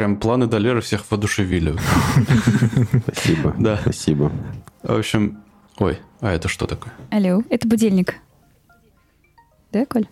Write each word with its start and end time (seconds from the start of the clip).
Прям 0.00 0.16
планы 0.16 0.46
Долеры 0.46 0.80
всех 0.80 1.04
воодушевили. 1.10 1.74
Спасибо. 3.02 3.54
Да. 3.58 3.76
Спасибо. 3.82 4.32
В 4.82 4.98
общем, 4.98 5.42
ой, 5.76 5.98
а 6.22 6.32
это 6.32 6.48
что 6.48 6.64
такое? 6.64 6.94
Алло, 7.10 7.42
это 7.50 7.68
будильник. 7.68 8.14
Да, 9.72 9.84
Коль? 9.84 10.06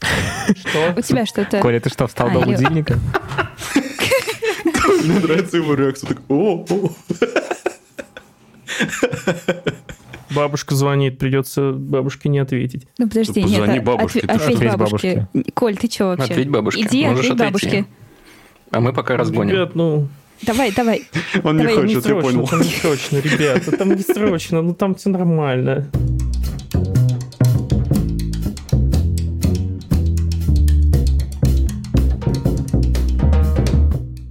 Что? 0.00 0.94
У 0.96 1.00
тебя 1.00 1.26
что-то... 1.26 1.60
Коля, 1.60 1.78
ты 1.78 1.90
что, 1.90 2.08
встал 2.08 2.26
а, 2.26 2.30
до 2.32 2.40
будильника? 2.40 2.98
Мне 5.04 5.20
нравится 5.20 5.58
его 5.58 5.74
реакция. 5.74 6.08
Так, 6.08 6.18
о, 6.28 6.66
о. 6.68 6.90
Бабушка 10.34 10.74
звонит, 10.74 11.20
придется 11.20 11.70
бабушке 11.70 12.30
не 12.30 12.40
ответить. 12.40 12.88
Ну 12.98 13.08
подожди, 13.08 13.44
нет, 13.44 13.60
Позвони 13.60 13.78
бабушке, 13.78 14.20
ответь, 14.26 14.58
бабушке. 14.58 15.28
Коль, 15.54 15.76
ты 15.76 15.88
что 15.88 16.06
вообще? 16.06 16.32
Ответь 16.32 16.50
бабушке. 16.50 16.82
Иди, 16.82 17.04
ответь 17.04 17.36
бабушке. 17.36 17.86
А 18.70 18.80
мы 18.80 18.92
пока 18.92 19.16
разгоним. 19.16 19.54
Ребят, 19.54 19.74
ну... 19.74 20.08
Давай, 20.42 20.72
давай. 20.72 21.02
Он 21.42 21.58
давай, 21.58 21.76
не 21.76 21.94
хочет, 21.94 22.04
не 22.04 22.14
я 22.14 22.20
понял. 22.20 22.46
Там 22.46 22.60
не 22.62 22.68
срочно, 22.68 23.16
ребята, 23.16 23.76
там 23.76 23.94
не 23.94 24.02
срочно, 24.02 24.62
ну 24.62 24.74
там 24.74 24.94
все 24.94 25.10
нормально. 25.10 25.90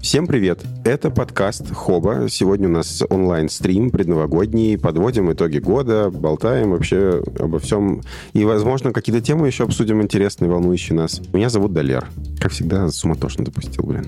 Всем 0.08 0.26
привет! 0.26 0.62
Это 0.86 1.10
подкаст 1.10 1.70
Хоба. 1.74 2.30
Сегодня 2.30 2.70
у 2.70 2.72
нас 2.72 3.04
онлайн-стрим 3.10 3.90
предновогодний. 3.90 4.78
Подводим 4.78 5.34
итоги 5.34 5.58
года, 5.58 6.10
болтаем 6.10 6.72
вообще 6.72 7.22
обо 7.38 7.60
всем. 7.60 8.02
И, 8.32 8.46
возможно, 8.46 8.94
какие-то 8.94 9.22
темы 9.22 9.48
еще 9.48 9.66
обсудим 9.66 10.02
интересные, 10.02 10.50
волнующие 10.50 10.96
нас. 10.98 11.20
Меня 11.34 11.50
зовут 11.50 11.74
Далер. 11.74 12.08
Как 12.40 12.54
всегда, 12.54 12.88
суматошно 12.88 13.44
допустил, 13.44 13.84
блин. 13.84 14.08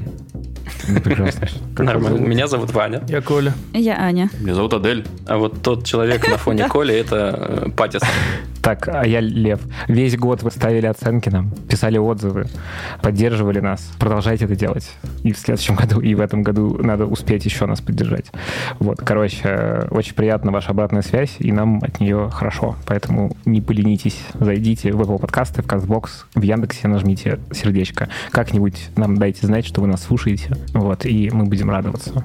Прекрасно. 1.03 1.49
Нормально. 1.77 2.25
Меня 2.25 2.47
зовут 2.47 2.71
Ваня. 2.71 3.03
Я 3.09 3.21
Коля. 3.21 3.53
Я 3.73 3.99
Аня. 3.99 4.29
Меня 4.39 4.55
зовут 4.55 4.73
Адель. 4.75 5.05
А 5.27 5.37
вот 5.37 5.61
тот 5.61 5.85
человек 5.85 6.25
на 6.29 6.37
фоне 6.37 6.69
Коли— 6.69 6.95
это 6.95 7.65
э, 7.65 7.71
Патисон. 7.71 8.07
Так, 8.69 8.87
а 8.87 9.03
я 9.03 9.19
Лев. 9.19 9.61
Весь 9.87 10.15
год 10.15 10.43
вы 10.43 10.51
ставили 10.51 10.85
оценки 10.85 11.27
нам, 11.29 11.49
писали 11.49 11.97
отзывы, 11.97 12.45
поддерживали 13.01 13.59
нас. 13.59 13.81
Продолжайте 13.97 14.45
это 14.45 14.55
делать. 14.55 14.91
И 15.23 15.31
в 15.31 15.39
следующем 15.39 15.73
году, 15.73 15.99
и 15.99 16.13
в 16.13 16.21
этом 16.21 16.43
году 16.43 16.77
надо 16.83 17.07
успеть 17.07 17.45
еще 17.45 17.65
нас 17.65 17.81
поддержать. 17.81 18.27
Вот, 18.77 18.99
короче, 18.99 19.87
очень 19.89 20.13
приятна 20.13 20.51
ваша 20.51 20.69
обратная 20.69 21.01
связь, 21.01 21.37
и 21.39 21.51
нам 21.51 21.79
от 21.81 21.99
нее 21.99 22.29
хорошо. 22.31 22.75
Поэтому 22.85 23.35
не 23.43 23.59
поленитесь, 23.59 24.21
зайдите 24.35 24.91
в 24.91 25.01
Apple 25.01 25.17
подкасты, 25.17 25.63
в 25.63 25.65
CastBox, 25.65 26.09
в 26.35 26.41
Яндексе 26.43 26.87
нажмите 26.87 27.39
сердечко. 27.51 28.07
Как-нибудь 28.29 28.89
нам 28.95 29.17
дайте 29.17 29.47
знать, 29.47 29.65
что 29.65 29.81
вы 29.81 29.87
нас 29.87 30.03
слушаете. 30.03 30.55
Вот, 30.75 31.07
и 31.07 31.31
мы 31.33 31.45
будем 31.45 31.71
радоваться. 31.71 32.23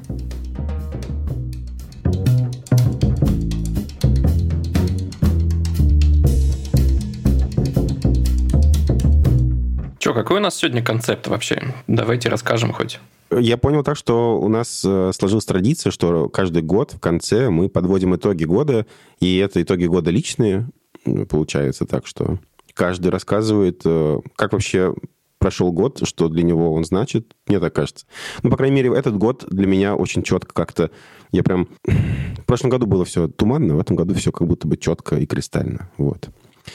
Че, 10.04 10.12
какой 10.12 10.36
у 10.36 10.40
нас 10.40 10.56
сегодня 10.56 10.84
концепт 10.84 11.28
вообще? 11.28 11.62
Давайте 11.86 12.28
расскажем 12.28 12.74
хоть. 12.74 13.00
Я 13.30 13.56
понял 13.56 13.82
так, 13.82 13.96
что 13.96 14.38
у 14.38 14.48
нас 14.50 14.82
э, 14.84 15.12
сложилась 15.14 15.46
традиция, 15.46 15.90
что 15.92 16.28
каждый 16.28 16.60
год 16.60 16.92
в 16.92 17.00
конце 17.00 17.48
мы 17.48 17.70
подводим 17.70 18.14
итоги 18.14 18.44
года, 18.44 18.84
и 19.20 19.38
это 19.38 19.62
итоги 19.62 19.86
года 19.86 20.10
личные, 20.10 20.68
получается 21.30 21.86
так, 21.86 22.06
что 22.06 22.38
каждый 22.74 23.08
рассказывает, 23.08 23.80
э, 23.86 24.20
как 24.36 24.52
вообще 24.52 24.94
прошел 25.38 25.72
год, 25.72 26.02
что 26.06 26.28
для 26.28 26.42
него 26.42 26.74
он 26.74 26.84
значит, 26.84 27.34
мне 27.46 27.58
так 27.58 27.72
кажется. 27.72 28.04
Ну, 28.42 28.50
по 28.50 28.58
крайней 28.58 28.76
мере, 28.76 28.94
этот 28.94 29.16
год 29.16 29.46
для 29.48 29.66
меня 29.66 29.94
очень 29.96 30.22
четко 30.22 30.52
как-то... 30.52 30.90
Я 31.32 31.42
прям... 31.42 31.66
В 31.86 32.44
прошлом 32.44 32.68
году 32.68 32.84
было 32.84 33.06
все 33.06 33.26
туманно, 33.26 33.74
в 33.74 33.80
этом 33.80 33.96
году 33.96 34.12
все 34.12 34.32
как 34.32 34.46
будто 34.46 34.68
бы 34.68 34.76
четко 34.76 35.16
и 35.16 35.24
кристально. 35.24 35.88
Вот. 35.96 36.28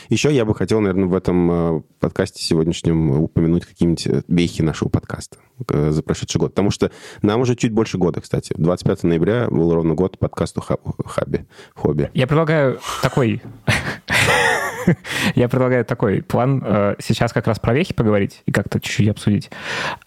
Еще 0.10 0.34
я 0.34 0.46
бы 0.46 0.56
хотел, 0.56 0.80
наверное, 0.80 1.08
в 1.08 1.16
этом 1.16 1.52
э, 1.52 1.82
подкасте 2.00 2.44
сегодняшнем 2.44 3.12
упомянуть 3.22 3.66
какие-нибудь 3.66 4.08
э, 4.08 4.22
вехи 4.28 4.62
нашего 4.62 4.90
подкаста 4.90 5.38
э, 5.70 5.92
за 5.92 6.04
прошедший 6.04 6.40
год. 6.40 6.52
Потому 6.52 6.72
что 6.72 6.92
нам 7.22 7.42
уже 7.42 7.56
чуть 7.56 7.72
больше 7.72 7.98
года, 7.98 8.22
кстати. 8.22 8.54
25 8.58 9.04
ноября 9.04 9.48
был 9.50 9.74
ровно 9.74 9.94
год 9.96 10.18
подкасту 10.20 10.62
Хаби. 11.06 11.46
Хобби. 11.76 12.10
Я 12.14 12.28
предлагаю 12.28 12.80
такой... 13.02 13.42
Я 15.36 15.50
предлагаю 15.50 15.86
такой 15.86 16.24
план. 16.24 16.96
Сейчас 17.00 17.32
как 17.32 17.46
раз 17.46 17.60
про 17.60 17.74
вехи 17.74 17.94
поговорить 17.94 18.42
и 18.46 18.52
как-то 18.52 18.80
чуть-чуть 18.80 19.10
обсудить. 19.10 19.52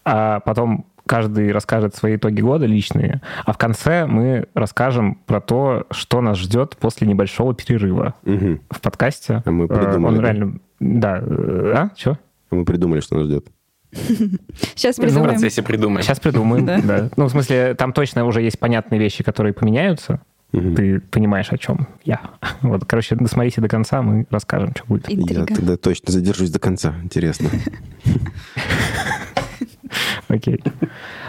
А 0.05 0.41
потом 0.41 0.87
каждый 1.13 1.53
расскажет 1.53 1.95
свои 1.95 2.17
итоги 2.17 2.41
года 2.41 2.65
личные, 2.65 3.21
а 3.45 3.53
в 3.53 3.59
конце 3.59 4.07
мы 4.07 4.47
расскажем 4.55 5.17
про 5.27 5.43
то, 5.43 5.87
что 5.91 6.23
нас 6.23 6.39
ждет 6.39 6.79
после 6.79 7.07
небольшого 7.07 7.55
перерыва 7.55 8.15
угу. 8.25 8.61
в 8.71 8.81
подкасте. 8.81 9.43
А 9.45 9.51
мы 9.51 9.69
придумали. 9.69 10.17
Он 10.17 10.21
реально... 10.23 10.59
Да. 10.81 11.23
А? 11.23 11.91
Что? 11.95 12.19
А 12.51 12.55
мы 12.55 12.65
придумали, 12.65 13.01
что 13.01 13.17
нас 13.17 13.27
ждет. 13.27 13.47
Сейчас 14.75 14.97
придумаем. 14.97 15.25
Ну, 15.25 15.29
в 15.29 15.33
процессе 15.35 15.63
придумаем. 15.63 16.03
Сейчас 16.03 16.19
придумаем, 16.19 16.65
да. 16.87 17.11
Ну, 17.15 17.27
в 17.27 17.31
смысле, 17.31 17.75
там 17.75 17.93
точно 17.93 18.25
уже 18.25 18.41
есть 18.41 18.59
понятные 18.59 18.99
вещи, 18.99 19.23
которые 19.23 19.53
поменяются. 19.53 20.23
Угу. 20.55 20.75
Ты 20.77 21.01
понимаешь, 21.01 21.49
о 21.51 21.59
чем 21.59 21.89
я. 22.07 22.23
Вот, 22.63 22.87
короче, 22.87 23.17
досмотрите 23.17 23.61
до 23.61 23.69
конца, 23.69 24.01
мы 24.01 24.27
расскажем, 24.31 24.73
что 24.75 24.87
будет. 24.87 25.11
Интрига. 25.11 25.41
Я 25.41 25.57
тогда 25.57 25.77
точно 25.77 26.11
задержусь 26.11 26.49
до 26.49 26.59
конца. 26.59 26.95
Интересно. 27.03 27.51
Окей. 30.29 30.63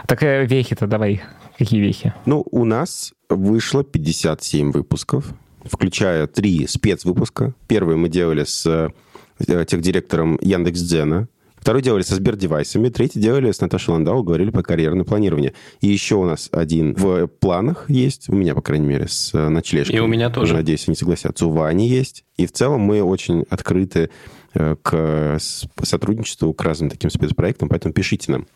Так 0.07 0.23
э, 0.23 0.45
вехи-то 0.45 0.87
давай. 0.87 1.21
Какие 1.57 1.81
вехи? 1.81 2.13
Ну, 2.25 2.45
у 2.51 2.65
нас 2.65 3.13
вышло 3.29 3.83
57 3.83 4.71
выпусков, 4.71 5.33
включая 5.63 6.27
три 6.27 6.67
спецвыпуска. 6.67 7.53
Первый 7.67 7.95
мы 7.95 8.09
делали 8.09 8.43
с 8.43 8.65
э, 8.65 9.65
техдиректором 9.65 10.37
Яндекс.Дзена. 10.41 11.27
Второй 11.63 11.81
делали 11.81 12.01
со 12.01 12.15
Сбердевайсами, 12.15 12.89
третий 12.89 13.21
делали 13.21 13.49
с 13.49 13.61
Наташей 13.61 13.93
Ландау, 13.93 14.21
говорили 14.21 14.49
по 14.49 14.63
карьерное 14.63 15.05
планирование. 15.05 15.53
И 15.79 15.87
еще 15.87 16.15
у 16.15 16.25
нас 16.25 16.49
один 16.51 16.93
в 16.93 17.27
планах 17.27 17.89
есть, 17.89 18.27
у 18.27 18.35
меня, 18.35 18.53
по 18.53 18.61
крайней 18.61 18.87
мере, 18.87 19.07
с 19.07 19.33
э, 19.33 19.47
ночлежкой. 19.47 19.95
И 19.95 19.99
у 19.99 20.07
меня 20.07 20.29
тоже. 20.29 20.55
Надеюсь, 20.55 20.85
они 20.89 20.97
согласятся. 20.97 21.47
У 21.47 21.51
Вани 21.51 21.87
есть. 21.87 22.25
И 22.35 22.47
в 22.47 22.51
целом 22.51 22.81
мы 22.81 23.01
очень 23.01 23.45
открыты 23.49 24.09
к 24.53 25.37
сотрудничеству, 25.81 26.53
к 26.53 26.63
разным 26.63 26.89
таким 26.89 27.09
спецпроектам, 27.09 27.69
поэтому 27.69 27.93
пишите 27.93 28.31
нам. 28.31 28.47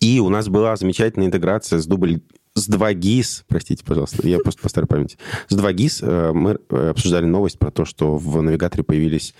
И 0.00 0.20
у 0.20 0.28
нас 0.28 0.48
была 0.48 0.76
замечательная 0.76 1.28
интеграция 1.28 1.78
с 1.78 1.86
дубль 1.86 2.20
с 2.56 2.70
2GIS, 2.70 3.44
простите, 3.46 3.84
пожалуйста, 3.84 4.26
я 4.26 4.38
просто 4.38 4.62
по 4.62 4.68
старой 4.68 4.86
памяти. 4.86 5.18
С 5.48 5.56
2GIS 5.56 5.98
э, 6.02 6.32
мы 6.32 6.58
э, 6.70 6.88
обсуждали 6.88 7.26
новость 7.26 7.58
про 7.58 7.70
то, 7.70 7.84
что 7.84 8.16
в 8.16 8.40
навигаторе 8.40 8.82
появились 8.82 9.34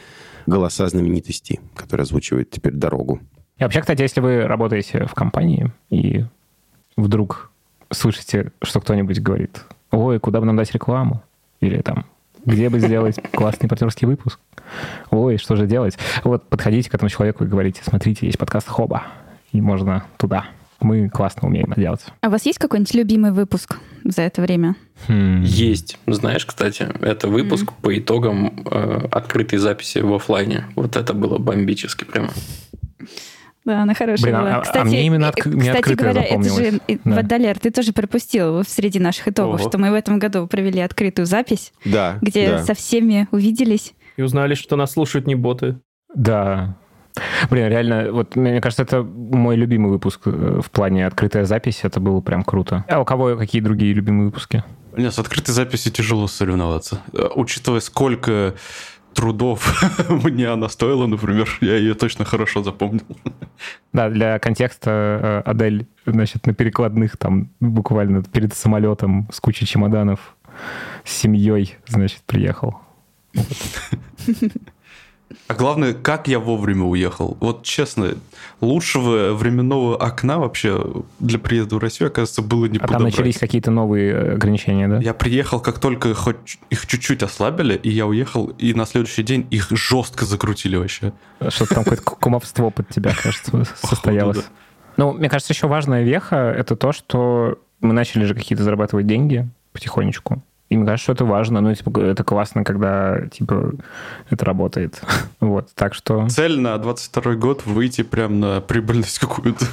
голоса 0.45 0.87
знаменитостей, 0.89 1.61
которые 1.75 2.03
озвучивают 2.03 2.51
теперь 2.51 2.75
дорогу. 2.75 3.21
И 3.59 3.63
вообще, 3.63 3.81
кстати, 3.81 4.03
если 4.03 4.21
вы 4.21 4.43
работаете 4.43 5.07
в 5.07 5.15
компании 5.15 5.73
и 5.89 6.27
вдруг 6.97 7.51
слышите, 7.91 8.53
что 8.63 8.81
кто-нибудь 8.81 9.21
говорит, 9.21 9.65
ой, 9.91 10.21
куда 10.21 10.41
бы 10.41 10.47
нам 10.47 10.57
дать 10.57 10.73
рекламу? 10.73 11.23
Или 11.61 11.81
там, 11.81 12.05
где 12.47 12.71
бы 12.71 12.79
сделать 12.79 13.21
классный 13.33 13.69
партнерский 13.69 14.07
выпуск? 14.07 14.39
Ой, 15.11 15.37
что 15.37 15.57
же 15.57 15.67
делать? 15.67 15.99
Вот 16.25 16.49
подходите 16.49 16.89
к 16.89 16.95
этому 16.95 17.11
человеку 17.11 17.45
и 17.45 17.47
говорите, 17.47 17.83
смотрите, 17.85 18.27
есть 18.27 18.39
подкаст 18.39 18.69
Хоба 18.69 19.03
и 19.53 19.61
можно 19.61 20.05
туда. 20.17 20.47
Мы 20.81 21.09
классно 21.09 21.49
умеем 21.49 21.73
это 21.73 21.81
делать. 21.81 22.05
А 22.21 22.29
у 22.29 22.31
вас 22.31 22.45
есть 22.47 22.59
какой-нибудь 22.59 22.95
любимый 22.95 23.33
выпуск 23.33 23.79
за 24.05 24.23
это 24.23 24.43
время? 24.43 24.77
Хм. 25.09 25.43
Есть. 25.43 25.99
Знаешь, 26.07 26.45
кстати, 26.45 26.87
это 27.01 27.29
выпуск 27.29 27.65
mm. 27.65 27.75
по 27.81 27.99
итогам 27.99 28.63
э, 28.71 29.09
открытой 29.11 29.59
записи 29.59 29.99
в 29.99 30.13
офлайне. 30.13 30.67
Вот 30.77 30.97
это 30.97 31.15
было 31.15 31.39
бомбически 31.39 32.05
прямо. 32.05 32.31
Да, 33.67 33.83
она 33.83 33.95
хорошая 33.95 34.31
Блин, 34.31 34.41
была. 34.41 34.57
А, 34.59 34.61
кстати, 34.61 34.79
а 34.79 34.85
мне 34.85 35.05
именно 35.05 35.29
от, 35.29 35.45
не 35.45 35.61
кстати 35.61 35.95
говоря, 35.95 36.23
это 36.23 36.43
же, 36.45 36.81
да. 37.05 37.17
Водолер, 37.17 37.59
ты 37.59 37.73
тоже 37.73 37.93
пропустил 37.93 38.63
среди 38.63 39.01
наших 39.01 39.27
итогов, 39.27 39.61
Ого. 39.61 39.69
что 39.69 39.79
мы 39.79 39.91
в 39.91 39.95
этом 39.95 40.21
году 40.21 40.47
провели 40.47 40.81
открытую 40.81 41.27
запись, 41.27 41.73
да, 41.85 42.19
где 42.23 42.53
да. 42.53 42.63
со 42.63 42.75
всеми 42.75 43.27
увиделись. 43.33 43.95
И 44.17 44.23
узнали, 44.23 44.55
что 44.55 44.77
нас 44.77 44.93
слушают 44.93 45.27
не 45.27 45.35
боты. 45.35 45.81
Да, 46.15 46.77
Блин, 47.51 47.69
реально, 47.69 48.13
вот 48.13 48.37
мне 48.37 48.61
кажется, 48.61 48.83
это 48.83 49.03
мой 49.03 49.57
любимый 49.57 49.91
выпуск 49.91 50.21
э, 50.27 50.61
в 50.63 50.71
плане 50.71 51.07
открытая 51.07 51.47
запись. 51.47 51.81
Это 51.83 51.99
было 51.99 52.21
прям 52.21 52.45
круто. 52.45 52.85
А 52.89 53.01
у 53.01 53.07
кого 53.07 53.37
какие 53.37 53.63
другие 53.63 53.95
любимые 53.95 54.27
выпуски? 54.27 54.63
Нет, 54.97 55.15
с 55.15 55.19
открытой 55.19 55.55
записью 55.55 55.93
тяжело 55.93 56.27
соревноваться. 56.27 57.01
Э, 57.15 57.29
учитывая, 57.35 57.81
сколько 57.81 58.55
трудов 59.17 59.83
мне 60.09 60.49
она 60.49 60.69
стоила, 60.69 61.07
например, 61.07 61.49
я 61.61 61.77
ее 61.77 61.95
точно 61.95 62.25
хорошо 62.25 62.63
запомнил. 62.63 63.07
Да, 63.93 64.11
для 64.11 64.39
контекста 64.39 65.43
э, 65.45 65.51
Адель, 65.51 65.87
значит, 66.05 66.47
на 66.47 66.55
перекладных 66.55 67.17
там 67.17 67.51
буквально 67.61 68.23
перед 68.23 68.55
самолетом 68.55 69.29
с 69.33 69.41
кучей 69.41 69.67
чемоданов 69.67 70.37
с 71.05 71.13
семьей, 71.13 71.77
значит, 71.87 72.21
приехал. 72.27 72.81
А 75.49 75.55
главное, 75.55 75.93
как 75.93 76.29
я 76.29 76.39
вовремя 76.39 76.85
уехал. 76.85 77.37
Вот 77.41 77.65
честно, 77.65 78.15
лучшего 78.61 79.33
временного 79.33 79.97
окна 79.97 80.39
вообще 80.39 81.03
для 81.19 81.39
приезда 81.39 81.77
в 81.77 81.79
Россию, 81.79 82.09
оказывается, 82.09 82.43
было 82.43 82.67
не 82.67 82.79
А 82.79 82.81
там 82.81 82.89
подобрать. 82.89 83.13
начались 83.13 83.39
какие-то 83.39 83.71
новые 83.71 84.13
э, 84.13 84.35
ограничения, 84.35 84.89
да? 84.89 84.99
Я 84.99 85.15
приехал, 85.15 85.61
как 85.61 85.81
только 85.81 86.15
хоть 86.15 86.59
их 86.71 86.87
чуть-чуть 86.87 87.23
ослабили, 87.23 87.75
и 87.75 87.91
я 87.91 88.07
уехал, 88.07 88.47
и 88.59 88.73
на 88.75 88.87
следующий 88.87 89.23
день 89.25 89.47
их 89.51 89.69
жестко 89.71 90.25
закрутили 90.25 90.77
вообще. 90.77 91.13
Что-то 91.49 91.75
там 91.75 91.85
какое-то 91.85 92.03
кумовство 92.05 92.71
под 92.71 92.89
тебя, 92.89 93.13
кажется, 93.15 93.65
состоялось. 93.83 94.45
Ну, 94.97 95.13
мне 95.13 95.29
кажется, 95.29 95.53
еще 95.53 95.67
важная 95.67 96.03
веха— 96.05 96.37
это 96.57 96.77
то, 96.77 96.93
что 96.93 97.59
мы 97.81 97.93
начали 97.93 98.25
же 98.25 98.35
какие-то 98.35 98.65
зарабатывать 98.65 99.07
деньги 99.07 99.49
потихонечку. 99.73 100.43
И 100.69 100.77
мне 100.77 100.85
кажется, 100.85 101.05
что 101.05 101.13
это 101.13 101.25
важно. 101.25 101.61
Ну, 101.61 101.73
типа, 101.75 102.01
это 102.01 102.25
классно, 102.25 102.65
когда, 102.65 103.27
типа, 103.29 103.73
это 104.31 104.45
работает. 104.45 105.01
Вот, 105.41 105.69
так 105.75 105.95
что... 105.95 106.29
Цель 106.29 106.59
на 106.59 106.77
22 106.79 107.35
год 107.35 107.67
выйти 107.67 108.03
прям 108.03 108.41
на 108.41 108.61
прибыльность 108.61 109.19
какую-то. 109.19 109.67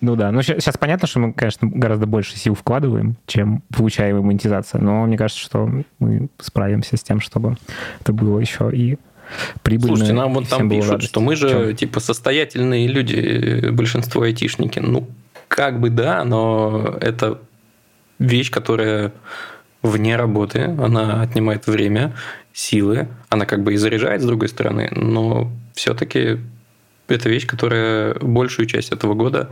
Ну 0.00 0.16
да, 0.16 0.30
ну 0.32 0.42
сейчас 0.42 0.76
понятно, 0.76 1.08
что 1.08 1.20
мы, 1.20 1.32
конечно, 1.32 1.66
гораздо 1.66 2.06
больше 2.06 2.36
сил 2.36 2.54
вкладываем, 2.54 3.16
чем 3.26 3.62
получаемая 3.74 4.22
монетизация, 4.22 4.80
но 4.80 5.06
мне 5.06 5.16
кажется, 5.16 5.42
что 5.42 5.70
мы 5.98 6.28
справимся 6.40 6.98
с 6.98 7.02
тем, 7.02 7.20
чтобы 7.20 7.56
это 8.00 8.12
было 8.12 8.38
еще 8.38 8.70
и 8.70 8.98
прибыльно. 9.62 9.96
Слушайте, 9.96 10.12
нам 10.12 10.34
вот 10.34 10.48
там 10.48 10.68
пишут, 10.68 10.90
радость. 10.90 11.08
что 11.08 11.20
мы 11.20 11.36
же 11.36 11.48
Чё? 11.48 11.72
типа 11.72 12.00
состоятельные 12.00 12.86
люди, 12.86 13.70
большинство 13.70 14.22
айтишники. 14.22 14.78
Ну, 14.78 15.08
как 15.48 15.80
бы 15.80 15.88
да, 15.88 16.22
но 16.24 16.96
это 17.00 17.40
вещь, 18.18 18.50
которая 18.50 19.12
вне 19.84 20.16
работы, 20.16 20.62
она 20.62 21.22
отнимает 21.22 21.66
время, 21.66 22.14
силы, 22.52 23.08
она 23.28 23.46
как 23.46 23.62
бы 23.62 23.74
и 23.74 23.76
заряжает 23.76 24.22
с 24.22 24.24
другой 24.24 24.48
стороны, 24.48 24.88
но 24.92 25.50
все-таки 25.74 26.38
это 27.08 27.28
вещь, 27.28 27.46
которая 27.46 28.14
большую 28.14 28.66
часть 28.66 28.92
этого 28.92 29.14
года 29.14 29.50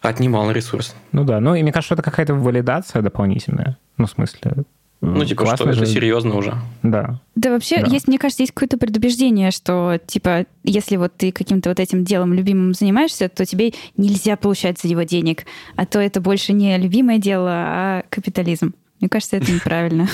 отнимала 0.00 0.50
ресурс. 0.52 0.94
Ну 1.10 1.24
да, 1.24 1.40
ну 1.40 1.54
и 1.54 1.62
мне 1.62 1.72
кажется, 1.72 1.94
что 1.94 1.94
это 1.94 2.02
какая-то 2.02 2.34
валидация 2.34 3.02
дополнительная. 3.02 3.78
Ну, 3.98 4.06
в 4.06 4.10
смысле... 4.10 4.64
Ну, 5.04 5.24
типа, 5.24 5.44
что 5.44 5.56
классно 5.56 5.70
это 5.70 5.84
же. 5.84 5.86
серьезно 5.86 6.36
уже. 6.36 6.54
Да. 6.84 7.18
Да 7.34 7.50
вообще, 7.50 7.80
Да. 7.80 7.88
есть, 7.88 8.06
мне 8.06 8.18
кажется, 8.18 8.44
есть 8.44 8.52
какое-то 8.52 8.78
предубеждение, 8.78 9.50
что, 9.50 9.98
типа, 10.06 10.46
если 10.62 10.96
вот 10.96 11.12
ты 11.16 11.32
каким-то 11.32 11.70
вот 11.70 11.80
этим 11.80 12.04
делом 12.04 12.32
любимым 12.32 12.72
занимаешься, 12.72 13.28
то 13.28 13.44
тебе 13.44 13.72
нельзя 13.96 14.36
получать 14.36 14.80
за 14.80 14.86
него 14.86 15.02
денег, 15.02 15.44
а 15.74 15.86
то 15.86 15.98
это 15.98 16.20
больше 16.20 16.52
не 16.52 16.78
любимое 16.78 17.18
дело, 17.18 17.50
а 17.50 18.02
капитализм. 18.10 18.74
Мне 19.02 19.08
кажется, 19.08 19.36
это 19.36 19.50
неправильно. 19.50 20.08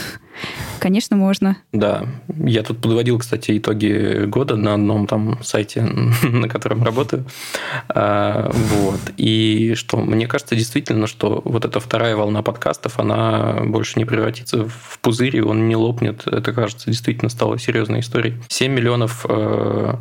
Конечно, 0.78 1.14
можно. 1.14 1.58
Да, 1.72 2.06
я 2.38 2.62
тут 2.62 2.80
подводил, 2.80 3.18
кстати, 3.18 3.58
итоги 3.58 4.24
года 4.24 4.56
на 4.56 4.74
одном 4.74 5.06
там 5.06 5.38
сайте, 5.42 5.82
на 6.22 6.48
котором 6.48 6.82
работаю. 6.82 7.26
А, 7.90 8.50
Вот. 8.50 9.00
И 9.18 9.74
что, 9.74 9.98
мне 9.98 10.26
кажется, 10.26 10.56
действительно, 10.56 11.06
что 11.06 11.42
вот 11.44 11.66
эта 11.66 11.80
вторая 11.80 12.16
волна 12.16 12.40
подкастов, 12.40 12.98
она 12.98 13.60
больше 13.62 13.98
не 13.98 14.06
превратится 14.06 14.66
в 14.66 14.98
пузырь, 15.02 15.36
и 15.36 15.42
он 15.42 15.68
не 15.68 15.76
лопнет. 15.76 16.26
Это, 16.26 16.54
кажется, 16.54 16.86
действительно 16.88 17.28
стало 17.28 17.58
серьезной 17.58 18.00
историей. 18.00 18.36
7 18.48 18.72
миллионов 18.72 19.26
э, 19.28 19.96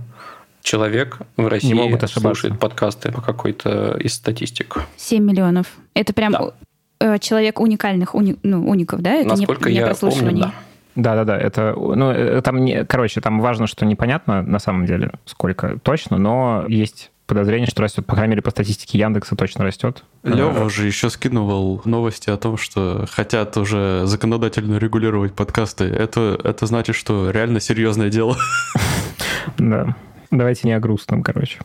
человек 0.61 1.17
в 1.35 1.45
России 1.45 1.73
могут 1.73 2.03
ошибаться. 2.03 2.19
слушают 2.21 2.57
подкасты 2.57 3.11
по 3.11 3.19
какой-то 3.19 3.97
из 3.99 4.13
статистик. 4.13 4.77
7 4.95 5.21
миллионов. 5.21 5.67
Это 5.93 6.13
прям 6.13 6.31
Да. 6.31 6.53
Э, 6.99 7.19
человек 7.19 7.59
уникальных, 7.59 8.15
уни- 8.15 8.37
ну, 8.43 8.67
уников, 8.69 9.01
да? 9.01 9.11
Это 9.15 9.23
не- 9.25 9.29
Насколько 9.41 9.69
не, 9.69 9.75
я 9.75 9.81
помню, 9.81 9.91
прослушивание. 9.99 10.43
да. 10.45 10.53
Да-да-да, 10.95 11.37
это, 11.37 11.75
ну, 11.77 12.09
э, 12.11 12.41
там, 12.41 12.63
не, 12.65 12.83
короче, 12.85 13.21
там 13.21 13.39
важно, 13.39 13.67
что 13.67 13.85
непонятно 13.85 14.41
на 14.41 14.57
самом 14.59 14.85
деле, 14.87 15.11
сколько 15.25 15.77
точно, 15.83 16.17
но 16.17 16.65
есть 16.67 17.11
подозрение, 17.27 17.67
что 17.67 17.83
растет, 17.83 18.05
по 18.05 18.15
крайней 18.15 18.31
мере, 18.31 18.41
по 18.41 18.49
статистике 18.51 18.97
Яндекса 18.97 19.35
точно 19.35 19.63
растет. 19.65 20.03
Лева 20.23 20.59
Э, 20.59 20.63
уже 20.65 20.87
еще 20.87 21.09
скидывал 21.11 21.81
новости 21.85 22.29
о 22.31 22.37
том, 22.37 22.57
что 22.57 23.05
хотят 23.11 23.57
уже 23.57 24.03
законодательно 24.05 24.77
регулировать 24.77 25.33
подкасты. 25.33 25.83
Это, 25.83 26.39
это 26.43 26.65
значит, 26.65 26.95
что 26.95 27.29
реально 27.29 27.59
серьезное 27.59 28.09
дело. 28.09 28.35
Да. 29.57 29.95
Давайте 30.31 30.67
не 30.67 30.73
о 30.73 30.79
грустном, 30.79 31.23
короче. 31.23 31.59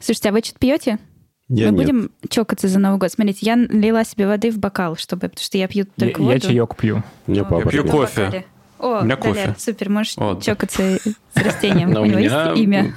Слушайте, 0.00 0.28
а 0.30 0.32
вы 0.32 0.40
что-то 0.40 0.58
пьете? 0.58 0.98
Я 1.48 1.70
Мы 1.72 1.78
нет. 1.78 1.86
будем 1.86 2.10
чокаться 2.28 2.68
за 2.68 2.78
Новый 2.78 2.98
год. 2.98 3.10
Смотрите, 3.10 3.38
я 3.46 3.56
налила 3.56 4.04
себе 4.04 4.26
воды 4.26 4.50
в 4.50 4.58
бокал, 4.58 4.96
чтобы, 4.96 5.28
потому 5.28 5.42
что 5.42 5.56
я 5.56 5.66
пью 5.66 5.86
Я, 5.96 6.06
только 6.06 6.22
я 6.22 6.28
воду. 6.28 6.40
чаек 6.40 6.76
пью. 6.76 7.02
О, 7.26 7.44
папа. 7.44 7.68
пью 7.70 7.80
в 7.82 7.84
пьет. 7.84 7.90
кофе. 7.90 8.24
бокале. 8.26 8.46
О, 8.78 9.00
У 9.00 9.04
меня 9.04 9.16
Далер, 9.16 9.34
кофе. 9.46 9.54
супер, 9.58 9.88
можешь 9.90 10.16
Вот. 10.18 10.42
чокаться 10.42 10.98
с 10.98 11.36
растением. 11.36 11.90
У 11.96 12.04
него 12.04 12.18
есть 12.18 12.58
имя. 12.60 12.94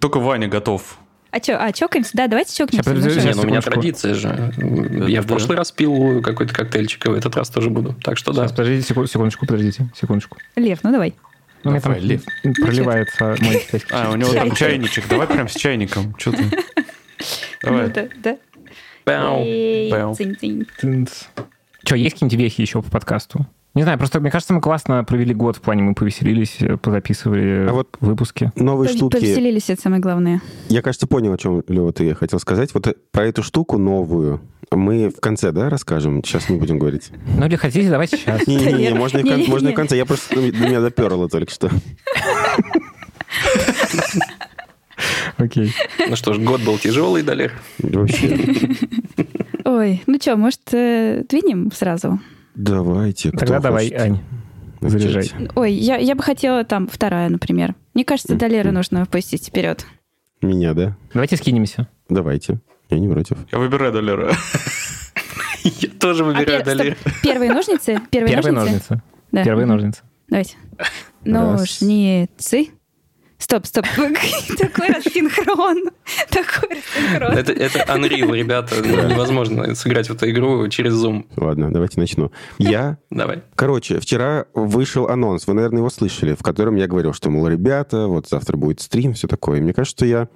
Только 0.00 0.18
Ваня 0.20 0.48
готов. 0.48 0.98
А 1.32 1.38
что, 1.42 1.58
а, 1.58 1.72
чокаемся? 1.72 2.10
Да, 2.14 2.26
давайте 2.28 2.54
чокнемся. 2.54 2.90
Сейчас, 3.10 3.36
Ну 3.36 3.42
ну 3.42 3.48
у 3.48 3.50
меня 3.50 3.60
традиция 3.62 4.14
же. 4.14 4.52
Я 5.08 5.22
в 5.22 5.26
прошлый 5.26 5.56
раз 5.56 5.72
пил 5.72 6.22
какой-то 6.22 6.54
коктейльчик, 6.54 7.06
и 7.06 7.08
в 7.08 7.14
этот 7.14 7.34
раз 7.36 7.48
тоже 7.48 7.70
буду. 7.70 7.94
Так 8.04 8.18
что 8.18 8.32
да. 8.32 8.46
Подождите, 8.48 8.86
секу- 8.86 9.06
секундочку, 9.06 9.46
подождите, 9.46 9.90
секундочку. 9.98 10.36
Лев, 10.56 10.80
ну 10.82 10.92
давай. 10.92 11.14
Ну, 11.64 11.70
у 11.70 11.74
меня 11.74 11.80
там 11.80 11.94
Лев. 11.94 12.24
проливается 12.42 13.36
мой 13.40 13.58
китайский 13.58 13.92
А, 13.92 14.10
у 14.10 14.16
него 14.16 14.32
там 14.32 14.54
чайничек. 14.54 15.08
Давай 15.08 15.26
прям 15.26 15.48
с 15.48 15.54
чайником. 15.54 16.14
Что 16.18 16.32
ты? 16.32 16.44
Ну 16.44 17.70
Давай. 17.70 17.88
да, 17.90 18.08
да. 18.16 18.38
Че, 21.84 21.96
есть 21.96 22.14
какие-нибудь 22.14 22.38
вехи 22.38 22.60
еще 22.60 22.82
по 22.82 22.90
подкасту? 22.90 23.46
Не 23.74 23.84
знаю, 23.84 23.98
просто 23.98 24.20
мне 24.20 24.30
кажется, 24.30 24.52
мы 24.52 24.60
классно 24.60 25.02
провели 25.02 25.32
год 25.32 25.56
в 25.56 25.62
плане, 25.62 25.82
мы 25.82 25.94
повеселились, 25.94 26.56
э, 26.60 26.76
позаписывали 26.76 27.66
А 27.68 27.72
вот- 27.72 27.96
выпуски. 28.00 28.52
Новые 28.54 28.90
Пов- 28.90 28.96
штуки. 28.96 29.16
Повеселились, 29.16 29.70
это 29.70 29.80
самое 29.80 30.02
главное. 30.02 30.42
Я, 30.68 30.82
кажется, 30.82 31.06
понял, 31.06 31.32
о 31.32 31.38
чем, 31.38 31.62
Лева, 31.68 31.90
ты 31.92 32.14
хотел 32.14 32.38
сказать. 32.38 32.74
Вот 32.74 32.86
э, 32.86 32.94
про 33.12 33.24
эту 33.26 33.42
штуку 33.42 33.78
новую 33.78 34.42
мы 34.70 35.08
в 35.08 35.20
конце, 35.20 35.52
да, 35.52 35.70
расскажем? 35.70 36.22
Сейчас 36.22 36.50
не 36.50 36.56
будем 36.58 36.78
говорить. 36.78 37.10
Ну 37.38 37.46
или 37.46 37.56
хотите, 37.56 37.88
давайте 37.88 38.18
сейчас. 38.18 38.46
Не-не-не, 38.46 38.92
можно 38.94 39.18
и 39.18 39.72
в 39.72 39.74
конце. 39.74 39.96
Я 39.96 40.04
просто 40.04 40.34
до 40.34 40.40
меня 40.42 40.80
доперло 40.82 41.28
только 41.30 41.50
что. 41.50 41.70
Окей. 45.38 45.72
Ну 46.08 46.16
что 46.16 46.34
ж, 46.34 46.38
год 46.38 46.60
был 46.62 46.78
тяжелый, 46.78 47.22
Далер. 47.22 47.52
Вообще. 47.78 48.38
Ой, 49.64 50.02
ну 50.06 50.18
что, 50.20 50.36
может, 50.36 50.60
э, 50.72 51.24
двинем 51.28 51.70
сразу? 51.72 52.20
Давайте. 52.54 53.30
кто 53.30 53.38
Тогда 53.38 53.60
давай, 53.60 53.86
хочет 53.86 54.00
Ань, 54.00 54.18
заряжай. 54.80 55.30
Ой, 55.54 55.72
я, 55.72 55.96
я 55.96 56.14
бы 56.14 56.22
хотела 56.22 56.64
там 56.64 56.86
вторая, 56.88 57.28
например. 57.28 57.74
Мне 57.94 58.04
кажется, 58.04 58.34
Далера 58.36 58.68
Мгм. 58.68 58.74
нужно 58.74 59.00
выпустить 59.00 59.46
вперед. 59.48 59.86
Меня, 60.40 60.74
да? 60.74 60.96
Давайте 61.12 61.36
скинемся. 61.36 61.88
Давайте. 62.08 62.60
Я 62.90 62.98
не 62.98 63.08
против. 63.08 63.38
Я 63.50 63.58
выбираю 63.58 63.92
Долера. 63.92 64.32
Я 65.64 65.88
тоже 66.00 66.24
А 66.24 66.26
выбираю 66.26 66.64
Далер. 66.64 66.96
Первые 67.22 67.52
ножницы? 67.52 68.00
Первые, 68.10 68.36
ножницы? 68.36 69.00
Первые 69.30 69.66
ножницы. 69.66 70.02
Давайте. 70.28 70.56
Ножницы. 71.24 72.66
Стоп, 73.42 73.66
стоп. 73.66 73.84
Такой 74.58 74.86
рассинхрон. 74.86 75.90
Такой 76.30 76.76
рассинхрон. 76.76 77.32
Это, 77.32 77.52
это 77.52 77.80
Unreal, 77.92 78.36
ребята. 78.36 78.80
Невозможно 78.80 79.74
сыграть 79.74 80.08
в 80.08 80.14
эту 80.14 80.30
игру 80.30 80.68
через 80.68 80.92
Zoom. 80.94 81.26
Ладно, 81.36 81.72
давайте 81.72 81.98
начну. 81.98 82.30
Я 82.58 82.98
Давай. 83.10 83.42
Короче, 83.56 83.98
вчера 83.98 84.46
вышел 84.54 85.08
анонс, 85.08 85.48
вы, 85.48 85.54
наверное, 85.54 85.78
его 85.78 85.90
слышали, 85.90 86.36
в 86.36 86.42
котором 86.44 86.76
я 86.76 86.86
говорил, 86.86 87.12
что, 87.12 87.30
мол, 87.30 87.48
ребята, 87.48 88.06
вот 88.06 88.28
завтра 88.28 88.56
будет 88.56 88.80
стрим, 88.80 89.14
все 89.14 89.26
такое. 89.26 89.58
И 89.58 89.60
мне 89.60 89.72
кажется, 89.72 89.96
что 89.96 90.06
я 90.06 90.28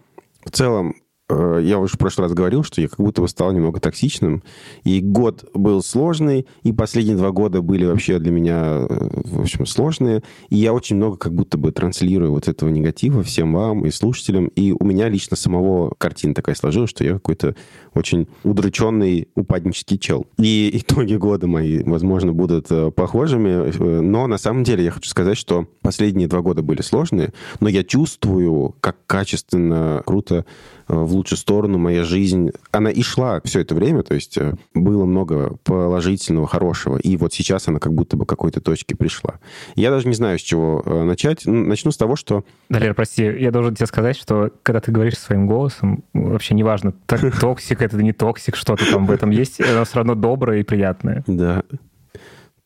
в 0.45 0.51
целом, 0.51 0.97
я 1.29 1.79
уже 1.79 1.95
в 1.95 1.99
прошлый 1.99 2.27
раз 2.27 2.35
говорил, 2.35 2.63
что 2.63 2.81
я 2.81 2.89
как 2.89 2.99
будто 2.99 3.23
бы 3.23 3.29
стал 3.29 3.53
немного 3.53 3.81
токсичным. 3.81 4.43
И 4.85 5.01
год 5.01 5.49
был 5.55 5.83
сложный, 5.83 6.47
и 6.63 6.73
последние 6.73 7.17
два 7.17 7.31
года 7.31 7.63
были 7.63 7.85
вообще 7.85 8.19
для 8.19 8.31
меня, 8.31 8.87
э, 8.89 9.09
в 9.25 9.41
общем, 9.41 9.67
сложные. 9.67 10.23
И 10.51 10.57
я 10.57 10.73
очень 10.73 10.97
много 10.97 11.17
как 11.17 11.35
будто 11.35 11.59
бы 11.59 11.73
транслирую 11.73 12.31
вот 12.31 12.49
этого 12.49 12.69
негатива 12.69 13.23
всем 13.23 13.53
вам 13.53 13.87
и 13.87 13.91
слушателям. 13.91 14.47
И 14.49 14.73
у 14.73 14.85
меня 14.85 15.09
лично 15.09 15.37
самого 15.37 15.95
картина 15.99 16.35
такая 16.35 16.55
сложилась, 16.55 16.91
что 16.91 17.05
я 17.05 17.15
какой-то 17.15 17.57
очень 17.95 18.29
удрученный 18.45 19.29
упаднический 19.35 19.99
чел. 19.99 20.27
И 20.39 20.71
итоги 20.75 21.15
года 21.15 21.47
мои, 21.47 21.83
возможно, 21.83 22.33
будут 22.33 22.71
э, 22.71 22.91
похожими, 22.91 23.71
э, 23.71 24.01
но 24.01 24.27
на 24.27 24.39
самом 24.39 24.65
деле 24.65 24.85
я 24.85 24.91
хочу 24.91 25.09
сказать, 25.09 25.37
что 25.37 25.67
последние 25.83 26.29
два 26.29 26.41
года 26.41 26.63
были 26.63 26.83
сложные, 26.83 27.33
но 27.61 27.69
я 27.69 27.83
чувствую, 27.83 28.75
как 28.81 28.97
качественно, 29.07 30.03
круто 30.05 30.37
э, 30.37 30.45
в 30.89 31.13
лучшую 31.13 31.39
сторону 31.39 31.79
моя 31.79 32.05
жизнь, 32.05 32.51
она 32.71 32.91
и 32.91 33.03
шла 33.03 33.41
все 33.45 33.61
это 33.61 33.75
время, 33.75 34.03
то 34.03 34.15
есть 34.15 34.39
э, 34.39 34.55
было 34.75 35.05
много 35.05 35.57
положительного, 35.65 36.47
хорошего, 36.47 36.97
и 36.97 37.17
вот 37.17 37.33
сейчас 37.33 37.69
она 37.69 37.79
как 37.79 37.93
будто 37.93 38.17
бы 38.17 38.25
к 38.25 38.29
какой-то 38.29 38.61
точке 38.61 38.97
пришла. 38.97 39.41
Я 39.75 39.91
даже 39.91 40.07
не 40.09 40.15
знаю, 40.15 40.39
с 40.39 40.43
чего 40.43 40.83
э, 40.85 41.03
начать. 41.03 41.43
Ну, 41.47 41.65
Начну 41.67 41.91
с 41.91 41.97
того, 41.97 42.17
что 42.17 42.45
Далер, 42.69 42.95
прости, 42.95 43.25
я 43.25 43.51
должен 43.51 43.75
тебе 43.75 43.87
сказать, 43.87 44.17
что 44.17 44.51
когда 44.63 44.81
ты 44.81 44.93
говоришь 44.93 45.19
своим 45.19 45.47
голосом, 45.47 46.05
вообще 46.13 46.55
неважно, 46.55 46.93
toxic 47.41 47.83
это 47.83 47.97
не 48.03 48.13
toxic, 48.13 48.57
что-то 48.57 48.89
там 48.91 49.07
в 49.07 49.11
этом 49.11 49.31
есть, 49.31 49.61
оно 49.61 49.85
все 49.85 49.97
равно 49.97 50.15
доброе 50.15 50.61
и 50.61 50.65
приятное. 50.65 51.25
Да. 51.27 51.63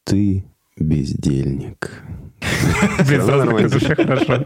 Ты 0.05 0.45
бездельник. 0.77 2.03
Блин, 3.07 3.23
сразу 3.23 3.47
хорошо. 3.95 4.45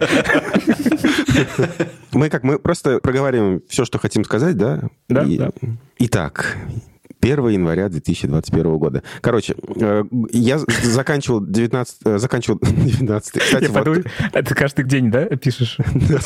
Мы 2.13 2.31
как, 2.31 2.43
мы 2.45 2.59
просто 2.59 2.99
проговариваем 3.01 3.63
все, 3.69 3.85
что 3.85 3.99
хотим 3.99 4.25
сказать, 4.25 4.57
да? 4.57 4.83
Да, 5.09 5.25
да. 5.25 5.51
Итак, 5.99 6.57
1 7.25 7.49
января 7.49 7.89
2021 7.89 8.77
года. 8.79 9.03
Короче, 9.21 9.55
э, 9.77 10.05
я 10.33 10.59
заканчивал 10.83 11.41
19... 11.41 11.97
э, 12.05 12.19
Заканчивал 12.19 12.59
19 12.63 13.43
Кстати, 13.43 13.63
Я 13.65 13.69
вот- 13.71 13.79
подумаю, 13.79 14.05
а 14.33 14.43
ты 14.43 14.55
каждый 14.55 14.85
день, 14.85 15.11
да, 15.11 15.25
пишешь? 15.25 15.79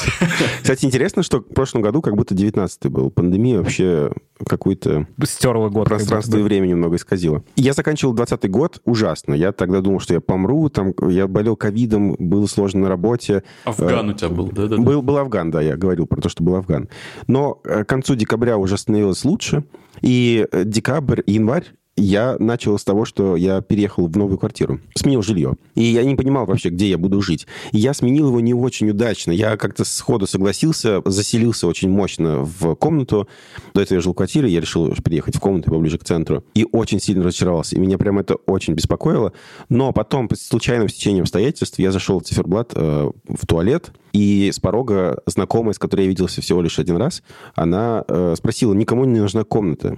Кстати, 0.62 0.84
интересно, 0.84 1.22
что 1.22 1.38
в 1.38 1.42
прошлом 1.54 1.82
году 1.82 2.02
как 2.02 2.16
будто 2.16 2.34
19 2.34 2.86
был. 2.90 3.10
Пандемия 3.10 3.58
вообще 3.58 4.12
какой-то 4.46 5.06
Стерла 5.24 5.68
год. 5.68 5.86
пространство 5.88 6.38
и 6.38 6.42
время 6.42 6.66
немного 6.66 6.96
исказило. 6.96 7.42
Я 7.56 7.72
заканчивал 7.72 8.12
20 8.14 8.50
год 8.50 8.80
ужасно. 8.84 9.34
Я 9.34 9.52
тогда 9.52 9.80
думал, 9.80 10.00
что 10.00 10.14
я 10.14 10.20
помру. 10.20 10.68
Там, 10.68 10.92
я 11.08 11.26
болел 11.26 11.56
ковидом, 11.56 12.16
было 12.18 12.46
сложно 12.46 12.82
на 12.82 12.88
работе. 12.88 13.42
Афган 13.64 14.10
у 14.10 14.12
тебя 14.14 14.28
был, 14.28 14.46
да-да-да? 14.48 14.82
Был, 14.82 15.02
был 15.02 15.18
Афган, 15.18 15.50
да, 15.50 15.60
я 15.60 15.76
говорил 15.76 16.06
про 16.06 16.20
то, 16.20 16.28
что 16.28 16.42
был 16.42 16.56
Афган. 16.56 16.88
Но 17.26 17.60
э, 17.64 17.84
к 17.84 17.88
концу 17.88 18.14
декабря 18.14 18.56
уже 18.56 18.76
становилось 18.76 19.24
лучше. 19.24 19.64
И 20.00 20.46
э, 20.50 20.64
декабрь, 20.64 21.22
январь 21.26 21.66
я 21.98 22.36
начал 22.38 22.78
с 22.78 22.84
того, 22.84 23.04
что 23.04 23.36
я 23.36 23.60
переехал 23.60 24.06
в 24.06 24.16
новую 24.16 24.38
квартиру, 24.38 24.80
сменил 24.94 25.22
жилье. 25.22 25.54
И 25.74 25.82
я 25.82 26.04
не 26.04 26.14
понимал 26.14 26.46
вообще, 26.46 26.70
где 26.70 26.88
я 26.88 26.98
буду 26.98 27.20
жить. 27.22 27.46
И 27.72 27.78
я 27.78 27.94
сменил 27.94 28.28
его 28.28 28.40
не 28.40 28.54
очень 28.54 28.90
удачно. 28.90 29.32
Я 29.32 29.56
как-то 29.56 29.84
сходу 29.84 30.26
согласился, 30.26 31.02
заселился 31.04 31.66
очень 31.66 31.90
мощно 31.90 32.44
в 32.44 32.74
комнату. 32.76 33.28
До 33.74 33.82
этого 33.82 33.96
я 33.96 34.00
жил 34.00 34.12
в 34.12 34.16
квартире, 34.16 34.48
я 34.48 34.60
решил 34.60 34.94
переехать 35.02 35.36
в 35.36 35.40
комнату 35.40 35.70
поближе 35.70 35.98
к 35.98 36.04
центру. 36.04 36.44
И 36.54 36.66
очень 36.70 37.00
сильно 37.00 37.24
разочаровался. 37.24 37.76
И 37.76 37.78
меня 37.78 37.98
прям 37.98 38.18
это 38.18 38.36
очень 38.46 38.74
беспокоило. 38.74 39.32
Но 39.68 39.92
потом, 39.92 40.28
по 40.28 40.36
случайным 40.36 40.88
стечением 40.88 41.22
обстоятельств, 41.22 41.78
я 41.78 41.92
зашел 41.92 42.20
в 42.20 42.24
циферблат 42.24 42.72
э, 42.74 43.10
в 43.28 43.46
туалет, 43.46 43.92
и 44.12 44.50
с 44.52 44.58
порога 44.58 45.20
знакомая, 45.26 45.74
с 45.74 45.78
которой 45.78 46.02
я 46.02 46.08
виделся 46.08 46.40
всего 46.40 46.62
лишь 46.62 46.78
один 46.78 46.96
раз, 46.96 47.22
она 47.54 48.04
э, 48.08 48.34
спросила, 48.36 48.72
никому 48.74 49.04
не 49.04 49.20
нужна 49.20 49.44
комната. 49.44 49.96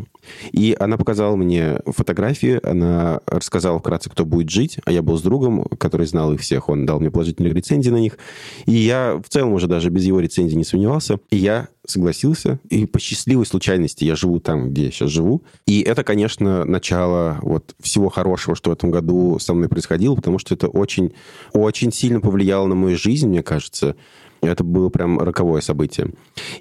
И 0.52 0.76
она 0.78 0.97
показала 0.97 1.37
мне 1.37 1.78
фотографии, 1.92 2.61
она 2.62 3.20
рассказала 3.26 3.78
вкратце, 3.78 4.11
кто 4.11 4.25
будет 4.25 4.50
жить, 4.50 4.78
а 4.85 4.92
я 4.92 5.02
был 5.02 5.18
с 5.18 5.23
другом, 5.23 5.64
который 5.78 6.06
знал 6.06 6.32
их 6.32 6.40
всех, 6.40 6.68
он 6.68 6.87
дал 6.87 7.00
мне 7.00 7.11
положительные 7.11 7.52
рецензии 7.52 7.90
на 7.90 7.99
них. 7.99 8.18
И 8.66 8.73
я 8.73 9.20
в 9.25 9.28
целом 9.28 9.52
уже 9.52 9.66
даже 9.66 9.90
без 9.90 10.04
его 10.04 10.20
рецензий 10.20 10.56
не 10.56 10.64
сомневался. 10.64 11.18
И 11.30 11.37
я 11.37 11.68
согласился, 11.87 12.61
и 12.68 12.87
по 12.87 12.99
счастливой 12.99 13.47
случайности 13.47 14.04
я 14.04 14.14
живу 14.14 14.40
там, 14.40 14.70
где 14.70 14.85
я 14.85 14.90
сейчас 14.90 15.11
живу. 15.11 15.42
И 15.66 15.80
это, 15.80 16.04
конечно, 16.04 16.64
начало 16.64 17.38
вот 17.42 17.75
всего 17.80 18.09
хорошего, 18.09 18.54
что 18.54 18.70
в 18.70 18.73
этом 18.73 18.90
году 18.90 19.38
со 19.38 19.54
мной 19.54 19.68
происходило, 19.68 20.14
потому 20.14 20.38
что 20.38 20.54
это 20.54 20.68
очень, 20.68 21.12
очень 21.52 21.92
сильно 21.92 22.20
повлияло 22.20 22.66
на 22.66 22.75
мою 22.75 22.97
жизнь, 22.97 23.28
мне 23.28 23.42
кажется. 23.42 23.97
Это 24.42 24.64
было 24.64 24.88
прям 24.88 25.18
роковое 25.18 25.61
событие. 25.61 26.12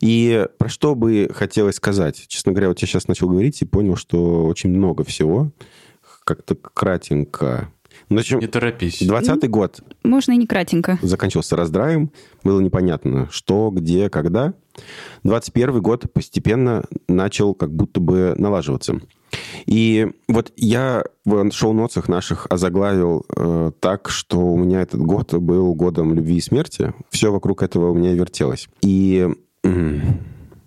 И 0.01 0.45
про 0.57 0.69
что 0.69 0.95
бы 0.95 1.29
хотелось 1.33 1.75
сказать? 1.75 2.25
Честно 2.27 2.51
говоря, 2.51 2.69
вот 2.69 2.79
я 2.79 2.87
сейчас 2.87 3.07
начал 3.07 3.29
говорить 3.29 3.61
и 3.61 3.65
понял, 3.65 3.95
что 3.95 4.45
очень 4.45 4.69
много 4.69 5.03
всего. 5.03 5.51
Как-то 6.23 6.55
кратенько. 6.55 7.71
Ну, 8.09 8.17
в 8.17 8.19
общем, 8.19 8.39
Не 8.39 8.47
торопись. 8.47 9.01
20 9.01 9.49
год 9.49 9.81
Можно 10.03 10.33
и 10.33 10.37
не 10.37 10.47
кратенько. 10.47 10.97
заканчивался 11.01 11.55
раздраем, 11.55 12.11
было 12.43 12.59
непонятно, 12.59 13.27
что, 13.31 13.69
где, 13.71 14.09
когда. 14.09 14.53
21 15.23 15.81
год 15.81 16.11
постепенно 16.13 16.85
начал 17.07 17.53
как 17.53 17.73
будто 17.73 17.99
бы 17.99 18.33
налаживаться. 18.37 18.99
И 19.65 20.07
вот 20.27 20.51
я 20.55 21.03
в 21.25 21.51
шоу-ноцах 21.51 22.07
наших 22.07 22.47
озаглавил 22.49 23.25
э, 23.35 23.71
так, 23.79 24.09
что 24.09 24.39
у 24.39 24.57
меня 24.57 24.81
этот 24.81 25.01
год 25.01 25.33
был 25.33 25.73
годом 25.75 26.13
любви 26.13 26.37
и 26.37 26.41
смерти. 26.41 26.93
Все 27.09 27.31
вокруг 27.31 27.63
этого 27.63 27.91
у 27.91 27.93
меня 27.93 28.13
вертелось. 28.13 28.67
И 28.81 29.29
м, 29.63 30.01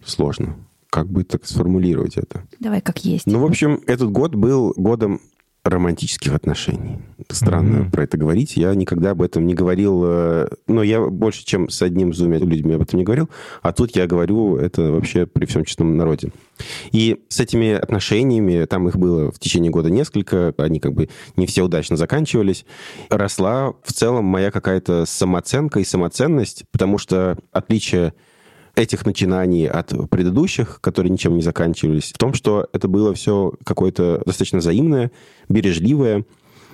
сложно. 0.04 0.56
Как 0.90 1.08
бы 1.08 1.24
так 1.24 1.46
сформулировать 1.46 2.16
это? 2.18 2.42
Давай 2.60 2.82
как 2.82 3.04
есть. 3.04 3.26
Ну, 3.26 3.38
в 3.40 3.46
общем, 3.46 3.80
этот 3.86 4.10
год 4.10 4.34
был 4.34 4.74
годом 4.76 5.20
романтических 5.64 6.34
отношений. 6.34 6.98
Странно 7.30 7.80
Мгм. 7.82 7.90
про 7.92 8.02
это 8.04 8.16
говорить. 8.18 8.56
Я 8.56 8.74
никогда 8.74 9.10
об 9.12 9.22
этом 9.22 9.46
не 9.46 9.54
говорил. 9.54 10.02
э, 10.04 10.48
Но 10.66 10.82
я 10.82 11.00
больше, 11.06 11.44
чем 11.44 11.68
с 11.68 11.80
одним, 11.82 12.10
двумя 12.10 12.38
людьми 12.38 12.74
об 12.74 12.82
этом 12.82 12.98
не 12.98 13.04
говорил. 13.04 13.30
А 13.62 13.72
тут 13.72 13.94
я 13.94 14.06
говорю 14.08 14.56
это 14.56 14.90
вообще 14.90 15.26
при 15.26 15.46
всем 15.46 15.64
честном 15.64 15.96
народе. 15.96 16.32
И 16.90 17.22
с 17.28 17.38
этими 17.40 17.72
отношениями, 17.72 18.64
там 18.64 18.88
их 18.88 18.96
было 18.96 19.30
в 19.30 19.38
течение 19.38 19.70
года 19.70 19.88
несколько, 19.88 20.52
они 20.58 20.80
как 20.80 20.94
бы 20.94 21.08
не 21.36 21.46
все 21.46 21.62
удачно 21.64 21.96
заканчивались, 21.96 22.66
росла 23.08 23.72
в 23.84 23.92
целом 23.92 24.24
моя 24.24 24.50
какая-то 24.50 25.04
самооценка 25.06 25.78
и 25.80 25.84
самоценность, 25.84 26.64
потому 26.72 26.98
что 26.98 27.38
отличие 27.52 28.14
этих 28.74 29.04
начинаний 29.04 29.66
от 29.66 29.92
предыдущих, 30.10 30.80
которые 30.80 31.10
ничем 31.10 31.36
не 31.36 31.42
заканчивались, 31.42 32.12
в 32.12 32.18
том, 32.18 32.34
что 32.34 32.68
это 32.72 32.88
было 32.88 33.14
все 33.14 33.52
какое-то 33.64 34.22
достаточно 34.24 34.58
взаимное, 34.58 35.10
бережливое. 35.48 36.24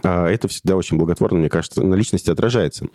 А 0.04 0.28
Это 0.28 0.46
всегда 0.46 0.76
очень 0.76 0.96
благотворно, 0.96 1.38
мне 1.38 1.48
кажется, 1.48 1.82
на 1.82 1.94
личности 1.94 2.30
отражается. 2.30 2.86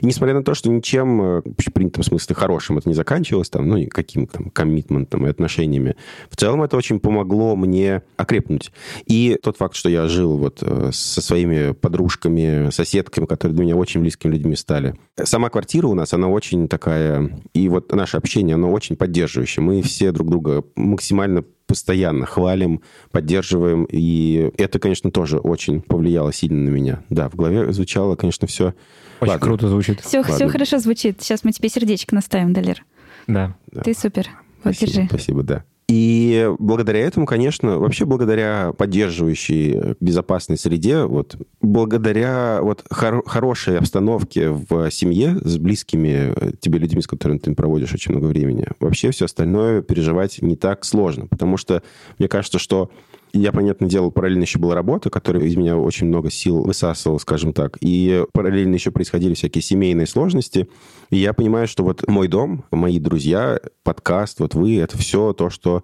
И 0.00 0.06
несмотря 0.06 0.34
на 0.34 0.42
то, 0.42 0.54
что 0.54 0.70
ничем 0.70 1.22
э, 1.22 1.42
в 1.42 1.72
принятом 1.72 2.02
смысле 2.02 2.34
хорошим 2.34 2.78
это 2.78 2.88
не 2.88 2.94
заканчивалось, 2.94 3.50
там, 3.50 3.68
ну, 3.68 3.76
никаким 3.76 4.26
там 4.26 4.50
коммитментом 4.50 5.26
и 5.26 5.30
отношениями, 5.30 5.96
в 6.30 6.36
целом 6.36 6.62
это 6.62 6.76
очень 6.76 7.00
помогло 7.00 7.56
мне 7.56 8.02
окрепнуть. 8.16 8.72
И 9.06 9.38
тот 9.42 9.56
факт, 9.56 9.76
что 9.76 9.88
я 9.88 10.08
жил 10.08 10.36
вот 10.36 10.58
э, 10.62 10.90
со 10.92 11.20
своими 11.20 11.72
подружками, 11.72 12.70
соседками, 12.70 13.26
которые 13.26 13.56
для 13.56 13.64
меня 13.64 13.76
очень 13.76 14.00
близкими 14.00 14.32
людьми 14.32 14.56
стали. 14.56 14.94
Сама 15.22 15.50
квартира 15.50 15.86
у 15.86 15.94
нас, 15.94 16.12
она 16.12 16.28
очень 16.28 16.68
такая, 16.68 17.42
и 17.52 17.68
вот 17.68 17.92
наше 17.92 18.16
общение, 18.16 18.54
оно 18.54 18.72
очень 18.72 18.96
поддерживающее. 18.96 19.62
Мы 19.62 19.82
все 19.82 20.12
друг 20.12 20.30
друга 20.30 20.64
максимально 20.76 21.44
постоянно 21.66 22.26
хвалим, 22.26 22.80
поддерживаем, 23.10 23.86
и 23.90 24.50
это, 24.58 24.78
конечно, 24.78 25.10
тоже 25.10 25.38
очень 25.38 25.80
повлияло 25.80 26.32
сильно 26.32 26.70
на 26.70 26.74
меня. 26.74 27.02
Да, 27.10 27.28
в 27.28 27.34
голове 27.34 27.72
звучало, 27.72 28.16
конечно, 28.16 28.46
все... 28.46 28.74
Очень 29.20 29.30
Ладно. 29.32 29.46
круто 29.46 29.68
звучит. 29.68 30.00
Все, 30.00 30.22
все 30.22 30.32
Ладно. 30.32 30.48
хорошо 30.50 30.78
звучит. 30.78 31.22
Сейчас 31.22 31.44
мы 31.44 31.52
тебе 31.52 31.68
сердечко 31.68 32.14
наставим, 32.14 32.52
Далер. 32.52 32.84
Да. 33.26 33.56
Да. 33.70 33.82
Ты 33.82 33.94
супер. 33.94 34.28
Вот, 34.64 34.74
Спасибо, 34.74 34.92
держи. 34.92 35.08
Спасибо, 35.08 35.42
да. 35.42 35.64
И 35.86 36.50
благодаря 36.58 37.00
этому, 37.00 37.26
конечно, 37.26 37.78
вообще 37.78 38.06
благодаря 38.06 38.72
поддерживающей 38.72 39.94
безопасной 40.00 40.56
среде, 40.56 41.04
вот, 41.04 41.36
благодаря 41.60 42.60
вот 42.62 42.84
хор- 42.90 43.22
хорошей 43.26 43.78
обстановке 43.78 44.48
в 44.48 44.90
семье 44.90 45.36
с 45.42 45.58
близкими 45.58 46.34
тебе 46.60 46.78
людьми, 46.78 47.02
с 47.02 47.06
которыми 47.06 47.38
ты 47.38 47.54
проводишь 47.54 47.92
очень 47.92 48.12
много 48.12 48.26
времени, 48.26 48.66
вообще 48.80 49.10
все 49.10 49.26
остальное 49.26 49.82
переживать 49.82 50.40
не 50.40 50.56
так 50.56 50.84
сложно. 50.84 51.26
Потому 51.26 51.58
что 51.58 51.82
мне 52.18 52.28
кажется, 52.28 52.58
что 52.58 52.90
я, 53.34 53.52
понятно, 53.52 53.88
делал 53.88 54.10
параллельно 54.10 54.42
еще 54.42 54.58
была 54.58 54.74
работа, 54.74 55.10
которая 55.10 55.44
из 55.44 55.56
меня 55.56 55.76
очень 55.76 56.06
много 56.06 56.30
сил 56.30 56.62
высасывала, 56.62 57.18
скажем 57.18 57.52
так. 57.52 57.76
И 57.80 58.24
параллельно 58.32 58.74
еще 58.74 58.90
происходили 58.90 59.34
всякие 59.34 59.62
семейные 59.62 60.06
сложности. 60.06 60.68
И 61.10 61.16
я 61.16 61.32
понимаю, 61.32 61.66
что 61.66 61.82
вот 61.82 62.06
мой 62.08 62.28
дом, 62.28 62.64
мои 62.70 62.98
друзья, 62.98 63.58
подкаст, 63.82 64.40
вот 64.40 64.54
вы, 64.54 64.78
это 64.78 64.96
все 64.98 65.32
то, 65.32 65.50
что 65.50 65.82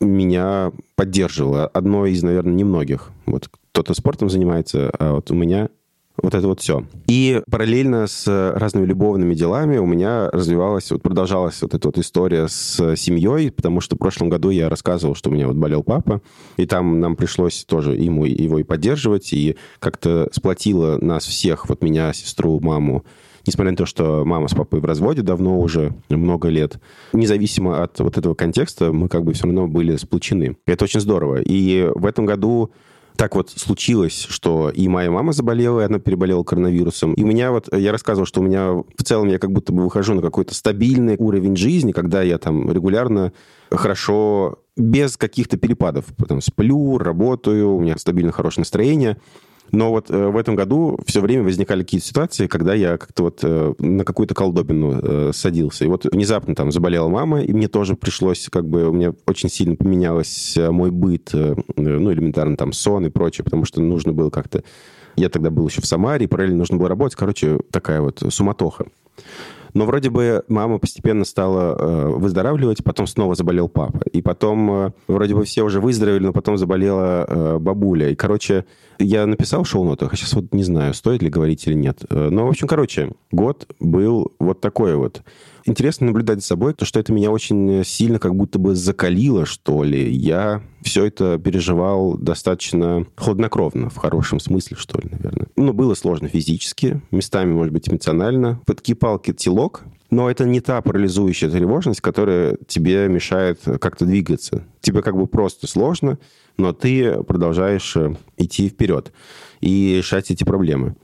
меня 0.00 0.72
поддерживало. 0.94 1.66
Одно 1.66 2.06
из, 2.06 2.22
наверное, 2.22 2.54
немногих. 2.54 3.10
Вот 3.26 3.48
кто-то 3.72 3.94
спортом 3.94 4.30
занимается, 4.30 4.90
а 4.98 5.14
вот 5.14 5.30
у 5.30 5.34
меня 5.34 5.68
вот 6.22 6.34
это 6.34 6.46
вот 6.46 6.60
все. 6.60 6.84
И 7.06 7.42
параллельно 7.50 8.06
с 8.06 8.26
разными 8.54 8.86
любовными 8.86 9.34
делами 9.34 9.78
у 9.78 9.86
меня 9.86 10.30
развивалась, 10.30 10.90
вот 10.90 11.02
продолжалась 11.02 11.60
вот 11.62 11.74
эта 11.74 11.88
вот 11.88 11.98
история 11.98 12.48
с 12.48 12.96
семьей, 12.96 13.50
потому 13.50 13.80
что 13.80 13.96
в 13.96 13.98
прошлом 13.98 14.28
году 14.28 14.50
я 14.50 14.68
рассказывал, 14.68 15.14
что 15.14 15.30
у 15.30 15.32
меня 15.32 15.48
вот 15.48 15.56
болел 15.56 15.82
папа, 15.82 16.20
и 16.56 16.66
там 16.66 17.00
нам 17.00 17.16
пришлось 17.16 17.64
тоже 17.64 17.94
ему 17.96 18.24
его 18.24 18.58
и 18.58 18.62
поддерживать, 18.62 19.32
и 19.32 19.56
как-то 19.80 20.28
сплотило 20.32 20.98
нас 21.00 21.24
всех, 21.24 21.68
вот 21.68 21.82
меня, 21.82 22.12
сестру, 22.12 22.60
маму, 22.60 23.04
несмотря 23.46 23.72
на 23.72 23.76
то, 23.76 23.86
что 23.86 24.24
мама 24.24 24.48
с 24.48 24.54
папой 24.54 24.80
в 24.80 24.84
разводе 24.84 25.22
давно 25.22 25.60
уже, 25.60 25.94
много 26.08 26.48
лет, 26.48 26.78
независимо 27.12 27.82
от 27.82 27.98
вот 28.00 28.16
этого 28.16 28.34
контекста, 28.34 28.92
мы 28.92 29.08
как 29.08 29.24
бы 29.24 29.32
все 29.32 29.44
равно 29.44 29.66
были 29.66 29.96
сплочены. 29.96 30.56
Это 30.66 30.84
очень 30.84 31.00
здорово. 31.00 31.40
И 31.42 31.90
в 31.94 32.06
этом 32.06 32.24
году 32.24 32.70
так 33.16 33.36
вот 33.36 33.50
случилось, 33.50 34.26
что 34.28 34.70
и 34.70 34.88
моя 34.88 35.10
мама 35.10 35.32
заболела, 35.32 35.80
и 35.80 35.84
она 35.84 35.98
переболела 35.98 36.42
коронавирусом. 36.42 37.14
И 37.14 37.22
у 37.22 37.26
меня 37.26 37.52
вот, 37.52 37.68
я 37.72 37.92
рассказывал, 37.92 38.26
что 38.26 38.40
у 38.40 38.44
меня 38.44 38.72
в 38.72 39.02
целом 39.04 39.28
я 39.28 39.38
как 39.38 39.52
будто 39.52 39.72
бы 39.72 39.84
выхожу 39.84 40.14
на 40.14 40.22
какой-то 40.22 40.54
стабильный 40.54 41.16
уровень 41.16 41.56
жизни, 41.56 41.92
когда 41.92 42.22
я 42.22 42.38
там 42.38 42.70
регулярно 42.72 43.32
хорошо, 43.70 44.58
без 44.76 45.16
каких-то 45.16 45.56
перепадов. 45.56 46.06
Потом 46.16 46.40
сплю, 46.40 46.98
работаю, 46.98 47.76
у 47.76 47.80
меня 47.80 47.96
стабильно 47.98 48.32
хорошее 48.32 48.62
настроение. 48.62 49.16
Но 49.72 49.90
вот 49.90 50.10
э, 50.10 50.28
в 50.28 50.36
этом 50.36 50.54
году 50.54 50.98
все 51.06 51.20
время 51.20 51.42
возникали 51.42 51.82
какие-то 51.82 52.06
ситуации, 52.06 52.46
когда 52.46 52.74
я 52.74 52.96
как-то 52.96 53.24
вот 53.24 53.40
э, 53.42 53.74
на 53.78 54.04
какую-то 54.04 54.34
колдобину 54.34 55.00
э, 55.02 55.32
садился. 55.32 55.84
И 55.84 55.88
вот 55.88 56.04
внезапно 56.04 56.54
там 56.54 56.70
заболела 56.70 57.08
мама, 57.08 57.42
и 57.42 57.52
мне 57.52 57.68
тоже 57.68 57.96
пришлось, 57.96 58.48
как 58.50 58.68
бы, 58.68 58.88
у 58.88 58.92
меня 58.92 59.14
очень 59.26 59.48
сильно 59.48 59.74
поменялось 59.76 60.56
э, 60.56 60.70
мой 60.70 60.90
быт, 60.90 61.30
э, 61.32 61.56
ну, 61.76 62.12
элементарно 62.12 62.56
там 62.56 62.72
сон 62.72 63.06
и 63.06 63.10
прочее, 63.10 63.44
потому 63.44 63.64
что 63.64 63.80
нужно 63.80 64.12
было 64.12 64.30
как-то 64.30 64.62
Я 65.16 65.28
тогда 65.28 65.50
был 65.50 65.66
еще 65.66 65.80
в 65.80 65.86
Самаре, 65.86 66.28
параллельно 66.28 66.58
нужно 66.58 66.76
было 66.76 66.88
работать. 66.88 67.16
Короче, 67.16 67.58
такая 67.70 68.00
вот 68.00 68.22
суматоха. 68.30 68.86
Но 69.74 69.86
вроде 69.86 70.08
бы 70.08 70.44
мама 70.48 70.78
постепенно 70.78 71.24
стала 71.24 71.76
э, 71.76 72.08
выздоравливать, 72.16 72.82
потом 72.84 73.06
снова 73.06 73.34
заболел 73.34 73.68
папа. 73.68 74.00
И 74.12 74.22
потом 74.22 74.70
э, 74.70 74.92
вроде 75.08 75.34
бы 75.34 75.44
все 75.44 75.62
уже 75.62 75.80
выздоровели, 75.80 76.24
но 76.24 76.32
потом 76.32 76.56
заболела 76.56 77.26
э, 77.28 77.58
бабуля. 77.58 78.10
И, 78.10 78.14
короче, 78.14 78.64
я 78.98 79.26
написал 79.26 79.64
шоу-нотах, 79.64 80.12
а 80.12 80.16
сейчас 80.16 80.32
вот 80.34 80.52
не 80.52 80.62
знаю, 80.62 80.94
стоит 80.94 81.22
ли 81.22 81.28
говорить 81.28 81.66
или 81.66 81.74
нет. 81.74 82.04
Э, 82.08 82.28
но, 82.30 82.46
в 82.46 82.50
общем, 82.50 82.68
короче, 82.68 83.12
год 83.32 83.68
был 83.80 84.32
вот 84.38 84.60
такой 84.60 84.94
вот 84.94 85.22
интересно 85.64 86.06
наблюдать 86.06 86.40
за 86.40 86.46
собой, 86.46 86.74
то 86.74 86.84
что 86.84 87.00
это 87.00 87.12
меня 87.12 87.30
очень 87.30 87.84
сильно 87.84 88.18
как 88.18 88.34
будто 88.34 88.58
бы 88.58 88.74
закалило, 88.74 89.46
что 89.46 89.82
ли. 89.84 90.10
Я 90.10 90.62
все 90.82 91.04
это 91.04 91.38
переживал 91.38 92.16
достаточно 92.16 93.06
хладнокровно, 93.16 93.90
в 93.90 93.96
хорошем 93.96 94.40
смысле, 94.40 94.76
что 94.76 95.00
ли, 95.00 95.08
наверное. 95.10 95.48
Ну, 95.56 95.72
было 95.72 95.94
сложно 95.94 96.28
физически, 96.28 97.00
местами, 97.10 97.52
может 97.52 97.72
быть, 97.72 97.88
эмоционально. 97.88 98.60
Подкипал 98.66 99.18
телок, 99.18 99.84
но 100.10 100.30
это 100.30 100.44
не 100.44 100.60
та 100.60 100.80
парализующая 100.80 101.50
тревожность, 101.50 102.00
которая 102.00 102.56
тебе 102.66 103.08
мешает 103.08 103.60
как-то 103.80 104.04
двигаться. 104.04 104.64
Тебе 104.80 105.02
как 105.02 105.16
бы 105.16 105.26
просто 105.26 105.66
сложно, 105.66 106.18
но 106.56 106.72
ты 106.72 107.22
продолжаешь 107.24 107.96
э, 107.96 108.14
идти 108.36 108.68
вперед 108.68 109.12
и 109.60 109.96
решать 109.98 110.30
эти 110.30 110.44
проблемы. 110.44 110.94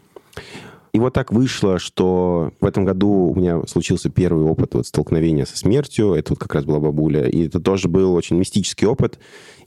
И 0.93 0.99
вот 0.99 1.13
так 1.15 1.33
вышло, 1.33 1.79
что 1.79 2.53
в 2.61 2.67
этом 2.67 2.85
году 2.85 3.09
у 3.09 3.35
меня 3.35 3.63
случился 3.67 4.11
первый 4.11 4.45
опыт 4.45 4.75
вот 4.75 4.87
столкновения 4.87 5.45
со 5.45 5.57
смертью. 5.57 6.15
Это 6.15 6.33
вот 6.33 6.41
как 6.41 6.55
раз 6.55 6.65
была 6.65 6.81
бабуля. 6.81 7.27
И 7.27 7.47
это 7.47 7.61
тоже 7.61 7.89
был 7.89 8.15
очень 8.15 8.37
мистический 8.37 8.87
опыт. 8.87 9.19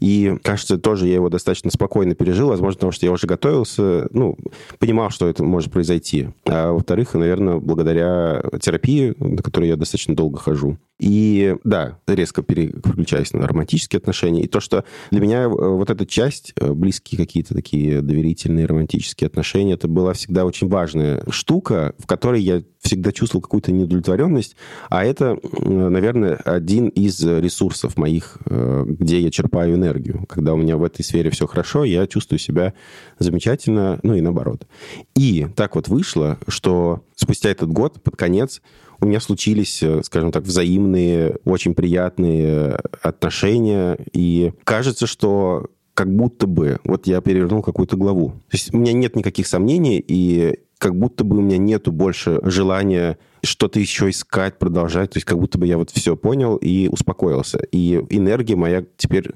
И, 0.03 0.36
кажется, 0.43 0.77
тоже 0.77 1.07
я 1.07 1.13
его 1.13 1.29
достаточно 1.29 1.72
спокойно 1.72 2.13
пережил, 2.13 2.50
возможно, 2.50 2.75
потому 2.75 2.91
что 2.91 3.05
я 3.05 3.12
уже 3.13 3.25
готовился, 3.25 4.10
ну, 4.12 4.38
понимал, 4.77 5.10
что 5.12 5.29
это 5.29 5.45
может 5.45 5.72
произойти. 5.72 6.27
А 6.45 6.74
во-вторых, 6.74 7.13
наверное, 7.13 7.60
благодаря 7.60 8.43
терапии, 8.60 9.15
на 9.17 9.41
которой 9.41 9.69
я 9.69 9.77
достаточно 9.77 10.13
долго 10.13 10.39
хожу. 10.39 10.77
И 11.00 11.55
да, 11.63 12.00
резко 12.05 12.43
переключаюсь 12.43 13.31
на 13.31 13.48
романтические 13.48 13.98
отношения. 13.98 14.43
И 14.43 14.48
то, 14.48 14.60
что 14.60 14.83
для 15.10 15.22
меня 15.22 15.43
э, 15.43 15.48
вот 15.48 15.89
эта 15.89 16.05
часть, 16.05 16.53
э, 16.60 16.74
близкие 16.74 17.17
какие-то 17.17 17.53
такие 17.53 18.01
доверительные 18.01 18.65
романтические 18.65 19.27
отношения, 19.27 19.74
это 19.74 19.88
была 19.88 20.13
всегда 20.13 20.45
очень 20.45 20.67
важная 20.67 21.24
штука, 21.29 21.95
в 21.98 22.07
которой 22.07 22.41
я 22.41 22.62
всегда 22.83 23.12
чувствовал 23.12 23.41
какую-то 23.41 23.72
неудовлетворенность, 23.72 24.55
а 24.89 25.03
это, 25.03 25.38
наверное, 25.62 26.36
один 26.36 26.89
из 26.89 27.24
ресурсов 27.24 27.98
моих, 27.98 28.38
э, 28.45 28.86
где 28.88 29.19
я 29.19 29.31
черпаю 29.31 29.75
энергию. 29.75 29.92
Когда 30.27 30.53
у 30.53 30.57
меня 30.57 30.77
в 30.77 30.83
этой 30.83 31.03
сфере 31.03 31.29
все 31.29 31.47
хорошо, 31.47 31.83
я 31.83 32.07
чувствую 32.07 32.39
себя 32.39 32.73
замечательно, 33.19 34.00
ну 34.03 34.15
и 34.15 34.21
наоборот. 34.21 34.67
И 35.15 35.47
так 35.55 35.75
вот 35.75 35.88
вышло, 35.88 36.38
что 36.47 37.03
спустя 37.15 37.50
этот 37.50 37.69
год, 37.71 38.01
под 38.01 38.15
конец, 38.15 38.62
у 39.00 39.05
меня 39.05 39.19
случились, 39.19 39.83
э, 39.83 40.01
скажем 40.03 40.31
так, 40.31 40.43
взаимные, 40.43 41.38
очень 41.45 41.75
приятные 41.75 42.79
отношения, 43.01 43.97
и 44.13 44.53
кажется, 44.63 45.07
что 45.07 45.67
как 45.93 46.13
будто 46.13 46.47
бы 46.47 46.79
вот 46.83 47.05
я 47.07 47.21
перевернул 47.21 47.62
какую-то 47.62 47.97
главу. 47.97 48.29
То 48.50 48.57
есть 48.57 48.73
у 48.73 48.77
меня 48.77 48.93
нет 48.93 49.15
никаких 49.15 49.47
сомнений, 49.47 50.03
и 50.05 50.59
как 50.83 50.95
будто 50.97 51.23
бы 51.23 51.38
у 51.38 51.41
меня 51.41 51.57
нету 51.57 51.91
больше 51.91 52.41
желания 52.43 53.17
что-то 53.43 53.79
еще 53.79 54.09
искать, 54.09 54.57
продолжать. 54.57 55.12
То 55.12 55.17
есть 55.17 55.25
как 55.25 55.39
будто 55.39 55.57
бы 55.57 55.67
я 55.67 55.77
вот 55.77 55.91
все 55.91 56.15
понял 56.15 56.57
и 56.57 56.88
успокоился. 56.88 57.59
И 57.71 58.03
энергия 58.09 58.55
моя 58.55 58.83
теперь 58.97 59.31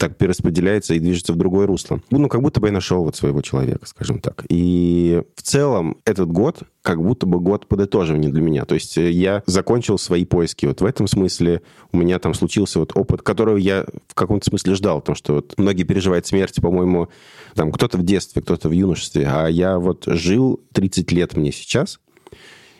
так 0.00 0.16
перераспределяется 0.16 0.94
и 0.94 0.98
движется 0.98 1.34
в 1.34 1.36
другое 1.36 1.66
русло. 1.66 2.00
Ну, 2.10 2.26
как 2.30 2.40
будто 2.40 2.58
бы 2.58 2.68
я 2.68 2.72
нашел 2.72 3.04
вот 3.04 3.16
своего 3.16 3.42
человека, 3.42 3.84
скажем 3.84 4.18
так. 4.18 4.46
И 4.48 5.22
в 5.36 5.42
целом 5.42 5.98
этот 6.06 6.32
год 6.32 6.62
как 6.80 7.02
будто 7.02 7.26
бы 7.26 7.38
год 7.38 7.68
подытоживания 7.68 8.30
для 8.30 8.40
меня. 8.40 8.64
То 8.64 8.74
есть 8.74 8.96
э, 8.96 9.10
я 9.10 9.42
закончил 9.44 9.98
свои 9.98 10.24
поиски. 10.24 10.64
Вот 10.64 10.80
в 10.80 10.86
этом 10.86 11.06
смысле 11.06 11.60
у 11.92 11.98
меня 11.98 12.18
там 12.18 12.32
случился 12.32 12.78
вот 12.78 12.92
опыт, 12.94 13.20
которого 13.20 13.58
я 13.58 13.84
в 14.08 14.14
каком-то 14.14 14.48
смысле 14.48 14.74
ждал. 14.74 15.00
Потому 15.00 15.16
что 15.16 15.34
вот 15.34 15.52
многие 15.58 15.84
переживают 15.84 16.26
смерть, 16.26 16.62
по-моему, 16.62 17.10
там 17.54 17.70
кто-то 17.70 17.98
в 17.98 18.02
детстве, 18.02 18.40
кто-то 18.40 18.70
в 18.70 18.72
юношестве. 18.72 19.28
А 19.30 19.48
я 19.48 19.78
вот 19.78 20.04
жил 20.06 20.62
30 20.72 21.12
лет 21.12 21.36
мне 21.36 21.52
сейчас, 21.52 22.00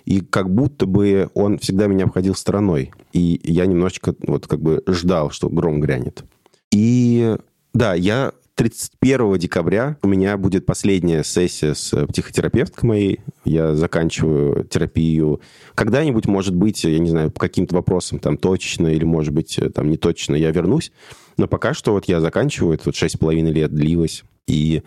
и 0.06 0.22
как 0.22 0.48
будто 0.48 0.86
бы 0.86 1.28
он 1.34 1.58
всегда 1.58 1.86
меня 1.86 2.06
обходил 2.06 2.34
стороной. 2.34 2.92
И 3.12 3.38
я 3.44 3.66
немножечко 3.66 4.14
вот 4.26 4.46
как 4.46 4.62
бы 4.62 4.82
ждал, 4.86 5.30
что 5.30 5.50
гром 5.50 5.82
грянет. 5.82 6.24
И 6.72 7.36
да, 7.72 7.94
я 7.94 8.32
31 8.54 9.38
декабря 9.38 9.96
у 10.02 10.08
меня 10.08 10.36
будет 10.36 10.66
последняя 10.66 11.24
сессия 11.24 11.74
с 11.74 12.06
психотерапевткой 12.06 12.88
моей. 12.88 13.20
Я 13.44 13.74
заканчиваю 13.74 14.64
терапию. 14.64 15.40
Когда-нибудь, 15.74 16.26
может 16.26 16.54
быть, 16.54 16.84
я 16.84 16.98
не 16.98 17.08
знаю, 17.08 17.30
по 17.30 17.40
каким-то 17.40 17.74
вопросам 17.74 18.18
там 18.18 18.36
точечно 18.36 18.88
или, 18.88 19.04
может 19.04 19.32
быть, 19.32 19.58
там 19.74 19.88
не 19.88 19.96
точно 19.96 20.34
я 20.34 20.50
вернусь. 20.50 20.92
Но 21.38 21.48
пока 21.48 21.72
что 21.72 21.92
вот 21.92 22.04
я 22.04 22.20
заканчиваю, 22.20 22.74
это 22.74 22.84
вот 22.86 22.94
6,5 22.94 23.50
лет 23.50 23.74
длилось, 23.74 24.24
и 24.46 24.82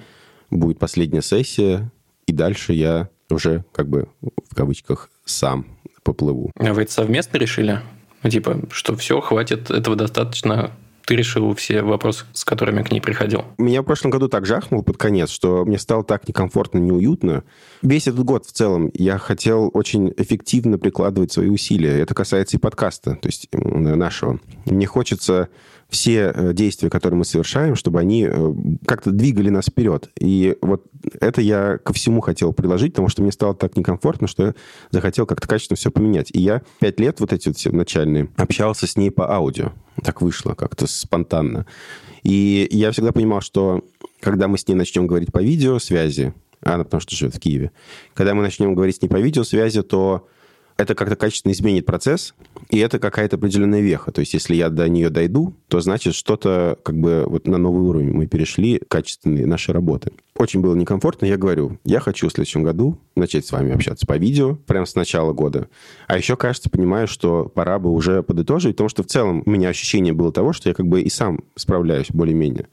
будет 0.52 0.78
последняя 0.78 1.24
сессия, 1.24 1.92
и 2.28 2.32
дальше 2.32 2.74
я 2.74 3.10
уже 3.32 3.66
как 3.72 3.90
бы 3.90 4.08
в 4.22 4.56
кавычках 4.56 5.10
сам 5.26 5.66
поплыву. 6.04 6.52
А 6.60 6.74
вы 6.74 6.84
это 6.84 6.92
совместно 6.92 7.38
решили? 7.38 7.80
Ну, 8.22 8.30
типа, 8.30 8.62
что 8.70 8.96
все, 8.96 9.20
хватит, 9.20 9.72
этого 9.72 9.96
достаточно, 9.96 10.72
ты 11.06 11.16
решил 11.16 11.54
все 11.56 11.82
вопросы, 11.82 12.26
с 12.34 12.46
которыми 12.46 12.84
к 12.84 12.92
ней 12.92 13.02
приходил? 13.02 13.46
Меня 13.58 13.82
в 13.82 13.86
прошлом 13.86 14.12
году 14.12 14.28
так 14.28 14.46
жахнул 14.46 14.84
под 14.84 14.98
конец, 14.98 15.30
что 15.30 15.66
мне 15.66 15.78
стало 15.78 16.04
так 16.04 16.28
некомфортно, 16.28 16.80
неуютно. 16.80 17.44
Весь 17.82 18.08
этот 18.08 18.24
год 18.24 18.46
в 18.46 18.52
целом 18.52 18.90
я 18.94 19.18
хотел 19.18 19.70
очень 19.74 20.14
эффективно 20.18 20.78
прикладывать 20.78 21.32
свои 21.32 21.50
усилия. 21.50 22.00
Это 22.00 22.14
касается 22.14 22.58
и 22.58 22.60
подкаста, 22.60 23.16
то 23.16 23.28
есть 23.28 23.48
нашего. 23.52 24.40
Мне 24.66 24.86
хочется 24.86 25.50
все 25.94 26.32
э, 26.34 26.54
действия, 26.54 26.90
которые 26.90 27.20
мы 27.20 27.24
совершаем, 27.24 27.76
чтобы 27.76 28.00
они 28.00 28.28
э, 28.28 28.54
как-то 28.86 29.12
двигали 29.12 29.50
нас 29.50 29.68
вперед. 29.68 30.10
И 30.20 30.58
вот 30.62 30.84
это 31.22 31.40
я 31.40 31.78
ко 31.78 31.94
всему 31.94 32.20
хотел 32.20 32.52
приложить, 32.52 32.94
потому 32.94 33.10
что 33.10 33.22
мне 33.22 33.32
стало 33.32 33.54
так 33.54 33.78
некомфортно, 33.78 34.28
что 34.28 34.48
я 34.48 34.54
захотел 34.90 35.28
как-то 35.28 35.48
качественно 35.48 35.78
все 35.78 35.92
поменять. 35.92 36.32
И 36.34 36.42
я 36.42 36.64
пять 36.80 37.00
лет 37.00 37.20
вот 37.20 37.32
эти 37.32 37.50
вот 37.50 37.58
все 37.58 37.72
начальные 37.72 38.30
общался 38.38 38.88
с 38.88 38.98
ней 38.98 39.12
по 39.12 39.32
аудио. 39.32 39.72
Так 40.04 40.22
вышло 40.22 40.56
как-то 40.56 40.88
спонтанно. 40.88 41.68
И 42.24 42.68
я 42.72 42.92
всегда 42.92 43.12
понимал, 43.12 43.42
что 43.42 43.86
когда 44.20 44.48
мы 44.48 44.58
с 44.58 44.68
ней 44.68 44.74
начнем 44.74 45.06
говорить 45.06 45.32
по 45.32 45.44
видеосвязи, 45.44 46.34
она 46.64 46.86
потому 46.86 47.02
что 47.02 47.16
живет 47.16 47.36
в 47.36 47.40
Киеве, 47.40 47.72
когда 48.16 48.34
мы 48.34 48.42
начнем 48.42 48.74
говорить 48.74 48.96
с 48.96 49.02
ней 49.02 49.10
по 49.10 49.18
видеосвязи, 49.18 49.84
то 49.84 50.28
это 50.78 50.96
как-то 50.96 51.16
качественно 51.16 51.52
изменит 51.52 51.86
процесс, 51.86 52.34
и 52.70 52.80
это 52.80 53.00
какая-то 53.00 53.36
определенная 53.36 53.82
веха. 53.82 54.12
То 54.12 54.22
есть, 54.22 54.34
если 54.34 54.56
я 54.56 54.70
до 54.70 54.88
нее 54.90 55.10
дойду, 55.10 55.54
то 55.68 55.80
значит, 55.80 56.16
что-то 56.16 56.78
как 56.84 56.98
бы 56.98 57.24
вот 57.28 57.48
на 57.48 57.58
новый 57.58 57.84
уровень 57.84 58.12
мы 58.12 58.28
перешли 58.28 58.82
качественные 58.88 59.46
наши 59.46 59.72
работы. 59.74 60.12
Очень 60.36 60.62
было 60.62 60.76
некомфортно. 60.76 61.26
Я 61.26 61.38
говорю, 61.38 61.80
я 61.86 62.00
хочу 62.00 62.28
в 62.28 62.32
следующем 62.32 62.64
году 62.64 62.98
начать 63.16 63.46
с 63.46 63.52
вами 63.52 63.74
общаться 63.74 64.08
по 64.08 64.18
видео, 64.18 64.56
прямо 64.56 64.86
с 64.86 64.96
начала 64.96 65.32
года. 65.32 65.70
А 66.08 66.18
еще, 66.18 66.36
кажется, 66.36 66.70
понимаю, 66.70 67.08
что 67.08 67.52
пора 67.54 67.78
бы 67.78 67.92
уже 67.92 68.24
подытожить, 68.24 68.76
потому 68.76 68.90
что 68.90 69.04
в 69.04 69.08
целом 69.08 69.44
у 69.46 69.50
меня 69.50 69.70
ощущение 69.70 70.14
было 70.14 70.32
того, 70.32 70.54
что 70.54 70.70
я 70.70 70.76
как 70.76 70.88
бы 70.88 71.02
и 71.02 71.10
сам 71.10 71.42
справляюсь 71.56 72.08
более-менее. 72.10 72.68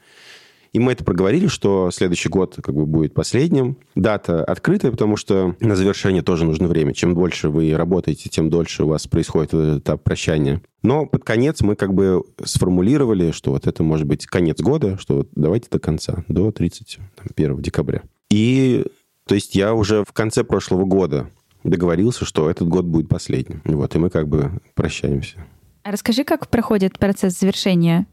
И 0.73 0.79
мы 0.79 0.93
это 0.93 1.03
проговорили, 1.03 1.47
что 1.47 1.91
следующий 1.91 2.29
год 2.29 2.57
как 2.61 2.73
бы 2.73 2.85
будет 2.85 3.13
последним. 3.13 3.77
Дата 3.95 4.43
открытая, 4.43 4.91
потому 4.91 5.17
что 5.17 5.55
на 5.59 5.75
завершение 5.75 6.21
тоже 6.21 6.45
нужно 6.45 6.67
время. 6.67 6.93
Чем 6.93 7.13
больше 7.13 7.49
вы 7.49 7.75
работаете, 7.75 8.29
тем 8.29 8.49
дольше 8.49 8.85
у 8.85 8.87
вас 8.87 9.05
происходит 9.07 9.53
этот 9.53 9.83
этап 9.83 10.03
прощания. 10.03 10.61
Но 10.81 11.05
под 11.05 11.25
конец 11.25 11.61
мы 11.61 11.75
как 11.75 11.93
бы 11.93 12.23
сформулировали, 12.43 13.31
что 13.31 13.51
вот 13.51 13.67
это 13.67 13.83
может 13.83 14.07
быть 14.07 14.25
конец 14.25 14.61
года, 14.61 14.97
что 14.97 15.17
вот 15.17 15.29
давайте 15.35 15.67
до 15.69 15.79
конца, 15.79 16.23
до 16.29 16.51
31 16.51 17.61
декабря. 17.61 18.03
И 18.29 18.85
то 19.27 19.35
есть 19.35 19.55
я 19.55 19.73
уже 19.73 20.05
в 20.05 20.13
конце 20.13 20.43
прошлого 20.43 20.85
года 20.85 21.29
договорился, 21.63 22.25
что 22.25 22.49
этот 22.49 22.67
год 22.67 22.85
будет 22.85 23.09
последним. 23.09 23.61
Вот, 23.65 23.93
и 23.95 23.99
мы 23.99 24.09
как 24.09 24.27
бы 24.27 24.59
прощаемся. 24.73 25.45
А 25.83 25.91
расскажи, 25.91 26.23
как 26.23 26.47
проходит 26.47 26.97
процесс 26.99 27.39
завершения 27.39 28.07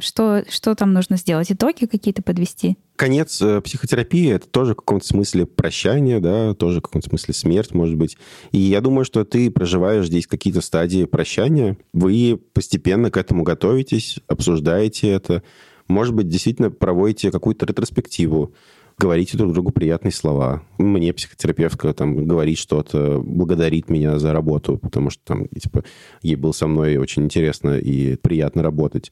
что, 0.00 0.44
что 0.48 0.74
там 0.74 0.92
нужно 0.94 1.18
сделать? 1.18 1.52
Итоги 1.52 1.84
какие-то 1.84 2.22
подвести? 2.22 2.78
Конец 2.96 3.40
э, 3.42 3.60
психотерапии— 3.60 4.30
это 4.32 4.48
тоже 4.48 4.72
в 4.72 4.76
каком-то 4.76 5.06
смысле 5.06 5.44
прощание, 5.44 6.20
да, 6.20 6.54
тоже 6.54 6.78
в 6.78 6.82
каком-то 6.82 7.08
смысле 7.10 7.34
смерть, 7.34 7.74
может 7.74 7.96
быть. 7.96 8.16
И 8.52 8.58
я 8.58 8.80
думаю, 8.80 9.04
что 9.04 9.24
ты 9.24 9.50
проживаешь 9.50 10.06
здесь 10.06 10.26
какие-то 10.26 10.62
стадии 10.62 11.04
прощания. 11.04 11.76
Вы 11.92 12.40
постепенно 12.54 13.10
к 13.10 13.16
этому 13.18 13.42
готовитесь, 13.42 14.20
обсуждаете 14.26 15.10
это. 15.10 15.42
Может 15.86 16.14
быть, 16.14 16.28
действительно 16.28 16.70
проводите 16.70 17.30
какую-то 17.30 17.66
ретроспективу 17.66 18.54
говорите 19.02 19.36
друг 19.36 19.52
другу 19.52 19.72
приятные 19.72 20.12
слова. 20.12 20.62
Мне 20.78 21.12
психотерапевтка 21.12 21.92
там 21.92 22.24
говорит 22.24 22.56
что-то, 22.56 23.20
благодарит 23.24 23.90
меня 23.90 24.20
за 24.20 24.32
работу, 24.32 24.78
потому 24.78 25.10
что 25.10 25.20
там, 25.24 25.48
типа, 25.48 25.82
ей 26.22 26.36
было 26.36 26.52
со 26.52 26.68
мной 26.68 26.96
очень 26.98 27.24
интересно 27.24 27.78
и 27.78 28.14
приятно 28.14 28.62
работать. 28.62 29.10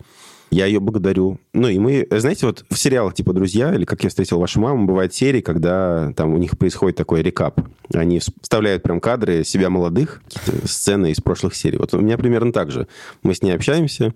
Я 0.52 0.66
ее 0.66 0.80
благодарю. 0.80 1.38
Ну, 1.52 1.68
и 1.68 1.78
мы, 1.78 2.06
знаете, 2.10 2.46
вот 2.46 2.64
в 2.70 2.76
сериалах 2.76 3.14
типа 3.14 3.32
«Друзья» 3.32 3.72
или 3.74 3.84
«Как 3.84 4.02
я 4.02 4.08
встретил 4.08 4.38
вашу 4.40 4.60
маму» 4.60 4.86
бывают 4.86 5.14
серии, 5.14 5.40
когда 5.40 6.12
там 6.16 6.34
у 6.34 6.38
них 6.38 6.58
происходит 6.58 6.96
такой 6.96 7.22
рекап. 7.22 7.60
Они 7.94 8.18
вставляют 8.18 8.82
прям 8.82 9.00
кадры 9.00 9.44
себя 9.44 9.70
молодых, 9.70 10.22
сцены 10.64 11.12
из 11.12 11.20
прошлых 11.20 11.54
серий. 11.54 11.78
Вот 11.78 11.94
у 11.94 12.00
меня 12.00 12.18
примерно 12.18 12.52
так 12.52 12.72
же. 12.72 12.88
Мы 13.22 13.34
с 13.34 13.42
ней 13.42 13.52
общаемся, 13.52 14.12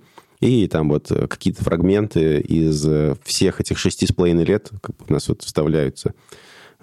и 0.49 0.69
там 0.69 0.89
вот 0.89 1.09
какие-то 1.09 1.65
фрагменты 1.65 2.41
из 2.41 2.87
всех 3.25 3.61
этих 3.61 3.79
шести 3.79 4.07
с 4.07 4.13
половиной 4.13 4.45
лет 4.45 4.71
как 4.83 4.97
бы 4.97 5.05
у 5.09 5.13
нас 5.13 5.29
вот 5.29 5.43
вставляются. 5.43 6.15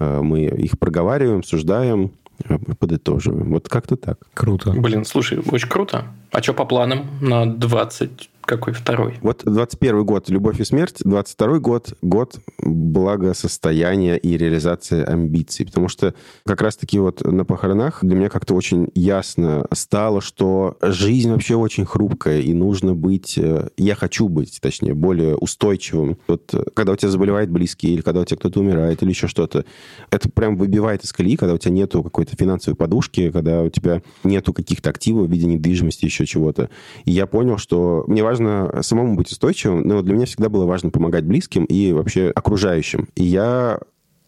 Э, 0.01 0.21
мы 0.21 0.45
их 0.45 0.79
проговариваем, 0.79 1.39
обсуждаем, 1.39 2.11
э, 2.43 2.57
подытоживаем. 2.79 3.51
Вот 3.53 3.69
как-то 3.69 3.95
так. 3.95 4.19
Круто. 4.33 4.71
Блин, 4.71 5.05
слушай, 5.05 5.39
очень 5.51 5.69
круто. 5.69 6.07
А 6.31 6.41
что 6.41 6.53
по 6.53 6.65
планам 6.65 7.07
на 7.21 7.45
20 7.45 8.30
какой 8.45 8.73
второй? 8.73 9.17
Вот 9.21 9.43
21 9.45 10.05
год 10.05 10.29
«Любовь 10.29 10.59
и 10.59 10.63
смерть», 10.63 10.97
22 11.03 11.59
год– 11.59 11.93
год 12.01 12.39
благосостояния 12.59 14.17
и 14.17 14.37
реализации 14.37 15.03
амбиций. 15.03 15.65
Потому 15.65 15.87
что 15.87 16.13
как 16.45 16.61
раз-таки 16.61 16.99
вот 16.99 17.21
на 17.25 17.45
похоронах 17.45 18.03
для 18.03 18.15
меня 18.15 18.29
как-то 18.29 18.53
очень 18.53 18.89
ясно 18.95 19.65
стало, 19.73 20.21
что 20.21 20.77
жизнь 20.81 21.31
вообще 21.31 21.55
очень 21.55 21.85
хрупкая, 21.85 22.41
и 22.41 22.53
нужно 22.53 22.93
быть, 22.95 23.37
э, 23.37 23.69
я 23.77 23.95
хочу 23.95 24.27
быть, 24.27 24.59
точнее, 24.61 24.93
более 24.93 25.35
устойчивым. 25.35 26.17
Вот 26.27 26.53
э, 26.53 26.63
когда 26.73 26.93
у 26.93 26.95
тебя 26.95 27.09
заболевает 27.09 27.49
близкий, 27.49 27.93
или 27.93 28.01
когда 28.01 28.21
у 28.21 28.25
тебя 28.25 28.37
кто-то 28.37 28.59
умирает, 28.59 29.01
или 29.03 29.09
еще 29.09 29.27
что-то, 29.27 29.65
это 30.09 30.29
прям 30.29 30.57
выбивает 30.57 31.03
из 31.03 31.13
колеи, 31.13 31.35
когда 31.35 31.53
у 31.53 31.57
тебя 31.57 31.73
нету 31.73 32.03
какой-то 32.03 32.35
финансовой 32.35 32.75
подушки, 32.75 33.31
когда 33.31 33.61
у 33.61 33.69
тебя 33.69 34.01
нету 34.23 34.53
каких-то 34.53 34.89
активов 34.89 35.27
в 35.27 35.31
виде 35.31 35.47
недвижимости, 35.47 36.05
еще 36.05 36.25
чего-то. 36.25 36.69
И 37.05 37.11
я 37.11 37.25
понял, 37.25 37.57
что 37.57 38.03
мне 38.07 38.23
важно 38.31 38.81
самому 38.81 39.15
быть 39.15 39.31
устойчивым, 39.31 39.81
но 39.81 40.01
для 40.01 40.13
меня 40.13 40.25
всегда 40.25 40.47
было 40.47 40.65
важно 40.65 40.89
помогать 40.89 41.25
близким 41.25 41.65
и 41.65 41.91
вообще 41.91 42.31
окружающим. 42.33 43.09
И 43.15 43.23
я 43.23 43.79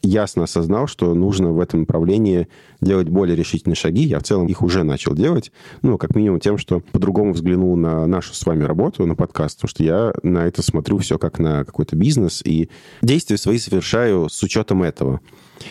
ясно 0.02 0.44
осознал, 0.44 0.88
что 0.88 1.13
нужно 1.13 1.54
в 1.54 1.62
этом 1.62 1.82
направлении 1.82 2.50
делать 2.82 3.08
более 3.08 3.38
решительные 3.38 3.78
шаги. 3.78 4.04
Я 4.04 4.20
в 4.20 4.24
целом 4.24 4.48
их 4.48 4.62
уже 4.62 4.84
начал 4.84 5.16
делать. 5.16 5.54
Ну, 5.82 5.98
как 5.98 6.13
минимум 6.16 6.42
тем, 6.42 6.58
что 6.58 6.82
по-другому 6.82 7.32
взглянул 7.32 7.78
на 7.78 8.06
нашу 8.06 8.34
с 8.34 8.46
вами 8.46 8.66
работу, 8.66 9.06
на 9.06 9.16
подкаст, 9.16 9.60
потому 9.60 9.70
что 9.70 9.84
я 9.84 10.13
на 10.22 10.46
это 10.46 10.62
смотрю 10.62 10.98
все 10.98 11.18
как 11.18 11.39
на 11.39 11.63
какой-то 11.63 11.96
бизнес, 11.96 12.42
и 12.44 12.70
действия 13.02 13.38
свои 13.38 13.58
совершаю 13.58 14.28
с 14.28 14.44
учетом 14.44 14.84
этого. 14.84 15.22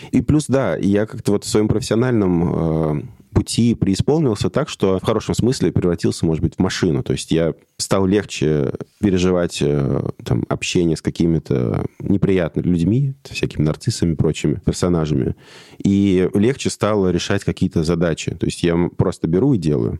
И 0.09 0.21
плюс, 0.21 0.45
да, 0.47 0.75
я 0.77 1.05
как-то 1.05 1.33
вот 1.33 1.43
в 1.43 1.47
своем 1.47 1.67
профессиональном 1.67 2.53
э, 2.55 3.01
пути 3.33 3.75
преисполнился 3.75 4.49
так, 4.49 4.69
что 4.69 4.99
в 4.99 5.03
хорошем 5.03 5.35
смысле 5.35 5.71
превратился, 5.71 6.25
может 6.25 6.43
быть, 6.43 6.55
в 6.55 6.59
машину. 6.59 7.03
То 7.03 7.13
есть 7.13 7.31
я 7.31 7.53
стал 7.77 8.05
легче 8.05 8.71
переживать 8.99 9.59
э, 9.61 10.09
там, 10.23 10.43
общение 10.49 10.95
с 10.95 11.01
какими-то 11.01 11.85
неприятными 11.99 12.67
людьми, 12.67 13.13
всякими 13.23 13.63
нарциссами, 13.63 14.15
прочими 14.15 14.61
персонажами. 14.63 15.35
И 15.83 16.29
легче 16.33 16.69
стало 16.69 17.11
решать 17.11 17.43
какие-то 17.43 17.83
задачи. 17.83 18.35
То 18.35 18.45
есть 18.45 18.63
я 18.63 18.89
просто 18.95 19.27
беру 19.27 19.53
и 19.53 19.57
делаю. 19.57 19.99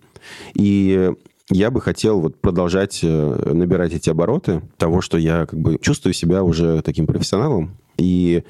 И 0.54 1.12
я 1.50 1.72
бы 1.72 1.82
хотел 1.82 2.22
вот 2.22 2.40
продолжать 2.40 3.02
э, 3.04 3.52
набирать 3.54 3.94
эти 3.94 4.10
обороты 4.10 4.62
того, 4.78 5.02
что 5.02 5.18
я 5.18 5.46
как 5.46 5.60
бы 5.60 5.78
чувствую 5.82 6.14
себя 6.14 6.44
уже 6.44 6.82
таким 6.82 7.06
профессионалом. 7.06 7.78
И 7.98 8.44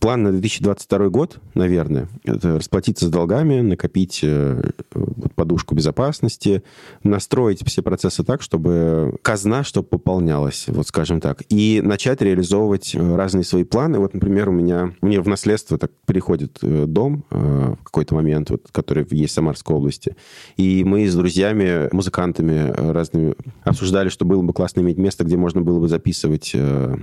План 0.00 0.22
на 0.22 0.30
2022 0.30 1.08
год, 1.08 1.38
наверное, 1.54 2.08
это 2.24 2.56
расплатиться 2.56 3.06
с 3.06 3.10
долгами, 3.10 3.60
накопить 3.60 4.20
э, 4.22 4.70
подушку 5.34 5.74
безопасности, 5.74 6.62
настроить 7.02 7.66
все 7.66 7.82
процессы 7.82 8.22
так, 8.22 8.42
чтобы 8.42 9.16
казна, 9.22 9.64
чтобы 9.64 9.88
пополнялась, 9.88 10.66
вот 10.68 10.86
скажем 10.86 11.20
так, 11.20 11.42
и 11.48 11.80
начать 11.82 12.22
реализовывать 12.22 12.94
э, 12.94 13.16
разные 13.16 13.44
свои 13.44 13.64
планы. 13.64 13.98
Вот, 13.98 14.14
например, 14.14 14.50
у 14.50 14.52
меня 14.52 14.94
мне 15.00 15.20
в 15.20 15.26
наследство 15.26 15.78
так 15.78 15.90
приходит 16.06 16.58
э, 16.62 16.84
дом 16.86 17.24
в 17.30 17.78
какой-то 17.84 18.14
момент, 18.14 18.50
вот, 18.50 18.66
который 18.70 19.06
есть 19.10 19.32
в 19.32 19.34
Самарской 19.34 19.76
области, 19.76 20.16
и 20.56 20.84
мы 20.84 21.06
с 21.06 21.14
друзьями, 21.14 21.88
музыкантами 21.92 22.92
разными 22.92 23.34
обсуждали, 23.62 24.08
что 24.08 24.24
было 24.24 24.42
бы 24.42 24.52
классно 24.52 24.80
иметь 24.80 24.98
место, 24.98 25.24
где 25.24 25.36
можно 25.36 25.60
было 25.60 25.80
бы 25.80 25.88
записывать, 25.88 26.54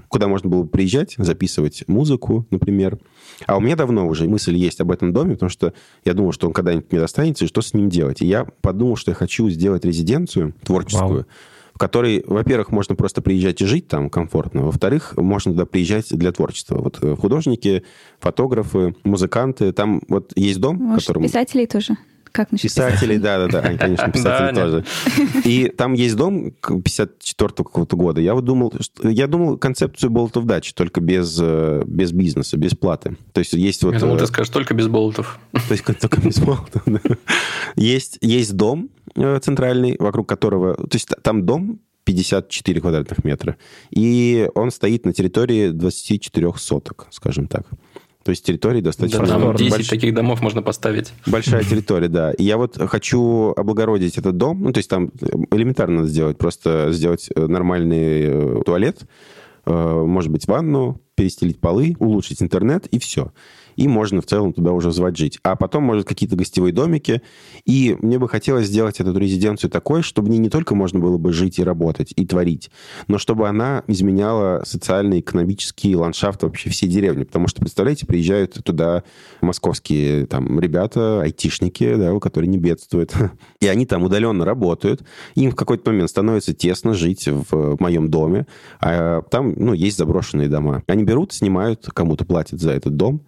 куда 0.07 0.27
можно 0.27 0.49
было 0.49 0.63
бы 0.63 0.69
приезжать, 0.69 1.15
записывать 1.17 1.83
музыку, 1.87 2.45
например, 2.51 2.84
например. 2.85 2.99
А 3.47 3.57
у 3.57 3.59
меня 3.59 3.75
давно 3.75 4.07
уже 4.07 4.27
мысль 4.27 4.55
есть 4.55 4.79
об 4.81 4.91
этом 4.91 5.13
доме, 5.13 5.33
потому 5.33 5.49
что 5.49 5.73
я 6.05 6.13
думал, 6.13 6.31
что 6.31 6.47
он 6.47 6.53
когда-нибудь 6.53 6.91
мне 6.91 7.01
достанется, 7.01 7.45
и 7.45 7.47
что 7.47 7.61
с 7.61 7.73
ним 7.73 7.89
делать. 7.89 8.21
И 8.21 8.25
я 8.25 8.45
подумал, 8.61 8.95
что 8.95 9.11
я 9.11 9.15
хочу 9.15 9.49
сделать 9.49 9.85
резиденцию 9.85 10.53
творческую, 10.63 11.09
Вау 11.09 11.25
в 11.73 11.77
которой, 11.77 12.23
во-первых, 12.25 12.71
можно 12.71 12.95
просто 12.95 13.21
приезжать 13.21 13.61
и 13.61 13.65
жить 13.65 13.89
там 13.89 14.09
комфортно, 14.09 14.61
во-вторых, 14.61 15.13
можно 15.17 15.51
туда 15.51 15.65
приезжать 15.65 16.07
для 16.09 16.31
творчества. 16.31 16.77
Вот 16.77 16.99
э, 17.01 17.17
художники, 17.17 17.83
фотографы, 18.19 18.95
музыканты, 19.03 19.73
там 19.73 20.01
вот 20.07 20.31
есть 20.37 20.61
дом, 20.61 20.77
Может, 20.77 21.01
которым... 21.01 21.23
писателей 21.23 21.67
тоже? 21.67 21.97
Как 22.35 22.51
насчет 22.51 22.69
писателей? 22.69 23.17
да, 23.17 23.47
да, 23.47 23.61
да, 23.61 23.77
конечно, 23.77 24.11
писатели 24.11 24.55
тоже. 24.55 24.85
И 25.45 25.69
там 25.69 25.93
есть 25.93 26.17
дом 26.17 26.51
54-го 26.61 27.63
какого-то 27.63 27.95
года. 27.95 28.19
Я 28.19 28.33
вот 28.33 28.43
думал, 28.43 28.73
я 29.03 29.27
думал 29.27 29.57
концепцию 29.57 30.09
болотов 30.09 30.45
дачи, 30.45 30.73
только 30.73 30.99
без, 30.99 31.39
э, 31.41 31.83
без 31.87 32.11
бизнеса, 32.11 32.57
без 32.57 32.75
платы. 32.75 33.15
То 33.31 33.39
есть 33.39 33.53
есть 33.53 33.83
вот... 33.83 33.93
Я 33.93 34.01
думал, 34.01 34.17
ты 34.17 34.25
э, 34.25 34.27
скажешь, 34.27 34.51
только 34.51 34.73
без 34.73 34.87
болотов. 34.87 35.39
То 35.53 35.71
есть 35.71 35.85
только 35.85 36.19
без 36.19 36.39
болотов, 36.39 36.83
Есть, 37.77 38.17
есть 38.19 38.53
дом 38.53 38.89
э, 39.15 39.39
центральный, 39.41 39.95
вокруг 39.97 40.27
которого... 40.27 40.75
То 40.75 40.89
есть 40.95 41.07
там 41.23 41.45
дом 41.45 41.79
54 42.03 42.81
квадратных 42.81 43.23
метра. 43.23 43.55
И 43.91 44.49
он 44.55 44.71
стоит 44.71 45.05
на 45.05 45.13
территории 45.13 45.69
24 45.69 46.53
соток, 46.57 47.07
скажем 47.11 47.47
так. 47.47 47.65
То 48.25 48.31
есть 48.31 48.43
территории 48.43 48.81
достаточно... 48.81 49.19
Да, 49.19 49.39
там 49.39 49.55
10 49.55 49.69
больш... 49.69 49.87
таких 49.87 50.15
домов 50.15 50.41
можно 50.41 50.63
поставить. 50.63 51.13
Большая 51.27 51.63
территория, 51.63 52.07
да. 52.07 52.31
И 52.31 52.43
я 52.43 52.57
вот 52.57 52.75
хочу 52.89 53.53
облагородить 53.55 54.17
этот 54.17 54.35
дом. 54.35 54.63
Ну, 54.63 54.73
то 54.73 54.79
есть 54.79 54.89
там 54.89 55.11
элементарно 55.51 55.97
надо 55.97 56.07
сделать. 56.07 56.35
Просто 56.35 56.91
сделать 56.91 57.29
э, 57.35 57.45
нормальный 57.45 58.23
э, 58.23 58.61
туалет, 58.65 59.01
э, 59.67 59.71
может 59.71 60.31
быть, 60.31 60.47
ванну, 60.47 60.99
перестелить 61.13 61.59
полы, 61.59 61.95
улучшить 61.99 62.41
интернет, 62.41 62.87
и 62.87 62.97
все 62.97 63.31
и 63.75 63.87
можно 63.87 64.21
в 64.21 64.25
целом 64.25 64.53
туда 64.53 64.71
уже 64.71 64.91
звать 64.91 65.17
жить. 65.17 65.39
А 65.43 65.55
потом, 65.55 65.83
может, 65.83 66.07
какие-то 66.07 66.35
гостевые 66.35 66.73
домики. 66.73 67.21
И 67.65 67.97
мне 68.01 68.19
бы 68.19 68.29
хотелось 68.29 68.67
сделать 68.67 68.99
эту 68.99 69.17
резиденцию 69.17 69.69
такой, 69.69 70.01
чтобы 70.01 70.29
не, 70.29 70.37
не 70.37 70.49
только 70.49 70.75
можно 70.75 70.99
было 70.99 71.17
бы 71.17 71.33
жить 71.33 71.59
и 71.59 71.63
работать, 71.63 72.13
и 72.15 72.25
творить, 72.25 72.69
но 73.07 73.17
чтобы 73.17 73.47
она 73.47 73.83
изменяла 73.87 74.63
социальный, 74.65 75.19
экономический 75.19 75.95
ландшафт 75.95 76.43
вообще 76.43 76.69
всей 76.69 76.87
деревни. 76.87 77.23
Потому 77.23 77.47
что, 77.47 77.61
представляете, 77.61 78.05
приезжают 78.05 78.53
туда 78.63 79.03
московские 79.41 80.25
там 80.25 80.59
ребята, 80.59 81.21
айтишники, 81.21 81.95
да, 81.95 82.17
которые 82.19 82.49
не 82.49 82.57
бедствуют. 82.57 83.13
И 83.59 83.67
они 83.67 83.85
там 83.85 84.03
удаленно 84.03 84.45
работают. 84.45 85.03
Им 85.35 85.51
в 85.51 85.55
какой-то 85.55 85.89
момент 85.91 86.09
становится 86.09 86.53
тесно 86.53 86.93
жить 86.93 87.27
в 87.27 87.77
моем 87.79 88.09
доме. 88.09 88.47
А 88.79 89.21
там, 89.23 89.53
ну, 89.57 89.73
есть 89.73 89.97
заброшенные 89.97 90.47
дома. 90.47 90.83
Они 90.87 91.03
берут, 91.03 91.33
снимают, 91.33 91.87
кому-то 91.93 92.25
платят 92.25 92.59
за 92.59 92.71
этот 92.71 92.95
дом. 92.95 93.21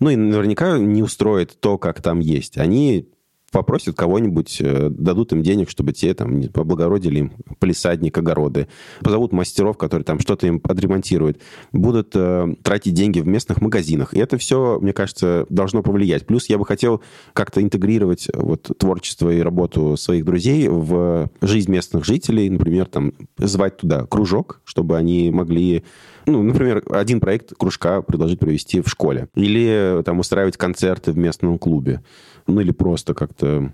Ну 0.00 0.10
и 0.10 0.16
наверняка 0.16 0.78
не 0.78 1.02
устроит 1.02 1.58
то, 1.60 1.78
как 1.78 2.02
там 2.02 2.20
есть. 2.20 2.58
Они 2.58 3.08
попросят 3.50 3.96
кого-нибудь, 3.96 4.58
э, 4.60 4.88
дадут 4.90 5.32
им 5.32 5.42
денег, 5.42 5.70
чтобы 5.70 5.92
те 5.92 6.12
там 6.14 6.42
поблагородили 6.48 7.20
им 7.20 7.32
полисадник, 7.58 8.16
огороды. 8.18 8.68
Позовут 9.00 9.32
мастеров, 9.32 9.78
которые 9.78 10.04
там 10.04 10.20
что-то 10.20 10.46
им 10.46 10.60
отремонтируют. 10.62 11.40
Будут 11.72 12.12
э, 12.14 12.54
тратить 12.62 12.94
деньги 12.94 13.20
в 13.20 13.26
местных 13.26 13.60
магазинах. 13.60 14.14
И 14.14 14.18
это 14.18 14.38
все, 14.38 14.78
мне 14.80 14.92
кажется, 14.92 15.46
должно 15.48 15.82
повлиять. 15.82 16.26
Плюс 16.26 16.48
я 16.48 16.58
бы 16.58 16.66
хотел 16.66 17.02
как-то 17.32 17.62
интегрировать 17.62 18.28
вот 18.34 18.70
творчество 18.78 19.30
и 19.30 19.40
работу 19.40 19.96
своих 19.96 20.24
друзей 20.24 20.68
в 20.68 21.30
жизнь 21.40 21.70
местных 21.70 22.04
жителей. 22.04 22.50
Например, 22.50 22.86
там 22.86 23.14
звать 23.38 23.78
туда 23.78 24.04
кружок, 24.04 24.60
чтобы 24.64 24.96
они 24.96 25.30
могли 25.30 25.84
ну, 26.30 26.42
например, 26.42 26.82
один 26.90 27.20
проект 27.20 27.54
кружка 27.56 28.02
предложить 28.02 28.38
провести 28.38 28.80
в 28.80 28.88
школе. 28.88 29.28
Или 29.34 30.02
там 30.04 30.18
устраивать 30.18 30.56
концерты 30.56 31.12
в 31.12 31.18
местном 31.18 31.58
клубе. 31.58 32.02
Ну, 32.46 32.60
или 32.60 32.70
просто 32.70 33.14
как-то 33.14 33.48
Э, 33.48 33.68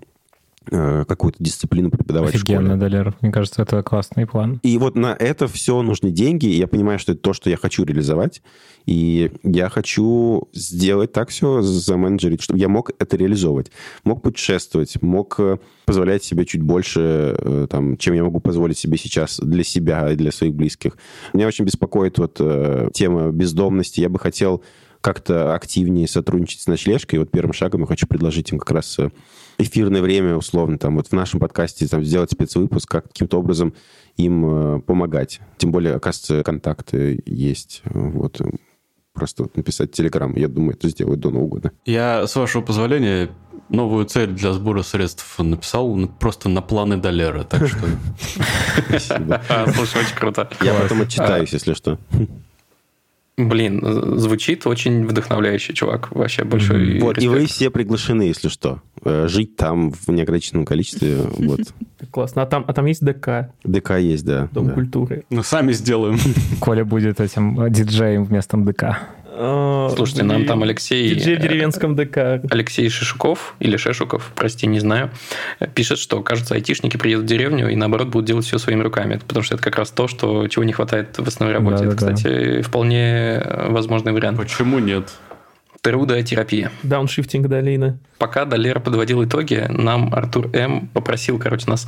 какую-то 0.65 1.43
дисциплину 1.43 1.89
преподавать 1.89 2.35
Офигенно, 2.35 2.61
в 2.61 2.65
школе. 2.65 2.79
Далер. 2.79 3.15
Мне 3.21 3.31
кажется, 3.31 3.61
это 3.61 3.81
классный 3.83 4.25
план. 4.25 4.59
И 4.63 4.77
вот 4.77 4.95
на 4.95 5.15
это 5.17 5.47
все 5.47 5.81
нужны 5.81 6.11
деньги. 6.11 6.47
И 6.47 6.57
я 6.57 6.67
понимаю, 6.67 6.99
что 6.99 7.13
это 7.13 7.21
то, 7.21 7.33
что 7.33 7.49
я 7.49 7.57
хочу 7.57 7.83
реализовать. 7.83 8.41
И 8.85 9.31
я 9.43 9.69
хочу 9.69 10.47
сделать 10.53 11.11
так 11.11 11.29
все, 11.29 11.61
заменеджерить, 11.61 12.41
чтобы 12.41 12.59
я 12.59 12.67
мог 12.67 12.91
это 12.99 13.17
реализовывать. 13.17 13.71
Мог 14.03 14.21
путешествовать, 14.21 15.01
мог 15.01 15.35
э, 15.39 15.57
позволять 15.85 16.23
себе 16.23 16.45
чуть 16.45 16.61
больше, 16.61 17.35
э, 17.35 17.67
там, 17.69 17.97
чем 17.97 18.13
я 18.13 18.23
могу 18.23 18.39
позволить 18.39 18.77
себе 18.77 18.97
сейчас 18.97 19.39
для 19.39 19.63
себя 19.63 20.11
и 20.11 20.15
для 20.15 20.31
своих 20.31 20.53
близких. 20.53 20.97
Меня 21.33 21.47
очень 21.47 21.65
беспокоит 21.65 22.19
вот 22.19 22.39
тема 22.93 23.31
бездомности. 23.31 24.01
Я 24.01 24.09
бы 24.09 24.19
хотел 24.19 24.63
как-то 25.05 25.53
активнее 25.53 26.07
сотрудничать 26.07 26.61
с 26.61 26.67
ночлежкой. 26.67 27.17
И 27.17 27.19
вот 27.19 27.29
первым 27.29 27.53
шагом 27.53 27.81
я 27.81 27.85
хочу 27.85 28.07
предложить 28.07 28.51
им 28.51 28.57
как 28.57 28.71
раз 28.71 28.97
э, 28.97 29.11
эфирное 29.57 30.01
время, 30.01 30.35
условно, 30.35 30.77
там 30.77 30.95
вот 30.95 31.07
в 31.07 31.13
нашем 31.13 31.39
подкасте 31.39 31.87
там, 31.87 32.03
сделать 32.03 32.31
спецвыпуск, 32.31 32.89
как 32.89 33.07
каким-то 33.07 33.39
образом 33.39 33.73
им 34.17 34.45
э, 34.45 34.79
помогать. 34.81 35.39
Тем 35.57 35.71
более, 35.71 35.95
оказывается, 35.95 36.43
контакты 36.43 37.21
есть. 37.25 37.81
Вот. 37.85 38.41
Просто 39.13 39.43
вот 39.43 39.55
написать 39.55 39.91
телеграм. 39.91 40.35
Я 40.35 40.49
думаю, 40.49 40.73
это 40.73 40.89
сделают 40.89 41.21
до 41.21 41.29
Нового 41.29 41.47
года. 41.47 41.71
Я, 41.85 42.27
с 42.27 42.35
вашего 42.35 42.61
позволения, 42.61 43.29
новую 43.69 44.05
цель 44.05 44.31
для 44.31 44.51
сбора 44.51 44.83
средств 44.83 45.39
написал 45.39 45.95
просто 46.19 46.49
на 46.49 46.61
планы 46.61 46.97
Долера, 46.97 47.43
так 47.43 47.67
что... 47.67 47.79
Спасибо. 48.87 49.41
А, 49.49 49.71
Слушай, 49.71 50.01
очень 50.01 50.15
круто. 50.15 50.49
Я 50.61 50.73
потом 50.73 51.01
отчитаюсь, 51.01 51.53
если 51.53 51.73
что. 51.73 51.97
Блин, 53.37 53.81
звучит 54.17 54.65
очень 54.65 55.05
вдохновляющий, 55.05 55.73
чувак. 55.73 56.09
Вообще 56.11 56.45
большой 56.45 56.99
Вот, 56.99 57.17
и 57.17 57.27
вы 57.27 57.45
все 57.47 57.69
приглашены, 57.69 58.23
если 58.23 58.47
что. 58.47 58.81
Э, 59.03 59.27
Жить 59.27 59.57
там 59.57 59.91
в 59.91 60.07
неограниченном 60.09 60.65
количестве. 60.65 61.17
Вот. 61.37 61.59
Классно. 62.11 62.43
А 62.43 62.45
там, 62.45 62.63
а 62.67 62.73
там 62.73 62.85
есть 62.85 63.03
ДК, 63.03 63.51
ДК 63.63 63.97
есть, 63.99 64.25
да. 64.25 64.47
Дом 64.53 64.67
да. 64.67 64.73
культуры. 64.73 65.25
Ну, 65.29 65.43
сами 65.43 65.73
сделаем. 65.73 66.17
Коля 66.59 66.85
будет 66.85 67.19
этим 67.19 67.71
диджеем 67.71 68.23
вместо 68.23 68.57
МДК. 68.57 68.99
А, 69.37 69.89
Слушайте, 69.95 70.23
нам 70.23 70.45
там 70.45 70.63
Алексей... 70.63 71.09
Диджей 71.15 71.35
в 71.35 71.39
э, 71.39 71.41
деревенском 71.41 71.95
ДК. 71.95 72.41
Алексей 72.49 72.89
Шишуков 72.89 73.55
или 73.59 73.77
Шешуков, 73.77 74.31
прости, 74.35 74.67
не 74.67 74.79
знаю, 74.79 75.11
пишет, 75.73 75.99
что, 75.99 76.21
кажется, 76.21 76.55
айтишники 76.55 76.97
приедут 76.97 77.25
в 77.25 77.27
деревню 77.27 77.69
и, 77.69 77.75
наоборот, 77.75 78.07
будут 78.07 78.25
делать 78.25 78.45
все 78.45 78.57
своими 78.57 78.81
руками. 78.81 79.19
Потому 79.27 79.43
что 79.43 79.55
это 79.55 79.63
как 79.63 79.77
раз 79.77 79.91
то, 79.91 80.07
что, 80.07 80.47
чего 80.47 80.63
не 80.63 80.73
хватает 80.73 81.17
в 81.17 81.27
основной 81.27 81.57
работе. 81.57 81.85
это, 81.85 81.95
Да-да-да. 81.95 82.13
кстати, 82.15 82.61
вполне 82.61 83.41
э, 83.43 83.71
возможный 83.71 84.13
вариант. 84.13 84.37
Почему 84.37 84.79
нет? 84.79 85.09
Трудотерапия. 85.85 86.71
Дауншифтинг 86.81 87.47
долины. 87.47 87.99
Пока 88.17 88.45
Долер 88.45 88.79
подводил 88.79 89.23
итоги, 89.23 89.67
нам 89.69 90.11
Артур 90.15 90.49
М. 90.53 90.87
попросил, 90.87 91.37
короче, 91.37 91.69
нас 91.69 91.87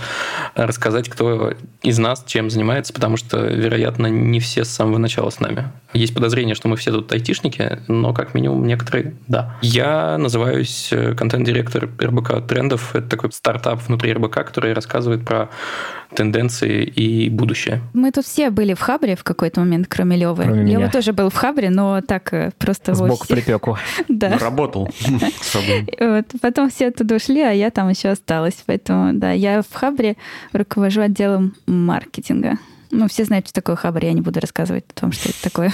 рассказать, 0.54 1.10
кто 1.10 1.54
из 1.82 1.98
нас 1.98 2.24
чем 2.28 2.52
занимается, 2.52 2.94
потому 2.94 3.18
что, 3.18 3.40
вероятно, 3.40 4.06
не 4.06 4.40
все 4.40 4.66
с 4.66 4.70
самого 4.70 5.00
начала 5.00 5.32
с 5.32 5.40
нами. 5.40 5.72
Есть 5.94 6.14
подозрение, 6.14 6.54
что 6.54 6.68
мы 6.68 6.76
все 6.76 6.92
тут 6.92 7.12
айтишники, 7.12 7.80
но 7.88 8.14
как 8.14 8.36
минимум 8.36 8.68
некоторые– 8.68 9.16
да. 9.28 9.58
Я 9.64 10.20
называюсь 10.20 10.90
э, 10.92 11.16
контент-директор 11.16 11.90
РБК 12.00 12.46
Трендов. 12.48 12.96
Это 12.96 13.08
такой 13.08 13.32
стартап 13.32 13.82
внутри 13.88 14.14
РБК, 14.14 14.36
который 14.46 14.74
рассказывает 14.74 15.26
про 15.26 15.50
тенденции 16.16 16.84
и 16.84 17.30
будущее. 17.30 17.82
Мы 17.94 18.12
тут 18.12 18.26
все 18.26 18.50
были 18.50 18.74
в 18.74 18.80
Хабре 18.80 19.16
в 19.16 19.24
какой-то 19.24 19.60
момент, 19.60 19.88
кроме 19.90 20.18
Левы. 20.18 20.44
Кроме 20.44 20.64
Лева 20.64 20.82
меня. 20.82 20.92
тоже 20.92 21.14
был 21.14 21.30
в 21.30 21.36
Хабре, 21.36 21.70
но 21.70 22.02
так 22.02 22.34
э, 22.34 22.52
просто... 22.58 22.94
Сбоку 22.94 23.28
припеку. 23.28 23.78
Да. 24.08 24.38
Работал 24.38 24.90
с 25.42 25.48
собой. 25.48 25.88
Вот. 26.00 26.26
Потом 26.42 26.70
все 26.70 26.88
оттуда 26.88 27.16
ушли, 27.16 27.42
а 27.42 27.52
я 27.52 27.70
там 27.72 27.90
еще 27.90 28.10
осталась. 28.10 28.56
Поэтому, 28.66 29.14
да, 29.14 29.32
я 29.32 29.62
в 29.62 29.74
Хабре 29.74 30.16
руковожу 30.54 31.02
отделом 31.02 31.56
маркетинга. 31.66 32.58
Ну, 32.90 33.08
все 33.10 33.26
знают, 33.26 33.48
что 33.48 33.56
такое 33.56 33.76
Хабр, 33.76 34.06
я 34.06 34.14
не 34.14 34.22
буду 34.22 34.40
рассказывать 34.40 34.86
о 34.90 35.00
том, 35.00 35.12
что 35.12 35.30
это 35.30 35.42
такое. 35.44 35.74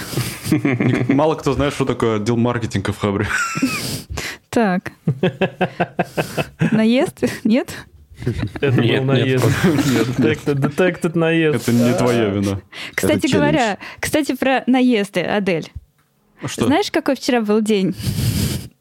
Мало 1.08 1.36
кто 1.36 1.52
знает, 1.52 1.72
что 1.72 1.84
такое 1.84 2.16
отдел 2.16 2.36
маркетинга 2.36 2.92
в 2.92 2.98
Хабре. 2.98 3.26
Так. 4.50 4.92
Наезд? 6.72 7.24
Нет? 7.44 7.72
Это 8.60 8.80
Нет, 8.80 9.00
был 9.00 9.12
наезд. 9.12 9.44
Detected, 9.64 10.54
detected 10.54 11.18
наезд. 11.18 11.68
Это 11.68 11.72
не 11.72 11.92
твоя 11.94 12.26
вина. 12.26 12.60
Кстати 12.94 13.30
говоря, 13.30 13.78
кстати, 14.00 14.34
про 14.34 14.62
наезды, 14.66 15.20
Адель. 15.20 15.70
Что? 16.46 16.66
Знаешь, 16.66 16.90
какой 16.90 17.16
вчера 17.16 17.40
был 17.40 17.60
день? 17.60 17.94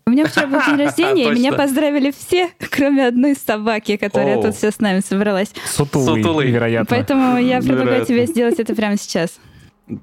У 0.06 0.12
меня 0.12 0.26
вчера 0.26 0.48
был 0.48 0.60
день 0.66 0.76
рождения, 0.86 1.30
и 1.30 1.36
меня 1.36 1.54
поздравили 1.54 2.12
все, 2.12 2.50
кроме 2.72 3.08
одной 3.08 3.36
собаки, 3.36 3.98
которая 3.98 4.42
тут 4.42 4.56
все 4.56 4.72
с 4.72 4.80
нами 4.80 5.00
собралась. 5.00 5.52
Сутулый, 5.66 6.52
вероятно. 6.52 6.88
Поэтому 6.90 7.38
я 7.38 7.60
предлагаю 7.62 8.06
тебе 8.06 8.26
сделать 8.26 8.60
это 8.60 8.76
прямо 8.76 8.98
сейчас. 8.98 9.40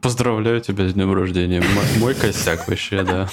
Поздравляю 0.03 0.61
тебя 0.61 0.89
с 0.89 0.95
днем 0.95 1.13
рождения. 1.13 1.63
Мой 1.99 2.15
косяк 2.15 2.69
вообще, 2.69 3.03
да. 3.03 3.29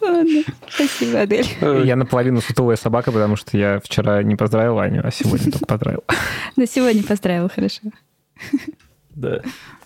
Ладно. 0.00 0.42
Спасибо, 0.68 1.20
Адель. 1.20 1.46
Я 1.84 1.96
наполовину 1.96 2.40
сутулая 2.40 2.76
собака, 2.76 3.10
потому 3.10 3.34
что 3.36 3.56
я 3.58 3.80
вчера 3.82 4.22
не 4.22 4.36
поздравил 4.36 4.78
Аню, 4.78 5.02
а 5.04 5.10
сегодня 5.10 5.50
только 5.50 5.66
поздравил. 5.66 6.04
На 6.54 6.66
сегодня 6.66 7.02
поздравил, 7.02 7.50
хорошо. 7.52 7.80
Да. 9.10 9.40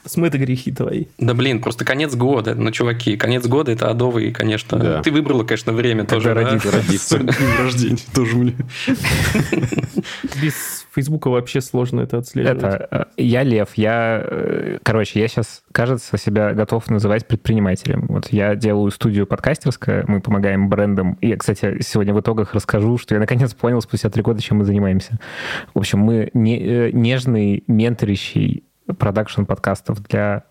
Смыты 0.05 0.39
грехи 0.39 0.73
твои. 0.73 1.07
Да 1.19 1.35
блин, 1.35 1.61
просто 1.61 1.85
конец 1.85 2.15
года. 2.15 2.55
Ну, 2.55 2.71
чуваки, 2.71 3.17
конец 3.17 3.47
года 3.47 3.71
это 3.73 3.91
адовый, 3.91 4.33
конечно. 4.33 4.79
Да. 4.79 5.03
Ты 5.03 5.11
выбрала, 5.11 5.45
конечно, 5.45 5.73
время 5.73 6.07
тоже. 6.07 6.35
да? 6.35 6.43
родиться. 6.43 6.71
Родиться. 6.71 7.19
День 7.19 7.31
рождения 7.59 7.99
тоже 8.15 8.37
мне. 8.37 8.55
Без 10.43 10.87
Фейсбука 10.95 11.29
вообще 11.29 11.61
сложно 11.61 12.01
это 12.01 12.19
отслеживать. 12.19 12.59
Это 12.63 12.89
э, 12.91 13.23
я 13.23 13.43
Лев, 13.43 13.69
я, 13.77 14.23
э, 14.25 14.79
короче, 14.83 15.21
я 15.21 15.29
сейчас, 15.29 15.63
кажется, 15.71 16.17
себя 16.17 16.53
готов 16.53 16.89
называть 16.89 17.27
предпринимателем. 17.27 18.07
Вот 18.09 18.33
я 18.33 18.55
делаю 18.55 18.91
студию 18.91 19.27
подкастерская, 19.27 20.05
мы 20.09 20.21
помогаем 20.21 20.69
брендам. 20.69 21.15
И, 21.21 21.35
кстати, 21.37 21.83
сегодня 21.83 22.15
в 22.15 22.21
итогах 22.21 22.55
расскажу, 22.55 22.97
что 22.97 23.15
я 23.15 23.21
наконец 23.21 23.53
понял 23.55 23.81
спустя 23.83 24.09
три 24.09 24.23
года, 24.23 24.43
чем 24.43 24.59
мы 24.59 24.65
занимаемся. 24.65 25.19
В 25.75 25.79
общем, 25.79 26.01
мы 26.01 26.31
не, 26.33 26.59
э, 26.59 26.91
нежный, 26.93 27.65
менторящий 27.67 28.65
продакшн 28.95 29.45
подкастов 29.45 30.03
для 30.03 30.45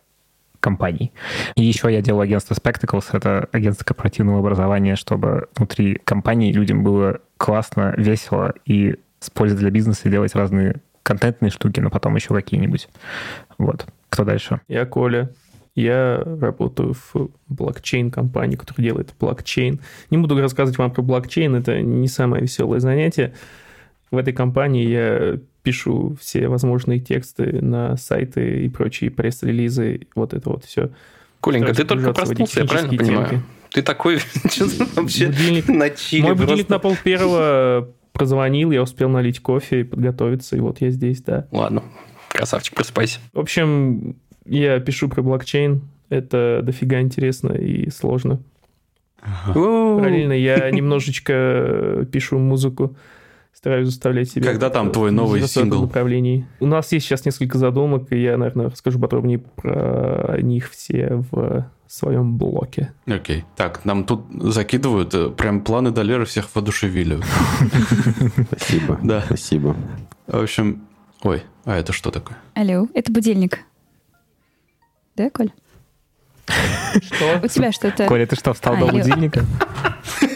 компаний. 0.59 1.13
И 1.55 1.63
еще 1.63 1.91
я 1.91 2.01
делаю 2.01 2.23
агентство 2.23 2.53
Spectacles, 2.53 3.05
это 3.13 3.47
агентство 3.51 3.85
корпоративного 3.85 4.39
образования, 4.39 4.95
чтобы 4.95 5.47
внутри 5.55 5.95
компании 6.03 6.51
людям 6.51 6.83
было 6.83 7.19
классно, 7.37 7.93
весело 7.97 8.53
и 8.65 8.97
с 9.19 9.29
пользой 9.29 9.57
для 9.57 9.71
бизнеса 9.71 10.09
делать 10.09 10.35
разные 10.35 10.81
контентные 11.03 11.49
штуки, 11.49 11.79
но 11.79 11.89
потом 11.89 12.15
еще 12.15 12.33
какие-нибудь. 12.33 12.89
Вот. 13.57 13.87
Кто 14.09 14.23
дальше? 14.23 14.61
Я 14.67 14.85
Коля. 14.85 15.29
Я 15.75 16.21
работаю 16.25 16.93
в 16.93 17.29
блокчейн-компании, 17.47 18.57
которая 18.57 18.83
делает 18.83 19.13
блокчейн. 19.19 19.79
Не 20.09 20.17
буду 20.17 20.39
рассказывать 20.39 20.77
вам 20.77 20.91
про 20.91 21.01
блокчейн, 21.01 21.55
это 21.55 21.81
не 21.81 22.07
самое 22.07 22.41
веселое 22.41 22.79
занятие. 22.79 23.33
В 24.11 24.17
этой 24.17 24.33
компании 24.33 24.87
я 24.87 25.39
пишу 25.63 26.15
все 26.19 26.47
возможные 26.47 26.99
тексты 26.99 27.61
на 27.61 27.95
сайты 27.97 28.63
и 28.65 28.69
прочие 28.69 29.11
пресс-релизы, 29.11 30.07
вот 30.15 30.33
это 30.33 30.49
вот 30.49 30.65
все. 30.65 30.89
Коленька, 31.41 31.73
ты 31.73 31.83
только 31.83 32.11
проснулся, 32.13 32.61
я 32.61 32.65
правильно 32.67 32.89
технические 32.91 33.15
понимаю? 33.17 33.29
темки. 33.29 33.45
Ты 33.71 33.81
такой 33.83 34.17
вообще 34.95 35.27
Будильник- 35.27 35.67
на 35.71 35.89
чиле 35.91 36.23
Мой 36.23 36.33
будильник 36.35 36.67
просто. 36.67 36.71
на 36.73 36.79
пол 36.79 36.95
первого 37.03 37.89
прозвонил, 38.13 38.71
я 38.71 38.81
успел 38.81 39.09
налить 39.09 39.39
кофе 39.41 39.81
и 39.81 39.83
подготовиться, 39.83 40.55
и 40.57 40.59
вот 40.59 40.81
я 40.81 40.89
здесь, 40.89 41.21
да. 41.21 41.47
Ладно, 41.51 41.83
красавчик, 42.29 42.73
просыпайся. 42.75 43.19
В 43.33 43.39
общем, 43.39 44.15
я 44.45 44.79
пишу 44.79 45.07
про 45.07 45.21
блокчейн, 45.21 45.81
это 46.09 46.61
дофига 46.63 46.99
интересно 46.99 47.51
и 47.53 47.89
сложно. 47.91 48.41
Параллельно 49.53 50.33
я 50.33 50.71
немножечко 50.71 52.07
пишу 52.11 52.39
музыку, 52.39 52.95
стараюсь 53.53 53.87
заставлять 53.87 54.29
себя... 54.29 54.45
Когда 54.45 54.69
там 54.69 54.91
твой 54.91 55.11
новый 55.11 55.45
сингл? 55.47 55.81
направлении. 55.81 56.47
У 56.59 56.65
нас 56.65 56.91
есть 56.91 57.05
сейчас 57.05 57.25
несколько 57.25 57.57
задумок, 57.57 58.11
и 58.11 58.21
я, 58.21 58.37
наверное, 58.37 58.69
расскажу 58.69 58.99
подробнее 58.99 59.39
про 59.39 60.37
них 60.41 60.71
все 60.71 61.23
в 61.31 61.69
своем 61.87 62.37
блоке. 62.37 62.93
Окей. 63.07 63.45
Так, 63.55 63.83
нам 63.83 64.05
тут 64.05 64.25
закидывают, 64.31 65.13
э, 65.13 65.29
прям 65.31 65.61
планы 65.61 65.91
Долера 65.91 66.23
всех 66.25 66.53
воодушевили. 66.55 67.19
Спасибо. 68.51 68.99
Да. 69.03 69.21
Спасибо. 69.25 69.75
В 70.27 70.41
общем, 70.43 70.83
ой, 71.23 71.43
а 71.65 71.75
это 71.75 71.91
что 71.91 72.11
такое? 72.11 72.37
Алло, 72.53 72.87
это 72.93 73.11
будильник. 73.11 73.59
Да, 75.15 75.29
Коль? 75.31 75.51
Что? 77.01 77.41
У 77.43 77.47
тебя 77.47 77.71
что-то... 77.71 78.05
Коля, 78.07 78.25
ты 78.25 78.35
что, 78.35 78.53
встал 78.53 78.77
до 78.77 78.87
будильника? 78.87 79.43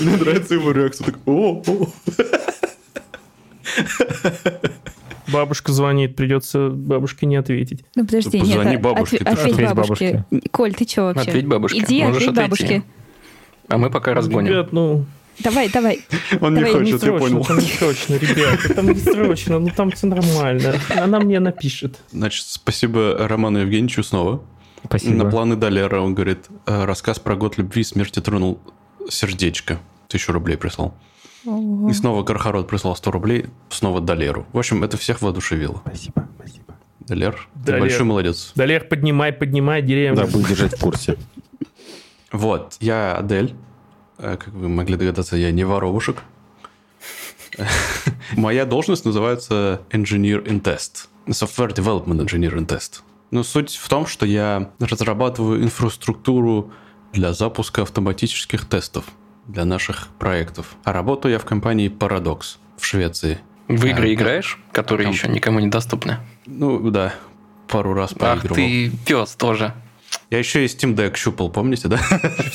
Мне 0.00 0.16
нравится 0.16 0.54
его 0.54 0.72
реакция. 0.72 1.06
Так, 1.06 1.18
о, 1.26 1.62
о. 1.66 1.88
Бабушка 5.28 5.72
звонит, 5.72 6.16
придется 6.16 6.70
бабушке 6.70 7.26
не 7.26 7.36
ответить. 7.36 7.84
Ну, 7.94 8.04
подожди, 8.04 8.40
Позвони 8.40 8.70
нет, 8.70 8.80
а- 8.80 8.82
бабушке, 8.82 9.18
ты 9.18 9.24
ответь? 9.24 9.52
Ответь 9.54 9.74
бабушке. 9.74 10.24
Коль, 10.50 10.74
ты 10.74 10.88
что 10.88 11.02
вообще? 11.04 11.30
Ответь 11.30 11.46
бабушке. 11.46 11.78
Иди, 11.78 12.02
Можешь 12.02 12.22
ответь 12.22 12.30
отойти. 12.30 12.42
бабушке. 12.42 12.82
А 13.68 13.78
мы 13.78 13.90
пока 13.90 14.14
разгоним. 14.14 14.48
Ребят, 14.50 14.72
ну, 14.72 15.04
Давай, 15.38 15.70
давай. 15.70 16.00
Он 16.40 16.54
не 16.54 16.60
Давай, 16.60 16.74
не 16.84 16.92
хочет, 16.92 16.92
я 16.92 16.98
срочно, 16.98 17.28
понял. 17.28 17.44
там 17.44 17.58
не 17.58 17.66
срочно, 17.66 18.14
ребят, 18.14 18.60
там 18.74 18.88
не 18.88 18.94
срочно, 18.94 19.58
ну 19.58 19.70
там 19.74 19.90
все 19.90 20.06
нормально. 20.06 20.74
Она 20.90 21.18
мне 21.20 21.40
напишет. 21.40 21.98
Значит, 22.10 22.44
спасибо 22.46 23.16
Роману 23.18 23.58
Евгеньевичу 23.60 24.02
снова. 24.02 24.42
Спасибо. 24.84 25.14
На 25.14 25.30
планы 25.30 25.56
Долера 25.56 26.00
он 26.00 26.14
говорит, 26.14 26.46
«Э, 26.66 26.84
рассказ 26.84 27.18
про 27.18 27.36
год 27.36 27.58
любви 27.58 27.82
и 27.82 27.84
смерти 27.84 28.20
тронул 28.20 28.58
сердечко. 29.08 29.78
Тысячу 30.10 30.32
рублей 30.32 30.56
прислал. 30.58 30.94
И 31.44 31.92
снова 31.94 32.22
Кархарот 32.24 32.68
прислал 32.68 32.94
100 32.96 33.10
рублей, 33.12 33.46
снова 33.70 34.00
Долеру. 34.02 34.46
В 34.52 34.58
общем, 34.58 34.82
это 34.84 34.96
всех 34.98 35.22
воодушевило. 35.22 35.80
Спасибо. 35.86 36.28
Спасибо. 36.38 36.74
Долер, 37.00 37.48
ты 37.54 37.66
Долер. 37.66 37.80
большой 37.80 38.04
молодец. 38.04 38.52
Далер, 38.56 38.84
поднимай, 38.84 39.32
поднимай 39.32 39.80
деревню. 39.80 40.16
Да, 40.20 40.26
буду 40.26 40.46
держать 40.46 40.76
в 40.76 40.80
курсе. 40.80 41.16
Вот, 42.30 42.76
я 42.80 43.16
Адель. 43.16 43.54
Э, 44.18 44.36
Как 44.36 44.48
вы 44.52 44.68
могли 44.68 44.96
догадаться, 44.96 45.36
я 45.36 45.50
не 45.50 45.64
воробушек. 45.64 46.18
Моя 48.36 48.64
должность 48.66 49.04
называется 49.04 49.82
Engineer 49.90 50.44
in 50.44 50.60
Test. 50.60 51.08
Software 51.26 51.74
Development 51.74 52.20
Engineer 52.24 52.54
in 52.54 52.66
Test. 52.66 53.00
Но 53.30 53.42
суть 53.44 53.74
в 53.76 53.88
том, 53.88 54.06
что 54.06 54.26
я 54.26 54.70
разрабатываю 54.80 55.62
инфраструктуру 55.62 56.72
для 57.12 57.32
запуска 57.32 57.82
автоматических 57.82 58.64
тестов 58.66 59.04
для 59.50 59.64
наших 59.64 60.08
проектов. 60.18 60.76
А 60.84 60.92
работаю 60.92 61.32
я 61.32 61.38
в 61.38 61.44
компании 61.44 61.90
Paradox 61.90 62.56
в 62.76 62.84
Швеции. 62.86 63.38
В 63.68 63.84
игры 63.86 64.08
А, 64.10 64.14
играешь, 64.14 64.58
которые 64.72 65.06
там- 65.06 65.12
еще 65.14 65.28
никому 65.28 65.60
не 65.60 65.68
доступны? 65.68 66.18
Ну, 66.46 66.90
да, 66.90 67.14
пару 67.68 67.94
раз 67.94 68.12
Ах 68.12 68.40
поигрывал. 68.40 68.56
ты, 68.56 68.90
пес 69.06 69.34
тоже. 69.36 69.72
Я 70.28 70.38
еще 70.38 70.64
и 70.64 70.66
Steam 70.66 70.94
Deck 70.96 71.16
щупал, 71.16 71.50
помните, 71.50 71.86
да? 71.88 71.96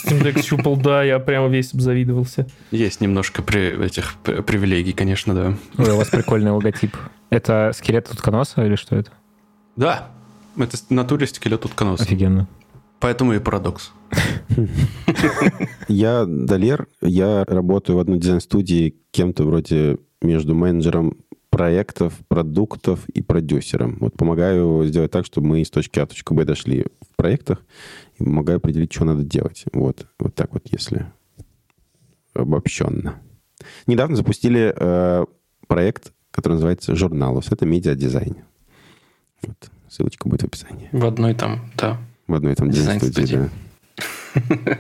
Steam 0.05 0.21
Deck 0.21 0.41
щупал, 0.43 0.75
да, 0.75 1.03
я 1.03 1.19
прямо 1.19 1.47
весь 1.47 1.73
обзавидовался. 1.73 2.47
Есть 2.71 2.99
немножко 3.01 3.41
при, 3.41 3.85
этих 3.85 4.15
при- 4.23 4.41
привилегий, 4.41 4.91
конечно, 4.93 5.33
да. 5.33 5.53
Ой, 5.77 5.91
у 5.91 5.97
вас 5.97 6.09
прикольный 6.09 6.51
логотип. 6.51 6.95
Это 7.29 7.71
скелет 7.75 8.09
утконоса 8.11 8.65
или 8.65 8.75
что 8.75 8.95
это? 8.97 9.11
Да, 9.77 10.09
это 10.57 10.77
натуре 10.89 11.27
стекелет 11.27 11.63
утконоса. 11.65 12.03
Офигенно. 12.03 12.47
Поэтому 12.99 13.33
и 13.33 13.39
парадокс. 13.39 13.91
Я 15.87 16.25
Далер, 16.25 16.87
я 17.01 17.43
работаю 17.45 17.97
в 17.97 17.99
одной 17.99 18.19
дизайн-студии 18.19 18.95
кем-то 19.11 19.43
вроде 19.43 19.97
между 20.21 20.55
менеджером 20.55 21.17
проектов, 21.49 22.13
продуктов 22.27 23.07
и 23.09 23.21
продюсером. 23.21 23.97
Вот 24.01 24.13
помогаю 24.15 24.83
сделать 24.85 25.11
так, 25.11 25.25
чтобы 25.25 25.47
мы 25.47 25.61
из 25.61 25.69
точки 25.69 25.99
А 25.99 26.05
в 26.05 26.09
точку 26.09 26.33
Б 26.33 26.43
дошли 26.43 26.85
в 27.01 27.15
проектах 27.15 27.63
и 28.17 28.23
помогаю 28.23 28.57
определить, 28.57 28.91
что 28.91 29.05
надо 29.05 29.23
делать. 29.23 29.63
Вот, 29.71 30.05
вот 30.19 30.35
так 30.35 30.53
вот, 30.53 30.63
если 30.71 31.05
обобщенно. 32.33 33.21
Недавно 33.87 34.15
запустили 34.15 34.73
э, 34.75 35.25
проект, 35.67 36.11
который 36.31 36.53
называется 36.53 36.95
«Журналус». 36.95 37.51
Это 37.51 37.65
медиадизайн. 37.65 38.35
Вот, 39.41 39.71
ссылочка 39.87 40.27
будет 40.27 40.41
в 40.41 40.45
описании. 40.45 40.89
В 40.91 41.05
одной 41.05 41.33
там, 41.35 41.71
да. 41.77 41.99
В 42.27 42.33
одной 42.33 42.55
там 42.55 42.69
дизайн-студии, 42.69 43.49
да. 44.35 44.77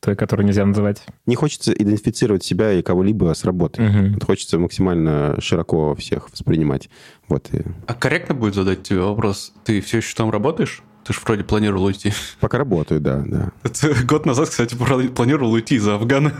Той, 0.00 0.14
которую 0.14 0.46
нельзя 0.46 0.64
называть. 0.64 1.02
Не 1.26 1.34
хочется 1.34 1.72
идентифицировать 1.72 2.44
себя 2.44 2.72
и 2.72 2.82
кого-либо 2.82 3.34
с 3.34 3.44
работой. 3.44 3.88
Мгм. 3.88 4.14
Вот 4.14 4.24
хочется 4.24 4.58
максимально 4.58 5.36
широко 5.40 5.94
всех 5.96 6.30
воспринимать. 6.30 6.88
Вот. 7.28 7.48
И 7.52 7.62
А 7.86 7.94
корректно 7.94 8.34
будет 8.34 8.54
задать 8.54 8.82
тебе 8.84 9.00
вопрос, 9.00 9.52
ты 9.64 9.80
все 9.80 9.98
еще 9.98 10.14
там 10.14 10.30
работаешь? 10.30 10.82
Ты 11.04 11.14
же 11.14 11.20
вроде 11.24 11.42
планировал 11.42 11.84
уйти. 11.84 12.12
пока 12.40 12.58
работаю, 12.58 13.00
да, 13.00 13.24
да. 13.26 13.50
Это 13.64 13.94
год 14.06 14.24
назад, 14.26 14.50
кстати, 14.50 14.74
пла- 14.76 15.08
планировал 15.08 15.52
уйти 15.52 15.76
из 15.76 15.88
Афгана. 15.88 16.32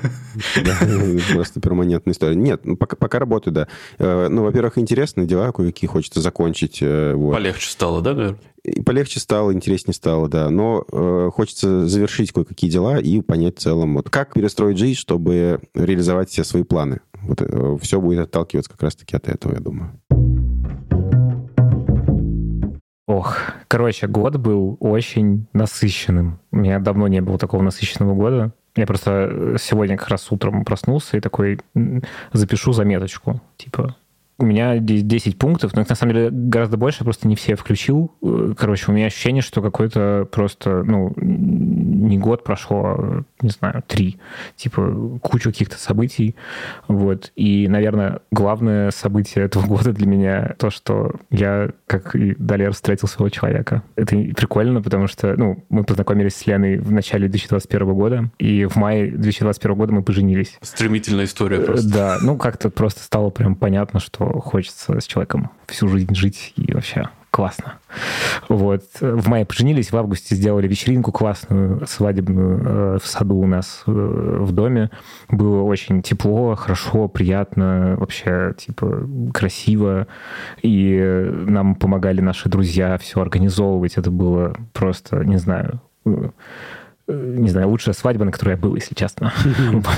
Да, 0.64 0.77
Просто 1.33 1.61
перманентная 1.61 2.12
история. 2.12 2.37
Нет, 2.37 2.61
ну, 2.64 2.77
пока, 2.77 2.94
пока 2.97 3.18
работаю, 3.18 3.55
да. 3.55 3.68
Э, 3.99 4.29
Ну, 4.29 4.42
во-первых, 4.44 4.79
интересные 4.79 5.27
дела 5.27 5.51
кое-какие 5.53 5.88
хочется 5.88 6.21
закончить. 6.21 6.79
э, 6.83 7.14
вот. 7.14 7.33
Полегче 7.33 7.71
стало, 7.71 8.03
да, 8.03 8.12
наверное? 8.14 8.38
И 8.62 8.83
полегче 8.83 9.21
стало, 9.21 9.53
интереснее 9.53 9.94
стало, 9.94 10.29
да. 10.29 10.51
Но 10.51 10.85
э, 10.90 11.31
хочется 11.33 11.87
завершить 11.87 12.33
кое-какие 12.33 12.71
дела 12.71 12.99
и 12.99 13.21
понять 13.21 13.57
в 13.57 13.61
целом, 13.61 13.94
вот 13.94 14.11
как 14.11 14.35
перестроить 14.35 14.79
жизнь, 14.79 14.99
чтобы 14.99 15.61
реализовать 15.75 16.31
все 16.31 16.44
свои 16.44 16.62
планы. 16.62 17.01
Вот 17.23 17.40
все 17.83 18.01
будет 18.01 18.21
отталкиваться 18.21 18.71
как 18.71 18.83
раз-таки 18.83 19.16
от 19.16 19.29
этого, 19.29 19.55
я 19.55 19.61
думаю. 19.61 19.92
Ох, 23.09 23.38
короче, 23.68 24.07
год 24.07 24.37
был 24.37 24.77
очень 24.81 25.47
насыщенным. 25.55 26.40
У 26.53 26.59
меня 26.59 26.79
давно 26.79 27.09
не 27.09 27.23
было 27.23 27.38
такого 27.38 27.62
насыщенного 27.62 28.14
года. 28.14 28.53
Я 28.77 28.87
просто 28.87 29.57
сегодня 29.59 29.97
как 29.97 30.09
раз 30.09 30.31
утром 30.31 30.62
проснулся 30.64 31.16
и 31.16 31.21
такой 31.21 31.59
запишу 32.33 32.73
заметочку. 32.73 33.40
Типа, 33.57 33.97
у 34.38 34.44
меня 34.46 34.79
де- 34.79 35.01
10 35.01 35.37
пунктов, 35.38 35.74
но 35.74 35.83
их 35.83 35.88
на 35.88 35.94
самом 35.96 36.14
деле 36.14 36.29
гораздо 36.31 36.77
больше, 36.77 36.98
я 37.01 37.05
просто 37.05 37.27
не 37.27 37.35
все 37.37 37.57
включил. 37.57 38.12
Э, 38.22 38.55
Короче, 38.57 38.90
у 38.90 38.94
меня 38.94 39.07
ощущение, 39.07 39.42
что 39.42 39.61
какой-то 39.62 40.29
просто, 40.31 40.83
ну, 40.85 41.12
не 41.16 42.18
год 42.18 42.44
прошло, 42.44 42.83
а, 42.87 43.22
не 43.42 43.51
знаю, 43.51 43.83
три. 43.87 44.18
Типа, 44.57 45.18
кучу 45.22 45.51
каких-то 45.51 45.77
событий. 45.79 46.37
Вот. 46.87 47.33
И, 47.37 47.66
наверное, 47.68 48.20
главное 48.31 48.90
событие 48.92 49.44
этого 49.44 49.66
года 49.66 49.92
для 49.92 50.07
меня 50.07 50.55
то, 50.59 50.70
что 50.70 51.12
я, 51.31 51.70
как 51.87 52.14
и 52.14 52.35
Далер, 52.38 52.72
встретил 52.72 53.09
своего 53.09 53.31
человека. 53.31 53.83
Это 53.96 54.16
прикольно, 54.16 54.81
потому 54.83 55.07
что, 55.09 55.35
ну, 55.37 55.64
мы 55.68 55.83
познакомились 55.85 56.37
с 56.37 56.46
Леной 56.46 56.79
в 56.79 56.92
начале 56.92 57.29
2021 57.29 57.94
года, 57.94 58.31
и 58.38 58.64
в 58.66 58.77
мае 58.77 59.11
2021 59.11 59.77
года 59.77 59.92
мы 59.92 60.03
поженились. 60.03 60.57
Стремительная 60.62 61.24
история 61.24 61.59
Э, 61.59 61.64
просто. 61.64 61.92
Да, 61.92 62.18
ну 62.22 62.37
как-то 62.37 62.70
просто 62.70 63.03
стало 63.03 63.31
прям 63.31 63.55
понятно, 63.57 63.98
что 64.01 64.28
хочется 64.41 65.01
с 65.01 65.07
человеком 65.07 65.51
всю 65.67 65.88
жизнь 65.88 66.14
жить 66.14 66.53
и 66.57 66.73
вообще 66.73 67.09
классно. 67.31 67.75
Вот. 68.49 68.83
В 69.01 69.29
мае 69.29 69.45
поженились, 69.45 69.93
в 69.93 69.97
августе 69.97 70.35
сделали 70.35 70.67
вечеринку 70.67 71.12
классную, 71.12 71.87
свадебную 71.87 72.62
э, 72.64 72.99
в 73.03 73.07
саду 73.07 73.37
у 73.37 73.47
нас 73.47 73.83
э, 73.87 73.91
в 73.91 74.53
доме. 74.53 74.91
Было 75.29 75.62
очень 75.62 76.03
тепло, 76.03 76.55
хорошо, 76.55 77.07
приятно, 77.09 77.97
вообще, 77.99 78.55
типа, 78.57 79.07
красиво. 79.33 80.07
И 80.62 80.99
нам 81.47 81.75
помогали 81.75 82.21
наши 82.21 82.49
друзья 82.49 82.97
все 82.99 83.21
организовывать. 83.21 83.99
Это 83.99 84.11
было 84.11 84.57
просто, 84.73 85.25
не 85.25 85.37
знаю, 85.37 85.81
не 87.09 87.49
знаю, 87.49 87.68
лучшая 87.68 87.94
свадьба, 87.94 88.25
на 88.25 88.33
которой 88.33 88.51
я 88.51 88.57
был, 88.57 88.75
если 88.75 88.94
честно. 88.94 89.33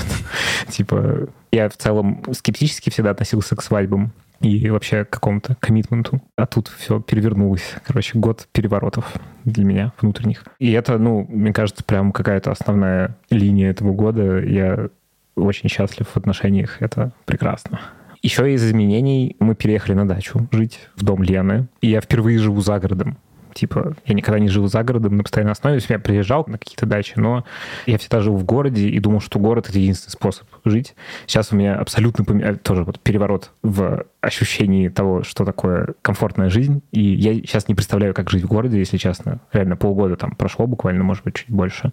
Типа, 0.69 1.27
я 1.51 1.69
в 1.69 1.77
целом 1.77 2.23
скептически 2.31 2.89
всегда 2.89 3.11
относился 3.11 3.55
к 3.55 3.61
свадьбам 3.61 4.13
и 4.39 4.69
вообще 4.69 5.05
к 5.05 5.09
какому-то 5.09 5.55
коммитменту. 5.59 6.21
А 6.35 6.45
тут 6.45 6.69
все 6.69 6.99
перевернулось. 6.99 7.75
Короче, 7.85 8.17
год 8.17 8.47
переворотов 8.51 9.13
для 9.45 9.65
меня 9.65 9.93
внутренних. 10.01 10.45
И 10.59 10.71
это, 10.71 10.97
ну, 10.97 11.25
мне 11.29 11.53
кажется, 11.53 11.83
прям 11.83 12.11
какая-то 12.11 12.51
основная 12.51 13.17
линия 13.29 13.69
этого 13.69 13.93
года. 13.93 14.39
Я 14.39 14.89
очень 15.35 15.69
счастлив 15.69 16.07
в 16.07 16.17
отношениях. 16.17 16.81
Это 16.81 17.11
прекрасно. 17.25 17.81
Еще 18.23 18.53
из 18.53 18.63
изменений 18.63 19.35
мы 19.39 19.55
переехали 19.55 19.93
на 19.93 20.07
дачу 20.07 20.47
жить 20.51 20.79
в 20.95 21.03
дом 21.03 21.23
Лены. 21.23 21.67
И 21.81 21.89
я 21.89 22.01
впервые 22.01 22.37
живу 22.37 22.61
за 22.61 22.79
городом. 22.79 23.17
Типа, 23.53 23.95
я 24.05 24.13
никогда 24.13 24.39
не 24.39 24.47
жил 24.47 24.67
за 24.67 24.83
городом 24.83 25.17
на 25.17 25.23
постоянной 25.23 25.53
основе. 25.53 25.75
То 25.75 25.81
есть 25.81 25.89
я 25.89 25.99
приезжал 25.99 26.45
на 26.47 26.57
какие-то 26.57 26.85
дачи, 26.85 27.13
но 27.15 27.45
я 27.85 27.97
всегда 27.97 28.21
жил 28.21 28.35
в 28.35 28.43
городе 28.43 28.87
и 28.87 28.99
думал, 28.99 29.21
что 29.21 29.39
город— 29.39 29.67
это 29.69 29.79
единственный 29.79 30.11
способ 30.11 30.47
жить. 30.65 30.95
Сейчас 31.27 31.51
у 31.51 31.55
меня 31.55 31.75
абсолютно 31.75 32.23
поме- 32.23 32.55
тоже 32.55 32.83
вот 32.83 32.99
переворот 32.99 33.51
в 33.63 34.05
ощущении 34.21 34.87
того, 34.87 35.23
что 35.23 35.45
такое 35.45 35.95
комфортная 36.01 36.49
жизнь. 36.49 36.81
И 36.91 37.01
я 37.01 37.33
сейчас 37.33 37.67
не 37.67 37.75
представляю, 37.75 38.13
как 38.13 38.29
жить 38.29 38.43
в 38.43 38.47
городе, 38.47 38.77
если 38.77 38.97
честно. 38.97 39.39
Реально 39.51 39.75
полгода 39.75 40.15
там 40.15 40.35
прошло 40.35 40.67
буквально, 40.67 41.03
может 41.03 41.23
быть, 41.23 41.35
чуть 41.35 41.49
больше. 41.49 41.91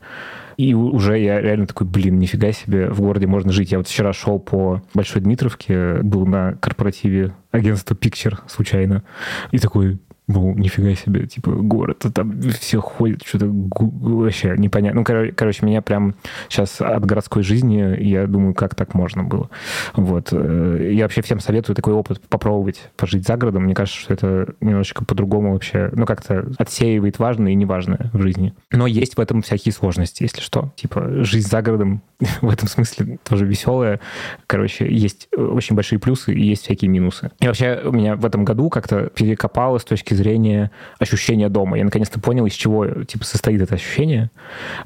И 0.56 0.74
уже 0.74 1.18
я 1.18 1.40
реально 1.40 1.66
такой, 1.66 1.86
блин, 1.86 2.18
нифига 2.18 2.52
себе, 2.52 2.90
в 2.90 3.00
городе 3.00 3.26
можно 3.26 3.52
жить. 3.52 3.72
Я 3.72 3.78
вот 3.78 3.88
вчера 3.88 4.12
шел 4.12 4.38
по 4.38 4.82
Большой 4.92 5.22
Дмитровке, 5.22 6.02
был 6.02 6.26
на 6.26 6.54
корпоративе 6.54 7.32
агентства 7.50 7.94
Picture 7.94 8.38
случайно, 8.46 9.04
и 9.52 9.58
такой, 9.58 9.98
ну, 10.28 10.54
нифига 10.54 10.94
себе, 10.94 11.26
типа, 11.26 11.50
город, 11.52 12.04
а 12.04 12.10
там 12.12 12.40
все 12.60 12.80
ходят, 12.80 13.22
что-то 13.24 13.46
вообще 13.50 14.54
непонятно. 14.58 15.00
Ну, 15.00 15.04
кор- 15.04 15.32
короче, 15.34 15.64
меня 15.66 15.82
прям 15.82 16.14
сейчас 16.48 16.80
от 16.80 17.04
городской 17.04 17.42
жизни, 17.42 17.96
я 18.02 18.26
думаю, 18.26 18.54
как 18.54 18.74
так 18.74 18.94
можно 18.94 19.24
было. 19.24 19.48
Вот. 19.94 20.28
Э, 20.32 20.90
Я 20.92 21.04
вообще 21.04 21.22
всем 21.22 21.40
советую 21.40 21.74
такой 21.74 21.94
опыт 21.94 22.20
попробовать 22.28 22.90
пожить 22.96 23.26
за 23.26 23.36
городом. 23.36 23.64
Мне 23.64 23.74
кажется, 23.74 23.98
что 24.00 24.14
это 24.14 24.54
немножечко 24.60 25.04
по-другому 25.04 25.52
вообще, 25.54 25.90
ну, 25.94 26.06
как-то 26.06 26.46
отсеивает 26.58 27.18
важное 27.18 27.52
и 27.52 27.54
неважное 27.54 28.10
в 28.12 28.20
жизни. 28.20 28.54
Но 28.70 28.86
есть 28.86 29.16
в 29.16 29.20
этом 29.20 29.42
всякие 29.42 29.72
сложности, 29.72 30.22
если 30.24 30.40
что. 30.40 30.72
Типа, 30.76 31.24
жизнь 31.24 31.48
за 31.48 31.62
городом 31.62 32.02
в 32.42 32.50
этом 32.50 32.68
смысле 32.68 33.18
тоже 33.26 33.46
веселая. 33.46 34.00
Короче, 34.46 34.86
есть 34.94 35.28
э, 35.36 35.40
очень 35.40 35.74
большие 35.74 35.98
плюсы 35.98 36.34
и 36.34 36.42
есть 36.44 36.64
всякие 36.64 36.90
минусы. 36.90 37.30
И 37.40 37.46
вообще 37.46 37.80
у 37.84 37.92
меня 37.92 38.14
в 38.16 38.26
этом 38.26 38.44
году 38.44 38.68
как-то 38.68 39.06
перекопало 39.14 39.78
с 39.78 39.84
точки 39.84 40.17
зрения 40.18 40.70
ощущения 40.98 41.48
дома. 41.48 41.78
Я 41.78 41.84
наконец-то 41.84 42.20
понял, 42.20 42.46
из 42.46 42.52
чего 42.52 42.86
типа 42.86 43.24
состоит 43.24 43.62
это 43.62 43.74
ощущение. 43.76 44.30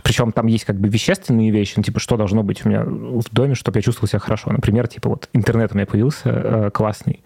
Причем 0.03 0.33
там 0.33 0.47
есть 0.47 0.65
как 0.65 0.77
бы 0.79 0.89
вещественные 0.89 1.51
вещи, 1.51 1.75
ну, 1.77 1.83
типа, 1.83 2.01
что 2.01 2.17
должно 2.17 2.43
быть 2.43 2.65
у 2.65 2.69
меня 2.69 2.85
в 2.85 3.25
доме, 3.33 3.55
чтобы 3.55 3.79
я 3.79 3.83
чувствовал 3.83 4.09
себя 4.09 4.19
хорошо. 4.19 4.53
Например, 4.53 4.87
типа, 4.87 5.09
вот 5.09 5.29
интернет 5.33 5.73
у 5.73 5.77
меня 5.77 5.87
появился 5.87 6.31
э, 6.31 6.71
классный. 6.73 7.23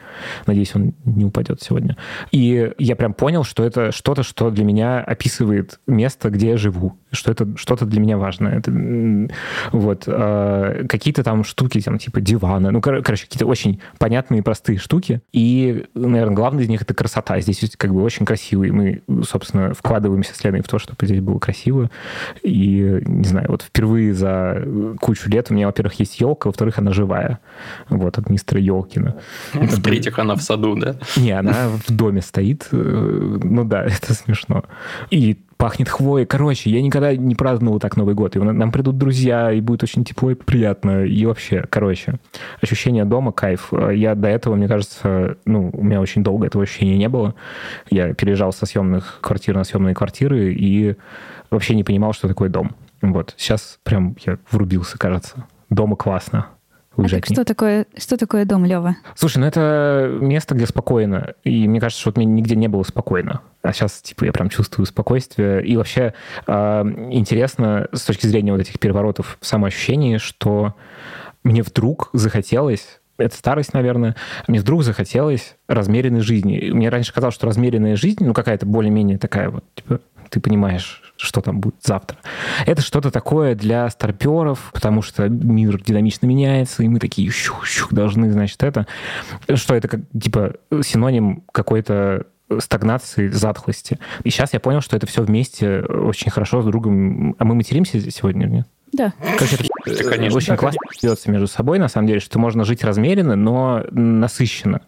Надеюсь, 0.47 0.74
он 0.74 0.95
не 1.05 1.24
упадет 1.24 1.62
сегодня. 1.62 1.97
И 2.33 2.72
я 2.78 2.97
прям 2.97 3.12
понял, 3.12 3.45
что 3.45 3.64
это 3.64 3.93
что-то, 3.93 4.22
что 4.22 4.51
для 4.51 4.64
меня 4.64 5.01
описывает 5.01 5.80
место, 5.87 6.30
где 6.30 6.51
я 6.51 6.57
живу. 6.57 6.97
Что 7.12 7.33
это 7.33 7.57
что-то 7.57 7.85
для 7.87 8.01
меня 8.01 8.18
важное. 8.18 8.59
Это, 8.59 9.28
вот. 9.72 10.05
э, 10.07 10.85
какие-то 10.89 11.22
там 11.22 11.45
штуки, 11.45 11.80
там, 11.80 11.99
типа 11.99 12.20
дивана. 12.20 12.70
Ну, 12.70 12.80
кор- 12.80 13.03
короче, 13.03 13.24
какие-то 13.24 13.47
очень 13.47 13.80
понятные, 13.99 14.43
простые 14.43 14.78
штуки. 14.78 15.20
И, 15.33 15.85
наверное, 15.95 16.35
главное 16.35 16.64
из 16.64 16.68
них— 16.68 16.83
это 16.83 16.95
красота. 16.95 17.41
Здесь 17.41 17.74
как 17.76 17.93
бы 17.93 17.95
бы 17.97 18.03
очень 18.03 18.26
красивый. 18.26 18.70
Мы, 18.70 19.03
собственно, 19.24 19.74
вкладываемся 19.74 20.34
с 20.34 20.44
Леной 20.44 20.62
в 20.62 20.68
то, 20.68 20.78
чтобы 20.78 21.07
здесь 21.07 21.20
было 21.20 21.38
красиво. 21.38 21.90
И, 22.42 23.01
не 23.05 23.24
знаю, 23.24 23.47
вот 23.49 23.62
впервые 23.62 24.14
за 24.14 24.62
кучу 25.01 25.28
лет 25.28 25.51
у 25.51 25.55
меня, 25.55 25.66
во-первых, 25.66 25.99
есть 25.99 26.20
елка, 26.20 26.49
во-вторых, 26.49 26.78
она 26.78 26.92
живая. 26.92 27.40
Вот, 27.88 28.18
от 28.18 28.30
мистера 28.30 28.61
Елкина. 28.61 29.16
В-третьих, 29.53 30.18
она 30.18 30.34
в 30.34 30.42
саду, 30.42 30.76
да? 30.76 30.97
Не, 31.16 31.32
она 31.32 31.68
в 31.68 31.90
доме 31.90 32.20
стоит. 32.20 32.68
Э, 32.72 33.38
ну 33.42 33.64
да, 33.64 33.84
это 33.86 34.14
смешно. 34.14 34.64
И 35.11 35.38
пахнет 35.57 35.88
хвоей. 35.88 36.26
Короче, 36.26 36.70
я 36.70 36.82
никогда 36.82 37.14
не 37.16 37.34
праздновал 37.34 37.78
так 37.78 37.96
Новый 37.96 38.14
год. 38.14 38.36
И 38.36 38.38
нам 38.38 38.72
придут 38.72 38.98
друзья, 38.98 39.52
и 39.52 39.61
будет 39.61 39.82
очень 39.82 40.04
тепло 40.04 40.30
и 40.30 40.34
приятно. 40.34 41.04
И 41.04 41.24
вообще, 41.24 41.64
короче, 41.68 42.18
ощущение 42.61 43.04
дома, 43.04 43.32
кайф. 43.32 43.72
Я 43.92 44.14
до 44.14 44.28
этого, 44.28 44.54
мне 44.57 44.68
кажется, 44.68 45.36
ну, 45.44 45.70
у 45.72 45.84
меня 45.84 46.00
очень 46.00 46.22
долго 46.22 46.46
этого 46.46 46.64
ощущения 46.64 46.98
не 46.98 47.09
было. 47.09 47.34
Я 47.90 48.14
переезжал 48.14 48.52
со 48.52 48.66
съемных 48.66 49.18
квартир 49.20 49.54
на 49.57 49.64
съемные 49.64 49.94
квартиры 49.94 50.52
и 50.52 50.96
вообще 51.50 51.74
не 51.74 51.84
понимал, 51.84 52.12
что 52.12 52.28
такое 52.28 52.48
дом. 52.48 52.72
Вот. 53.02 53.34
Сейчас 53.36 53.78
прям 53.82 54.16
я 54.26 54.38
врубился, 54.50 54.98
кажется. 54.98 55.46
Дома 55.70 55.96
классно 55.96 56.46
уезжать. 56.97 57.30
А 57.30 57.34
что 57.34 57.44
такое, 57.44 57.86
что 57.97 58.16
такое 58.16 58.44
дом, 58.44 58.64
Лева? 58.64 58.97
Слушай, 59.14 59.38
ну 59.38 59.47
это 59.47 60.16
место, 60.20 60.55
где 60.55 60.66
спокойно. 60.66 61.34
И 61.44 61.68
мне 61.68 61.80
кажется, 61.80 62.01
что 62.01 62.11
вот 62.11 62.16
мне 62.16 62.26
нигде 62.26 62.57
не 62.57 62.68
было 62.68 62.82
спокойно. 62.82 63.40
А 63.62 63.72
сейчас, 63.72 64.01
типа, 64.01 64.24
я 64.24 64.32
прям 64.32 64.49
чувствую 64.49 64.86
спокойствие. 64.86 65.64
И 65.64 65.76
вообще 65.76 66.14
э, 66.47 66.53
интересно 67.11 67.88
с 67.92 68.03
точки 68.03 68.26
зрения 68.26 68.53
вот 68.53 68.61
этих 68.61 68.78
переворотов 68.78 69.38
в 69.40 69.47
самоощущении, 69.47 70.18
что 70.18 70.74
мне 71.42 71.62
вдруг 71.62 72.11
захотелось 72.12 73.01
это 73.18 73.34
старость, 73.34 73.72
наверное, 73.72 74.14
мне 74.47 74.61
вдруг 74.61 74.82
захотелось 74.82 75.57
размеренной 75.68 76.20
жизни. 76.20 76.70
Мне 76.70 76.88
раньше 76.90 77.14
казалось, 77.14 77.34
что 77.34 77.47
размеренная 77.47 77.97
жизнь, 77.97 78.24
ну, 78.24 78.34
какая-то 78.34 78.66
более-менее 78.66 79.18
такая 79.18 79.49
вот, 79.49 79.64
типа, 79.74 80.01
ты 80.31 80.41
понимаешь, 80.41 81.03
что 81.16 81.41
там 81.41 81.61
будет 81.61 81.77
завтра. 81.83 82.18
Это 82.66 82.83
что-то 82.83 83.11
такое 83.11 83.55
для 83.55 83.89
старперов, 83.91 84.70
потому 84.72 85.03
что 85.03 85.29
мир 85.29 85.83
динамично 85.83 86.27
меняется, 86.27 86.83
и 86.83 86.89
мы 86.89 86.99
такие 86.99 87.31
щух-щух 87.31 87.93
должны, 87.93 88.31
значит, 88.31 88.62
это. 88.62 88.87
Что 89.55 89.74
это 89.74 89.89
как, 89.89 90.01
типа, 90.18 90.55
синоним 90.83 91.43
какой-то 91.53 92.27
стагнации, 92.59 93.29
затхлости. 93.29 93.99
И 94.22 94.31
сейчас 94.31 94.53
я 94.53 94.61
понял, 94.61 94.81
что 94.81 94.97
это 94.97 95.07
все 95.07 95.22
вместе 95.22 95.81
очень 95.81 96.31
хорошо 96.31 96.62
с 96.62 96.64
другом. 96.64 97.35
А 97.39 97.45
мы 97.45 97.55
материмся 97.55 97.99
сегодня, 98.11 98.47
нет? 98.47 98.66
Да. 98.93 99.12
Короче, 99.37 99.57
это 99.57 99.64
конечно, 99.87 100.37
очень 100.37 100.57
классно 100.57 100.80
делается 101.01 101.30
между 101.30 101.47
собой, 101.47 101.78
на 101.78 101.89
самом 101.89 102.09
деле, 102.09 102.20
что 102.20 102.39
можно 102.39 102.64
жить 102.64 102.82
размеренно, 102.84 103.37
но 103.37 103.84
насыщенно, 103.91 104.80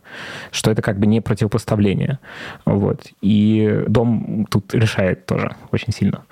что 0.51 0.71
это 0.71 0.83
как 0.83 0.99
бы 0.99 1.07
не 1.07 1.21
противопоставление. 1.21 2.19
Вот. 2.65 3.09
И 3.21 3.85
дом 3.87 4.47
тут 4.51 4.75
решает 4.75 5.27
тоже 5.27 5.55
очень 5.71 5.93
сильно 5.93 6.25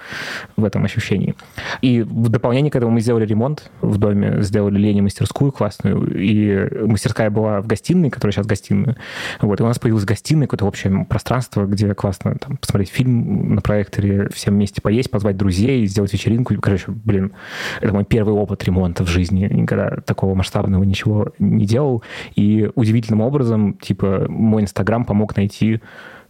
в 0.57 0.65
этом 0.65 0.85
ощущении. 0.85 1.35
И 1.83 2.03
в 2.03 2.29
дополнение 2.29 2.71
к 2.71 2.77
этому 2.77 2.93
мы 2.93 3.01
сделали 3.01 3.27
ремонт 3.27 3.71
в 3.81 3.99
доме, 3.99 4.43
сделали 4.43 4.79
Лене 4.79 5.03
мастерскую 5.03 5.53
классную, 5.53 6.19
и 6.19 6.87
мастерская 6.87 7.31
была 7.31 7.61
в 7.61 7.67
гостиной, 7.67 8.11
которая 8.11 8.33
сейчас 8.33 8.47
гостиная. 8.47 8.97
Вот. 9.41 9.61
И 9.61 9.63
у 9.63 9.67
нас 9.67 9.79
появилась 9.79 10.05
гостиная, 10.05 10.47
какое-то 10.47 10.67
общее 10.67 11.07
пространство, 11.09 11.67
где 11.67 11.95
классно 11.95 12.37
там, 12.37 12.57
посмотреть 12.57 12.91
фильм 12.91 13.55
на 13.55 13.61
проекторе, 13.61 14.29
всем 14.33 14.55
вместе 14.55 14.81
поесть, 14.81 15.11
позвать 15.11 15.37
друзей, 15.37 15.87
сделать 15.87 16.13
вечеринку. 16.13 16.55
Короче, 16.61 16.87
блин, 16.89 17.33
это 17.81 17.93
мой 17.93 18.05
первый 18.05 18.35
опыт 18.35 18.56
ремонта 18.65 19.05
в 19.05 19.09
жизни. 19.09 19.49
Никогда 19.51 19.97
такого 20.05 20.35
масштабного 20.35 20.85
ничего 20.85 21.33
не 21.39 21.67
делал. 21.67 22.03
И 22.35 22.71
удивительным 22.75 23.21
образом, 23.21 23.75
типа, 23.75 24.27
мой 24.29 24.63
Инстаграм 24.63 25.05
помог 25.05 25.37
найти 25.37 25.81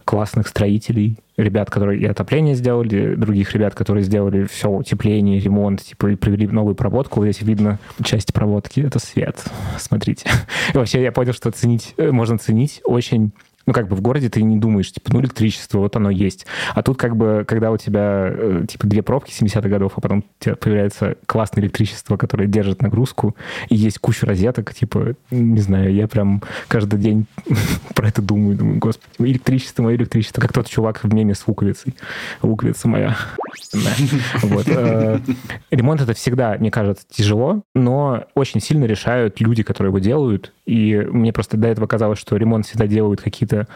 классных 0.07 0.47
строителей, 0.47 1.17
ребят, 1.35 1.69
которые 1.69 2.01
и 2.01 2.05
отопление 2.05 2.55
сделали, 2.55 3.15
других 3.15 3.53
ребят, 3.53 3.75
которые 3.75 4.03
сделали 4.03 4.45
все 4.45 4.69
утепление, 4.69 5.39
ремонт, 5.39 5.83
типа, 5.83 6.07
и 6.07 6.15
провели 6.15 6.47
новую 6.47 6.75
проводку. 6.75 7.19
Вот 7.19 7.25
здесь 7.25 7.41
видно 7.41 7.77
часть 8.03 8.33
проводки, 8.33 8.79
это 8.79 8.99
свет. 8.99 9.43
Смотрите. 9.77 10.29
И 10.73 10.77
вообще 10.77 11.03
я 11.03 11.11
понял, 11.11 11.33
что 11.33 11.51
ценить, 11.51 11.93
э, 11.97 12.11
можно 12.11 12.37
ценить 12.37 12.81
очень 12.85 13.33
ну, 13.67 13.73
как 13.73 13.89
бы 13.89 13.95
в 13.95 14.01
городе 14.01 14.29
ты 14.29 14.41
не 14.41 14.57
думаешь, 14.57 14.91
типа, 14.91 15.11
ну, 15.13 15.19
электричество, 15.19 15.79
вот 15.79 15.95
оно 15.97 16.09
есть. 16.09 16.47
А 16.73 16.81
тут 16.81 16.97
как 16.97 17.17
бы, 17.17 17.43
когда 17.45 17.69
у 17.69 17.77
тебя, 17.77 18.29
э, 18.29 18.65
типа, 18.67 18.87
две 18.87 19.03
пробки 19.03 19.31
70-х 19.31 19.67
годов, 19.67 19.93
а 19.97 20.01
потом 20.01 20.19
у 20.19 20.43
тебя 20.43 20.55
появляется 20.55 21.17
классное 21.25 21.63
электричество, 21.63 22.15
которое 22.15 22.47
держит 22.47 22.81
нагрузку, 22.81 23.35
и 23.67 23.75
есть 23.75 23.99
куча 23.99 24.25
розеток, 24.25 24.73
типа, 24.73 25.15
не 25.31 25.59
знаю, 25.59 25.93
я 25.93 26.07
прям 26.07 26.41
каждый 26.69 26.97
день 26.97 27.25
про 27.93 28.07
это 28.07 28.21
думаю, 28.21 28.55
думаю, 28.55 28.79
господи, 28.79 29.09
электричество, 29.19 29.83
мое 29.83 29.97
электричество, 29.97 30.39
как 30.39 30.53
тот 30.53 30.67
чувак 30.69 31.03
в 31.03 31.13
меме 31.13 31.35
с 31.35 31.45
луковицей. 31.45 31.93
Луковица 32.41 32.87
моя. 32.87 33.17
Вот. 34.43 34.65
Э, 34.67 35.19
ремонт 35.71 35.99
это 35.99 36.13
всегда, 36.13 36.55
мне 36.57 36.71
кажется, 36.71 37.05
тяжело, 37.09 37.63
но 37.75 38.25
очень 38.33 38.61
сильно 38.61 38.85
решают 38.85 39.41
люди, 39.41 39.61
которые 39.61 39.89
его 39.89 39.99
делают. 39.99 40.53
И 40.67 40.95
мне 40.95 41.33
просто 41.33 41.57
до 41.57 41.67
этого 41.67 41.87
казалось, 41.87 42.19
что 42.19 42.35
ремонт 42.35 42.65
всегда 42.65 42.87
делают 42.87 43.21
какие-то 43.21 43.67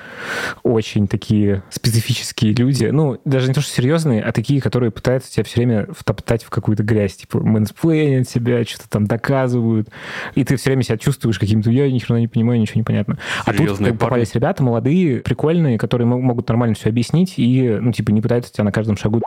очень 0.61 1.07
такие 1.07 1.63
специфические 1.69 2.53
люди. 2.53 2.85
Ну, 2.85 3.19
даже 3.25 3.47
не 3.47 3.53
то, 3.53 3.61
что 3.61 3.71
серьезные, 3.71 4.21
а 4.21 4.31
такие, 4.31 4.61
которые 4.61 4.91
пытаются 4.91 5.31
тебя 5.31 5.45
все 5.45 5.61
время 5.61 5.87
втоптать 5.91 6.43
в 6.43 6.49
какую-то 6.49 6.83
грязь. 6.83 7.15
Типа 7.15 7.39
мэнсплейнят 7.39 8.27
тебя, 8.27 8.63
что-то 8.65 8.89
там 8.89 9.07
доказывают. 9.07 9.89
И 10.35 10.43
ты 10.43 10.57
все 10.57 10.71
время 10.71 10.83
себя 10.83 10.97
чувствуешь 10.97 11.39
каким-то, 11.39 11.71
я 11.71 11.89
ни 11.89 11.99
хрена 11.99 12.19
не 12.19 12.27
понимаю, 12.27 12.59
ничего 12.59 12.79
не 12.79 12.83
понятно. 12.83 13.17
А 13.45 13.53
тут 13.53 13.77
как, 13.77 13.97
попались 13.97 14.35
ребята 14.35 14.61
молодые, 14.61 15.21
прикольные, 15.21 15.77
которые 15.77 16.07
могут 16.07 16.47
нормально 16.49 16.75
все 16.75 16.89
объяснить 16.89 17.35
и, 17.37 17.69
ну, 17.69 17.91
типа, 17.91 18.11
не 18.11 18.21
пытаются 18.21 18.51
тебя 18.51 18.65
на 18.65 18.71
каждом 18.71 18.97
шагу 18.97 19.21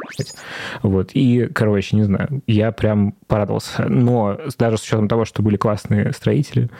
вот. 0.82 1.10
И, 1.14 1.46
короче, 1.46 1.96
не 1.96 2.02
знаю, 2.02 2.42
я 2.46 2.72
прям 2.72 3.12
порадовался. 3.26 3.86
Но 3.88 4.38
даже 4.58 4.78
с 4.78 4.82
учетом 4.82 5.08
того, 5.08 5.24
что 5.24 5.42
были 5.42 5.56
классные 5.56 6.12
строители, 6.12 6.70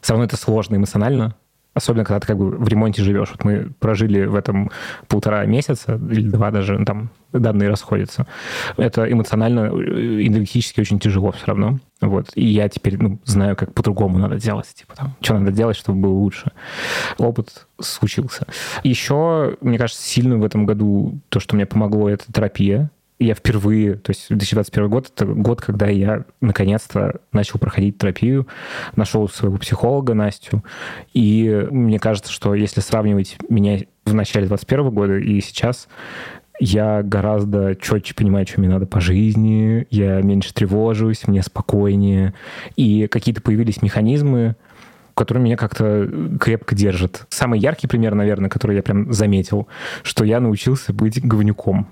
все 0.00 0.12
равно 0.12 0.26
это 0.26 0.33
сложно 0.36 0.76
эмоционально. 0.76 1.34
Особенно, 1.74 2.04
когда 2.04 2.20
ты 2.20 2.28
как 2.28 2.38
бы 2.38 2.50
в 2.50 2.68
ремонте 2.68 3.02
живешь. 3.02 3.30
Вот 3.32 3.42
мы 3.42 3.72
прожили 3.80 4.26
в 4.26 4.36
этом 4.36 4.70
полтора 5.08 5.44
месяца 5.44 5.96
или 5.96 6.28
два 6.28 6.52
даже, 6.52 6.78
ну, 6.78 6.84
там 6.84 7.10
данные 7.32 7.68
расходятся. 7.68 8.28
Это 8.76 9.10
эмоционально, 9.10 9.72
э, 9.72 10.24
энергетически 10.24 10.80
очень 10.80 11.00
тяжело 11.00 11.32
все 11.32 11.46
равно. 11.46 11.80
Вот. 12.00 12.30
И 12.36 12.44
я 12.44 12.68
теперь 12.68 12.96
ну, 13.02 13.18
знаю, 13.24 13.56
как 13.56 13.74
по-другому 13.74 14.18
надо 14.18 14.38
делать. 14.38 14.68
Типа 14.72 14.94
там, 14.94 15.16
что 15.20 15.36
надо 15.36 15.50
делать, 15.50 15.76
чтобы 15.76 15.98
было 15.98 16.12
лучше. 16.12 16.52
Опыт 17.18 17.66
случился. 17.80 18.46
Еще, 18.84 19.56
мне 19.60 19.76
кажется, 19.76 20.00
сильно 20.00 20.36
в 20.36 20.44
этом 20.44 20.66
году 20.66 21.18
то, 21.28 21.40
что 21.40 21.56
мне 21.56 21.66
помогло, 21.66 22.08
это 22.08 22.32
терапия 22.32 22.92
я 23.24 23.34
впервые, 23.34 23.94
то 23.94 24.10
есть 24.10 24.28
2021 24.28 24.88
год, 24.88 25.10
это 25.14 25.26
год, 25.26 25.60
когда 25.60 25.86
я 25.86 26.24
наконец-то 26.40 27.20
начал 27.32 27.58
проходить 27.58 27.98
терапию, 27.98 28.46
нашел 28.96 29.28
своего 29.28 29.56
психолога 29.56 30.14
Настю, 30.14 30.64
и 31.12 31.66
мне 31.70 31.98
кажется, 31.98 32.32
что 32.32 32.54
если 32.54 32.80
сравнивать 32.80 33.36
меня 33.48 33.80
в 34.04 34.14
начале 34.14 34.46
2021 34.46 34.90
года 34.90 35.18
и 35.18 35.40
сейчас, 35.40 35.88
я 36.60 37.02
гораздо 37.02 37.74
четче 37.74 38.14
понимаю, 38.14 38.46
что 38.46 38.60
мне 38.60 38.68
надо 38.68 38.86
по 38.86 39.00
жизни, 39.00 39.86
я 39.90 40.20
меньше 40.22 40.54
тревожусь, 40.54 41.26
мне 41.26 41.42
спокойнее, 41.42 42.34
и 42.76 43.08
какие-то 43.08 43.42
появились 43.42 43.82
механизмы, 43.82 44.56
которые 45.14 45.44
меня 45.44 45.56
как-то 45.56 46.08
крепко 46.40 46.74
держат. 46.74 47.26
Самый 47.28 47.58
яркий 47.58 47.86
пример, 47.86 48.14
наверное, 48.14 48.50
который 48.50 48.76
я 48.76 48.82
прям 48.82 49.12
заметил, 49.12 49.68
что 50.02 50.24
я 50.24 50.40
научился 50.40 50.92
быть 50.92 51.24
говнюком 51.24 51.88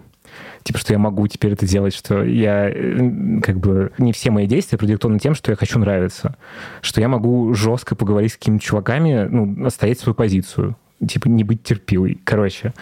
типа, 0.62 0.78
что 0.78 0.92
я 0.92 0.98
могу 0.98 1.26
теперь 1.28 1.52
это 1.52 1.66
делать, 1.66 1.94
что 1.94 2.22
я, 2.22 2.68
э, 2.68 3.40
как 3.42 3.58
бы, 3.58 3.92
не 3.98 4.12
все 4.12 4.30
мои 4.30 4.46
действия 4.46 4.78
продиктованы 4.78 5.18
тем, 5.18 5.34
что 5.34 5.50
я 5.50 5.56
хочу 5.56 5.78
нравиться, 5.78 6.36
что 6.80 7.00
я 7.00 7.08
могу 7.08 7.54
жестко 7.54 7.94
поговорить 7.94 8.32
с 8.32 8.36
какими-то 8.36 8.64
чуваками, 8.64 9.26
ну, 9.30 9.66
отстоять 9.66 9.98
свою 9.98 10.14
позицию, 10.14 10.76
типа, 11.06 11.28
не 11.28 11.44
быть 11.44 11.62
терпилой. 11.62 12.20
Короче, 12.24 12.72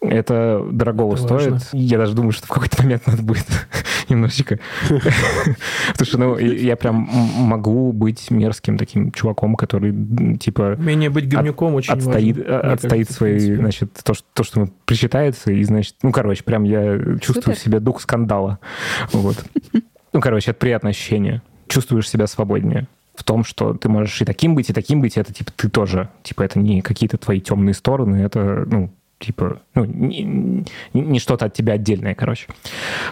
это 0.00 0.64
дорого 0.70 1.12
это 1.12 1.22
стоит. 1.22 1.52
Важно. 1.52 1.68
Я 1.72 1.98
даже 1.98 2.14
думаю, 2.14 2.32
что 2.32 2.46
в 2.46 2.50
какой-то 2.50 2.82
момент 2.82 3.06
надо 3.06 3.22
будет 3.22 3.46
немножечко... 4.08 4.58
Потому 4.88 6.06
что, 6.06 6.18
ну, 6.18 6.38
я 6.38 6.76
прям 6.76 6.96
могу 6.96 7.92
быть 7.92 8.30
мерзким 8.30 8.78
таким 8.78 9.12
чуваком, 9.12 9.54
который, 9.56 10.36
типа... 10.38 10.76
Умение 10.78 11.10
быть 11.10 11.28
говнюком 11.28 11.74
очень 11.74 11.92
отстоит. 11.92 12.38
Отстоит 12.48 13.10
свои, 13.10 13.38
значит, 13.38 13.92
то, 14.04 14.14
что, 14.14 14.24
то, 14.32 14.44
что 14.44 14.60
ему 14.60 14.72
причитается, 14.84 15.52
и, 15.52 15.62
значит, 15.64 15.96
ну, 16.02 16.12
короче, 16.12 16.42
прям 16.44 16.64
я 16.64 16.98
чувствую 17.20 17.56
в 17.56 17.58
себе 17.58 17.80
дух 17.80 18.00
скандала. 18.00 18.58
Вот. 19.12 19.44
Ну, 20.12 20.20
короче, 20.20 20.52
это 20.52 20.60
приятное 20.60 20.90
ощущение. 20.90 21.42
Чувствуешь 21.68 22.08
себя 22.08 22.26
свободнее 22.26 22.86
в 23.16 23.24
том, 23.24 23.44
что 23.44 23.74
ты 23.74 23.88
можешь 23.88 24.20
и 24.22 24.24
таким 24.24 24.54
быть, 24.54 24.70
и 24.70 24.72
таким 24.72 25.00
быть, 25.00 25.16
и 25.16 25.20
это 25.20 25.32
типа 25.32 25.52
ты 25.54 25.68
тоже. 25.68 26.08
Типа 26.22 26.42
это 26.42 26.58
не 26.58 26.82
какие-то 26.82 27.18
твои 27.18 27.40
темные 27.40 27.74
стороны, 27.74 28.16
это, 28.16 28.64
ну, 28.66 28.90
типа, 29.18 29.60
ну, 29.74 29.84
не, 29.84 30.64
не 30.92 31.18
что-то 31.18 31.46
от 31.46 31.54
тебя 31.54 31.74
отдельное, 31.74 32.14
короче. 32.14 32.48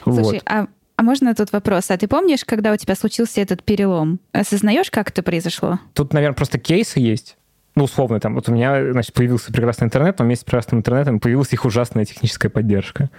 Слушай, 0.05 0.23
вот. 0.23 0.43
а 0.47 0.67
а 0.97 1.03
можно 1.03 1.35
тут 1.35 1.51
вопрос? 1.53 1.91
А 1.91 1.97
ты 1.97 2.07
помнишь, 2.07 2.45
когда 2.45 2.73
у 2.73 2.77
тебя 2.77 2.95
случился 2.95 3.41
этот 3.41 3.65
перелом? 3.65 4.21
Осознаешь, 4.33 4.91
как 4.93 5.11
это 5.11 5.25
произошло? 5.25 5.81
Тут, 5.93 6.13
наверное, 6.13 6.37
просто 6.37 6.59
кейсы 6.59 7.01
есть. 7.01 7.37
Ну, 7.75 7.85
условно, 7.85 8.21
там, 8.21 8.35
вот 8.35 8.49
у 8.49 8.53
меня, 8.53 8.93
значит, 8.93 9.13
появился 9.15 9.53
прекрасный 9.53 9.87
интернет, 9.87 10.19
но 10.19 10.25
вместе 10.25 10.43
с 10.43 10.45
прекрасным 10.45 10.81
интернетом 10.81 11.19
появилась 11.19 11.53
их 11.53 11.65
ужасная 11.65 12.05
техническая 12.05 12.51
поддержка. 12.51 13.11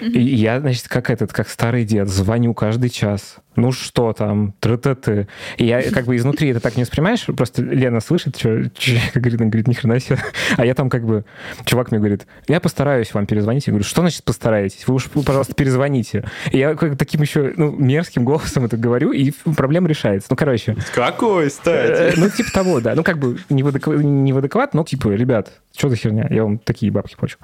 Mm-hmm. 0.00 0.10
И 0.10 0.34
я, 0.36 0.60
значит, 0.60 0.88
как 0.88 1.10
этот, 1.10 1.32
как 1.32 1.48
старый 1.48 1.84
дед, 1.84 2.08
звоню 2.08 2.54
каждый 2.54 2.90
час 2.90 3.38
ну 3.56 3.72
что 3.72 4.12
там, 4.12 4.54
тры-ты-ты. 4.60 5.28
И 5.56 5.66
я 5.66 5.82
как 5.90 6.04
бы 6.04 6.16
изнутри 6.16 6.50
это 6.50 6.60
так 6.60 6.76
не 6.76 6.84
воспринимаешь, 6.84 7.24
просто 7.24 7.62
Лена 7.62 8.00
слышит, 8.00 8.36
что, 8.36 8.64
что 8.78 8.92
говорит, 9.14 9.40
она 9.40 9.50
говорит, 9.50 9.68
ни 9.68 9.72
хрена 9.72 9.98
себе. 9.98 10.18
А 10.56 10.64
я 10.64 10.74
там 10.74 10.90
как 10.90 11.04
бы, 11.04 11.24
чувак 11.64 11.90
мне 11.90 11.98
говорит, 11.98 12.26
я 12.48 12.60
постараюсь 12.60 13.12
вам 13.14 13.26
перезвонить. 13.26 13.66
Я 13.66 13.72
говорю, 13.72 13.84
что 13.84 14.02
значит 14.02 14.24
постараетесь? 14.24 14.86
Вы 14.86 14.94
уж, 14.94 15.08
пожалуйста, 15.10 15.54
перезвоните. 15.54 16.24
И 16.52 16.58
я 16.58 16.74
как 16.74 16.96
таким 16.96 17.22
еще, 17.22 17.54
ну, 17.56 17.70
мерзким 17.72 18.24
голосом 18.24 18.66
это 18.66 18.76
говорю, 18.76 19.12
и 19.12 19.32
проблема 19.56 19.88
решается. 19.88 20.28
Ну, 20.30 20.36
короче. 20.36 20.76
Какой, 20.94 21.48
кстати? 21.48 22.12
Э, 22.12 22.12
ну, 22.16 22.28
типа 22.28 22.52
того, 22.52 22.80
да. 22.80 22.94
Ну, 22.94 23.02
как 23.02 23.18
бы 23.18 23.38
не 23.48 23.62
в 23.96 24.38
адекват, 24.38 24.74
но 24.74 24.84
типа, 24.84 25.08
ребят, 25.08 25.52
что 25.76 25.88
за 25.88 25.96
херня? 25.96 26.26
Я 26.30 26.44
вам 26.44 26.58
такие 26.58 26.90
бабки 26.90 27.16
плачу. 27.16 27.36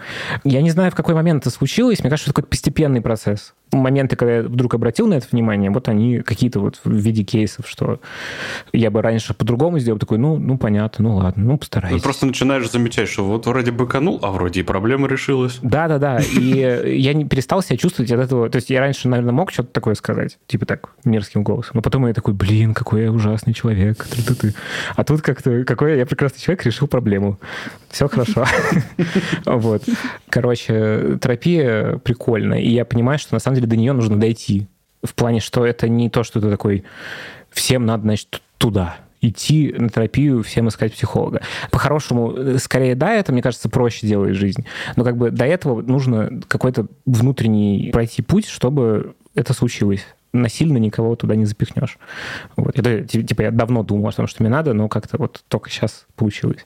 Я 0.43 0.63
не 0.63 0.71
знаю, 0.71 0.91
в 0.91 0.95
какой 0.95 1.15
момент 1.15 1.43
это 1.43 1.51
случилось. 1.51 2.01
Мне 2.01 2.11
кажется, 2.11 2.25
что 2.25 2.31
это 2.31 2.37
какой-то 2.37 2.51
постепенный 2.51 3.01
процесс. 3.01 3.55
Моменты, 3.73 4.17
когда 4.17 4.37
я 4.37 4.43
вдруг 4.43 4.75
обратил 4.75 5.07
на 5.07 5.15
это 5.15 5.27
внимание, 5.31 5.71
вот 5.71 5.89
они 5.89 6.19
какие-то 6.21 6.61
вот 6.61 6.81
в 6.85 6.93
виде 6.93 7.25
кейсов, 7.25 7.67
что 7.67 8.01
я 8.75 8.91
бы 8.91 9.01
раньше 9.01 9.33
по-другому 9.33 9.79
сделал, 9.79 9.99
такой, 9.99 10.19
ну, 10.19 10.37
ну 10.37 10.59
понятно, 10.59 11.05
ну 11.05 11.17
ладно, 11.17 11.45
ну 11.45 11.59
постараюсь. 11.59 11.97
Ты 11.97 12.03
просто 12.03 12.27
начинаешь 12.27 12.71
замечать, 12.71 13.09
что 13.09 13.25
вот 13.25 13.47
вроде 13.47 13.71
быканул, 13.71 14.19
а 14.23 14.31
вроде 14.31 14.61
и 14.61 14.63
проблема 14.63 15.09
решилась. 15.09 15.59
Да-да-да, 15.63 16.19
и 16.21 16.99
я 16.99 17.15
не 17.15 17.25
перестал 17.25 17.63
себя 17.63 17.79
чувствовать 17.79 18.13
от 18.13 18.21
этого. 18.21 18.51
То 18.51 18.57
есть 18.57 18.69
я 18.69 18.81
раньше, 18.81 19.09
наверное, 19.09 19.33
мог 19.33 19.51
что-то 19.51 19.71
такое 19.73 19.95
сказать, 19.95 20.39
типа 20.47 20.67
так, 20.67 20.91
мерзким 21.05 21.43
голосом, 21.43 21.73
но 21.75 21.83
потом 21.83 22.07
я 22.07 22.13
такой, 22.13 22.35
блин, 22.35 22.75
какой 22.75 23.05
я 23.05 23.13
ужасный 23.13 23.55
человек. 23.55 24.07
А 24.97 25.05
тут 25.05 25.23
как-то, 25.23 25.65
какой 25.65 25.97
я 25.97 26.05
прекрасный 26.05 26.41
человек, 26.43 26.65
решил 26.65 26.89
проблему. 26.89 27.39
Все 27.91 28.09
хорошо. 28.09 28.45
Вот. 29.45 29.85
Короче, 30.29 31.19
терапия 31.21 31.97
прикольная, 31.99 32.59
и 32.59 32.71
я 32.71 32.85
понимаю, 32.85 33.19
что 33.19 33.35
на 33.35 33.41
самом 33.41 33.57
деле 33.57 33.69
до 33.69 33.77
нее 33.77 33.93
нужно 33.93 34.19
дойти. 34.19 34.67
В 35.03 35.15
плане, 35.15 35.41
что 35.41 35.65
это 35.67 35.89
не 35.89 36.11
то, 36.11 36.23
что 36.23 36.41
ты 36.41 36.51
такой, 36.51 36.85
всем 37.51 37.87
надо, 37.87 38.03
значит, 38.03 38.43
туда 38.59 38.97
идти 39.21 39.73
на 39.79 39.89
терапию, 39.89 40.43
всем 40.43 40.69
искать 40.69 40.93
психолога. 40.93 41.43
По-хорошему, 41.71 42.59
скорее, 42.59 42.97
да, 42.97 43.13
это, 43.13 43.33
мне 43.33 43.41
кажется, 43.41 43.69
проще 43.69 44.07
делает 44.07 44.37
жизнь. 44.37 44.67
Но 44.97 45.05
как 45.05 45.17
бы 45.17 45.31
до 45.31 45.45
этого 45.45 45.81
нужно 45.81 46.41
какой-то 46.49 46.87
внутренний 47.07 47.91
пройти 47.93 48.21
путь, 48.21 48.49
чтобы 48.49 49.15
это 49.35 49.55
случилось 49.55 50.05
насильно 50.33 50.79
никого 50.79 51.15
туда 51.17 51.37
не 51.37 51.45
запихнешь. 51.45 51.99
Вот. 52.57 52.79
Это, 52.79 53.05
типа, 53.05 53.43
я 53.43 53.51
давно 53.51 53.83
думал 53.83 54.09
о 54.09 54.13
том, 54.13 54.27
что 54.27 54.43
мне 54.43 54.51
надо, 54.51 54.73
но 54.73 54.89
как-то 54.89 55.19
вот 55.19 55.45
только 55.49 55.71
сейчас 55.71 56.07
получилось. 56.17 56.65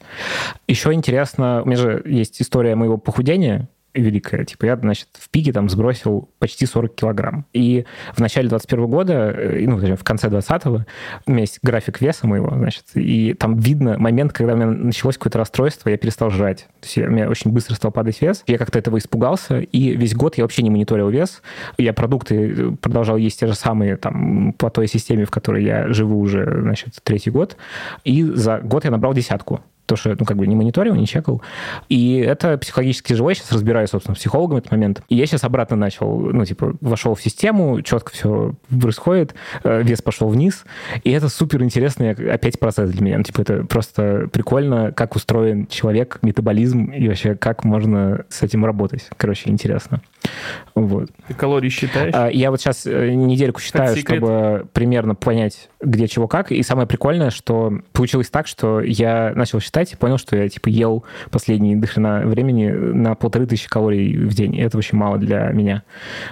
Еще 0.69 0.93
интересно, 0.93 1.63
у 1.63 1.67
меня 1.67 1.77
же 1.77 2.03
есть 2.05 2.41
история 2.41 2.75
моего 2.75 2.97
похудения, 2.97 3.69
великая. 4.01 4.45
Типа 4.45 4.67
я, 4.67 4.77
значит, 4.77 5.09
в 5.13 5.29
пике 5.31 5.53
там 5.53 5.69
сбросил 5.69 6.29
почти 6.39 6.67
40 6.67 6.95
килограмм. 6.95 7.47
И 7.53 7.85
в 8.15 8.21
начале 8.21 8.49
21 8.49 8.87
года, 8.87 9.13
э, 9.37 9.65
ну, 9.67 9.77
в 9.77 10.05
конце 10.05 10.29
20-го, 10.29 10.85
у 11.27 11.31
меня 11.31 11.41
есть 11.43 11.59
график 11.63 12.01
веса 12.01 12.27
моего, 12.27 12.51
значит, 12.51 12.85
и 12.95 13.35
там 13.35 13.59
видно 13.59 13.99
момент, 13.99 14.33
когда 14.33 14.55
у 14.55 14.57
меня 14.57 14.67
началось 14.67 15.17
какое-то 15.17 15.39
расстройство, 15.39 15.89
я 15.89 15.97
перестал 15.97 16.31
жрать. 16.31 16.69
То 16.81 16.87
есть 16.87 16.99
у 16.99 17.11
меня 17.11 17.29
очень 17.29 17.51
быстро 17.51 17.75
стал 17.75 17.93
падать 17.93 18.21
вес. 18.21 18.43
Я 18.47 18.59
как-то 18.59 18.79
этого 18.79 18.99
испугался, 18.99 19.61
и 19.61 19.97
весь 19.97 20.15
год 20.15 20.37
я 20.37 20.45
вообще 20.45 20.63
не 20.63 20.71
мониторил 20.71 21.09
вес. 21.09 21.43
Я 21.79 21.93
продукты 21.93 22.55
э, 22.57 22.71
продолжал 22.81 23.17
есть 23.17 23.41
те 23.41 23.47
же 23.47 23.55
самые 23.55 23.97
там 23.97 24.53
по 24.55 24.71
той 24.71 24.87
системе, 24.87 25.25
в 25.25 25.31
которой 25.31 25.65
я 25.65 25.89
живу 25.93 26.21
уже, 26.21 26.61
значит, 26.63 26.97
третий 27.03 27.31
год. 27.31 27.57
И 28.05 28.23
за 28.23 28.59
год 28.59 28.85
я 28.85 28.91
набрал 28.91 29.15
десятку 29.15 29.61
то, 29.87 29.97
что, 29.97 30.15
ну, 30.19 30.25
как 30.25 30.37
бы 30.37 30.47
не 30.47 30.57
мониторил, 30.57 30.95
не 30.95 31.07
чекал. 31.07 31.43
И 31.89 32.19
это 32.19 32.59
психологически 32.59 33.13
живой. 33.13 33.33
Я 33.33 33.35
сейчас 33.37 33.53
разбираюсь, 33.53 33.91
собственно, 33.91 34.15
психологом 34.15 34.59
этот 34.59 34.71
момент. 34.71 35.03
И 35.09 35.17
я 35.17 35.27
сейчас 35.27 35.45
обратно 35.45 35.77
начал, 35.77 36.19
ну, 36.19 36.45
типа, 36.45 36.75
вошел 36.81 37.15
в 37.15 37.23
систему, 37.23 37.83
четко 37.83 38.13
все 38.13 38.55
происходит, 38.69 39.35
э, 39.65 39.83
вес 39.83 40.03
пошел 40.03 40.29
вниз. 40.29 40.65
И 41.05 41.11
это 41.11 41.29
супер 41.29 41.63
интересный 41.63 42.11
опять 42.11 42.59
процесс 42.59 42.91
для 42.91 43.03
меня. 43.03 43.19
Ну, 43.19 43.25
типа, 43.25 43.41
это 43.43 43.65
просто 43.65 44.29
прикольно, 44.33 44.93
как 44.93 45.17
устроен 45.17 45.67
человек, 45.69 46.19
метаболизм, 46.23 46.87
и 46.87 47.09
вообще, 47.09 47.35
как 47.35 47.65
можно 47.65 48.25
с 48.29 48.43
этим 48.43 48.65
работать. 48.65 49.09
Короче, 49.17 49.51
интересно. 49.51 50.01
Вот. 50.77 51.09
Ты 51.27 51.33
калории 51.33 51.71
считаешь? 51.71 52.13
А, 52.15 52.29
я 52.29 52.51
вот 52.51 52.61
сейчас 52.61 52.87
э, 52.87 53.11
недельку 53.15 53.63
считаю, 53.63 53.97
чтобы 53.97 54.69
примерно 54.75 55.15
понять, 55.15 55.71
где 55.81 56.07
чего 56.07 56.29
как. 56.29 56.53
И 56.53 56.63
самое 56.63 56.87
прикольное, 56.87 57.31
что 57.31 57.73
получилось 57.93 58.29
так, 58.29 58.47
что 58.47 58.83
я 58.83 59.33
начал 59.35 59.59
считать 59.61 59.95
и 59.95 59.97
понял, 59.97 60.19
что 60.19 60.37
я 60.37 60.47
типа 60.51 60.69
ел 60.69 61.03
последние 61.31 61.77
дохрена 61.77 62.27
времени 62.27 62.69
на 62.69 63.15
полторы 63.15 63.47
тысячи 63.47 63.71
калорий 63.71 64.19
в 64.19 64.35
день. 64.35 64.55
И 64.55 64.61
это 64.61 64.77
очень 64.77 64.99
мало 64.99 65.17
для 65.17 65.49
меня. 65.49 65.83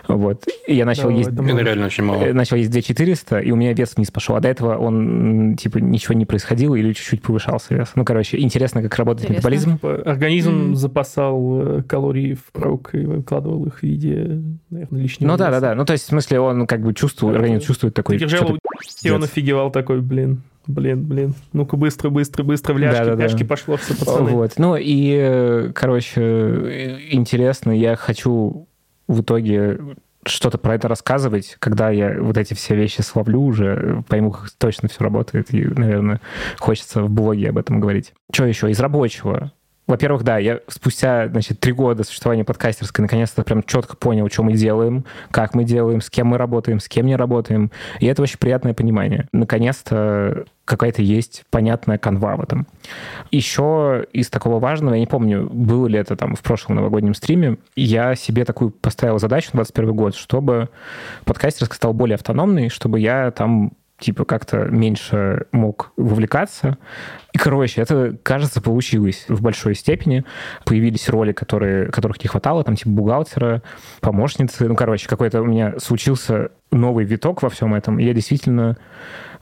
Вот. 0.09 0.45
И 0.67 0.75
я 0.75 0.85
начал 0.85 1.09
да, 1.09 1.15
есть... 1.15 1.31
Это 1.31 1.43
реально 1.43 1.87
очень 1.87 2.05
мало. 2.05 2.23
Э, 2.23 2.35
начал 2.35 2.59
есть 2.59 2.71
2400, 2.71 3.39
и 3.39 3.51
у 3.51 3.57
меня 3.57 3.73
вес 3.73 3.97
вниз 3.97 4.11
пошел. 4.11 4.37
А 4.37 4.41
до 4.41 4.49
этого 4.49 4.77
он, 4.77 5.57
типа, 5.57 5.79
ничего 5.79 6.13
не 6.13 6.27
происходило 6.27 6.75
или 6.75 6.93
чуть-чуть 6.93 7.23
повышался 7.23 7.75
вес. 7.75 7.93
Ну, 7.95 8.05
короче, 8.05 8.39
интересно, 8.39 8.83
как 8.83 8.95
работает 8.97 9.31
интересно. 9.31 9.39
метаболизм. 9.39 9.75
Типа, 9.77 10.03
организм 10.11 10.73
mm. 10.73 10.75
запасал 10.75 11.79
э, 11.79 11.83
калории 11.85 12.35
в 12.35 12.53
прок 12.53 12.95
и 12.95 13.07
выкладывал 13.07 13.65
их 13.65 13.79
в 13.79 13.83
виде, 13.83 14.34
наверное, 14.71 15.03
лишнего 15.03 15.31
Ну, 15.31 15.37
да-да-да. 15.37 15.75
Ну, 15.75 15.85
то 15.85 15.93
есть, 15.93 16.05
в 16.05 16.09
смысле, 16.09 16.41
он 16.41 16.67
как 16.67 16.83
бы 16.83 16.95
чувствует, 16.95 17.37
организм 17.37 17.67
чувствует 17.67 17.95
такой... 17.95 18.19
Держал, 18.19 18.57
и 19.03 19.11
он 19.11 19.23
офигевал 19.25 19.71
такой, 19.71 20.01
блин, 20.01 20.43
Блин, 20.67 21.05
блин. 21.05 21.35
Ну-ка 21.53 21.77
быстро, 21.77 22.09
быстро, 22.09 22.43
быстро 22.43 22.73
в 22.73 22.79
ляжки, 22.79 23.05
да, 23.05 23.17
да, 23.17 23.25
ляжки 23.25 23.43
да. 23.43 23.49
пошло 23.49 23.77
все, 23.77 23.95
пацаны. 23.95 24.31
Вот. 24.31 24.55
Ну 24.57 24.77
и, 24.79 25.71
короче, 25.75 27.01
интересно, 27.11 27.71
я 27.71 27.97
хочу 27.97 28.67
в 29.07 29.21
итоге 29.21 29.79
что-то 30.27 30.57
про 30.57 30.75
это 30.75 30.89
рассказывать, 30.89 31.57
когда 31.59 31.91
я 31.91 32.17
вот 32.19 32.39
эти 32.39 32.55
все 32.55 32.75
вещи 32.75 33.03
словлю 33.03 33.43
уже, 33.43 34.03
пойму, 34.09 34.31
как 34.31 34.51
точно 34.53 34.89
все 34.89 35.05
работает, 35.05 35.53
и, 35.53 35.65
наверное, 35.65 36.21
хочется 36.59 37.03
в 37.03 37.11
блоге 37.11 37.51
об 37.51 37.59
этом 37.59 37.81
говорить. 37.81 38.15
Что 38.33 38.47
еще? 38.47 38.71
Из 38.71 38.81
рабочего. 38.81 39.53
Во-первых, 39.87 40.23
да, 40.23 40.39
я 40.39 40.61
спустя, 40.69 41.29
значит, 41.29 41.61
три 41.61 41.73
года 41.73 42.05
существования 42.05 42.45
подкастерской 42.45 43.03
наконец-то 43.03 43.43
прям 43.43 43.63
четко 43.63 43.97
понял, 43.97 44.29
что 44.31 44.43
мы 44.43 44.55
делаем, 44.55 45.05
как 45.31 45.55
мы 45.55 45.65
делаем, 45.65 46.01
с 46.01 46.09
кем 46.09 46.29
мы 46.29 46.39
работаем, 46.39 46.81
с 46.81 46.89
кем 46.89 47.07
не 47.07 47.17
работаем. 47.17 47.71
И 48.01 48.07
это 48.07 48.23
очень 48.23 48.39
приятное 48.39 48.73
понимание. 48.73 49.29
Наконец-то 49.33 50.47
какая-то 50.65 51.03
есть 51.03 51.45
понятная 51.51 51.99
канва 51.99 52.37
в 52.37 52.43
этом. 52.43 52.67
Еще 53.31 54.07
из 54.13 54.31
такого 54.31 54.59
важного, 54.59 54.95
я 54.95 55.01
не 55.01 55.07
помню, 55.07 55.49
было 55.51 55.87
ли 55.87 55.99
это 55.99 56.17
там 56.17 56.35
в 56.35 56.41
прошлом 56.41 56.77
новогоднем 56.77 57.13
стриме, 57.15 57.59
я 57.77 58.15
себе 58.15 58.47
такую 58.47 58.71
поставил 58.71 59.19
задачу 59.19 59.51
на 59.53 59.59
21 59.59 59.95
год, 59.95 60.15
чтобы 60.15 60.71
подкастерская 61.25 61.77
стала 61.77 61.93
более 61.93 62.15
автономной, 62.15 62.71
чтобы 62.71 63.01
я 63.01 63.31
там 63.31 63.73
типа 64.05 64.25
как-то 64.25 64.67
меньше 64.67 65.47
мог 65.51 65.93
вовлекаться. 65.97 66.77
И, 67.33 67.39
короче, 67.39 67.81
это, 67.81 68.17
кажется, 68.23 68.61
получилось 68.61 69.25
в 69.29 69.41
большой 69.41 69.75
степени. 69.75 70.25
Появились 70.65 71.09
роли, 71.09 71.33
которые, 71.33 71.87
которых 71.87 72.23
не 72.23 72.29
хватало, 72.29 72.65
там 72.65 72.77
типа 72.77 72.91
бухгалтера, 72.91 73.63
помощницы. 74.01 74.69
Ну, 74.69 74.77
короче, 74.77 75.09
какой-то 75.09 75.41
у 75.41 75.47
меня 75.47 75.79
случился 75.79 76.51
новый 76.71 77.07
виток 77.07 77.43
во 77.43 77.49
всем 77.49 77.75
этом. 77.75 77.99
И 77.99 78.05
я 78.05 78.13
действительно 78.13 78.77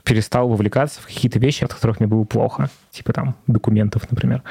перестал 0.04 0.48
вовлекаться 0.48 1.00
в 1.00 1.06
какие-то 1.06 1.38
вещи, 1.38 1.64
от 1.64 1.74
которых 1.74 2.00
мне 2.00 2.08
было 2.08 2.24
плохо, 2.24 2.68
типа 2.90 3.12
там 3.12 3.36
документов, 3.46 4.10
например. 4.10 4.42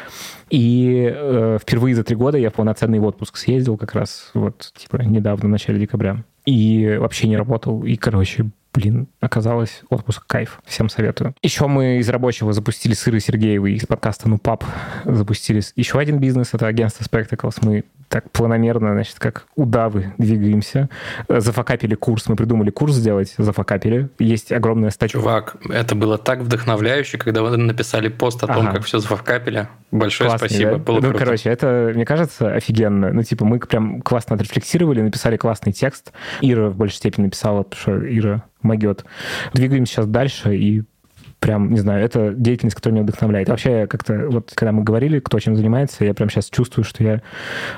И 0.49 1.09
э, 1.13 1.57
впервые 1.61 1.95
за 1.95 2.03
три 2.03 2.15
года 2.15 2.37
я 2.37 2.49
в 2.49 2.53
полноценный 2.53 2.99
отпуск 2.99 3.37
съездил 3.37 3.77
как 3.77 3.93
раз 3.93 4.31
вот 4.33 4.71
типа 4.75 4.97
недавно, 4.97 5.47
в 5.47 5.51
начале 5.51 5.79
декабря. 5.79 6.23
И 6.45 6.97
вообще 6.99 7.27
не 7.27 7.37
работал. 7.37 7.83
И, 7.83 7.95
короче, 7.95 8.49
блин, 8.73 9.07
оказалось 9.19 9.81
отпуск 9.89 10.25
кайф. 10.25 10.61
Всем 10.65 10.89
советую. 10.89 11.35
Еще 11.41 11.67
мы 11.67 11.97
из 11.97 12.09
рабочего 12.09 12.53
запустили 12.53 12.93
с 12.93 13.07
Ирой 13.07 13.19
Сергеевой 13.19 13.73
из 13.73 13.85
подкаста 13.85 14.29
«Ну, 14.29 14.37
пап» 14.37 14.63
запустили 15.05 15.61
еще 15.75 15.99
один 15.99 16.19
бизнес. 16.19 16.53
Это 16.53 16.67
агентство 16.67 17.03
Spectacles. 17.03 17.57
Мы 17.61 17.83
так 18.11 18.29
планомерно, 18.31 18.91
значит, 18.91 19.17
как 19.19 19.45
удавы 19.55 20.13
двигаемся. 20.17 20.89
Зафакапили 21.29 21.95
курс, 21.95 22.27
мы 22.27 22.35
придумали 22.35 22.69
курс 22.69 22.95
сделать, 22.95 23.33
зафакапили. 23.37 24.09
Есть 24.19 24.51
огромная 24.51 24.89
статья. 24.89 25.19
Чувак, 25.19 25.55
это 25.69 25.95
было 25.95 26.17
так 26.17 26.39
вдохновляюще, 26.39 27.17
когда 27.17 27.41
вы 27.41 27.55
написали 27.55 28.09
пост 28.09 28.43
о 28.43 28.47
том, 28.47 28.67
ага. 28.67 28.73
как 28.73 28.83
все 28.83 28.99
зафакапили. 28.99 29.69
Большое 29.91 30.29
Классный, 30.29 30.49
спасибо. 30.49 30.71
Да? 30.71 30.77
Было 30.77 30.95
ну, 30.95 31.09
круто. 31.09 31.19
короче, 31.19 31.49
это, 31.49 31.91
мне 31.95 32.05
кажется, 32.05 32.53
офигенно. 32.53 33.13
Ну, 33.13 33.23
типа, 33.23 33.45
мы 33.45 33.59
прям 33.59 34.01
классно 34.01 34.35
отрефлексировали, 34.35 35.01
написали 35.01 35.37
классный 35.37 35.71
текст. 35.71 36.11
Ира 36.41 36.69
в 36.69 36.75
большей 36.75 36.97
степени 36.97 37.25
написала, 37.25 37.63
потому 37.63 37.81
что 37.81 38.17
Ира 38.17 38.43
могет. 38.63 39.05
Двигаемся 39.53 39.93
сейчас 39.93 40.07
дальше 40.07 40.55
и 40.55 40.83
прям, 41.41 41.71
не 41.71 41.79
знаю, 41.79 42.05
это 42.05 42.33
деятельность, 42.33 42.75
которая 42.75 42.99
меня 42.99 43.03
вдохновляет. 43.03 43.49
Вообще, 43.49 43.87
как-то 43.87 44.27
вот, 44.29 44.51
когда 44.55 44.71
мы 44.71 44.83
говорили, 44.83 45.19
кто 45.19 45.39
чем 45.39 45.55
занимается, 45.55 46.05
я 46.05 46.13
прям 46.13 46.29
сейчас 46.29 46.49
чувствую, 46.49 46.85
что 46.85 47.03
я, 47.03 47.21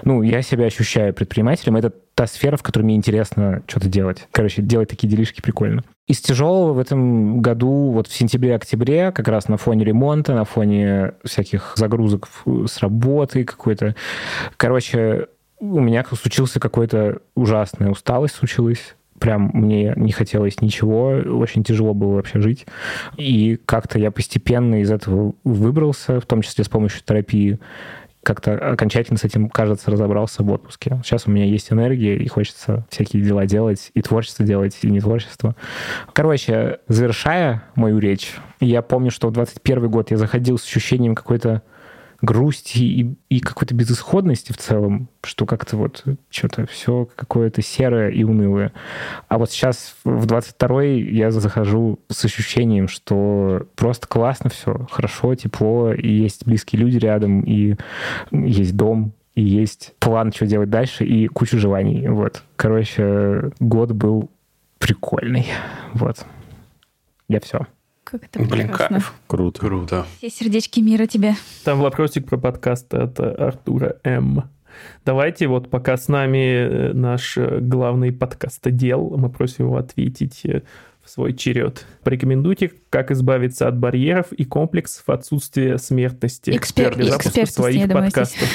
ну, 0.04 0.22
я 0.22 0.42
себя 0.42 0.66
ощущаю 0.66 1.14
предпринимателем. 1.14 1.78
Это 1.78 1.92
та 2.14 2.28
сфера, 2.28 2.58
в 2.58 2.62
которой 2.62 2.84
мне 2.84 2.96
интересно 2.96 3.64
что-то 3.66 3.88
делать. 3.88 4.28
Короче, 4.32 4.62
делать 4.62 4.90
такие 4.90 5.08
делишки 5.08 5.42
прикольно. 5.42 5.84
Из 6.08 6.20
тяжелого 6.20 6.74
в 6.74 6.80
этом 6.80 7.42
году, 7.42 7.92
вот 7.92 8.08
в 8.08 8.14
сентябре-октябре, 8.14 9.14
как 9.14 9.30
раз 9.30 9.48
на 9.48 9.56
фоне 9.56 9.86
ремонта, 9.86 10.36
на 10.36 10.44
фоне 10.44 11.14
всяких 11.24 11.74
загрузок 11.78 12.28
с 12.46 12.80
работы 12.80 13.46
какой-то. 13.46 13.96
Короче, 14.58 15.28
у 15.60 15.80
меня 15.80 16.04
случился 16.04 16.60
какой-то 16.60 17.22
ужасная 17.36 17.90
усталость 17.90 18.36
случилась 18.36 18.96
прям 19.24 19.52
мне 19.54 19.94
не 19.96 20.12
хотелось 20.12 20.60
ничего, 20.60 21.12
очень 21.40 21.64
тяжело 21.64 21.94
было 21.94 22.16
вообще 22.16 22.42
жить. 22.42 22.66
И 23.16 23.58
как-то 23.66 23.98
я 23.98 24.12
постепенно 24.12 24.82
из 24.82 24.92
этого 24.92 25.34
выбрался, 25.46 26.20
в 26.20 26.26
том 26.26 26.42
числе 26.42 26.66
с 26.66 26.68
помощью 26.68 27.02
терапии 27.06 27.58
как-то 28.22 28.54
окончательно 28.72 29.18
с 29.18 29.24
этим, 29.24 29.48
кажется, 29.48 29.92
разобрался 29.92 30.44
в 30.44 30.52
отпуске. 30.52 31.00
Сейчас 31.06 31.26
у 31.26 31.32
меня 31.32 31.46
есть 31.46 31.72
энергия, 31.72 32.18
и 32.18 32.28
хочется 32.28 32.86
всякие 32.90 33.24
дела 33.24 33.46
делать, 33.46 33.92
и 33.94 34.02
творчество 34.02 34.44
делать, 34.44 34.78
и 34.82 34.88
не 34.88 35.00
творчество. 35.00 35.56
Короче, 36.12 36.80
завершая 36.90 37.64
мою 37.76 38.00
речь, 38.00 38.36
я 38.60 38.82
помню, 38.82 39.10
что 39.10 39.30
в 39.30 39.32
21 39.32 39.90
год 39.90 40.12
я 40.12 40.18
заходил 40.18 40.58
с 40.58 40.66
ощущением 40.66 41.16
какой-то 41.16 41.62
грусти 42.24 42.80
и, 42.80 43.16
и 43.28 43.40
какой-то 43.42 43.76
безысходности 43.76 44.54
в 44.54 44.58
целом, 44.58 45.10
что 45.22 45.46
как-то 45.46 45.76
вот 45.76 46.06
что-то 46.30 46.66
все 46.66 47.10
какое-то 47.18 47.62
серое 47.62 48.10
и 48.10 48.24
унылое. 48.24 48.72
А 49.28 49.38
вот 49.38 49.52
сейчас 49.52 49.96
в 50.06 50.26
22-й 50.26 51.02
я 51.14 51.32
захожу 51.32 52.00
с 52.10 52.24
ощущением, 52.24 52.88
что 52.88 53.68
просто 53.76 54.08
классно 54.08 54.50
все, 54.50 54.88
хорошо, 54.90 55.36
тепло, 55.36 55.92
и 55.92 56.10
есть 56.10 56.46
близкие 56.46 56.82
люди 56.82 56.98
рядом, 56.98 57.42
и 57.42 57.76
есть 58.32 58.78
дом, 58.78 59.12
и 59.36 59.44
есть 59.44 59.94
план, 60.00 60.32
что 60.32 60.48
делать 60.48 60.70
дальше, 60.70 61.04
и 61.04 61.28
куча 61.28 61.58
желаний. 61.58 62.08
Вот. 62.08 62.42
Короче, 62.56 63.52
год 63.60 63.92
был 63.92 64.32
прикольный. 64.80 65.48
Вот. 65.94 66.26
Я 67.28 67.42
все. 67.42 67.68
Как 68.14 68.26
это 68.26 68.38
Блин, 68.38 68.68
прекрасно. 68.68 68.88
кайф. 68.98 69.14
Круто. 69.26 69.60
Круто. 69.60 70.06
Все 70.20 70.30
сердечки 70.30 70.82
мира 70.82 71.08
тебе. 71.08 71.34
Там 71.64 71.80
вопросик 71.80 72.28
про 72.28 72.38
подкаст 72.38 72.94
от 72.94 73.20
Артура 73.20 73.98
М. 74.04 74.52
Давайте 75.04 75.48
вот 75.48 75.72
пока 75.72 75.98
с 75.98 76.08
нами 76.10 76.38
э, 76.38 76.94
наш 76.94 77.40
э, 77.40 77.58
главный 77.60 78.12
подкастодел, 78.12 79.18
мы 79.18 79.32
просим 79.32 79.66
его 79.66 79.78
ответить 79.78 80.42
э, 80.46 80.62
в 81.04 81.10
свой 81.10 81.34
черед. 81.34 81.88
Порекомендуйте, 82.04 82.72
как 82.92 83.10
избавиться 83.10 83.68
от 83.68 83.80
барьеров 83.80 84.32
и 84.32 84.46
комплексов 84.46 85.10
отсутствия 85.10 85.80
смертности 85.80 86.52
Экспер- 86.52 86.94
для 86.94 87.06
запуска 87.06 87.48
своих 87.48 87.92
подкастов. 87.92 88.48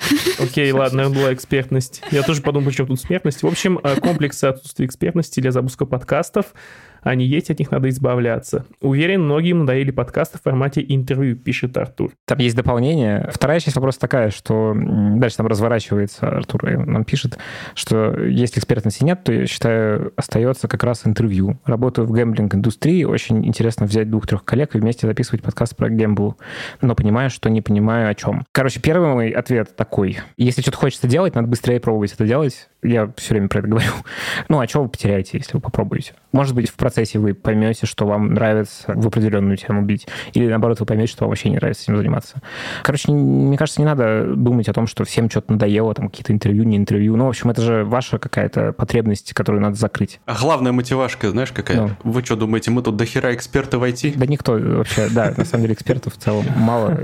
Окей, 0.40 0.72
ладно, 0.72 1.08
была 1.08 1.32
экспертность. 1.32 2.02
Я 2.10 2.24
тоже 2.24 2.42
подумал, 2.42 2.66
почему 2.66 2.88
тут 2.88 3.00
смертность. 3.00 3.44
В 3.44 3.46
общем, 3.46 3.78
комплексы 4.00 4.46
отсутствия 4.46 4.86
экспертности 4.86 5.38
для 5.38 5.52
запуска 5.52 5.86
подкастов. 5.86 6.46
Они 7.02 7.24
есть, 7.24 7.50
от 7.50 7.58
них 7.58 7.70
надо 7.70 7.88
избавляться. 7.88 8.64
Уверен, 8.80 9.24
многим 9.24 9.60
надоели 9.60 9.90
подкасты 9.90 10.38
в 10.38 10.42
формате 10.42 10.84
интервью, 10.86 11.36
пишет 11.36 11.76
Артур. 11.76 12.12
Там 12.26 12.38
есть 12.38 12.56
дополнение. 12.56 13.28
Вторая 13.32 13.60
часть 13.60 13.76
вопроса 13.76 14.00
такая, 14.00 14.30
что 14.30 14.74
дальше 14.74 15.36
там 15.36 15.46
разворачивается 15.46 16.28
Артур, 16.28 16.70
и 16.70 16.76
нам 16.76 17.04
пишет, 17.04 17.38
что 17.74 18.18
если 18.20 18.58
экспертности 18.58 19.04
нет, 19.04 19.24
то, 19.24 19.32
я 19.32 19.46
считаю, 19.46 20.12
остается 20.16 20.68
как 20.68 20.84
раз 20.84 21.06
интервью. 21.06 21.58
Работаю 21.64 22.06
в 22.06 22.12
гэмблинг-индустрии, 22.12 23.04
очень 23.04 23.46
интересно 23.46 23.86
взять 23.86 24.10
двух-трех 24.10 24.44
коллег 24.44 24.74
и 24.74 24.78
вместе 24.78 25.06
записывать 25.06 25.42
подкаст 25.42 25.76
про 25.76 25.88
гэмбл, 25.88 26.36
но 26.80 26.94
понимаю, 26.94 27.30
что 27.30 27.50
не 27.50 27.60
понимаю 27.62 28.10
о 28.10 28.14
чем. 28.14 28.44
Короче, 28.52 28.80
первый 28.80 29.08
мой 29.08 29.30
ответ 29.30 29.76
такой. 29.76 30.18
Если 30.36 30.62
что-то 30.62 30.78
хочется 30.78 31.06
делать, 31.06 31.34
надо 31.34 31.48
быстрее 31.48 31.80
пробовать 31.80 32.12
это 32.12 32.26
делать. 32.26 32.69
Я 32.82 33.10
все 33.16 33.34
время 33.34 33.48
про 33.48 33.58
это 33.60 33.68
говорю. 33.68 33.90
Ну, 34.48 34.58
а 34.58 34.66
что 34.66 34.82
вы 34.82 34.88
потеряете, 34.88 35.38
если 35.38 35.54
вы 35.54 35.60
попробуете? 35.60 36.14
Может 36.32 36.54
быть, 36.54 36.70
в 36.70 36.74
процессе 36.74 37.18
вы 37.18 37.34
поймете, 37.34 37.86
что 37.86 38.06
вам 38.06 38.34
нравится 38.34 38.84
в 38.86 39.06
определенную 39.06 39.56
тему 39.56 39.82
бить, 39.82 40.06
или 40.32 40.48
наоборот, 40.48 40.80
вы 40.80 40.86
поймете, 40.86 41.12
что 41.12 41.24
вам 41.24 41.30
вообще 41.30 41.50
не 41.50 41.56
нравится 41.56 41.84
этим 41.84 41.96
заниматься. 41.96 42.40
Короче, 42.82 43.12
мне 43.12 43.56
кажется, 43.58 43.80
не 43.80 43.84
надо 43.84 44.34
думать 44.34 44.68
о 44.68 44.72
том, 44.72 44.86
что 44.86 45.04
всем 45.04 45.28
что-то 45.28 45.52
надоело, 45.52 45.94
там 45.94 46.08
какие-то 46.08 46.32
интервью, 46.32 46.64
не 46.64 46.76
интервью. 46.76 47.16
Ну, 47.16 47.26
в 47.26 47.28
общем, 47.28 47.50
это 47.50 47.60
же 47.60 47.84
ваша 47.84 48.18
какая-то 48.18 48.72
потребность, 48.72 49.32
которую 49.34 49.60
надо 49.62 49.76
закрыть. 49.76 50.20
А 50.24 50.36
главная 50.38 50.72
мотивашка, 50.72 51.30
знаешь, 51.30 51.52
какая? 51.52 51.76
Ну. 51.76 51.90
Вы 52.02 52.24
что 52.24 52.36
думаете, 52.36 52.70
мы 52.70 52.82
тут 52.82 52.96
дохера 52.96 53.34
эксперты 53.34 53.78
в 53.78 53.84
IT? 53.84 54.14
Да 54.16 54.26
никто 54.26 54.52
вообще, 54.52 55.08
да, 55.10 55.34
на 55.36 55.44
самом 55.44 55.62
деле 55.62 55.74
экспертов 55.74 56.14
в 56.14 56.18
целом 56.18 56.44
мало. 56.56 56.98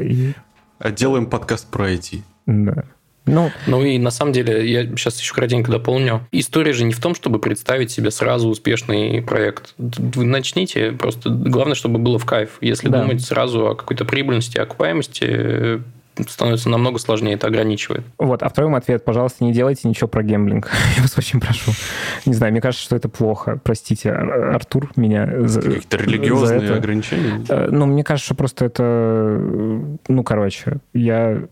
А 0.79 0.91
делаем 0.91 1.27
подкаст 1.27 1.71
про 1.71 1.91
IT. 1.91 2.23
да. 2.47 2.85
Ну, 3.27 3.51
Ну 3.67 3.83
и 3.83 3.99
на 3.99 4.11
самом 4.11 4.33
деле, 4.33 4.71
я 4.71 4.85
сейчас 4.85 5.21
еще 5.21 5.35
кратенько 5.35 5.71
дополню. 5.71 6.27
История 6.33 6.73
же 6.73 6.85
не 6.85 6.93
в 6.93 7.01
том, 7.01 7.15
чтобы 7.15 7.39
представить 7.41 7.91
себе 7.91 8.11
сразу 8.11 8.49
успешный 8.49 9.21
проект. 9.23 9.75
Вы 9.79 10.25
начните, 10.25 10.93
просто 10.93 11.31
главное, 11.31 11.75
чтобы 11.75 11.99
было 11.99 12.19
в 12.19 12.25
кайф. 12.25 12.59
Если 12.61 12.89
Да. 12.89 13.03
думать 13.03 13.21
сразу 13.23 13.67
о 13.69 13.75
какой-то 13.75 14.05
прибыльности, 14.05 14.59
окупаемости, 14.59 15.25
э, 15.29 15.79
становится 16.29 16.71
намного 16.71 16.99
сложнее, 16.99 17.35
это 17.35 17.47
ограничивает. 17.49 18.03
Вот, 18.19 18.43
а 18.43 18.49
второй 18.49 18.71
мой 18.71 18.79
ответ, 18.79 19.05
пожалуйста, 19.05 19.45
не 19.45 19.53
делайте 19.53 19.87
ничего 19.87 20.09
про 20.09 20.23
гемблинг. 20.23 20.71
Я 20.97 21.03
вас 21.03 21.19
очень 21.19 21.41
прошу. 21.41 21.73
Не 22.25 22.33
знаю, 22.33 22.53
мне 22.53 22.63
кажется, 22.63 22.83
что 22.85 22.97
это 22.97 23.09
плохо. 23.11 23.61
Простите, 23.63 24.13
Ар- 24.13 24.55
Артур, 24.55 24.91
меня 24.97 25.47
за, 25.47 25.61
Какие-то 25.61 25.99
за 25.99 26.05
религиозные 26.05 26.63
это. 26.65 26.77
ограничения. 26.77 27.45
Э, 27.51 27.69
Ну, 27.71 27.85
мне 27.87 28.03
кажется, 28.03 28.27
что 28.27 28.35
просто 28.35 28.65
это... 28.65 28.83
э, 28.85 29.97
Ну, 30.09 30.23
короче, 30.25 30.79
я 30.95 31.43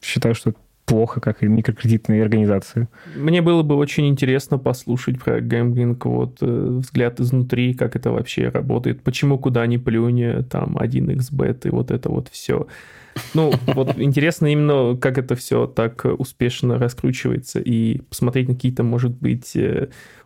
считаю, 0.00 0.34
что 0.34 0.50
это 0.50 0.58
плохо, 0.84 1.20
как 1.20 1.42
и 1.42 1.46
микрокредитные 1.46 2.22
организации. 2.22 2.88
Мне 3.16 3.42
было 3.42 3.62
бы 3.62 3.76
очень 3.76 4.08
интересно 4.08 4.58
послушать 4.58 5.18
про 5.20 5.40
гэмблинг, 5.40 6.04
вот 6.04 6.38
э, 6.40 6.46
взгляд 6.80 7.20
изнутри, 7.20 7.74
как 7.74 7.96
это 7.96 8.10
вообще 8.10 8.48
работает, 8.48 9.02
почему 9.02 9.38
куда 9.38 9.66
ни 9.66 9.78
плюнь, 9.78 10.22
э, 10.22 10.42
там 10.42 10.76
1xbet 10.76 11.68
и 11.68 11.70
вот 11.70 11.90
это 11.90 12.10
вот 12.10 12.28
все. 12.28 12.66
Ну, 13.32 13.52
вот 13.66 13.98
интересно 13.98 14.52
именно, 14.52 14.96
как 14.96 15.18
это 15.18 15.36
все 15.36 15.66
так 15.66 16.04
э, 16.04 16.10
успешно 16.10 16.78
раскручивается, 16.78 17.60
и 17.60 18.00
посмотреть 18.02 18.48
на 18.48 18.54
какие-то, 18.54 18.82
может 18.82 19.12
быть, 19.12 19.56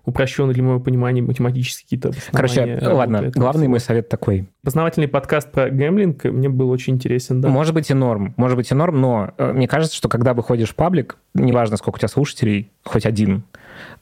упрощенные 0.08 0.54
для 0.54 0.62
моего 0.62 0.80
понимания 0.80 1.20
математические 1.20 1.84
какие-то 1.84 2.18
Короче, 2.32 2.64
работы 2.64 2.88
ладно, 2.88 3.30
главный 3.34 3.60
всего. 3.62 3.70
мой 3.70 3.80
совет 3.80 4.08
такой. 4.08 4.48
Познавательный 4.64 5.06
подкаст 5.06 5.52
про 5.52 5.68
гэмблинг 5.68 6.24
мне 6.24 6.48
был 6.48 6.70
очень 6.70 6.94
интересен, 6.94 7.40
да. 7.40 7.48
Может 7.48 7.74
быть 7.74 7.90
и 7.90 7.94
норм, 7.94 8.32
может 8.36 8.56
быть 8.56 8.70
и 8.70 8.74
норм, 8.74 9.00
но 9.00 9.34
э, 9.36 9.52
мне 9.52 9.68
кажется, 9.68 9.94
что 9.94 10.08
когда 10.08 10.32
выходишь 10.32 10.70
в 10.70 10.74
паблик, 10.74 11.18
неважно, 11.34 11.76
сколько 11.76 11.96
у 11.96 11.98
тебя 11.98 12.08
слушателей, 12.08 12.70
хоть 12.84 13.04
один, 13.04 13.44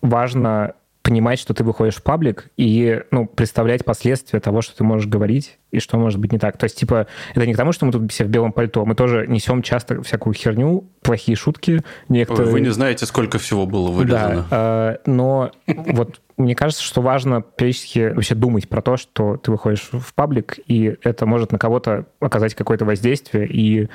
важно 0.00 0.74
понимать, 1.06 1.38
что 1.38 1.54
ты 1.54 1.62
выходишь 1.62 1.94
в 1.94 2.02
паблик 2.02 2.50
и 2.56 3.00
ну, 3.12 3.26
представлять 3.26 3.84
последствия 3.84 4.40
того, 4.40 4.60
что 4.60 4.76
ты 4.76 4.82
можешь 4.82 5.06
говорить 5.06 5.58
и 5.70 5.78
что 5.78 5.98
может 5.98 6.18
быть 6.18 6.32
не 6.32 6.38
так. 6.40 6.58
То 6.58 6.64
есть, 6.64 6.76
типа, 6.76 7.06
это 7.32 7.46
не 7.46 7.54
к 7.54 7.56
тому, 7.56 7.70
что 7.70 7.86
мы 7.86 7.92
тут 7.92 8.10
все 8.10 8.24
в 8.24 8.28
белом 8.28 8.52
пальто, 8.52 8.84
мы 8.84 8.96
тоже 8.96 9.24
несем 9.28 9.62
часто 9.62 10.02
всякую 10.02 10.34
херню, 10.34 10.84
плохие 11.02 11.36
шутки, 11.36 11.84
некоторые... 12.08 12.52
Вы 12.52 12.60
не 12.60 12.72
знаете, 12.72 13.06
сколько 13.06 13.38
всего 13.38 13.66
было 13.66 13.92
вырезано. 13.92 14.46
Да, 14.50 14.94
э, 14.94 14.96
но 15.06 15.52
вот 15.66 16.20
мне 16.36 16.54
кажется, 16.54 16.82
что 16.82 17.00
важно 17.00 17.42
периодически 17.42 18.12
вообще 18.14 18.34
думать 18.34 18.68
про 18.68 18.82
то, 18.82 18.96
что 18.96 19.36
ты 19.36 19.50
выходишь 19.50 19.88
в 19.92 20.14
паблик, 20.14 20.58
и 20.66 20.96
это 21.02 21.26
может 21.26 21.52
на 21.52 21.58
кого-то 21.58 22.06
оказать 22.20 22.54
какое-то 22.54 22.84
воздействие, 22.84 23.48
и 23.48 23.88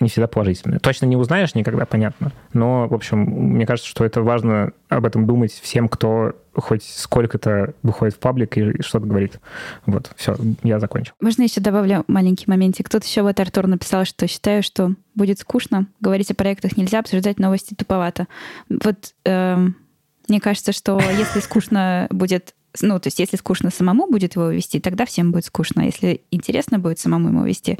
не 0.00 0.08
всегда 0.08 0.26
положительное. 0.26 0.78
Точно 0.78 1.06
не 1.06 1.16
узнаешь 1.16 1.54
никогда, 1.54 1.86
понятно. 1.86 2.32
Но, 2.52 2.86
в 2.88 2.94
общем, 2.94 3.20
мне 3.20 3.66
кажется, 3.66 3.88
что 3.88 4.04
это 4.04 4.22
важно 4.22 4.72
об 4.88 5.04
этом 5.06 5.26
думать 5.26 5.52
всем, 5.52 5.88
кто 5.88 6.34
хоть 6.54 6.84
сколько-то 6.84 7.74
выходит 7.82 8.14
в 8.14 8.18
паблик 8.18 8.56
и 8.56 8.82
что-то 8.82 9.06
говорит. 9.06 9.40
Вот, 9.84 10.10
все, 10.16 10.36
я 10.62 10.78
закончил. 10.78 11.12
Можно 11.20 11.42
еще 11.42 11.60
добавлю 11.60 12.04
маленький 12.08 12.44
моментик. 12.46 12.88
Тут 12.88 13.04
еще 13.04 13.22
вот 13.22 13.38
Артур 13.40 13.66
написал, 13.66 14.04
что 14.04 14.26
считаю, 14.26 14.62
что 14.62 14.92
будет 15.14 15.38
скучно, 15.38 15.86
говорить 16.00 16.30
о 16.30 16.34
проектах 16.34 16.76
нельзя, 16.76 17.00
обсуждать 17.00 17.38
новости 17.38 17.74
туповато. 17.74 18.26
Вот 18.68 19.14
эм, 19.24 19.76
мне 20.28 20.40
кажется, 20.40 20.72
что 20.72 21.00
если 21.00 21.40
скучно 21.40 22.06
будет, 22.10 22.54
ну, 22.80 22.98
то 22.98 23.06
есть 23.08 23.18
если 23.18 23.36
скучно 23.36 23.70
самому 23.70 24.06
будет 24.10 24.36
его 24.36 24.48
вести, 24.50 24.80
тогда 24.80 25.06
всем 25.06 25.32
будет 25.32 25.44
скучно. 25.46 25.82
Если 25.82 26.22
интересно 26.30 26.78
будет 26.78 26.98
самому 26.98 27.28
ему 27.28 27.44
вести, 27.44 27.78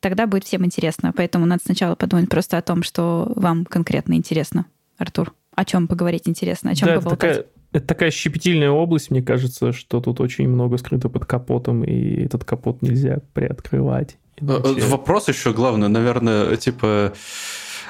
тогда 0.00 0.26
будет 0.26 0.44
всем 0.44 0.64
интересно. 0.64 1.12
Поэтому 1.16 1.46
надо 1.46 1.62
сначала 1.64 1.94
подумать 1.94 2.28
просто 2.28 2.58
о 2.58 2.62
том, 2.62 2.82
что 2.82 3.32
вам 3.36 3.64
конкретно 3.64 4.14
интересно, 4.14 4.66
Артур. 4.98 5.32
О 5.54 5.64
чем 5.64 5.86
поговорить 5.86 6.28
интересно, 6.28 6.70
о 6.70 6.74
чем 6.74 6.86
Да, 6.88 6.94
это 6.94 7.02
поболтать. 7.02 7.30
такая, 7.36 7.46
это 7.72 7.86
такая 7.86 8.10
щепетильная 8.10 8.70
область, 8.70 9.10
мне 9.10 9.22
кажется, 9.22 9.72
что 9.72 10.00
тут 10.00 10.20
очень 10.20 10.48
много 10.48 10.78
скрыто 10.78 11.08
под 11.08 11.26
капотом, 11.26 11.84
и 11.84 12.24
этот 12.24 12.44
капот 12.44 12.80
нельзя 12.82 13.18
приоткрывать. 13.34 14.16
Э, 14.40 14.44
Иначе- 14.44 14.80
Вопрос 14.88 15.28
еще 15.28 15.52
главный, 15.52 15.88
наверное, 15.88 16.56
типа... 16.56 17.12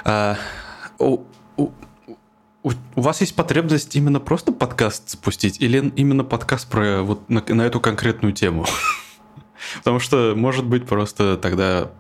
а, 0.05 0.37
у, 0.99 1.21
у- 1.57 1.71
у- 2.63 2.71
у 2.97 3.01
вас 3.01 3.21
есть 3.21 3.35
потребность 3.35 3.97
именно 3.97 4.21
просто 4.21 4.53
подкаст 4.53 5.11
запустить 5.11 5.61
или 5.61 5.93
именно 5.97 6.25
подкаст 6.25 6.69
про 6.69 7.03
вот 7.03 7.29
на, 7.29 7.43
на 7.47 7.63
эту 7.63 7.81
конкретную 7.81 8.33
тему? 8.33 8.65
Потому 9.79 9.99
что, 10.01 10.35
может 10.37 10.67
быть, 10.67 10.87
просто 10.87 11.37
тогда 11.37 11.91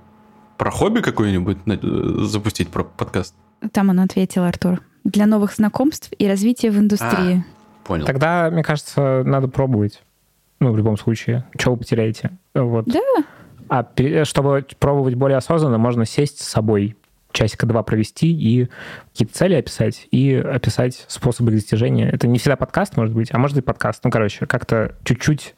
про 0.58 0.70
хобби 0.70 1.00
какое-нибудь 1.00 1.58
э, 1.66 2.24
запустить 2.24 2.68
про 2.68 2.84
подкаст. 2.84 3.34
Там 3.72 3.90
он 3.90 4.00
ответил, 4.00 4.44
Артур. 4.44 4.80
для 5.04 5.26
новых 5.26 5.54
знакомств 5.54 6.10
и 6.18 6.26
развития 6.28 6.70
в 6.70 6.78
индустрии. 6.78 7.44
Понял. 7.84 8.06
Тогда, 8.06 8.50
мне 8.50 8.62
кажется, 8.62 9.22
надо 9.24 9.48
пробовать. 9.48 10.02
Ну, 10.60 10.72
в 10.72 10.76
любом 10.76 10.96
случае. 10.96 11.44
Чего 11.58 11.74
вы 11.74 11.80
потеряете? 11.80 12.38
Вот. 12.54 12.84
Да. 12.86 13.00
А 13.68 14.24
чтобы 14.24 14.64
пробовать 14.78 15.14
более 15.14 15.38
осознанно, 15.38 15.78
можно 15.78 16.04
сесть 16.04 16.40
с 16.40 16.48
собой, 16.48 16.96
часика 17.33 17.66
два 17.66 17.83
провести 17.83 18.30
и 18.33 18.68
какие-то 19.12 19.35
цели 19.35 19.55
описать, 19.55 20.07
и 20.11 20.35
описать 20.35 21.05
способы 21.09 21.51
их 21.53 21.59
достижения. 21.59 22.09
Это 22.09 22.26
не 22.28 22.39
всегда 22.39 22.57
подкаст, 22.57 22.97
может 22.97 23.14
быть, 23.14 23.28
а 23.33 23.39
может 23.39 23.57
и 23.59 23.61
подкаст. 23.61 24.05
Ну, 24.05 24.11
короче, 24.11 24.47
как-то 24.47 24.97
чуть-чуть 25.05 25.55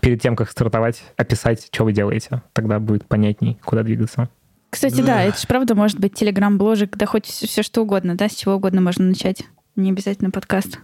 перед 0.00 0.20
тем, 0.20 0.36
как 0.36 0.50
стартовать, 0.50 1.02
описать, 1.16 1.68
что 1.72 1.84
вы 1.84 1.92
делаете. 1.92 2.42
Тогда 2.52 2.78
будет 2.78 3.06
понятней, 3.06 3.58
куда 3.64 3.82
двигаться. 3.82 4.28
Кстати, 4.70 5.02
да, 5.02 5.22
это 5.22 5.38
же 5.38 5.46
правда 5.46 5.74
может 5.74 6.00
быть 6.00 6.14
телеграм-бложик, 6.14 6.96
да 6.96 7.06
хоть 7.06 7.26
все, 7.26 7.62
что 7.62 7.82
угодно, 7.82 8.16
да, 8.16 8.28
с 8.28 8.34
чего 8.34 8.54
угодно 8.54 8.80
можно 8.80 9.04
начать. 9.04 9.44
Не 9.76 9.90
обязательно 9.90 10.30
подкаст, 10.30 10.80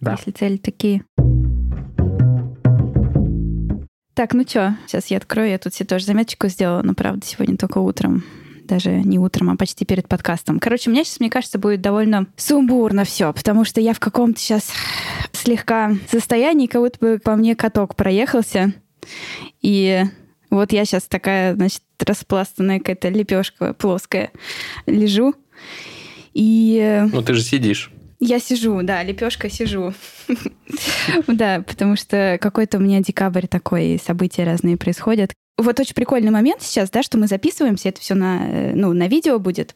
Да. 0.00 0.12
если 0.12 0.30
цели 0.30 0.56
такие. 0.56 1.02
Так, 4.14 4.34
ну 4.34 4.42
что, 4.46 4.76
сейчас 4.86 5.06
я 5.06 5.16
открою, 5.16 5.48
я 5.50 5.58
тут 5.58 5.74
себе 5.74 5.86
тоже 5.86 6.04
заметочку 6.04 6.48
сделала, 6.48 6.82
но 6.82 6.94
правда 6.94 7.24
сегодня 7.26 7.56
только 7.56 7.78
утром. 7.78 8.24
Даже 8.64 8.90
не 8.90 9.18
утром, 9.18 9.50
а 9.50 9.56
почти 9.56 9.84
перед 9.84 10.08
подкастом. 10.08 10.58
Короче, 10.58 10.88
у 10.88 10.92
меня 10.92 11.04
сейчас, 11.04 11.20
мне 11.20 11.30
кажется, 11.30 11.58
будет 11.58 11.80
довольно 11.80 12.26
сумбурно 12.36 13.04
все, 13.04 13.32
потому 13.32 13.64
что 13.64 13.80
я 13.80 13.92
в 13.92 14.00
каком-то 14.00 14.38
сейчас 14.38 14.70
слегка 15.32 15.92
состоянии, 16.10 16.66
как 16.66 16.80
будто 16.80 16.98
бы 16.98 17.18
по 17.22 17.36
мне 17.36 17.56
каток 17.56 17.96
проехался. 17.96 18.72
И 19.60 20.04
вот 20.50 20.72
я 20.72 20.84
сейчас 20.84 21.04
такая, 21.04 21.54
значит, 21.54 21.82
распластанная 21.98 22.78
какая-то 22.78 23.08
лепешка 23.08 23.74
плоская 23.74 24.30
лежу. 24.86 25.34
И 26.34 27.06
Ну, 27.12 27.22
ты 27.22 27.34
же 27.34 27.42
сидишь. 27.42 27.90
Я 28.24 28.38
сижу, 28.38 28.80
да, 28.82 29.02
лепешка 29.02 29.50
сижу. 29.50 29.92
Да, 31.26 31.62
потому 31.66 31.96
что 31.96 32.38
какой-то 32.40 32.78
у 32.78 32.80
меня 32.80 33.00
декабрь 33.00 33.46
такой, 33.46 34.00
события 34.02 34.44
разные 34.44 34.76
происходят. 34.76 35.32
Вот 35.58 35.78
очень 35.80 35.94
прикольный 35.94 36.30
момент 36.30 36.62
сейчас, 36.62 36.88
да, 36.90 37.02
что 37.02 37.18
мы 37.18 37.26
записываемся, 37.26 37.88
это 37.90 38.00
все 38.00 38.14
на, 38.14 38.46
э, 38.48 38.72
ну, 38.74 38.92
на 38.94 39.08
видео 39.08 39.38
будет. 39.38 39.74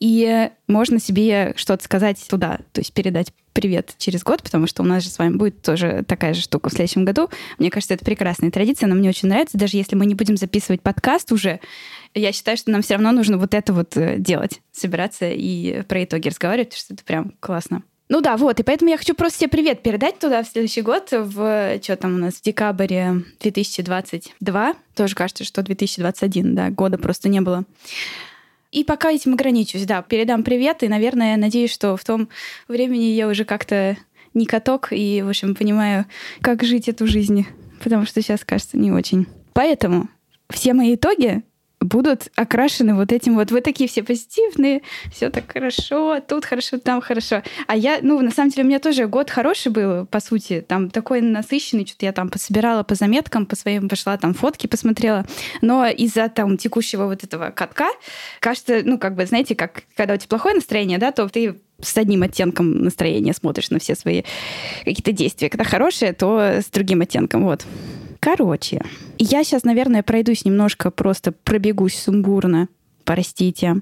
И 0.00 0.50
можно 0.66 1.00
себе 1.00 1.54
что-то 1.56 1.84
сказать 1.84 2.24
туда, 2.28 2.60
то 2.72 2.80
есть 2.80 2.92
передать 2.92 3.32
привет 3.52 3.94
через 3.98 4.22
год, 4.22 4.42
потому 4.42 4.66
что 4.66 4.82
у 4.82 4.86
нас 4.86 5.02
же 5.02 5.10
с 5.10 5.18
вами 5.18 5.36
будет 5.36 5.62
тоже 5.62 6.04
такая 6.06 6.34
же 6.34 6.40
штука 6.40 6.70
в 6.70 6.72
следующем 6.72 7.04
году. 7.04 7.28
Мне 7.58 7.70
кажется, 7.70 7.94
это 7.94 8.04
прекрасная 8.04 8.50
традиция, 8.50 8.86
она 8.86 8.94
мне 8.94 9.08
очень 9.08 9.28
нравится. 9.28 9.58
Даже 9.58 9.76
если 9.76 9.94
мы 9.94 10.06
не 10.06 10.14
будем 10.14 10.36
записывать 10.36 10.82
подкаст 10.82 11.32
уже, 11.32 11.60
я 12.14 12.32
считаю, 12.32 12.56
что 12.56 12.70
нам 12.70 12.82
все 12.82 12.94
равно 12.94 13.12
нужно 13.12 13.38
вот 13.38 13.54
это 13.54 13.72
вот 13.72 13.96
э, 13.96 14.16
делать, 14.18 14.62
собираться 14.72 15.30
и 15.30 15.82
про 15.82 16.04
итоги 16.04 16.28
разговаривать, 16.28 16.68
потому 16.70 16.80
что 16.80 16.94
это 16.94 17.04
прям 17.04 17.32
классно. 17.40 17.82
Ну 18.08 18.20
да, 18.20 18.36
вот, 18.36 18.60
и 18.60 18.62
поэтому 18.62 18.90
я 18.90 18.98
хочу 18.98 19.14
просто 19.14 19.38
себе 19.38 19.48
привет 19.48 19.82
передать 19.82 20.18
туда 20.18 20.42
в 20.42 20.46
следующий 20.46 20.82
год, 20.82 21.08
в, 21.12 21.80
что 21.82 21.96
там 21.96 22.16
у 22.16 22.18
нас, 22.18 22.34
в 22.34 22.42
декабре 22.42 23.22
2022. 23.40 24.74
Тоже 24.94 25.14
кажется, 25.14 25.44
что 25.44 25.62
2021, 25.62 26.54
да, 26.54 26.68
года 26.68 26.98
просто 26.98 27.30
не 27.30 27.40
было. 27.40 27.64
И 28.72 28.84
пока 28.84 29.12
этим 29.12 29.34
ограничусь, 29.34 29.84
да, 29.84 30.00
передам 30.02 30.42
привет, 30.42 30.82
и, 30.82 30.88
наверное, 30.88 31.36
надеюсь, 31.36 31.70
что 31.70 31.96
в 31.96 32.04
том 32.04 32.30
времени 32.68 33.04
я 33.04 33.28
уже 33.28 33.44
как-то 33.44 33.98
не 34.32 34.46
каток, 34.46 34.88
и, 34.92 35.22
в 35.22 35.28
общем, 35.28 35.54
понимаю, 35.54 36.06
как 36.40 36.62
жить 36.62 36.88
эту 36.88 37.06
жизнь, 37.06 37.46
потому 37.84 38.06
что 38.06 38.22
сейчас, 38.22 38.44
кажется, 38.44 38.78
не 38.78 38.90
очень. 38.90 39.26
Поэтому 39.52 40.08
все 40.48 40.72
мои 40.72 40.94
итоги 40.94 41.42
будут 41.82 42.28
окрашены 42.34 42.94
вот 42.94 43.12
этим 43.12 43.34
вот. 43.34 43.50
Вы 43.50 43.60
такие 43.60 43.88
все 43.88 44.02
позитивные, 44.02 44.82
все 45.10 45.30
так 45.30 45.50
хорошо, 45.52 46.20
тут 46.20 46.44
хорошо, 46.44 46.78
там 46.78 47.00
хорошо. 47.00 47.42
А 47.66 47.76
я, 47.76 47.98
ну, 48.02 48.20
на 48.20 48.30
самом 48.30 48.50
деле, 48.50 48.64
у 48.64 48.66
меня 48.66 48.78
тоже 48.78 49.06
год 49.06 49.30
хороший 49.30 49.72
был, 49.72 50.06
по 50.06 50.20
сути. 50.20 50.64
Там 50.66 50.90
такой 50.90 51.20
насыщенный, 51.20 51.86
что-то 51.86 52.06
я 52.06 52.12
там 52.12 52.28
пособирала 52.28 52.82
по 52.82 52.94
заметкам, 52.94 53.46
по 53.46 53.56
своим 53.56 53.88
пошла 53.88 54.16
там 54.16 54.34
фотки 54.34 54.66
посмотрела. 54.66 55.26
Но 55.60 55.86
из-за 55.86 56.28
там 56.28 56.56
текущего 56.56 57.06
вот 57.06 57.24
этого 57.24 57.50
катка, 57.50 57.88
кажется, 58.40 58.82
ну, 58.84 58.98
как 58.98 59.14
бы, 59.14 59.26
знаете, 59.26 59.54
как 59.54 59.82
когда 59.96 60.14
у 60.14 60.16
тебя 60.16 60.28
плохое 60.28 60.54
настроение, 60.54 60.98
да, 60.98 61.12
то 61.12 61.28
ты 61.28 61.60
с 61.82 61.96
одним 61.96 62.22
оттенком 62.22 62.82
настроения 62.82 63.32
смотришь 63.34 63.70
на 63.70 63.78
все 63.78 63.94
свои 63.94 64.22
какие-то 64.84 65.12
действия. 65.12 65.50
Когда 65.50 65.64
хорошие, 65.64 66.12
то 66.12 66.38
с 66.40 66.66
другим 66.66 67.02
оттенком. 67.02 67.44
Вот. 67.44 67.64
Короче, 68.20 68.82
я 69.18 69.42
сейчас, 69.42 69.64
наверное, 69.64 70.02
пройдусь 70.02 70.44
немножко, 70.44 70.90
просто 70.92 71.32
пробегусь 71.32 71.98
сумбурно, 71.98 72.68
простите, 73.04 73.76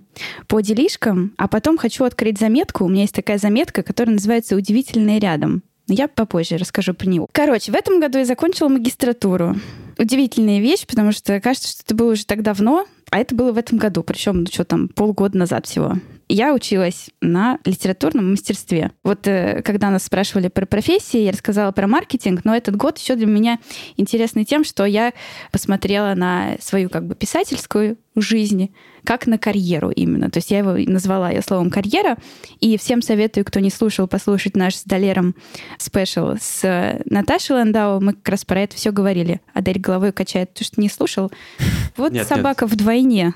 по 0.47 0.61
делишкам, 0.61 1.35
а 1.37 1.47
потом 1.47 1.77
хочу 1.77 2.05
открыть 2.05 2.39
заметку. 2.39 2.85
У 2.85 2.89
меня 2.89 3.03
есть 3.03 3.15
такая 3.15 3.37
заметка, 3.37 3.83
которая 3.83 4.15
называется 4.15 4.57
«Удивительное 4.57 5.19
рядом». 5.19 5.63
Я 5.89 6.09
попозже 6.09 6.57
расскажу 6.57 6.95
про 6.95 7.09
него. 7.09 7.29
Короче, 7.33 7.73
в 7.73 7.75
этом 7.75 8.01
году 8.01 8.19
я 8.19 8.25
закончила 8.25 8.69
магистратуру. 8.69 9.57
Удивительная 9.99 10.61
вещь, 10.61 10.87
потому 10.87 11.13
что 11.13 11.41
кажется, 11.41 11.69
что 11.69 11.83
это 11.85 11.95
было 11.95 12.13
уже 12.13 12.25
так 12.25 12.43
давно, 12.43 12.87
а 13.11 13.19
это 13.19 13.35
было 13.35 13.53
в 13.53 13.59
этом 13.59 13.79
году, 13.79 14.03
причем, 14.03 14.41
ну 14.41 14.47
что 14.47 14.65
там, 14.65 14.89
полгода 14.89 15.37
назад 15.37 15.67
всего. 15.67 15.95
Я 16.29 16.55
училась 16.55 17.11
на 17.21 17.59
литературном 17.65 18.31
мастерстве. 18.31 18.93
Вот 19.03 19.27
э, 19.27 19.63
когда 19.65 19.91
нас 19.91 20.05
спрашивали 20.05 20.47
про 20.47 20.65
профессии, 20.65 21.19
я 21.19 21.33
рассказала 21.33 21.73
про 21.73 21.89
маркетинг, 21.89 22.43
но 22.45 22.55
этот 22.55 22.77
год 22.77 22.99
еще 22.99 23.17
для 23.17 23.27
меня 23.27 23.59
интересный 23.97 24.45
тем, 24.45 24.63
что 24.63 24.85
я 24.85 25.13
посмотрела 25.51 26.15
на 26.15 26.57
свою 26.61 26.89
как 26.89 27.05
бы 27.07 27.17
писательскую 27.17 27.99
жизнь, 28.15 28.73
как 29.05 29.27
на 29.27 29.39
карьеру 29.39 29.91
именно. 29.91 30.31
То 30.31 30.39
есть 30.39 30.51
я 30.51 30.59
его 30.59 30.73
назвала 30.91 31.31
ее 31.31 31.43
словом 31.43 31.71
карьера, 31.71 32.17
и 32.61 32.77
всем 32.77 33.03
советую, 33.03 33.45
кто 33.45 33.61
не 33.61 33.71
слушал, 33.71 34.07
послушать 34.07 34.57
наш 34.57 34.77
с 34.77 34.85
Долером 34.85 35.35
спешл 35.79 36.35
с 36.41 36.65
э, 36.65 37.03
Наташей 37.07 37.57
Ландау. 37.57 38.01
Мы 38.01 38.13
как 38.15 38.29
раз 38.29 38.45
про 38.45 38.61
это 38.63 38.77
все 38.77 38.93
говорили. 38.93 39.41
Адель 39.55 39.79
головой 39.79 40.13
качает, 40.13 40.55
ты 40.55 40.65
что 40.65 40.81
не 40.81 40.89
слушал? 40.89 41.31
Вот 41.97 42.13
Нет, 42.13 42.27
собака 42.27 42.67
вдвойне. 42.67 43.35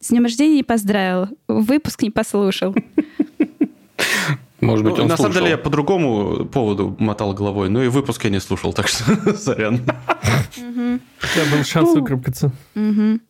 С 0.00 0.08
днем 0.08 0.24
рождения 0.24 0.56
не 0.56 0.62
поздравил, 0.62 1.28
выпуск 1.48 2.02
не 2.02 2.10
послушал. 2.10 2.74
Может 4.60 4.84
быть, 4.84 4.96
Ну, 4.96 5.02
он 5.02 5.08
на 5.08 5.16
самом 5.16 5.32
деле 5.32 5.50
я 5.50 5.58
по 5.58 5.70
другому 5.70 6.46
поводу 6.46 6.96
мотал 6.98 7.34
головой, 7.34 7.68
ну 7.68 7.82
и 7.82 7.88
выпуск 7.88 8.24
я 8.24 8.30
не 8.30 8.40
слушал, 8.40 8.72
так 8.72 8.88
что 8.88 9.04
сорян. 9.36 9.80
У 10.56 10.56
тебя 10.56 11.44
был 11.52 11.64
шанс 11.64 11.90
Ну. 12.74 13.20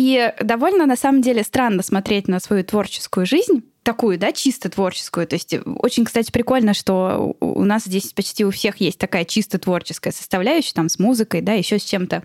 И 0.00 0.32
довольно, 0.40 0.86
на 0.86 0.96
самом 0.96 1.20
деле, 1.20 1.42
странно 1.42 1.82
смотреть 1.82 2.26
на 2.26 2.40
свою 2.40 2.64
творческую 2.64 3.26
жизнь, 3.26 3.64
такую, 3.82 4.16
да, 4.16 4.32
чисто 4.32 4.70
творческую. 4.70 5.26
То 5.26 5.34
есть 5.34 5.54
очень, 5.76 6.06
кстати, 6.06 6.30
прикольно, 6.30 6.72
что 6.72 7.36
у 7.38 7.64
нас 7.64 7.84
здесь 7.84 8.14
почти 8.14 8.46
у 8.46 8.50
всех 8.50 8.78
есть 8.78 8.98
такая 8.98 9.26
чисто 9.26 9.58
творческая 9.58 10.12
составляющая, 10.12 10.72
там, 10.72 10.88
с 10.88 10.98
музыкой, 10.98 11.42
да, 11.42 11.52
еще 11.52 11.78
с 11.78 11.84
чем-то. 11.84 12.22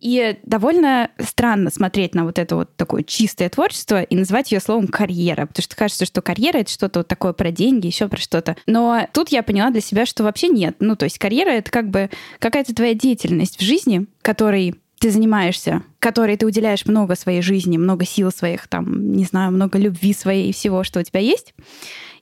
И 0.00 0.38
довольно 0.42 1.12
странно 1.20 1.70
смотреть 1.70 2.16
на 2.16 2.24
вот 2.24 2.40
это 2.40 2.56
вот 2.56 2.74
такое 2.74 3.04
чистое 3.04 3.48
творчество 3.48 4.02
и 4.02 4.16
называть 4.16 4.50
ее 4.50 4.58
словом 4.58 4.88
карьера, 4.88 5.46
потому 5.46 5.62
что 5.62 5.76
кажется, 5.76 6.04
что 6.04 6.20
карьера 6.20 6.58
это 6.58 6.70
что-то 6.72 7.00
вот 7.00 7.06
такое 7.06 7.32
про 7.32 7.52
деньги, 7.52 7.86
еще 7.86 8.08
про 8.08 8.18
что-то. 8.18 8.56
Но 8.66 9.06
тут 9.12 9.28
я 9.28 9.44
поняла 9.44 9.70
для 9.70 9.82
себя, 9.82 10.04
что 10.04 10.24
вообще 10.24 10.48
нет. 10.48 10.74
Ну, 10.80 10.96
то 10.96 11.04
есть 11.04 11.20
карьера 11.20 11.50
это 11.50 11.70
как 11.70 11.90
бы 11.90 12.10
какая-то 12.40 12.74
твоя 12.74 12.94
деятельность 12.94 13.58
в 13.58 13.62
жизни, 13.62 14.06
которой 14.20 14.74
ты 14.98 15.10
занимаешься, 15.10 15.82
которой 15.98 16.36
ты 16.36 16.46
уделяешь 16.46 16.86
много 16.86 17.14
своей 17.14 17.42
жизни, 17.42 17.76
много 17.76 18.04
сил 18.04 18.30
своих, 18.30 18.68
там, 18.68 19.12
не 19.12 19.24
знаю, 19.24 19.52
много 19.52 19.78
любви 19.78 20.12
своей 20.12 20.50
и 20.50 20.52
всего, 20.52 20.84
что 20.84 21.00
у 21.00 21.02
тебя 21.02 21.20
есть. 21.20 21.54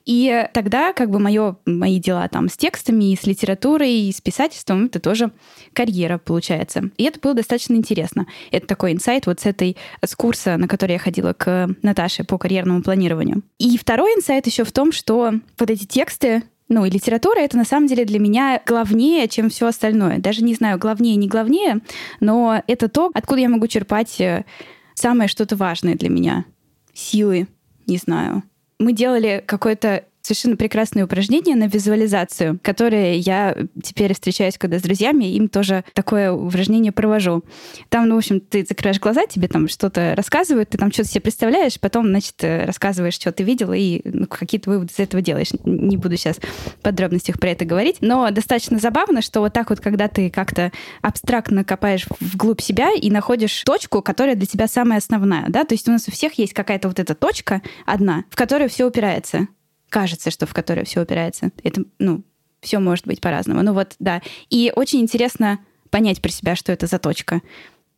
И 0.07 0.47
тогда 0.53 0.93
как 0.93 1.09
бы 1.09 1.19
моё, 1.19 1.57
мои 1.65 1.99
дела 1.99 2.29
там 2.29 2.47
с 2.47 2.55
текстами, 2.55 3.11
и 3.11 3.17
с 3.17 3.25
литературой, 3.27 3.91
и 3.91 4.13
с 4.13 4.21
писательством, 4.21 4.85
это 4.85 5.01
тоже 5.01 5.31
карьера 5.73 6.17
получается. 6.17 6.91
И 6.95 7.03
это 7.03 7.19
было 7.19 7.33
достаточно 7.33 7.75
интересно. 7.75 8.25
Это 8.49 8.67
такой 8.67 8.93
инсайт 8.93 9.25
вот 9.25 9.41
с 9.41 9.45
этой, 9.45 9.75
с 10.01 10.15
курса, 10.15 10.55
на 10.55 10.69
который 10.69 10.93
я 10.93 10.99
ходила 10.99 11.33
к 11.33 11.67
Наташе 11.81 12.23
по 12.23 12.37
карьерному 12.37 12.83
планированию. 12.83 13.43
И 13.59 13.77
второй 13.77 14.11
инсайт 14.13 14.47
еще 14.47 14.63
в 14.63 14.71
том, 14.71 14.93
что 14.93 15.33
вот 15.59 15.69
эти 15.69 15.83
тексты, 15.83 16.43
ну, 16.69 16.83
и 16.85 16.89
литература 16.89 17.39
это 17.39 17.55
на 17.57 17.63
самом 17.63 17.87
деле 17.87 18.03
для 18.05 18.19
меня 18.19 18.61
главнее, 18.65 19.27
чем 19.27 19.49
все 19.49 19.67
остальное. 19.67 20.19
Даже 20.19 20.43
не 20.43 20.53
знаю, 20.53 20.77
главнее, 20.77 21.15
не 21.15 21.27
главнее, 21.27 21.79
но 22.19 22.61
это 22.67 22.89
то, 22.89 23.09
откуда 23.13 23.41
я 23.41 23.49
могу 23.49 23.67
черпать 23.67 24.19
э, 24.19 24.43
самое 24.93 25.29
что-то 25.29 25.55
важное 25.55 25.95
для 25.95 26.09
меня. 26.09 26.45
Силы, 26.93 27.47
не 27.85 27.97
знаю. 27.97 28.43
Мы 28.79 28.91
делали 28.91 29.43
какое-то 29.45 30.03
совершенно 30.27 30.57
прекрасное 30.57 31.05
упражнение 31.05 31.55
на 31.55 31.67
визуализацию, 31.67 32.59
которое 32.61 33.15
я 33.15 33.55
теперь 33.81 34.13
встречаюсь, 34.13 34.57
когда 34.57 34.77
с 34.77 34.81
друзьями, 34.81 35.25
им 35.25 35.47
тоже 35.47 35.85
такое 35.93 36.31
упражнение 36.31 36.91
провожу. 36.91 37.43
Там, 37.89 38.07
ну, 38.07 38.15
в 38.15 38.17
общем, 38.17 38.41
ты 38.41 38.65
закрываешь 38.67 38.99
глаза, 38.99 39.25
тебе 39.25 39.47
там 39.47 39.67
что-то 39.67 40.13
рассказывают, 40.15 40.69
ты 40.69 40.77
там 40.77 40.91
что-то 40.91 41.09
себе 41.09 41.21
представляешь, 41.21 41.79
потом, 41.79 42.07
значит, 42.07 42.35
э, 42.43 42.65
рассказываешь, 42.65 43.13
что 43.13 43.31
ты 43.31 43.43
видел, 43.43 43.71
и 43.73 44.01
ну, 44.03 44.27
какие-то 44.27 44.69
выводы 44.69 44.91
из 44.93 44.99
этого 44.99 45.21
делаешь. 45.21 45.49
Не 45.63 45.95
буду 45.95 46.17
сейчас 46.17 46.37
в 46.37 46.81
подробностях 46.81 47.39
про 47.39 47.51
это 47.51 47.63
говорить, 47.63 47.97
но 48.01 48.29
достаточно 48.31 48.79
забавно, 48.79 49.21
что 49.21 49.39
вот 49.39 49.53
так 49.53 49.69
вот, 49.69 49.79
когда 49.79 50.09
ты 50.09 50.29
как-то 50.29 50.71
абстрактно 51.01 51.63
копаешь 51.63 52.05
вглубь 52.19 52.61
себя 52.61 52.91
и 52.93 53.09
находишь 53.09 53.63
точку, 53.63 54.01
которая 54.01 54.35
для 54.35 54.45
тебя 54.45 54.67
самая 54.67 54.99
основная, 54.99 55.45
да, 55.47 55.63
то 55.63 55.73
есть 55.73 55.87
у 55.87 55.91
нас 55.91 56.07
у 56.07 56.11
всех 56.11 56.33
есть 56.33 56.53
какая-то 56.53 56.89
вот 56.89 56.99
эта 56.99 57.15
точка 57.15 57.61
одна, 57.85 58.25
в 58.29 58.35
которой 58.35 58.67
все 58.67 58.85
упирается 58.85 59.47
кажется, 59.89 60.31
что 60.31 60.45
в 60.45 60.53
которое 60.53 60.83
все 60.83 61.01
упирается. 61.01 61.51
Это, 61.63 61.83
ну, 61.99 62.23
все 62.61 62.79
может 62.79 63.07
быть 63.07 63.21
по-разному. 63.21 63.61
Ну 63.63 63.73
вот, 63.73 63.95
да. 63.99 64.21
И 64.49 64.71
очень 64.75 65.01
интересно 65.01 65.59
понять 65.89 66.21
про 66.21 66.31
себя, 66.31 66.55
что 66.55 66.71
это 66.71 66.87
за 66.87 66.99
точка. 66.99 67.41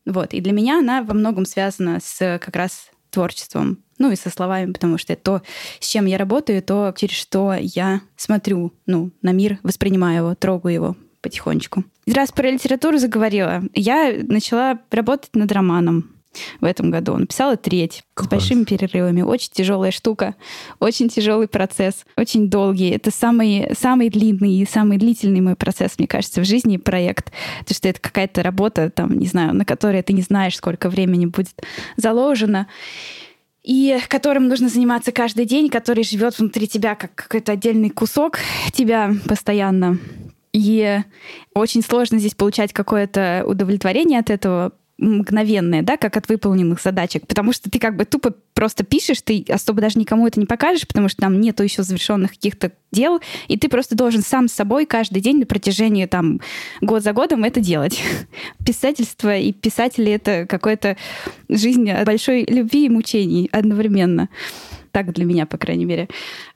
Вот. 0.05 0.33
И 0.33 0.41
для 0.41 0.51
меня 0.51 0.79
она 0.79 1.03
во 1.03 1.13
многом 1.13 1.45
связана 1.45 1.99
с 2.01 2.39
как 2.39 2.55
раз 2.55 2.89
творчеством, 3.09 3.79
ну 3.97 4.11
и 4.11 4.15
со 4.15 4.29
словами, 4.29 4.71
потому 4.71 4.97
что 4.97 5.13
это 5.13 5.23
то, 5.23 5.41
с 5.79 5.87
чем 5.87 6.05
я 6.05 6.17
работаю, 6.17 6.61
то, 6.61 6.93
через 6.95 7.15
что 7.15 7.55
я 7.59 8.01
смотрю 8.15 8.73
ну, 8.85 9.11
на 9.21 9.31
мир, 9.31 9.59
воспринимаю 9.63 10.17
его, 10.17 10.35
трогаю 10.35 10.73
его 10.73 10.97
потихонечку. 11.21 11.83
Раз 12.07 12.31
про 12.31 12.49
литературу 12.49 12.97
заговорила, 12.97 13.63
я 13.73 14.15
начала 14.23 14.79
работать 14.91 15.35
над 15.35 15.51
романом 15.51 16.18
в 16.61 16.65
этом 16.65 16.91
году. 16.91 17.17
Написала 17.17 17.57
треть 17.57 18.03
Класс. 18.13 18.27
с 18.27 18.29
большими 18.29 18.63
перерывами. 18.63 19.21
Очень 19.21 19.49
тяжелая 19.51 19.91
штука, 19.91 20.35
очень 20.79 21.09
тяжелый 21.09 21.47
процесс, 21.47 22.05
очень 22.15 22.49
долгий. 22.49 22.89
Это 22.89 23.11
самый, 23.11 23.71
самый 23.77 24.09
длинный 24.09 24.53
и 24.53 24.65
самый 24.65 24.97
длительный 24.97 25.41
мой 25.41 25.55
процесс, 25.55 25.93
мне 25.97 26.07
кажется, 26.07 26.41
в 26.41 26.45
жизни 26.45 26.77
проект. 26.77 27.31
Потому 27.59 27.75
что 27.75 27.89
это 27.89 27.99
какая-то 27.99 28.43
работа, 28.43 28.89
там, 28.89 29.17
не 29.17 29.27
знаю, 29.27 29.53
на 29.53 29.65
которой 29.65 30.01
ты 30.01 30.13
не 30.13 30.21
знаешь, 30.21 30.57
сколько 30.57 30.89
времени 30.89 31.25
будет 31.25 31.55
заложено 31.97 32.67
и 33.63 33.99
которым 34.07 34.47
нужно 34.47 34.69
заниматься 34.69 35.11
каждый 35.11 35.45
день, 35.45 35.69
который 35.69 36.03
живет 36.03 36.39
внутри 36.39 36.67
тебя 36.67 36.95
как 36.95 37.13
какой-то 37.13 37.51
отдельный 37.51 37.89
кусок 37.89 38.39
тебя 38.71 39.11
постоянно. 39.27 39.99
И 40.51 40.99
очень 41.53 41.83
сложно 41.83 42.17
здесь 42.17 42.33
получать 42.33 42.73
какое-то 42.73 43.43
удовлетворение 43.45 44.19
от 44.19 44.31
этого, 44.31 44.71
мгновенное, 44.99 45.81
да, 45.81 45.97
как 45.97 46.17
от 46.17 46.27
выполненных 46.27 46.81
задачек, 46.81 47.25
потому 47.25 47.53
что 47.53 47.69
ты 47.69 47.79
как 47.79 47.95
бы 47.95 48.05
тупо 48.05 48.33
просто 48.53 48.83
пишешь, 48.83 49.21
ты 49.21 49.45
особо 49.49 49.81
даже 49.81 49.97
никому 49.97 50.27
это 50.27 50.39
не 50.39 50.45
покажешь, 50.45 50.87
потому 50.87 51.07
что 51.07 51.21
там 51.21 51.39
нету 51.39 51.63
еще 51.63 51.83
завершенных 51.83 52.31
каких-то 52.31 52.71
дел, 52.91 53.21
и 53.47 53.57
ты 53.57 53.69
просто 53.69 53.95
должен 53.95 54.21
сам 54.21 54.47
с 54.47 54.53
собой 54.53 54.85
каждый 54.85 55.21
день 55.21 55.39
на 55.39 55.45
протяжении 55.45 56.05
там 56.05 56.41
год 56.81 57.03
за 57.03 57.13
годом 57.13 57.43
это 57.45 57.61
делать. 57.61 58.01
Писательство 58.65 59.35
и 59.37 59.53
писатели— 59.53 60.11
это 60.11 60.45
какая-то 60.47 60.97
жизнь 61.47 61.89
большой 62.03 62.43
любви 62.45 62.85
и 62.85 62.89
мучений 62.89 63.49
одновременно. 63.51 64.27
Так 64.91 65.13
для 65.13 65.25
меня, 65.25 65.45
по 65.45 65.57
крайней 65.57 65.85
мере. 65.85 66.07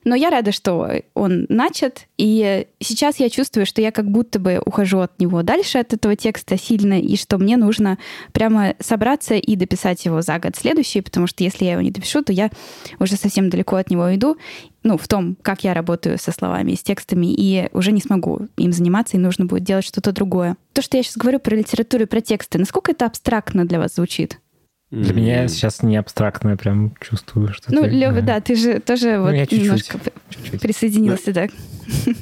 Но 0.03 0.15
я 0.15 0.29
рада, 0.29 0.51
что 0.51 0.89
он 1.13 1.45
начат, 1.49 2.07
и 2.17 2.67
сейчас 2.79 3.19
я 3.19 3.29
чувствую, 3.29 3.65
что 3.65 3.81
я 3.81 3.91
как 3.91 4.09
будто 4.09 4.39
бы 4.39 4.61
ухожу 4.65 4.99
от 4.99 5.19
него 5.19 5.43
дальше, 5.43 5.79
от 5.79 5.93
этого 5.93 6.15
текста 6.15 6.57
сильно, 6.57 6.99
и 6.99 7.15
что 7.15 7.37
мне 7.37 7.57
нужно 7.57 7.97
прямо 8.31 8.75
собраться 8.79 9.35
и 9.35 9.55
дописать 9.55 10.03
его 10.05 10.21
за 10.21 10.39
год 10.39 10.55
следующий, 10.55 11.01
потому 11.01 11.27
что 11.27 11.43
если 11.43 11.65
я 11.65 11.73
его 11.73 11.81
не 11.81 11.91
допишу, 11.91 12.23
то 12.23 12.33
я 12.33 12.49
уже 12.99 13.15
совсем 13.15 13.49
далеко 13.49 13.75
от 13.75 13.89
него 13.89 14.13
иду, 14.15 14.37
ну, 14.83 14.97
в 14.97 15.07
том, 15.07 15.37
как 15.41 15.63
я 15.63 15.73
работаю 15.73 16.17
со 16.17 16.31
словами 16.31 16.75
с 16.75 16.83
текстами, 16.83 17.33
и 17.33 17.69
уже 17.71 17.91
не 17.91 18.01
смогу 18.01 18.47
им 18.57 18.73
заниматься, 18.73 19.17
и 19.17 19.19
нужно 19.19 19.45
будет 19.45 19.63
делать 19.63 19.85
что-то 19.85 20.11
другое. 20.11 20.57
То, 20.73 20.81
что 20.81 20.97
я 20.97 21.03
сейчас 21.03 21.17
говорю 21.17 21.39
про 21.39 21.55
литературу 21.55 22.03
и 22.03 22.07
про 22.07 22.21
тексты, 22.21 22.59
насколько 22.59 22.91
это 22.91 23.05
абстрактно 23.05 23.65
для 23.65 23.79
вас 23.79 23.95
звучит? 23.95 24.39
Для 24.93 25.11
mm. 25.11 25.15
меня 25.15 25.47
сейчас 25.47 25.81
не 25.81 25.97
абстрактно, 25.97 26.49
я 26.49 26.55
прям 26.55 26.93
чувствую, 27.01 27.51
что 27.51 27.73
Ну, 27.73 27.81
ты, 27.81 27.89
Лёва, 27.89 28.21
да. 28.21 28.35
да, 28.35 28.41
ты 28.41 28.55
же 28.55 28.79
тоже 28.79 29.17
ну, 29.17 29.23
вот 29.23 29.31
чуть-чуть, 29.31 29.63
немножко 29.63 29.99
чуть-чуть. 30.29 30.61
присоединился, 30.61 31.33
да. 31.33 31.47
да. 32.05 32.13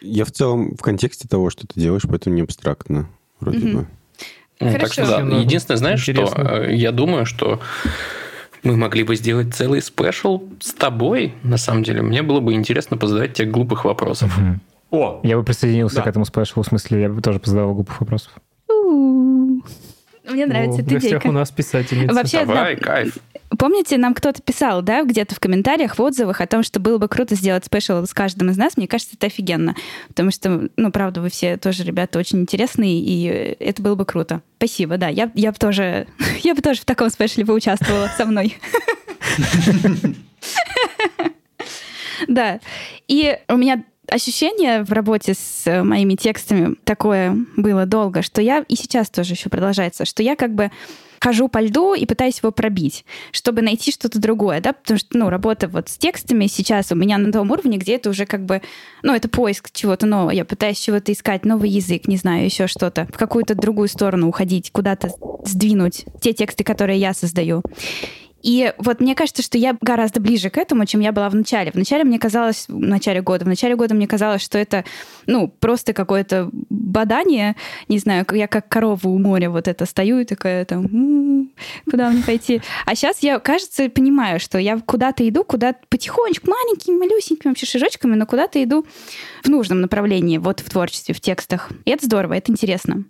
Я 0.00 0.24
в 0.24 0.32
целом 0.32 0.74
в 0.74 0.82
контексте 0.82 1.28
того, 1.28 1.48
что 1.48 1.68
ты 1.68 1.78
делаешь, 1.78 2.02
поэтому 2.08 2.34
не 2.34 2.42
абстрактно, 2.42 3.08
вроде 3.38 3.58
mm-hmm. 3.58 3.72
бы. 3.72 3.86
Ну, 4.58 4.72
так 4.72 4.92
что 4.92 5.06
да. 5.06 5.20
Единственное, 5.38 5.78
знаешь, 5.78 6.00
Интересно. 6.08 6.44
что 6.44 6.54
э, 6.64 6.74
я 6.74 6.90
думаю, 6.90 7.24
что 7.24 7.60
мы 8.64 8.76
могли 8.76 9.04
бы 9.04 9.14
сделать 9.14 9.54
целый 9.54 9.80
спешл 9.80 10.42
с 10.58 10.72
тобой, 10.72 11.34
на 11.44 11.56
самом 11.56 11.84
деле. 11.84 12.02
Мне 12.02 12.22
было 12.22 12.40
бы 12.40 12.52
интересно 12.54 12.96
позадавать 12.96 13.34
тебе 13.34 13.48
глупых 13.48 13.84
вопросов. 13.84 14.36
Угу. 14.36 14.98
О! 14.98 15.20
Я 15.22 15.36
бы 15.36 15.44
присоединился 15.44 15.96
да. 15.96 16.02
к 16.02 16.06
этому 16.08 16.24
спешлу, 16.24 16.64
в 16.64 16.66
смысле, 16.66 17.02
я 17.02 17.08
бы 17.10 17.22
тоже 17.22 17.38
позадавал 17.38 17.74
глупых 17.74 18.00
вопросов. 18.00 18.32
Мне 20.28 20.46
нравится 20.46 20.82
эта 20.82 20.98
идейка. 20.98 21.26
у 21.26 21.32
нас 21.32 21.50
писательница. 21.50 22.14
Вообще, 22.14 22.44
Давай, 22.44 22.76
да, 22.76 22.82
кайф. 22.82 23.18
Помните, 23.58 23.96
нам 23.96 24.14
кто-то 24.14 24.42
писал, 24.42 24.82
да, 24.82 25.02
где-то 25.04 25.34
в 25.34 25.40
комментариях, 25.40 25.98
в 25.98 26.02
отзывах 26.02 26.40
о 26.40 26.46
том, 26.46 26.62
что 26.62 26.80
было 26.80 26.98
бы 26.98 27.08
круто 27.08 27.34
сделать 27.34 27.64
спешл 27.64 28.04
с 28.04 28.12
каждым 28.12 28.50
из 28.50 28.56
нас. 28.56 28.76
Мне 28.76 28.86
кажется, 28.86 29.14
это 29.16 29.26
офигенно. 29.26 29.74
Потому 30.08 30.30
что, 30.30 30.68
ну, 30.76 30.90
правда, 30.92 31.20
вы 31.22 31.30
все 31.30 31.56
тоже 31.56 31.82
ребята 31.84 32.18
очень 32.18 32.40
интересные, 32.40 33.00
и 33.00 33.56
это 33.58 33.82
было 33.82 33.94
бы 33.94 34.04
круто. 34.04 34.42
Спасибо, 34.58 34.98
да. 34.98 35.08
Я, 35.08 35.30
я 35.34 35.50
бы 35.50 35.58
тоже, 35.58 36.06
я 36.42 36.54
бы 36.54 36.60
тоже 36.60 36.82
в 36.82 36.84
таком 36.84 37.08
спешле 37.10 37.46
поучаствовала 37.46 38.10
со 38.16 38.26
мной. 38.26 38.56
Да. 42.26 42.58
И 43.06 43.38
у 43.48 43.56
меня 43.56 43.84
ощущение 44.10 44.82
в 44.82 44.92
работе 44.92 45.34
с 45.34 45.66
э, 45.66 45.82
моими 45.82 46.14
текстами 46.14 46.76
такое 46.84 47.36
было 47.56 47.86
долго, 47.86 48.22
что 48.22 48.40
я 48.40 48.64
и 48.68 48.76
сейчас 48.76 49.10
тоже 49.10 49.34
еще 49.34 49.48
продолжается, 49.48 50.04
что 50.04 50.22
я 50.22 50.36
как 50.36 50.54
бы 50.54 50.70
хожу 51.20 51.48
по 51.48 51.60
льду 51.60 51.94
и 51.94 52.06
пытаюсь 52.06 52.38
его 52.38 52.52
пробить, 52.52 53.04
чтобы 53.32 53.62
найти 53.62 53.90
что-то 53.90 54.18
другое, 54.18 54.60
да, 54.60 54.72
потому 54.72 54.98
что, 54.98 55.18
ну, 55.18 55.30
работа 55.30 55.68
вот 55.68 55.88
с 55.88 55.96
текстами 55.96 56.46
сейчас 56.46 56.92
у 56.92 56.94
меня 56.94 57.18
на 57.18 57.32
том 57.32 57.50
уровне, 57.50 57.76
где 57.78 57.96
это 57.96 58.10
уже 58.10 58.26
как 58.26 58.44
бы, 58.44 58.62
ну, 59.02 59.14
это 59.14 59.28
поиск 59.28 59.70
чего-то 59.72 60.06
нового, 60.06 60.30
я 60.30 60.44
пытаюсь 60.44 60.78
чего-то 60.78 61.12
искать, 61.12 61.44
новый 61.44 61.70
язык, 61.70 62.06
не 62.06 62.16
знаю, 62.16 62.44
еще 62.44 62.66
что-то, 62.66 63.06
в 63.12 63.18
какую-то 63.18 63.54
другую 63.54 63.88
сторону 63.88 64.28
уходить, 64.28 64.70
куда-то 64.70 65.10
сдвинуть 65.44 66.04
те 66.20 66.32
тексты, 66.32 66.64
которые 66.64 66.98
я 66.98 67.14
создаю. 67.14 67.62
И 68.42 68.72
вот 68.78 69.00
мне 69.00 69.14
кажется, 69.14 69.42
что 69.42 69.58
я 69.58 69.76
гораздо 69.80 70.20
ближе 70.20 70.50
к 70.50 70.58
этому, 70.58 70.86
чем 70.86 71.00
я 71.00 71.12
была 71.12 71.28
в 71.28 71.34
начале. 71.34 71.72
В 71.72 71.74
начале 71.74 72.04
мне 72.04 72.18
казалось, 72.18 72.66
в 72.68 72.78
начале 72.78 73.20
года, 73.20 73.44
в 73.44 73.48
начале 73.48 73.74
года 73.74 73.94
мне 73.94 74.06
казалось, 74.06 74.42
что 74.42 74.58
это, 74.58 74.84
ну, 75.26 75.48
просто 75.48 75.92
какое-то 75.92 76.50
бадание, 76.70 77.56
не 77.88 77.98
знаю, 77.98 78.24
я 78.32 78.46
как 78.46 78.68
корова 78.68 79.08
у 79.08 79.18
моря 79.18 79.50
вот 79.50 79.66
это 79.68 79.86
стою 79.86 80.20
и 80.20 80.24
такая 80.24 80.64
там, 80.64 80.84
м-м, 80.86 81.50
куда 81.90 82.10
мне 82.10 82.22
пойти? 82.22 82.60
А 82.86 82.94
сейчас 82.94 83.18
я, 83.20 83.38
кажется, 83.40 83.88
понимаю, 83.88 84.38
что 84.40 84.58
я 84.58 84.78
куда-то 84.78 85.28
иду, 85.28 85.44
куда 85.44 85.74
потихонечку, 85.88 86.48
маленькими, 86.48 86.96
малюсенькими 86.96 87.50
вообще 87.50 87.66
шажочками, 87.66 88.14
но 88.14 88.26
куда-то 88.26 88.62
иду 88.62 88.86
в 89.42 89.48
нужном 89.48 89.80
направлении, 89.80 90.38
вот 90.38 90.60
в 90.60 90.70
творчестве, 90.70 91.14
в 91.14 91.20
текстах. 91.20 91.70
И 91.84 91.90
это 91.90 92.06
здорово, 92.06 92.34
это 92.34 92.52
интересно. 92.52 93.04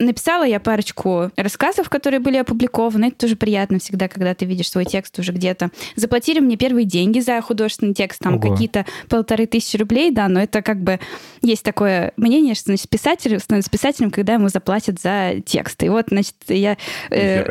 Написала 0.00 0.44
я 0.44 0.60
парочку 0.60 1.32
рассказов, 1.36 1.88
которые 1.88 2.20
были 2.20 2.36
опубликованы. 2.36 3.06
Это 3.06 3.16
тоже 3.16 3.34
приятно 3.34 3.80
всегда, 3.80 4.06
когда 4.06 4.32
ты 4.32 4.44
видишь 4.44 4.70
свой 4.70 4.84
текст 4.84 5.18
уже 5.18 5.32
где-то. 5.32 5.70
Заплатили 5.96 6.38
мне 6.38 6.56
первые 6.56 6.84
деньги 6.84 7.18
за 7.18 7.40
художественный 7.40 7.94
текст, 7.94 8.20
там 8.20 8.36
Ого. 8.36 8.52
какие-то 8.52 8.86
полторы 9.08 9.46
тысячи 9.46 9.76
рублей, 9.76 10.12
да, 10.12 10.28
но 10.28 10.40
это 10.40 10.62
как 10.62 10.80
бы 10.80 11.00
есть 11.42 11.64
такое 11.64 12.12
мнение, 12.16 12.54
что 12.54 12.66
значит, 12.66 12.88
писатель 12.88 13.40
становится 13.40 13.70
писателем, 13.70 14.12
когда 14.12 14.34
ему 14.34 14.48
заплатят 14.48 15.00
за 15.00 15.40
текст. 15.44 15.82
И 15.82 15.88
вот, 15.88 16.06
значит, 16.10 16.36
я... 16.46 16.76
Э, 17.10 17.44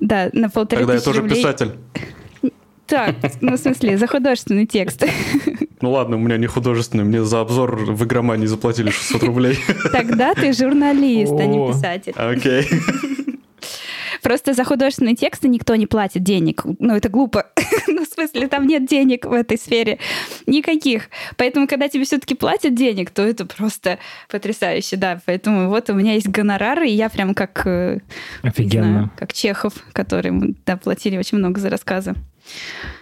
да, 0.00 0.28
на 0.34 0.50
полторы 0.50 0.82
Тогда 0.82 0.94
тысячи 0.94 1.08
я 1.08 1.12
тоже 1.12 1.20
рублей... 1.22 1.36
писатель. 1.36 1.72
Так, 2.90 3.14
ну, 3.40 3.56
в 3.56 3.56
смысле, 3.56 3.96
за 3.96 4.08
художественный 4.08 4.66
текст. 4.66 5.04
Ну 5.80 5.92
ладно, 5.92 6.16
у 6.16 6.20
меня 6.20 6.36
не 6.36 6.46
художественный, 6.46 7.04
мне 7.04 7.24
за 7.24 7.40
обзор 7.40 7.76
в 7.76 8.04
игромании 8.04 8.46
заплатили 8.46 8.90
600 8.90 9.22
рублей. 9.22 9.58
Тогда 9.92 10.34
ты 10.34 10.52
журналист, 10.52 11.32
а 11.32 11.46
не 11.46 11.72
писатель. 11.72 12.12
Окей. 12.16 12.68
Просто 14.22 14.52
за 14.52 14.64
художественные 14.64 15.16
тексты 15.16 15.48
никто 15.48 15.74
не 15.76 15.86
платит 15.86 16.22
денег. 16.22 16.64
Ну, 16.78 16.94
это 16.94 17.08
глупо. 17.08 17.46
ну, 17.88 18.04
в 18.04 18.08
смысле, 18.08 18.48
там 18.48 18.66
нет 18.66 18.86
денег 18.86 19.24
в 19.24 19.32
этой 19.32 19.58
сфере. 19.58 19.98
Никаких. 20.46 21.08
Поэтому, 21.36 21.66
когда 21.66 21.88
тебе 21.88 22.04
все-таки 22.04 22.34
платят 22.34 22.74
денег, 22.74 23.10
то 23.10 23.22
это 23.22 23.46
просто 23.46 23.98
потрясающе, 24.28 24.96
да. 24.96 25.20
Поэтому 25.24 25.68
вот 25.68 25.88
у 25.88 25.94
меня 25.94 26.14
есть 26.14 26.28
гонорары, 26.28 26.88
и 26.88 26.92
я 26.92 27.08
прям 27.08 27.34
как... 27.34 27.66
Э, 27.66 28.00
Офигенно. 28.42 28.88
Знаю, 28.88 29.10
как 29.16 29.32
Чехов, 29.32 29.72
который 29.92 30.56
да, 30.66 30.76
платили 30.76 31.16
очень 31.16 31.38
много 31.38 31.58
за 31.60 31.70
рассказы. 31.70 32.14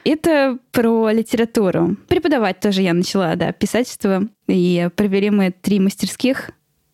Это 0.04 0.58
про 0.72 1.10
литературу. 1.10 1.96
Преподавать 2.08 2.60
тоже 2.60 2.82
я 2.82 2.94
начала, 2.94 3.36
да, 3.36 3.52
писательство. 3.52 4.28
И 4.46 4.88
провели 4.96 5.30
мы 5.30 5.50
три 5.50 5.80
мастерских 5.80 6.50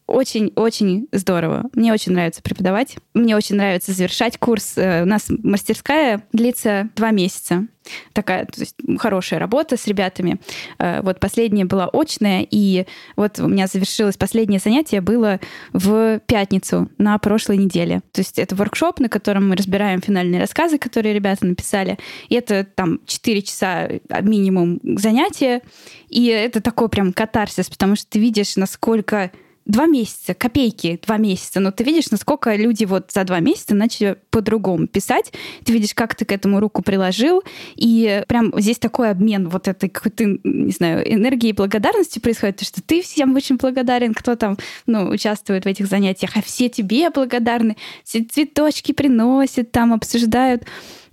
очень-очень 0.07 1.09
здорово. 1.13 1.65
Мне 1.73 1.93
очень 1.93 2.13
нравится 2.13 2.43
преподавать. 2.43 2.97
Мне 3.15 3.37
очень 3.37 3.57
нравится 3.57 3.93
завершать 3.93 4.39
курс. 4.39 4.75
Э, 4.77 5.03
у 5.03 5.07
нас 5.07 5.27
мастерская 5.29 6.23
длится 6.33 6.91
два 6.95 7.11
месяца 7.11 7.67
такая 8.13 8.47
то 8.47 8.61
есть, 8.61 8.77
хорошая 8.99 9.41
работа 9.41 9.77
с 9.77 9.87
ребятами. 9.87 10.41
Э, 10.79 11.03
вот 11.03 11.21
последняя 11.21 11.65
была 11.65 11.89
очная, 11.93 12.47
и 12.49 12.87
вот 13.17 13.39
у 13.39 13.49
меня 13.49 13.67
завершилось 13.67 14.17
последнее 14.17 14.61
занятие 14.61 15.01
было 15.01 15.41
в 15.73 16.21
пятницу 16.27 16.89
на 16.99 17.19
прошлой 17.19 17.59
неделе. 17.59 18.01
То 18.13 18.21
есть 18.21 18.39
это 18.39 18.55
воркшоп, 18.55 19.01
на 19.01 19.09
котором 19.09 19.49
мы 19.49 19.57
разбираем 19.57 20.01
финальные 20.01 20.41
рассказы, 20.41 20.79
которые 20.79 21.15
ребята 21.15 21.47
написали. 21.47 21.99
И 22.29 22.35
это 22.35 22.65
там 22.65 23.01
4 23.07 23.43
часа 23.43 23.89
минимум 24.23 24.81
занятия. 24.83 25.63
И 26.09 26.27
это 26.27 26.61
такой 26.61 26.89
прям 26.89 27.13
катарсис, 27.13 27.69
потому 27.69 27.97
что 27.97 28.07
ты 28.09 28.19
видишь, 28.19 28.57
насколько 28.57 29.31
два 29.67 29.87
месяца, 29.87 30.35
копейки, 30.35 31.01
два 31.07 31.17
месяца, 31.17 31.61
но 31.61 31.71
ты 31.71 31.85
видишь, 31.85 32.11
насколько 32.11 32.55
люди 32.55 32.85
вот 32.85 33.11
за 33.13 33.25
два 33.25 33.41
месяца 33.41 33.75
начали 33.75 34.17
по-другому 34.31 34.87
писать, 34.87 35.33
ты 35.65 35.73
видишь, 35.73 35.95
как 35.95 36.15
ты 36.15 36.25
к 36.25 36.33
этому 36.33 36.61
руку 36.61 36.83
приложил, 36.83 37.43
и 37.75 38.23
прям 38.29 38.53
здесь 38.59 38.79
такой 38.79 39.11
обмен 39.11 39.49
вот 39.49 39.69
этой 39.69 39.89
какой-то, 39.89 40.25
не 40.45 40.73
знаю, 40.73 41.11
энергии 41.11 41.51
и 41.51 41.53
благодарности 41.53 42.19
происходит, 42.19 42.59
то 42.59 42.65
что 42.65 42.83
ты 42.83 43.03
всем 43.03 43.35
очень 43.35 43.57
благодарен, 43.57 44.13
кто 44.13 44.37
там, 44.37 44.59
ну, 44.87 45.09
участвует 45.09 45.65
в 45.65 45.69
этих 45.69 45.87
занятиях, 45.87 46.37
а 46.37 46.43
все 46.43 46.69
тебе 46.69 47.11
благодарны, 47.11 47.77
все 48.05 48.23
цветочки 48.23 48.93
приносят, 48.93 49.73
там 49.73 49.93
обсуждают 49.93 50.65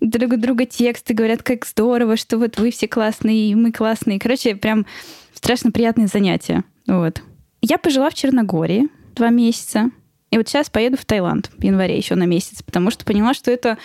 друг 0.02 0.38
друга 0.38 0.66
тексты, 0.66 1.14
говорят, 1.14 1.44
как 1.44 1.66
здорово, 1.66 2.18
что 2.18 2.38
вот 2.38 2.58
вы 2.58 2.72
все 2.72 2.88
классные, 2.88 3.52
и 3.52 3.56
мы 3.56 3.72
классные. 3.72 4.20
Короче, 4.20 4.56
прям 4.56 4.86
страшно 5.34 5.72
приятные 5.72 6.08
занятия. 6.08 6.64
Вот. 6.88 7.22
Я 7.62 7.78
пожила 7.78 8.10
в 8.10 8.14
Черногории 8.16 8.88
два 9.16 9.30
месяца. 9.30 9.92
И 10.32 10.38
вот 10.38 10.48
сейчас 10.48 10.70
поеду 10.70 10.98
в 10.98 11.06
Таиланд 11.06 11.52
в 11.58 11.64
январе 11.64 11.98
еще 11.98 12.16
на 12.16 12.26
месяц, 12.26 12.64
потому 12.64 12.90
что 12.90 13.06
поняла, 13.06 13.34
что 13.34 13.52
это, 13.52 13.78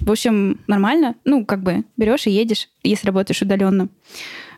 в 0.00 0.10
общем, 0.10 0.60
нормально. 0.66 1.14
Ну, 1.24 1.46
как 1.46 1.62
бы 1.62 1.84
берешь 1.96 2.26
и 2.26 2.30
едешь, 2.30 2.68
если 2.82 3.06
работаешь 3.06 3.40
удаленно. 3.40 3.88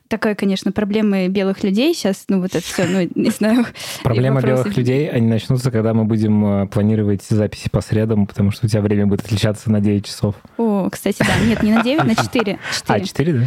Такая, 0.08 0.34
конечно, 0.34 0.72
проблемы 0.72 1.28
белых 1.28 1.62
людей 1.62 1.94
сейчас, 1.94 2.24
ну, 2.28 2.40
вот 2.40 2.54
это 2.54 2.64
все, 2.64 2.86
ну, 2.86 3.08
не 3.14 3.30
знаю. 3.30 3.66
Проблемы 4.02 4.42
белых 4.42 4.76
людей, 4.76 5.08
они 5.08 5.28
начнутся, 5.28 5.70
когда 5.70 5.94
мы 5.94 6.04
будем 6.04 6.44
э, 6.44 6.66
планировать 6.66 7.22
записи 7.22 7.68
по 7.70 7.80
средам, 7.80 8.26
потому 8.26 8.50
что 8.50 8.66
у 8.66 8.68
тебя 8.68 8.80
время 8.80 9.06
будет 9.06 9.24
отличаться 9.24 9.70
на 9.70 9.80
9 9.80 10.04
часов. 10.04 10.34
О, 10.58 10.88
кстати, 10.90 11.18
да. 11.18 11.46
Нет, 11.46 11.62
не 11.62 11.72
на 11.72 11.82
9, 11.82 12.04
на 12.04 12.14
4. 12.14 12.24
4. 12.24 12.58
А, 12.86 13.00
4, 13.00 13.32
да? 13.32 13.44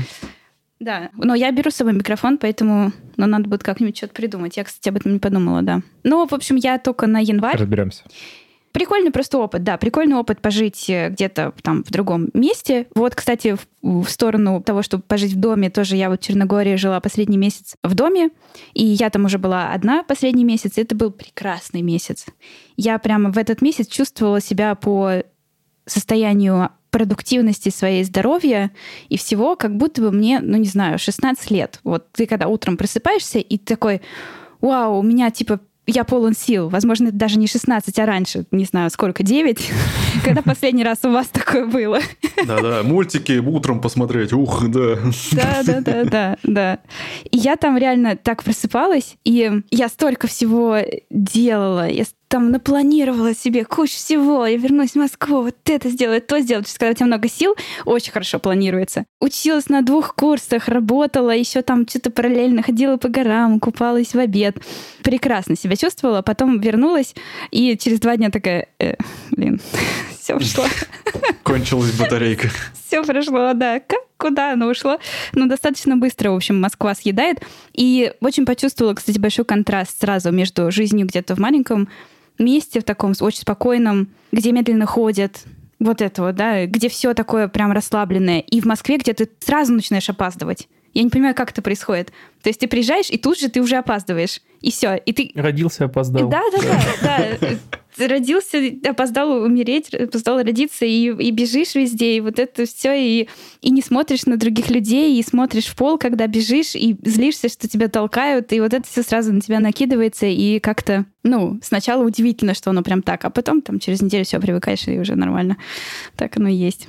Да, 0.80 1.10
но 1.16 1.34
я 1.34 1.52
беру 1.52 1.72
с 1.72 1.76
собой 1.76 1.94
микрофон, 1.94 2.38
поэтому 2.38 2.92
ну, 3.16 3.26
надо 3.26 3.50
будет 3.50 3.64
как-нибудь 3.64 3.98
что-то 3.98 4.14
придумать. 4.14 4.58
Я, 4.58 4.64
кстати, 4.64 4.90
об 4.90 4.98
этом 4.98 5.14
не 5.14 5.20
подумала, 5.20 5.62
да. 5.62 5.82
Ну, 6.04 6.26
в 6.28 6.34
общем, 6.34 6.56
я 6.56 6.78
только 6.78 7.08
на 7.08 7.20
январь. 7.20 7.58
Разберемся. 7.58 8.04
Прикольный 8.78 9.10
просто 9.10 9.40
опыт, 9.40 9.64
да, 9.64 9.78
прикольный 9.78 10.18
опыт 10.18 10.40
пожить 10.40 10.88
э, 10.88 11.10
где-то 11.10 11.52
там 11.64 11.84
в 11.84 11.90
другом 11.90 12.30
месте. 12.36 12.86
Вот, 12.94 13.16
кстати, 13.16 13.56
в, 13.56 14.04
в 14.04 14.08
сторону 14.08 14.62
того, 14.62 14.84
чтобы 14.84 15.02
пожить 15.02 15.34
в 15.34 15.40
доме, 15.40 15.72
тоже 15.72 15.96
я 15.96 16.12
вот 16.12 16.22
в 16.22 16.24
Черногории 16.24 16.76
жила 16.76 17.00
последний 17.00 17.38
месяц 17.38 17.76
в 17.82 17.96
доме, 17.96 18.30
и 18.76 18.86
я 18.86 19.10
там 19.10 19.26
уже 19.26 19.40
была 19.40 19.72
одна 19.72 20.04
последний 20.04 20.44
месяц, 20.44 20.78
и 20.78 20.82
это 20.82 20.94
был 20.94 21.10
прекрасный 21.10 21.82
месяц. 21.82 22.28
Я 22.76 23.00
прямо 23.00 23.32
в 23.32 23.40
этот 23.40 23.64
месяц 23.64 23.88
чувствовала 23.88 24.42
себя 24.42 24.76
по 24.76 25.24
состоянию 25.88 26.70
продуктивности 26.90 27.70
своей 27.70 28.04
здоровья 28.04 28.72
и 29.10 29.18
всего, 29.18 29.56
как 29.56 29.76
будто 29.76 30.02
бы 30.02 30.12
мне, 30.12 30.40
ну 30.40 30.58
не 30.58 30.68
знаю, 30.68 31.00
16 31.00 31.52
лет. 31.52 31.80
Вот 31.84 32.12
ты 32.12 32.26
когда 32.26 32.48
утром 32.48 32.78
просыпаешься 32.78 33.40
и 33.40 33.58
такой, 33.58 34.02
вау, 34.62 35.00
у 35.00 35.04
меня 35.04 35.32
типа 35.32 35.60
я 35.88 36.04
полон 36.04 36.34
сил. 36.34 36.68
Возможно, 36.68 37.08
это 37.08 37.16
даже 37.16 37.40
не 37.40 37.48
16, 37.48 37.98
а 37.98 38.06
раньше, 38.06 38.46
не 38.52 38.66
знаю, 38.66 38.90
сколько, 38.90 39.24
9. 39.24 39.72
Когда 40.26 40.42
последний 40.42 40.84
раз 40.84 41.00
у 41.04 41.12
вас 41.12 41.28
такое 41.28 41.66
было? 41.66 42.00
Да-да, 42.46 42.84
мультики 42.84 43.40
утром 43.40 43.80
посмотреть, 43.80 44.34
ух, 44.34 44.68
да. 44.68 44.98
Да-да-да, 45.32 46.38
да. 46.44 46.80
И 47.32 47.38
я 47.38 47.56
там 47.56 47.78
реально 47.78 48.18
так 48.18 48.44
просыпалась, 48.44 49.16
и 49.24 49.62
я 49.72 49.88
столько 49.88 50.28
всего 50.28 50.80
делала, 51.10 51.88
я 51.88 52.04
там 52.28 52.52
напланировала 52.52 53.34
себе 53.34 53.64
кучу 53.64 53.94
всего, 53.94 54.46
я 54.46 54.58
вернусь 54.58 54.92
в 54.92 54.96
Москву, 54.96 55.44
вот 55.44 55.56
это 55.66 55.90
сделать, 55.90 56.28
то 56.28 56.40
сделать. 56.40 56.72
Когда 56.74 56.92
у 56.92 56.94
тебя 56.94 57.06
много 57.06 57.30
сил, 57.30 57.56
очень 57.86 58.12
хорошо 58.12 58.40
планируется. 58.40 59.06
Училась 59.20 59.70
на 59.70 59.82
двух 59.82 60.16
курсах, 60.16 60.68
работала, 60.68 61.32
еще 61.32 61.62
там 61.62 61.88
что-то 61.88 62.12
параллельно 62.12 62.64
ходила 62.64 62.98
по 62.98 63.08
горам, 63.08 63.60
купалась 63.60 64.14
в 64.14 64.20
обед. 64.20 64.58
Прекрасно 65.04 65.56
себя 65.56 65.76
чувствовала, 65.76 66.22
потом 66.22 66.60
вернулась, 66.60 67.16
и 67.52 67.78
через 67.78 68.00
два 68.00 68.18
дня 68.18 68.30
такая, 68.30 68.68
э, 68.80 68.96
блин, 69.32 69.62
все 70.20 70.36
ушло. 70.36 70.66
Кончилась 71.44 71.92
батарейка. 71.92 72.50
Все 72.88 73.04
прошло, 73.04 73.54
да. 73.54 73.80
Как, 73.80 74.00
куда 74.18 74.54
оно 74.54 74.68
ушло? 74.68 74.98
Ну, 75.34 75.48
достаточно 75.48 75.98
быстро, 75.98 76.32
в 76.32 76.36
общем, 76.36 76.60
Москва 76.60 76.96
съедает. 76.96 77.40
И 77.74 78.14
очень 78.22 78.46
почувствовала, 78.46 78.94
кстати, 78.94 79.18
большой 79.18 79.46
контраст 79.46 80.00
сразу 80.00 80.32
между 80.32 80.72
жизнью 80.72 81.06
где-то 81.08 81.36
в 81.36 81.40
маленьком 81.40 81.90
месте, 82.40 82.80
в 82.80 82.84
таком 82.84 83.14
очень 83.20 83.42
спокойном, 83.42 84.10
где 84.32 84.52
медленно 84.52 84.86
ходят, 84.86 85.44
вот 85.80 86.02
этого, 86.02 86.34
да, 86.34 86.66
где 86.66 86.90
все 86.90 87.14
такое 87.14 87.48
прям 87.48 87.72
расслабленное, 87.72 88.40
и 88.40 88.62
в 88.62 88.66
Москве, 88.66 88.98
где 88.98 89.14
ты 89.14 89.30
сразу 89.40 89.74
начинаешь 89.74 90.10
опаздывать. 90.10 90.68
Я 90.94 91.04
не 91.04 91.10
понимаю, 91.10 91.36
как 91.36 91.52
это 91.52 91.62
происходит. 91.62 92.12
То 92.42 92.50
есть 92.50 92.60
ты 92.60 92.68
приезжаешь, 92.68 93.10
и 93.10 93.18
тут 93.18 93.40
же 93.40 93.50
ты 93.50 93.62
уже 93.62 93.76
опаздываешь. 93.78 94.42
И 94.62 94.72
все. 94.72 94.96
И 94.96 95.14
ты... 95.14 95.32
Родился, 95.36 95.86
опоздал. 95.86 96.30
Да, 96.30 96.42
да, 96.52 96.62
да. 97.02 97.38
да. 97.42 98.08
Родился, 98.08 98.60
опоздал 98.86 99.42
умереть, 99.42 99.94
опоздал 99.94 100.42
родиться, 100.42 100.86
и, 100.86 101.08
и 101.10 101.32
бежишь 101.32 101.74
везде, 101.74 102.18
и 102.18 102.20
вот 102.20 102.38
это 102.38 102.66
все, 102.66 102.94
и, 102.94 103.28
и 103.62 103.72
не 103.72 103.82
смотришь 103.82 104.26
на 104.28 104.38
других 104.38 104.70
людей, 104.70 105.20
и 105.20 105.24
смотришь 105.24 105.66
в 105.66 105.76
пол, 105.76 105.98
когда 105.98 106.28
бежишь, 106.28 106.76
и 106.76 106.96
злишься, 107.04 107.50
что 107.50 107.68
тебя 107.68 107.88
толкают, 107.88 108.54
и 108.54 108.60
вот 108.60 108.74
это 108.74 108.88
все 108.88 109.02
сразу 109.02 109.34
на 109.34 109.42
тебя 109.42 109.60
накидывается, 109.60 110.28
и 110.28 110.60
как-то, 110.60 111.06
ну, 111.24 111.60
сначала 111.64 112.04
удивительно, 112.04 112.54
что 112.54 112.70
оно 112.70 112.84
прям 112.84 113.02
так, 113.02 113.26
а 113.26 113.32
потом 113.32 113.62
там 113.62 113.80
через 113.80 114.02
неделю 114.02 114.26
все 114.26 114.40
привыкаешь, 114.40 114.88
и 114.88 115.00
уже 115.00 115.16
нормально. 115.16 115.58
Так 116.16 116.38
оно 116.38 116.50
и 116.50 116.56
есть. 116.56 116.88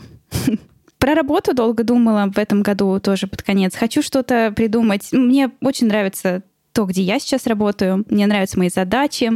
Про 1.08 1.14
работу 1.14 1.54
долго 1.54 1.84
думала 1.84 2.30
в 2.30 2.36
этом 2.36 2.60
году 2.60 3.00
тоже 3.00 3.28
под 3.28 3.40
конец. 3.40 3.74
Хочу 3.74 4.02
что-то 4.02 4.52
придумать. 4.54 5.08
Мне 5.10 5.50
очень 5.62 5.86
нравится 5.86 6.42
то, 6.74 6.84
где 6.84 7.00
я 7.00 7.18
сейчас 7.18 7.46
работаю. 7.46 8.04
Мне 8.10 8.26
нравятся 8.26 8.58
мои 8.58 8.68
задачи, 8.68 9.30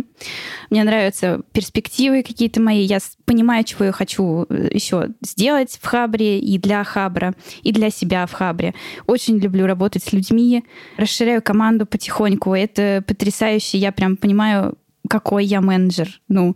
мне 0.69 0.85
нравятся 0.85 1.41
перспективы 1.53 2.25
какие-то 2.25 2.61
мои. 2.61 2.83
Я 2.83 2.99
понимаю, 3.25 3.65
чего 3.65 3.87
я 3.87 3.93
хочу 3.93 4.45
э, 4.51 4.69
еще 4.71 5.13
сделать 5.23 5.79
в 5.81 5.87
Хабре 5.87 6.39
и 6.41 6.59
для 6.59 6.85
Хабра, 6.85 7.35
и 7.63 7.73
для 7.73 7.89
себя 7.89 8.27
в 8.27 8.33
Хабре. 8.33 8.75
Очень 9.07 9.39
люблю 9.39 9.65
работать 9.65 10.05
с 10.05 10.13
людьми, 10.13 10.67
расширяю 10.99 11.41
команду 11.41 11.87
потихоньку. 11.87 12.53
Это 12.53 13.03
потрясающе. 13.07 13.79
Я 13.79 13.93
прям 13.93 14.19
понимаю, 14.19 14.77
какой 15.09 15.47
я 15.47 15.63
менеджер. 15.63 16.21
Ну, 16.29 16.55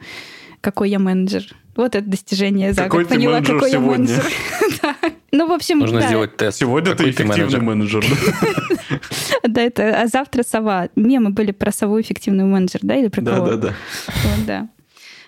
какой 0.61 0.91
я 0.91 0.99
менеджер. 0.99 1.57
Вот 1.77 1.95
это 1.95 2.09
достижение 2.09 2.73
за 2.73 2.85
Какой 2.85 3.05
год. 3.05 3.13
Поняла, 3.13 3.35
менеджер 3.35 3.55
какой 3.55 3.71
сегодня? 3.71 4.07
я 4.07 4.17
менеджер. 4.17 4.33
Да. 4.83 4.97
Ну, 5.33 5.47
в 5.49 5.53
общем, 5.53 5.79
Нужно 5.81 6.01
да. 6.01 6.07
сделать 6.07 6.37
тест. 6.37 6.59
Сегодня 6.59 6.93
Какой 6.93 7.13
ты 7.13 7.23
эффективный 7.23 7.61
менеджер. 7.61 8.05
Да, 9.43 9.63
это 9.63 10.01
а 10.01 10.07
завтра 10.09 10.43
сова. 10.43 10.89
Мемы 10.97 11.31
были 11.31 11.53
про 11.53 11.71
сову 11.71 12.01
эффективный 12.01 12.45
менеджер, 12.45 12.81
да, 12.83 12.97
или 12.97 13.09
про 13.09 13.23
кого? 13.23 13.47
Да-да-да. 13.47 13.75
Вот, 14.07 14.47
да. 14.47 14.69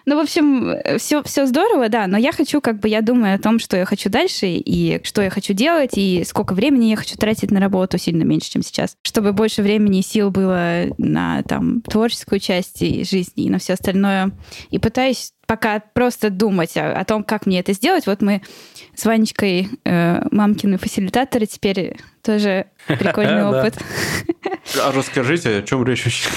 Ну, 0.06 0.16
в 0.16 0.20
общем, 0.20 0.74
все, 0.98 1.22
все 1.22 1.44
здорово, 1.44 1.90
да, 1.90 2.06
но 2.06 2.16
я 2.16 2.32
хочу, 2.32 2.62
как 2.62 2.80
бы, 2.80 2.88
я 2.88 3.02
думаю 3.02 3.34
о 3.34 3.38
том, 3.38 3.58
что 3.58 3.76
я 3.76 3.84
хочу 3.84 4.08
дальше, 4.08 4.46
и 4.46 5.02
что 5.04 5.20
я 5.20 5.28
хочу 5.28 5.52
делать, 5.52 5.98
и 5.98 6.24
сколько 6.26 6.54
времени 6.54 6.86
я 6.86 6.96
хочу 6.96 7.16
тратить 7.16 7.50
на 7.50 7.60
работу, 7.60 7.98
сильно 7.98 8.22
меньше, 8.22 8.50
чем 8.50 8.62
сейчас, 8.62 8.96
чтобы 9.02 9.34
больше 9.34 9.62
времени 9.62 9.98
и 9.98 10.02
сил 10.02 10.30
было 10.30 10.84
на, 10.96 11.42
там, 11.42 11.82
творческую 11.82 12.40
часть 12.40 12.80
и 12.80 13.04
жизни, 13.04 13.44
и 13.44 13.50
на 13.50 13.58
все 13.58 13.74
остальное. 13.74 14.30
И 14.70 14.78
пытаюсь 14.78 15.32
пока 15.48 15.80
просто 15.80 16.28
думать 16.28 16.76
о, 16.76 16.92
о 16.92 17.04
том, 17.04 17.24
как 17.24 17.46
мне 17.46 17.58
это 17.58 17.72
сделать. 17.72 18.06
Вот 18.06 18.20
мы 18.20 18.42
с 18.94 19.06
Ванечкой, 19.06 19.68
э, 19.84 20.20
мамкины 20.30 20.76
фасилитаторы, 20.76 21.46
теперь 21.46 21.96
тоже 22.22 22.66
прикольный 22.86 23.44
опыт. 23.44 23.78
А 24.80 24.92
расскажите, 24.92 25.58
о 25.58 25.62
чем 25.62 25.84
речь 25.84 26.04
вообще? 26.04 26.28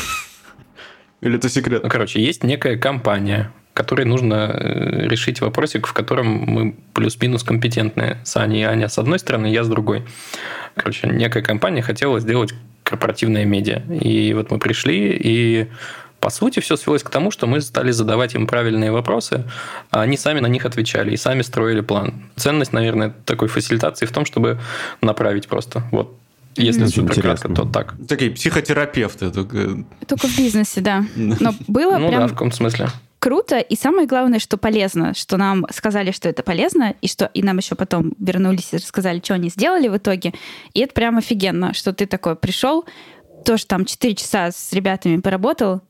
Или 1.20 1.36
это 1.36 1.50
секрет? 1.50 1.84
Ну, 1.84 1.90
короче, 1.90 2.24
есть 2.24 2.44
некая 2.44 2.78
компания, 2.78 3.52
которой 3.74 4.06
нужно 4.06 4.50
э, 4.54 5.08
решить 5.08 5.42
вопросик, 5.42 5.88
в 5.88 5.94
котором 5.94 6.28
мы 6.28 6.76
плюс-минус 6.94 7.44
компетентны. 7.44 8.18
с 8.24 8.38
Аней 8.38 8.62
и 8.62 8.66
Аня 8.66 8.88
с 8.88 8.98
одной 8.98 9.20
стороны, 9.20 9.48
я 9.48 9.66
с 9.66 9.68
другой. 9.68 10.04
Короче, 10.76 11.08
некая 11.08 11.44
компания 11.44 11.82
хотела 11.82 12.22
сделать 12.22 12.54
корпоративное 12.84 13.44
медиа. 13.44 13.82
И 14.02 14.34
вот 14.34 14.52
мы 14.52 14.58
пришли, 14.58 15.18
и 15.22 15.68
по 16.22 16.30
сути 16.30 16.60
все 16.62 16.78
свелось 16.78 17.04
к 17.04 17.10
тому, 17.10 17.32
что 17.32 17.48
мы 17.48 17.60
стали 17.62 17.92
задавать 17.92 18.36
им 18.36 18.48
правильные 18.48 18.92
вопросы, 18.92 19.44
а 19.90 20.02
они 20.02 20.18
сами 20.18 20.40
на 20.40 20.48
них 20.48 20.66
отвечали 20.66 21.12
и 21.12 21.18
сами 21.18 21.42
строили 21.42 21.82
план. 21.82 22.14
Ценность, 22.36 22.74
наверное, 22.74 23.14
такой 23.26 23.48
фасилитации 23.48 24.06
в 24.06 24.12
том, 24.12 24.26
чтобы 24.26 24.60
направить 25.02 25.48
просто. 25.48 25.84
Вот 25.92 26.16
Если 26.58 26.84
Очень 26.84 26.94
супер 27.08 27.22
кратко, 27.22 27.48
интересно. 27.48 27.56
то 27.56 27.72
так. 27.72 27.96
Такие 28.10 28.30
психотерапевты. 28.32 29.32
только- 29.32 29.86
Только 30.06 30.28
в 30.28 30.38
бизнесе, 30.38 30.82
да. 30.82 31.06
Но 31.16 31.54
было 31.68 31.98
Ну 31.98 32.12
да, 32.12 32.18
прям 32.18 32.28
в 32.28 32.32
каком 32.34 32.52
смысле. 32.52 32.88
круто, 33.20 33.58
и 33.60 33.76
самое 33.78 34.06
главное, 34.06 34.40
что 34.40 34.58
полезно, 34.58 35.14
что 35.14 35.38
нам 35.38 35.66
сказали, 35.74 36.12
что 36.12 36.28
это 36.28 36.44
полезно, 36.44 36.94
и 37.02 37.08
что 37.08 37.32
и 37.34 37.42
нам 37.42 37.58
еще 37.58 37.76
потом 37.76 38.14
вернулись 38.20 38.74
и 38.74 38.78
рассказали, 38.78 39.22
что 39.24 39.34
они 39.36 39.50
сделали 39.50 39.88
в 39.88 39.96
итоге. 39.96 40.34
И 40.74 40.82
это 40.82 40.94
прям 40.94 41.18
офигенно, 41.18 41.74
что 41.74 41.94
ты 41.94 42.06
такой 42.06 42.36
пришел, 42.36 42.84
тоже 43.46 43.66
там 43.66 43.86
4 43.86 44.14
часа 44.16 44.52
с 44.52 44.74
ребятами 44.74 45.18
поработал, 45.22 45.82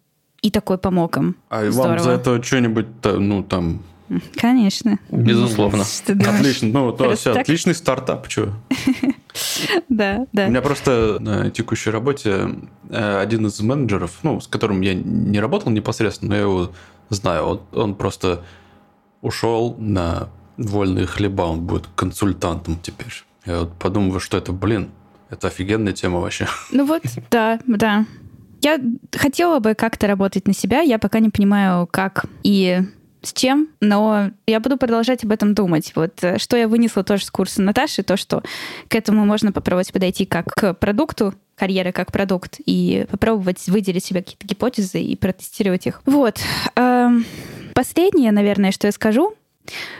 и 0.42 0.50
такой 0.50 0.78
помог 0.78 1.18
им. 1.18 1.36
А 1.50 1.64
вам 1.64 1.72
Здорово. 1.72 2.00
за 2.00 2.12
это 2.12 2.44
что-нибудь, 2.44 3.02
та- 3.02 3.18
ну, 3.18 3.44
там... 3.44 3.82
Конечно. 4.36 5.00
Безусловно. 5.10 5.84
Отлично. 6.08 6.68
Ну, 6.68 6.92
то, 6.92 7.16
так? 7.16 7.38
отличный 7.38 7.74
стартап, 7.76 8.30
что? 8.30 8.54
Да, 9.88 10.26
да. 10.34 10.48
У 10.48 10.50
меня 10.50 10.62
просто 10.62 11.18
на 11.22 11.50
текущей 11.50 11.90
работе 11.90 12.50
э, 12.90 13.20
один 13.22 13.48
из 13.48 13.62
менеджеров, 13.62 14.20
ну, 14.24 14.42
с 14.42 14.48
которым 14.48 14.82
я 14.82 14.94
не 14.94 15.40
работал 15.40 15.72
непосредственно, 15.72 16.32
но 16.32 16.36
я 16.36 16.42
его 16.42 16.72
знаю, 17.10 17.62
он 17.72 17.96
просто 17.96 18.44
ушел 19.22 19.76
на 19.80 20.28
вольные 20.58 21.06
хлеба, 21.06 21.44
он 21.44 21.62
будет 21.62 21.88
консультантом 21.96 22.78
теперь. 22.82 23.14
Я 23.46 23.62
вот 23.62 23.74
подумываю, 23.74 24.20
что 24.20 24.38
это, 24.38 24.52
блин, 24.52 24.92
это 25.30 25.48
офигенная 25.48 25.94
тема 25.94 26.20
вообще. 26.20 26.48
Ну 26.72 26.86
вот, 26.86 27.04
да, 27.30 27.60
да. 27.66 28.06
Я 28.62 28.80
хотела 29.12 29.60
бы 29.60 29.74
как-то 29.74 30.08
работать 30.08 30.48
на 30.48 30.54
себя, 30.54 30.82
я 30.82 31.00
пока 31.00 31.20
не 31.20 31.30
понимаю, 31.30 31.88
как 31.88 32.26
и 32.44 32.82
с 33.22 33.34
чем, 33.34 33.70
но 33.80 34.32
я 34.48 34.60
буду 34.60 34.78
продолжать 34.78 35.24
об 35.24 35.32
этом 35.32 35.54
думать. 35.54 35.92
Вот 35.96 36.24
э, 36.24 36.40
что 36.40 36.58
я 36.58 36.68
вынесла 36.68 37.04
тоже 37.04 37.26
с 37.26 37.32
курса 37.32 37.62
Наташи, 37.62 38.02
то, 38.02 38.18
что 38.18 38.42
к 38.88 38.96
этому 38.96 39.26
можно 39.26 39.52
попробовать 39.52 39.94
подойти 39.94 40.26
как 40.26 40.48
к 40.48 40.74
продукту, 40.74 41.36
карьеры 41.56 41.92
как 41.92 42.12
продукт, 42.12 42.60
и 42.66 43.06
попробовать 43.12 43.68
выделить 43.68 44.06
себе 44.06 44.22
какие-то 44.22 44.48
гипотезы 44.48 45.02
и 45.02 45.16
протестировать 45.16 45.86
их. 45.86 46.02
Вот. 46.06 46.40
Эм, 46.76 47.26
Последнее, 47.74 48.32
наверное, 48.32 48.72
что 48.72 48.88
я 48.88 48.92
скажу, 48.92 49.34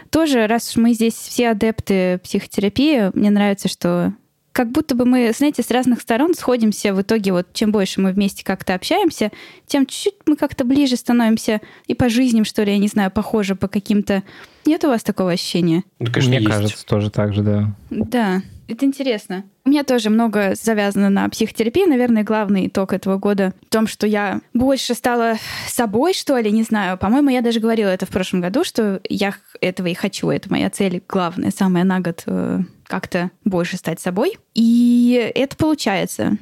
тоже, 0.10 0.48
раз 0.48 0.70
уж 0.70 0.76
мы 0.78 0.94
здесь 0.94 1.14
все 1.14 1.50
адепты 1.50 2.20
психотерапии, 2.24 3.12
мне 3.14 3.30
нравится, 3.30 3.68
что 3.68 4.14
как 4.52 4.72
будто 4.72 4.96
бы 4.96 5.06
мы, 5.06 5.32
знаете, 5.36 5.64
с 5.64 5.72
разных 5.72 6.02
сторон 6.02 6.34
сходимся 6.34 6.94
в 6.94 7.02
итоге, 7.02 7.32
вот 7.32 7.54
чем 7.54 7.72
больше 7.72 8.02
мы 8.02 8.12
вместе 8.12 8.44
как-то 8.44 8.74
общаемся, 8.74 9.32
тем 9.66 9.86
чуть-чуть 9.86 10.16
мы 10.26 10.36
как-то 10.36 10.66
ближе 10.66 10.98
становимся 10.98 11.62
и 11.88 11.94
по 11.94 12.10
жизням, 12.10 12.44
что 12.46 12.64
ли, 12.64 12.74
я 12.74 12.78
не 12.78 12.88
знаю, 12.88 13.12
похоже 13.12 13.56
по 13.56 13.68
каким-то... 13.68 14.24
Нет 14.66 14.84
у 14.84 14.88
вас 14.88 15.04
такого 15.04 15.32
ощущения? 15.32 15.84
Ну, 16.00 16.08
конечно, 16.08 16.30
Мне 16.30 16.40
есть. 16.40 16.50
кажется, 16.50 16.86
тоже 16.86 17.10
так 17.10 17.34
же, 17.34 17.44
да. 17.44 17.76
Да, 17.90 18.42
это 18.68 18.86
интересно. 18.86 19.46
У 19.64 19.70
меня 19.70 19.84
тоже 19.84 20.10
много 20.10 20.56
завязано 20.56 21.10
на 21.10 21.30
психотерапии. 21.30 21.86
Наверное, 21.86 22.24
главный 22.24 22.68
итог 22.68 22.94
этого 22.94 23.18
года 23.18 23.54
в 23.68 23.70
том, 23.70 23.86
что 23.86 24.08
я 24.08 24.42
больше 24.54 24.96
стала 24.96 25.36
собой, 25.68 26.14
что 26.14 26.36
ли, 26.38 26.52
не 26.52 26.64
знаю. 26.64 26.98
По-моему, 26.98 27.30
я 27.30 27.42
даже 27.42 27.60
говорила 27.60 27.90
это 27.90 28.06
в 28.08 28.10
прошлом 28.10 28.42
году, 28.42 28.64
что 28.64 29.00
я 29.08 29.36
этого 29.62 29.88
и 29.88 29.94
хочу. 29.94 30.30
Это 30.32 30.50
моя 30.50 30.70
цель 30.72 31.04
главная, 31.08 31.52
самая 31.52 31.84
на 31.84 32.00
год 32.00 32.24
э, 32.26 32.60
как-то 32.86 33.30
больше 33.46 33.78
стать 33.78 34.00
собой. 34.00 34.38
И 34.56 35.32
это 35.36 35.56
получается. 35.56 36.38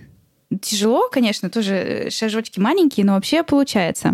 Тяжело, 0.62 1.10
конечно, 1.12 1.50
тоже 1.50 1.74
э, 1.76 2.10
шажочки 2.10 2.60
маленькие, 2.60 3.06
но 3.06 3.14
вообще 3.16 3.44
получается. 3.44 4.14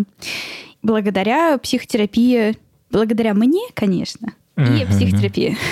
Благодаря 0.82 1.56
психотерапии, 1.58 2.58
благодаря 2.90 3.34
мне, 3.34 3.62
конечно, 3.74 4.32
и 4.56 4.60
Мгм. 4.60 4.88
психотерапии. 4.88 5.56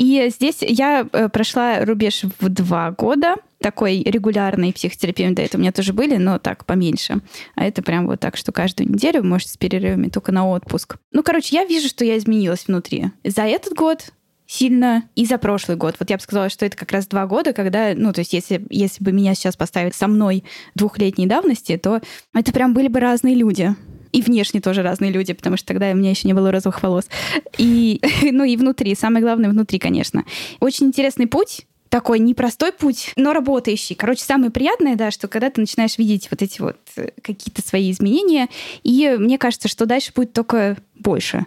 И 0.00 0.30
здесь 0.30 0.60
я 0.62 1.06
э, 1.12 1.28
прошла 1.28 1.84
рубеж 1.84 2.22
в 2.38 2.48
два 2.48 2.90
года 2.90 3.34
такой 3.60 4.02
регулярной 4.02 4.72
психотерапии. 4.72 5.28
До 5.28 5.42
этого 5.42 5.58
у 5.58 5.60
меня 5.60 5.72
тоже 5.72 5.92
были, 5.92 6.16
но 6.16 6.38
так, 6.38 6.64
поменьше. 6.64 7.20
А 7.54 7.66
это 7.66 7.82
прям 7.82 8.06
вот 8.06 8.18
так, 8.18 8.38
что 8.38 8.50
каждую 8.50 8.88
неделю, 8.90 9.22
может, 9.22 9.48
с 9.48 9.58
перерывами 9.58 10.08
только 10.08 10.32
на 10.32 10.48
отпуск. 10.48 10.96
Ну, 11.12 11.22
короче, 11.22 11.54
я 11.54 11.66
вижу, 11.66 11.86
что 11.88 12.06
я 12.06 12.16
изменилась 12.16 12.66
внутри. 12.66 13.10
За 13.24 13.42
этот 13.42 13.74
год 13.74 14.10
сильно 14.46 15.04
и 15.16 15.26
за 15.26 15.36
прошлый 15.36 15.76
год. 15.76 15.96
Вот 16.00 16.08
я 16.08 16.16
бы 16.16 16.22
сказала, 16.22 16.48
что 16.48 16.64
это 16.64 16.78
как 16.78 16.92
раз 16.92 17.06
два 17.06 17.26
года, 17.26 17.52
когда, 17.52 17.92
ну, 17.94 18.14
то 18.14 18.20
есть 18.20 18.32
если, 18.32 18.64
если 18.70 19.04
бы 19.04 19.12
меня 19.12 19.34
сейчас 19.34 19.54
поставить 19.54 19.94
со 19.94 20.08
мной 20.08 20.44
двухлетней 20.74 21.26
давности, 21.26 21.76
то 21.76 22.00
это 22.32 22.52
прям 22.52 22.72
были 22.72 22.88
бы 22.88 23.00
разные 23.00 23.34
люди. 23.34 23.76
И 24.12 24.22
внешне 24.22 24.60
тоже 24.60 24.82
разные 24.82 25.10
люди, 25.10 25.32
потому 25.32 25.56
что 25.56 25.66
тогда 25.66 25.90
у 25.90 25.94
меня 25.94 26.10
еще 26.10 26.26
не 26.26 26.34
было 26.34 26.50
розовых 26.50 26.82
волос. 26.82 27.08
И, 27.58 28.00
ну 28.30 28.44
и 28.44 28.56
внутри, 28.56 28.94
самое 28.94 29.22
главное 29.22 29.50
внутри, 29.50 29.78
конечно. 29.78 30.24
Очень 30.60 30.86
интересный 30.86 31.26
путь, 31.26 31.66
такой 31.90 32.20
непростой 32.20 32.72
путь, 32.72 33.12
но 33.16 33.32
работающий. 33.32 33.94
Короче, 33.96 34.22
самое 34.22 34.50
приятное, 34.50 34.96
да, 34.96 35.10
что 35.10 35.28
когда 35.28 35.50
ты 35.50 35.60
начинаешь 35.60 35.98
видеть 35.98 36.28
вот 36.30 36.40
эти 36.40 36.60
вот 36.60 36.78
э, 36.96 37.10
какие-то 37.20 37.66
свои 37.66 37.90
изменения, 37.90 38.48
и 38.82 39.16
мне 39.18 39.38
кажется, 39.38 39.68
что 39.68 39.86
дальше 39.86 40.12
будет 40.14 40.32
только 40.32 40.76
больше. 40.94 41.46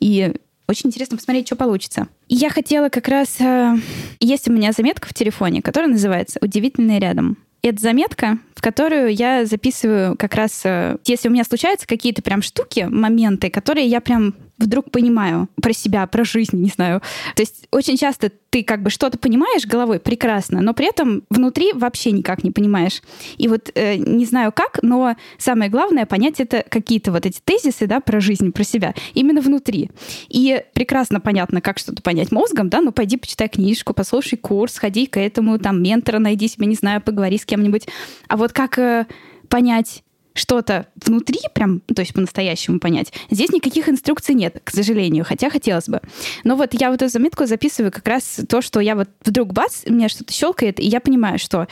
И 0.00 0.32
очень 0.66 0.88
интересно 0.88 1.18
посмотреть, 1.18 1.46
что 1.46 1.56
получится. 1.56 2.08
И 2.28 2.34
я 2.34 2.48
хотела 2.48 2.88
как 2.88 3.08
раз... 3.08 3.40
э, 3.40 3.76
есть 4.20 4.48
у 4.48 4.52
меня 4.52 4.72
заметка 4.72 5.08
в 5.08 5.14
телефоне, 5.14 5.60
которая 5.60 5.90
называется 5.90 6.38
«Удивительное 6.40 6.98
рядом». 6.98 7.36
Это 7.62 7.80
заметка, 7.80 8.38
в 8.56 8.60
которую 8.60 9.14
я 9.14 9.46
записываю 9.46 10.16
как 10.16 10.34
раз, 10.34 10.62
э, 10.64 10.96
если 11.06 11.28
у 11.28 11.32
меня 11.32 11.44
случаются 11.44 11.86
какие-то 11.86 12.20
прям 12.20 12.42
штуки, 12.42 12.88
моменты, 12.90 13.50
которые 13.50 13.86
я 13.86 14.00
прям 14.00 14.34
вдруг 14.58 14.90
понимаю 14.90 15.48
про 15.60 15.72
себя, 15.72 16.06
про 16.06 16.24
жизнь, 16.24 16.56
не 16.56 16.68
знаю. 16.68 17.00
То 17.34 17.42
есть 17.42 17.66
очень 17.70 17.96
часто 17.96 18.30
ты 18.50 18.62
как 18.62 18.82
бы 18.82 18.90
что-то 18.90 19.18
понимаешь 19.18 19.66
головой 19.66 19.98
прекрасно, 19.98 20.60
но 20.60 20.74
при 20.74 20.88
этом 20.88 21.22
внутри 21.30 21.72
вообще 21.72 22.12
никак 22.12 22.44
не 22.44 22.50
понимаешь. 22.50 23.02
И 23.38 23.48
вот 23.48 23.70
э, 23.74 23.96
не 23.96 24.24
знаю 24.24 24.52
как, 24.52 24.80
но 24.82 25.16
самое 25.38 25.70
главное 25.70 26.06
понять 26.06 26.38
это 26.38 26.64
какие-то 26.68 27.12
вот 27.12 27.26
эти 27.26 27.40
тезисы, 27.42 27.86
да, 27.86 28.00
про 28.00 28.20
жизнь, 28.20 28.52
про 28.52 28.64
себя, 28.64 28.94
именно 29.14 29.40
внутри. 29.40 29.90
И 30.28 30.62
прекрасно 30.74 31.20
понятно, 31.20 31.60
как 31.60 31.78
что-то 31.78 32.02
понять 32.02 32.30
мозгом, 32.30 32.68
да, 32.68 32.80
ну 32.80 32.92
пойди 32.92 33.16
почитай 33.16 33.48
книжку, 33.48 33.94
послушай 33.94 34.36
курс, 34.36 34.78
ходи 34.78 35.06
к 35.06 35.18
этому, 35.18 35.58
там, 35.58 35.82
ментора 35.82 36.18
найди 36.18 36.48
себе, 36.48 36.66
не 36.66 36.74
знаю, 36.74 37.00
поговори 37.00 37.38
с 37.38 37.46
кем-нибудь. 37.46 37.88
А 38.28 38.36
вот 38.36 38.52
как 38.52 38.78
э, 38.78 39.06
понять 39.48 40.02
что-то 40.34 40.86
внутри, 41.04 41.40
прям, 41.54 41.82
ну, 41.88 41.94
то 41.94 42.02
есть 42.02 42.14
по-настоящему 42.14 42.80
понять, 42.80 43.12
здесь 43.30 43.50
никаких 43.50 43.88
инструкций 43.88 44.34
нет, 44.34 44.60
к 44.64 44.70
сожалению, 44.70 45.24
хотя 45.24 45.50
хотелось 45.50 45.88
бы. 45.88 46.00
Но 46.44 46.56
вот 46.56 46.74
я 46.74 46.90
вот 46.90 47.02
эту 47.02 47.10
заметку 47.10 47.46
записываю 47.46 47.92
как 47.92 48.06
раз 48.06 48.40
то, 48.48 48.62
что 48.62 48.80
я 48.80 48.96
вот 48.96 49.08
вдруг 49.24 49.52
бац, 49.52 49.82
у 49.86 49.92
меня 49.92 50.08
что-то 50.08 50.32
щелкает, 50.32 50.80
и 50.80 50.86
я 50.86 51.00
понимаю, 51.00 51.38
что 51.38 51.68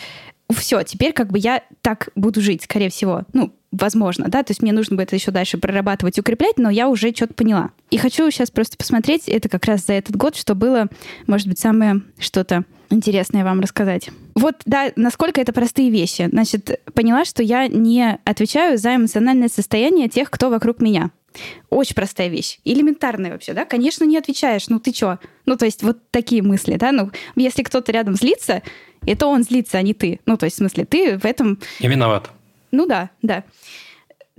все, 0.52 0.82
теперь 0.82 1.12
как 1.12 1.30
бы 1.30 1.38
я 1.38 1.62
так 1.80 2.08
буду 2.14 2.40
жить, 2.40 2.64
скорее 2.64 2.90
всего. 2.90 3.22
Ну, 3.32 3.52
возможно, 3.72 4.26
да, 4.28 4.42
то 4.42 4.50
есть 4.50 4.62
мне 4.62 4.72
нужно 4.72 4.96
будет 4.96 5.08
это 5.08 5.16
еще 5.16 5.30
дальше 5.30 5.58
прорабатывать, 5.58 6.18
укреплять, 6.18 6.58
но 6.58 6.70
я 6.70 6.88
уже 6.88 7.14
что-то 7.14 7.34
поняла. 7.34 7.70
И 7.90 7.98
хочу 7.98 8.30
сейчас 8.30 8.50
просто 8.50 8.76
посмотреть, 8.76 9.28
это 9.28 9.48
как 9.48 9.64
раз 9.66 9.86
за 9.86 9.94
этот 9.94 10.16
год, 10.16 10.36
что 10.36 10.54
было, 10.54 10.88
может 11.26 11.46
быть, 11.46 11.58
самое 11.58 12.02
что-то 12.18 12.64
интересное 12.90 13.44
вам 13.44 13.60
рассказать. 13.60 14.10
Вот, 14.34 14.56
да, 14.66 14.92
насколько 14.96 15.40
это 15.40 15.52
простые 15.52 15.90
вещи. 15.90 16.28
Значит, 16.30 16.80
поняла, 16.94 17.24
что 17.24 17.42
я 17.42 17.68
не 17.68 18.18
отвечаю 18.24 18.78
за 18.78 18.96
эмоциональное 18.96 19.48
состояние 19.48 20.08
тех, 20.08 20.30
кто 20.30 20.50
вокруг 20.50 20.80
меня. 20.80 21.10
Очень 21.70 21.94
простая 21.94 22.28
вещь. 22.28 22.58
Элементарная 22.64 23.32
вообще, 23.32 23.52
да? 23.52 23.64
Конечно, 23.64 24.04
не 24.04 24.18
отвечаешь. 24.18 24.68
Ну 24.68 24.80
ты 24.80 24.92
чё? 24.92 25.18
Ну, 25.46 25.56
то 25.56 25.64
есть 25.64 25.82
вот 25.82 25.98
такие 26.10 26.42
мысли, 26.42 26.76
да? 26.76 26.92
Ну, 26.92 27.10
если 27.36 27.62
кто-то 27.62 27.92
рядом 27.92 28.16
злится, 28.16 28.62
это 29.06 29.26
он 29.26 29.44
злится, 29.44 29.78
а 29.78 29.82
не 29.82 29.94
ты. 29.94 30.20
Ну, 30.26 30.36
то 30.36 30.44
есть, 30.44 30.56
в 30.56 30.58
смысле, 30.58 30.84
ты 30.84 31.18
в 31.18 31.24
этом... 31.24 31.58
Я 31.78 31.88
виноват. 31.88 32.30
Ну 32.72 32.86
да, 32.86 33.10
да. 33.22 33.44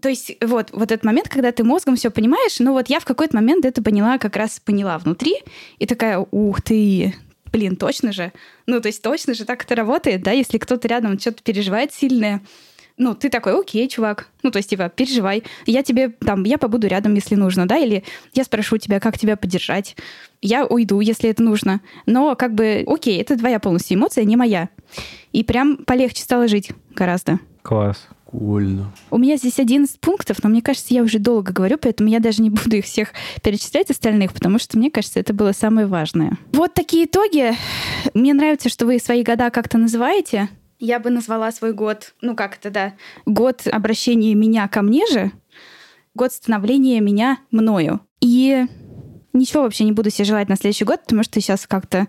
То 0.01 0.09
есть 0.09 0.35
вот, 0.41 0.71
вот 0.71 0.91
этот 0.91 1.03
момент, 1.05 1.29
когда 1.29 1.51
ты 1.51 1.63
мозгом 1.63 1.95
все 1.95 2.09
понимаешь, 2.09 2.59
ну 2.59 2.73
вот 2.73 2.89
я 2.89 2.99
в 2.99 3.05
какой-то 3.05 3.35
момент 3.35 3.65
это 3.65 3.83
поняла, 3.83 4.17
как 4.17 4.35
раз 4.35 4.59
поняла 4.59 4.97
внутри, 4.97 5.35
и 5.77 5.85
такая, 5.85 6.25
ух 6.31 6.61
ты, 6.61 7.13
блин, 7.51 7.75
точно 7.75 8.11
же. 8.11 8.31
Ну, 8.65 8.81
то 8.81 8.87
есть 8.87 9.01
точно 9.01 9.33
же 9.33 9.45
так 9.45 9.63
это 9.63 9.75
работает, 9.75 10.23
да, 10.23 10.31
если 10.31 10.57
кто-то 10.57 10.87
рядом 10.87 11.19
что-то 11.19 11.43
переживает 11.43 11.93
сильное, 11.93 12.41
ну, 12.97 13.15
ты 13.15 13.29
такой, 13.29 13.59
окей, 13.59 13.87
чувак, 13.89 14.27
ну, 14.43 14.51
то 14.51 14.57
есть, 14.57 14.69
типа, 14.69 14.89
переживай, 14.89 15.43
я 15.65 15.81
тебе, 15.81 16.09
там, 16.09 16.43
я 16.43 16.57
побуду 16.57 16.87
рядом, 16.87 17.15
если 17.15 17.35
нужно, 17.35 17.67
да, 17.67 17.77
или 17.77 18.03
я 18.33 18.43
спрошу 18.43 18.77
тебя, 18.77 18.99
как 18.99 19.17
тебя 19.17 19.37
поддержать, 19.37 19.95
я 20.41 20.65
уйду, 20.65 20.99
если 20.99 21.29
это 21.29 21.41
нужно, 21.41 21.81
но, 22.05 22.35
как 22.35 22.53
бы, 22.53 22.83
окей, 22.85 23.19
это 23.19 23.37
твоя 23.37 23.59
полностью 23.59 23.97
эмоция, 23.97 24.23
не 24.23 24.35
моя. 24.35 24.69
И 25.31 25.43
прям 25.43 25.77
полегче 25.77 26.21
стало 26.21 26.47
жить 26.47 26.71
гораздо. 26.93 27.39
Класс. 27.63 28.07
Прикольно. 28.31 28.91
У 29.09 29.17
меня 29.17 29.37
здесь 29.37 29.59
11 29.59 29.99
пунктов, 29.99 30.37
но 30.43 30.49
мне 30.49 30.61
кажется, 30.61 30.93
я 30.93 31.03
уже 31.03 31.19
долго 31.19 31.51
говорю, 31.51 31.77
поэтому 31.77 32.09
я 32.09 32.19
даже 32.19 32.41
не 32.41 32.49
буду 32.49 32.77
их 32.77 32.85
всех 32.85 33.09
перечислять 33.43 33.89
остальных, 33.89 34.33
потому 34.33 34.59
что 34.59 34.77
мне 34.77 34.89
кажется, 34.89 35.19
это 35.19 35.33
было 35.33 35.51
самое 35.51 35.87
важное. 35.87 36.37
Вот 36.53 36.73
такие 36.73 37.05
итоги. 37.05 37.53
Мне 38.13 38.33
нравится, 38.33 38.69
что 38.69 38.85
вы 38.85 38.99
свои 38.99 39.23
года 39.23 39.49
как-то 39.49 39.77
называете. 39.77 40.49
Я 40.79 40.99
бы 40.99 41.09
назвала 41.09 41.51
свой 41.51 41.73
год, 41.73 42.13
ну 42.21 42.35
как 42.35 42.57
это, 42.57 42.71
да, 42.71 42.93
год 43.25 43.67
обращения 43.71 44.33
меня 44.33 44.67
ко 44.67 44.81
мне 44.81 45.05
же, 45.07 45.31
год 46.15 46.33
становления 46.33 46.99
меня 47.01 47.37
мною. 47.51 47.99
И 48.19 48.65
ничего 49.33 49.63
вообще 49.63 49.83
не 49.83 49.91
буду 49.91 50.09
себе 50.09 50.25
желать 50.25 50.49
на 50.49 50.55
следующий 50.55 50.85
год, 50.85 51.01
потому 51.03 51.23
что 51.23 51.39
сейчас 51.39 51.67
как-то 51.67 52.07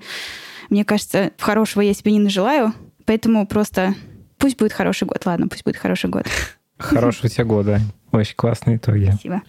Мне 0.70 0.86
кажется, 0.86 1.32
хорошего 1.38 1.82
я 1.82 1.92
себе 1.92 2.12
не 2.12 2.20
нажелаю, 2.20 2.72
поэтому 3.04 3.46
просто 3.46 3.94
пусть 4.42 4.58
будет 4.58 4.72
хороший 4.72 5.06
год. 5.06 5.24
Ладно, 5.24 5.46
пусть 5.46 5.64
будет 5.64 5.76
хороший 5.76 6.10
год. 6.10 6.24
Хорошего 6.76 7.28
тебе 7.28 7.44
года. 7.44 7.78
Очень 8.10 8.34
классные 8.34 8.76
итоги. 8.76 9.04
Спасибо. 9.04 9.42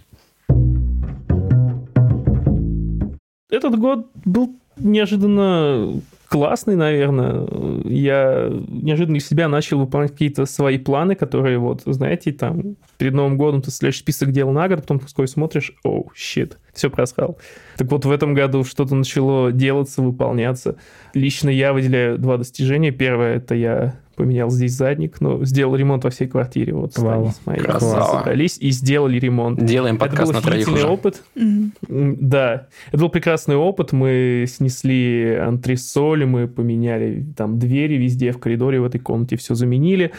Этот 3.50 3.78
год 3.80 4.12
был 4.24 4.56
неожиданно 4.78 6.00
классный, 6.30 6.76
наверное. 6.76 7.48
Я 7.86 8.52
неожиданно 8.68 9.18
из 9.18 9.28
себя 9.28 9.48
начал 9.48 9.80
выполнять 9.80 10.12
какие-то 10.12 10.46
свои 10.46 10.78
планы, 10.78 11.16
которые 11.16 11.58
вот, 11.58 11.82
знаете, 11.86 12.32
там 12.32 12.76
перед 12.98 13.14
Новым 13.14 13.38
годом 13.38 13.62
ты 13.64 13.72
следующий 13.72 14.00
список 14.00 14.32
дел 14.32 14.52
на 14.52 14.68
год, 14.68 14.82
потом 14.82 15.00
такой 15.00 15.28
смотришь, 15.28 15.74
оу, 15.84 16.02
oh, 16.02 16.08
щит, 16.16 16.58
все 16.74 16.90
просрал. 16.90 17.38
Так 17.78 17.92
вот 17.92 18.06
в 18.06 18.12
этом 18.12 18.34
году 18.36 18.64
что-то 18.64 18.96
начало 18.96 19.52
делаться, 19.52 20.02
выполняться. 20.02 20.76
Лично 21.16 21.50
я 21.50 21.74
выделяю 21.74 22.18
два 22.18 22.38
достижения. 22.38 22.92
Первое, 22.92 23.38
это 23.38 23.54
я 23.56 23.96
поменял 24.16 24.50
здесь 24.50 24.74
задник, 24.74 25.20
но 25.22 25.44
сделал 25.46 25.76
ремонт 25.76 26.04
во 26.04 26.10
всей 26.10 26.28
квартире. 26.28 26.74
Вот 26.74 26.98
Вау. 26.98 27.32
с 27.32 27.46
моей 27.46 27.62
собрались 27.62 28.58
и 28.60 28.70
сделали 28.72 29.20
ремонт. 29.20 29.64
Делаем 29.64 29.96
Это 29.96 30.06
подкаст 30.06 30.32
был 30.32 30.40
на 30.40 30.42
троих 30.42 30.62
офигительный 30.68 30.84
уже. 30.86 30.94
опыт. 30.94 31.24
М, 31.36 31.72
Да, 31.90 32.68
это 32.92 33.02
был 33.02 33.10
прекрасный 33.10 33.56
опыт. 33.56 33.92
Мы 33.92 34.46
снесли 34.48 35.36
антресоли, 35.36 36.26
мы 36.26 36.48
поменяли 36.48 37.26
там 37.36 37.60
двери 37.60 37.96
везде 37.96 38.32
в 38.32 38.40
коридоре 38.40 38.80
в 38.80 38.86
этой 38.86 39.00
комнате, 39.00 39.38
все 39.38 39.56
заменили. 39.56 40.12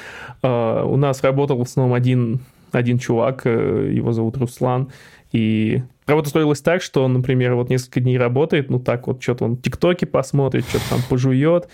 А, 0.42 0.84
У 0.84 0.96
нас 0.96 1.22
работал 1.22 1.56
в 1.58 1.62
основном 1.62 1.94
один, 1.94 2.40
один 2.72 2.98
чувак, 2.98 3.42
э, 3.44 3.90
его 3.94 4.12
зовут 4.12 4.36
Руслан, 4.36 4.88
и 5.32 5.82
работа 6.06 6.28
строилась 6.28 6.60
так, 6.60 6.82
что 6.82 7.04
он, 7.04 7.12
например, 7.14 7.54
вот 7.54 7.68
несколько 7.70 8.00
дней 8.00 8.18
работает, 8.18 8.70
ну 8.70 8.78
так 8.78 9.06
вот, 9.06 9.22
что-то 9.22 9.44
он 9.46 9.56
тиктоки 9.56 10.04
посмотрит, 10.04 10.64
что-то 10.68 10.84
там 10.90 11.00
пожует, 11.08 11.68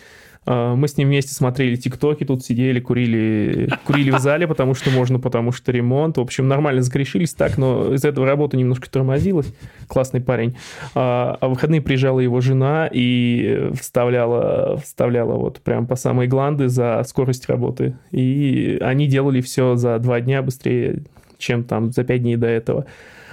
Мы 0.46 0.88
с 0.88 0.96
ним 0.96 1.08
вместе 1.08 1.34
смотрели 1.34 1.76
ТикТоки, 1.76 2.24
тут 2.24 2.44
сидели, 2.44 2.80
курили, 2.80 3.68
курили 3.84 4.10
в 4.10 4.18
зале, 4.18 4.48
потому 4.48 4.74
что 4.74 4.90
можно, 4.90 5.20
потому 5.20 5.52
что 5.52 5.70
ремонт. 5.70 6.16
В 6.16 6.20
общем, 6.20 6.48
нормально 6.48 6.82
закрешились 6.82 7.34
так, 7.34 7.58
но 7.58 7.94
из 7.94 8.04
этого 8.04 8.26
работа 8.26 8.56
немножко 8.56 8.90
тормозилась. 8.90 9.52
Классный 9.86 10.20
парень. 10.20 10.56
А, 10.94 11.36
а 11.40 11.46
в 11.46 11.50
выходные 11.50 11.82
приезжала 11.82 12.20
его 12.20 12.40
жена 12.40 12.88
и 12.90 13.70
вставляла, 13.78 14.78
вставляла 14.78 15.34
вот 15.34 15.60
прям 15.60 15.86
по 15.86 15.94
самой 15.94 16.26
гланды 16.26 16.68
за 16.68 17.02
скорость 17.06 17.48
работы. 17.48 17.98
И 18.10 18.78
они 18.80 19.06
делали 19.06 19.42
все 19.42 19.76
за 19.76 19.98
два 19.98 20.20
дня 20.20 20.42
быстрее, 20.42 21.04
чем 21.36 21.64
там 21.64 21.92
за 21.92 22.02
пять 22.02 22.22
дней 22.22 22.36
до 22.36 22.46
этого. 22.46 22.86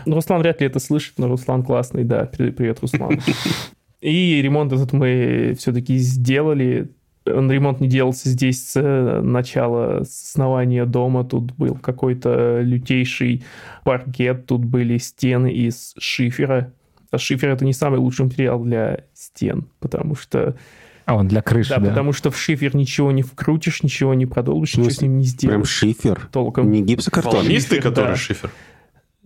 Ну, 0.06 0.16
Руслан 0.16 0.42
вряд 0.42 0.62
ли 0.62 0.68
это 0.68 0.80
слышит, 0.80 1.16
но 1.18 1.28
Руслан 1.28 1.64
классный, 1.64 2.04
да. 2.04 2.26
Привет, 2.26 2.80
Руслан. 2.82 3.20
И 4.02 4.42
ремонт 4.42 4.72
этот 4.74 4.94
мы 4.94 5.56
все-таки 5.58 5.98
сделали. 5.98 6.90
Он 7.28 7.52
ремонт 7.52 7.80
не 7.80 7.88
делался 7.88 8.30
здесь 8.30 8.70
с 8.70 8.80
э, 8.80 9.22
начала, 9.22 10.04
с 10.04 10.30
основания 10.30 10.86
дома. 10.86 11.24
Тут 11.24 11.54
был 11.54 11.76
какой-то 11.76 12.62
лютейший 12.62 13.44
паркет, 13.84 14.46
тут 14.46 14.64
были 14.66 14.98
стены 14.98 15.52
из 15.52 15.94
шифера. 15.98 16.74
А 17.12 17.18
шифер 17.18 17.50
это 17.50 17.66
не 17.66 17.74
самый 17.74 18.00
лучший 18.00 18.26
материал 18.26 18.60
для 18.62 19.06
стен, 19.14 19.68
потому 19.80 20.16
что, 20.16 20.58
А 21.06 21.16
он 21.16 21.28
для 21.28 21.42
крыши, 21.42 21.70
да, 21.70 21.80
да. 21.80 21.90
потому 21.90 22.12
что 22.12 22.32
в 22.32 22.38
шифер 22.38 22.76
ничего 22.76 23.12
не 23.12 23.22
вкрутишь, 23.24 23.82
ничего 23.84 24.14
не 24.14 24.26
продолжишь, 24.26 24.76
ничего 24.76 24.90
с 24.90 25.02
ним 25.02 25.18
не 25.18 25.24
Прям 25.24 25.30
сделаешь. 25.30 25.70
шифер. 25.70 26.30
Толком. 26.32 26.70
Не 26.70 26.82
гипсокартон. 26.82 27.34
Волнистый, 27.34 27.78
Шифер, 27.78 27.90
который 27.90 28.10
да. 28.10 28.16
шифер. 28.16 28.52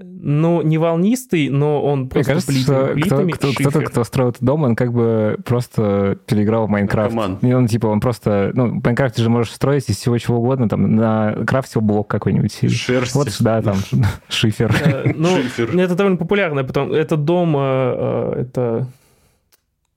Ну, 0.03 0.61
не 0.61 0.77
волнистый, 0.77 1.49
но 1.49 1.81
он 1.83 2.01
Мне 2.01 2.09
просто 2.09 2.33
кажется, 2.33 2.51
плитами- 2.51 2.85
кто, 2.87 2.93
плитами 2.93 3.31
кто, 3.31 3.47
шифер. 3.51 3.69
кто-то, 3.69 3.85
кто 3.85 4.03
строил 4.03 4.29
этот 4.29 4.43
дом, 4.43 4.63
он 4.63 4.75
как 4.75 4.93
бы 4.93 5.37
просто 5.45 6.17
переиграл 6.25 6.67
в 6.67 6.69
Майнкрафт. 6.69 7.13
Наркоман. 7.15 7.39
И 7.41 7.53
он 7.53 7.67
типа, 7.67 7.87
он 7.87 7.99
просто... 7.99 8.51
Ну, 8.53 8.79
в 8.79 8.83
Майнкрафте 8.83 9.21
же 9.21 9.29
можешь 9.29 9.51
строить 9.53 9.89
из 9.89 9.97
всего 9.97 10.17
чего 10.17 10.37
угодно, 10.37 10.67
там, 10.69 10.95
на 10.95 11.33
крафте 11.47 11.79
блок 11.79 12.07
какой-нибудь. 12.07 12.57
И 12.61 12.67
Шерсть. 12.69 13.15
Вот, 13.15 13.27
да, 13.39 13.61
там, 13.61 13.77
шифер. 14.29 14.73
Э, 14.83 15.13
Ну, 15.15 15.29
это 15.79 15.95
довольно 15.95 16.17
популярно, 16.17 16.63
потому 16.63 16.93
этот 16.93 17.23
дом, 17.25 17.55
э, 17.57 17.59
э, 17.59 18.41
это, 18.41 18.87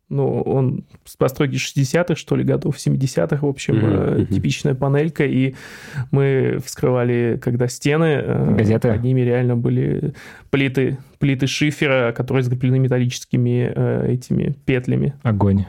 ну, 0.09 0.43
он 0.43 0.85
с 1.05 1.17
постройки 1.17 1.55
60-х, 1.55 2.15
что 2.15 2.37
ли, 2.37 2.45
годов, 2.45 2.77
70-х, 2.77 3.45
в 3.45 3.49
общем, 3.49 3.77
Мгм, 3.77 3.87
э, 3.87 4.27
типичная 4.27 4.75
панелька, 4.75 5.25
и 5.25 5.55
мы 6.11 6.59
вскрывали, 6.65 7.39
когда 7.43 7.69
стены, 7.69 8.21
э, 8.23 8.55
Газеты. 8.57 8.89
под 8.89 9.03
ними 9.03 9.23
реально 9.23 9.57
были 9.57 10.15
плиты, 10.51 10.99
плиты 11.19 11.47
шифера, 11.47 12.13
которые 12.13 12.45
закреплены 12.45 12.79
металлическими 12.79 13.73
э, 13.75 14.13
этими 14.13 14.55
петлями. 14.67 15.15
Огонь. 15.23 15.65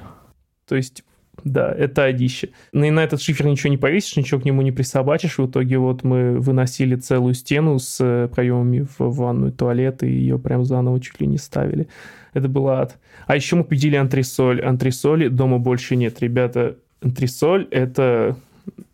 То 0.68 0.76
есть, 0.76 1.03
да, 1.44 1.72
это 1.72 2.03
одище. 2.03 2.49
Ну 2.74 2.86
и 2.86 2.91
на 2.91 3.03
этот 3.03 3.22
шифер 3.22 3.45
ничего 3.45 3.70
не 3.70 3.78
повесишь, 3.78 4.18
ничего 4.18 4.40
к 4.40 4.45
нему 4.45 4.62
не 4.62 4.72
присобачишь. 4.72 5.38
В 5.38 5.48
итоге 5.48 5.78
вот 5.78 6.03
мы 6.03 6.40
выносили 6.40 6.95
целую 6.95 7.34
стену 7.34 7.80
с 7.80 7.98
э, 8.02 8.28
проемами 8.28 8.86
в 8.98 9.12
ванную, 9.12 9.52
туалет, 9.52 10.03
и 10.03 10.07
ее 10.07 10.40
прям 10.40 10.66
заново 10.66 10.99
чуть 10.99 11.20
ли 11.22 11.28
не 11.28 11.38
ставили. 11.38 11.88
Это 12.36 12.49
был 12.49 12.68
ад. 12.68 12.99
А 13.28 13.36
еще 13.36 13.56
мы 13.56 13.64
победили 13.64 13.95
антресоль. 13.95 14.62
Антресоли 14.62 15.30
дома 15.30 15.57
больше 15.57 15.95
нет. 15.95 16.20
Ребята, 16.20 16.76
антресоль— 17.02 17.68
это... 17.72 18.36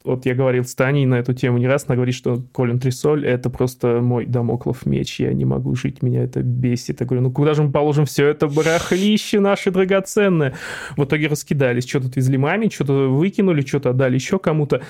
Вот 0.04 0.26
я 0.26 0.36
говорил 0.36 0.66
с 0.66 0.76
Таней 0.76 1.06
на 1.06 1.16
эту 1.16 1.34
тему 1.34 1.58
не 1.58 1.68
раз, 1.68 1.86
она 1.88 1.96
говорит, 1.96 2.14
что 2.14 2.44
Коль 2.52 2.72
антресоль— 2.72 3.26
это 3.28 3.50
просто 3.50 4.02
мой 4.02 4.26
домоклов 4.26 4.86
меч, 4.86 5.20
я 5.22 5.32
не 5.32 5.46
могу 5.46 5.76
жить, 5.76 6.04
меня 6.04 6.24
это 6.24 6.42
бесит. 6.42 7.00
Я 7.00 7.06
говорю, 7.06 7.24
ну 7.24 7.32
куда 7.32 7.54
же 7.54 7.64
мы 7.64 7.72
положим 7.72 8.06
все 8.06 8.28
это 8.28 8.48
барахлище 8.48 9.40
наше 9.40 9.72
драгоценное? 9.72 10.56
В 10.98 11.06
итоге 11.06 11.28
раскидались, 11.28 11.88
что-то 11.88 12.08
отвезли 12.08 12.38
маме, 12.38 12.70
что-то 12.70 13.10
выкинули, 13.10 13.62
что-то 13.62 13.92
отдали 13.92 14.16
еще 14.16 14.40
кому-то. 14.40 14.82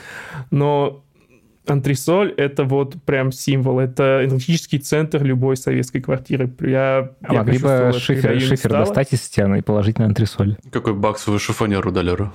Но 0.49 1.03
антресоль— 1.67 2.31
это 2.37 2.63
вот 2.63 2.95
прям 3.05 3.31
символ, 3.31 3.79
это 3.79 4.21
энергетический 4.25 4.79
центр 4.79 5.23
любой 5.23 5.57
советской 5.57 6.01
квартиры. 6.01 6.51
Я, 6.59 7.11
А 7.21 7.33
я 7.33 7.39
могли 7.39 7.57
бы 7.59 7.91
шифер, 7.97 8.39
шифер 8.39 8.57
стало. 8.57 8.85
достать 8.85 9.13
из 9.13 9.21
стены 9.23 9.59
и 9.59 9.61
положить 9.61 9.99
на 9.99 10.05
антресоль. 10.05 10.57
Какой 10.71 10.93
баксовый 10.93 11.39
шифонер 11.39 11.87
у 11.87 11.91
Долера? 11.91 12.33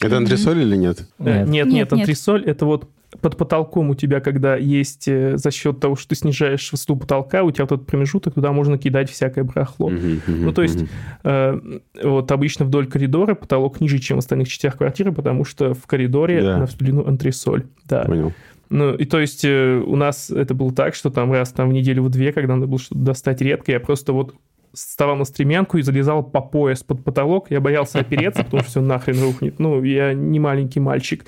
Это 0.00 0.16
антресоль 0.16 0.58
или 0.60 0.76
нет? 0.76 1.06
Э, 1.18 1.24
Нет. 1.24 1.36
Нет, 1.36 1.46
нет, 1.48 1.66
Нет, 1.66 1.74
нет. 1.74 1.92
антресоль 1.92 2.44
это 2.44 2.66
вот 2.66 2.90
под 3.20 3.36
потолком 3.36 3.90
у 3.90 3.94
тебя, 3.94 4.18
когда 4.20 4.56
есть 4.56 5.06
э, 5.06 5.36
за 5.36 5.52
счет 5.52 5.78
того, 5.78 5.94
что 5.94 6.08
ты 6.08 6.14
снижаешь 6.16 6.72
высоту 6.72 6.96
потолка, 6.96 7.44
у 7.44 7.52
тебя 7.52 7.64
вот 7.64 7.72
этот 7.72 7.86
промежуток, 7.86 8.34
туда 8.34 8.50
можно 8.50 8.76
кидать 8.76 9.08
всякое 9.08 9.44
барахло. 9.44 9.88
Мгм, 9.88 10.20
мгм, 10.26 10.44
Ну, 10.46 10.52
то 10.52 10.62
есть, 10.62 10.80
э, 11.22 11.60
вот 12.02 12.32
обычно 12.32 12.64
вдоль 12.64 12.88
коридора 12.88 13.36
потолок 13.36 13.80
ниже, 13.80 14.00
чем 14.00 14.16
в 14.16 14.18
остальных 14.18 14.48
частях 14.48 14.78
квартиры, 14.78 15.12
потому 15.12 15.44
что 15.44 15.74
в 15.74 15.86
коридоре 15.86 16.42
Да. 16.42 16.58
на 16.58 16.66
всю 16.66 16.78
длину 16.78 17.06
антресоль. 17.06 17.66
Да. 17.84 18.02
Понял. 18.02 18.32
Ну, 18.74 18.92
и 18.92 19.04
то 19.04 19.20
есть 19.20 19.44
э, 19.44 19.80
у 19.86 19.94
нас 19.94 20.30
это 20.30 20.52
было 20.52 20.74
так, 20.74 20.96
что 20.96 21.08
там 21.08 21.30
раз 21.30 21.52
там 21.52 21.68
в 21.68 21.72
неделю 21.72 22.02
в 22.02 22.08
две, 22.08 22.32
когда 22.32 22.56
надо 22.56 22.66
было 22.66 22.80
что-то 22.80 23.02
достать 23.02 23.40
редко, 23.40 23.70
я 23.70 23.78
просто 23.78 24.12
вот 24.12 24.34
вставал 24.72 25.14
на 25.14 25.24
стремянку 25.24 25.78
и 25.78 25.82
залезал 25.82 26.24
по 26.24 26.40
пояс 26.40 26.82
под 26.82 27.04
потолок. 27.04 27.52
Я 27.52 27.60
боялся 27.60 28.00
опереться, 28.00 28.42
потому 28.42 28.62
что 28.62 28.70
все 28.70 28.80
нахрен 28.80 29.22
рухнет. 29.22 29.60
Ну, 29.60 29.80
я 29.84 30.12
не 30.12 30.40
маленький 30.40 30.80
мальчик. 30.80 31.24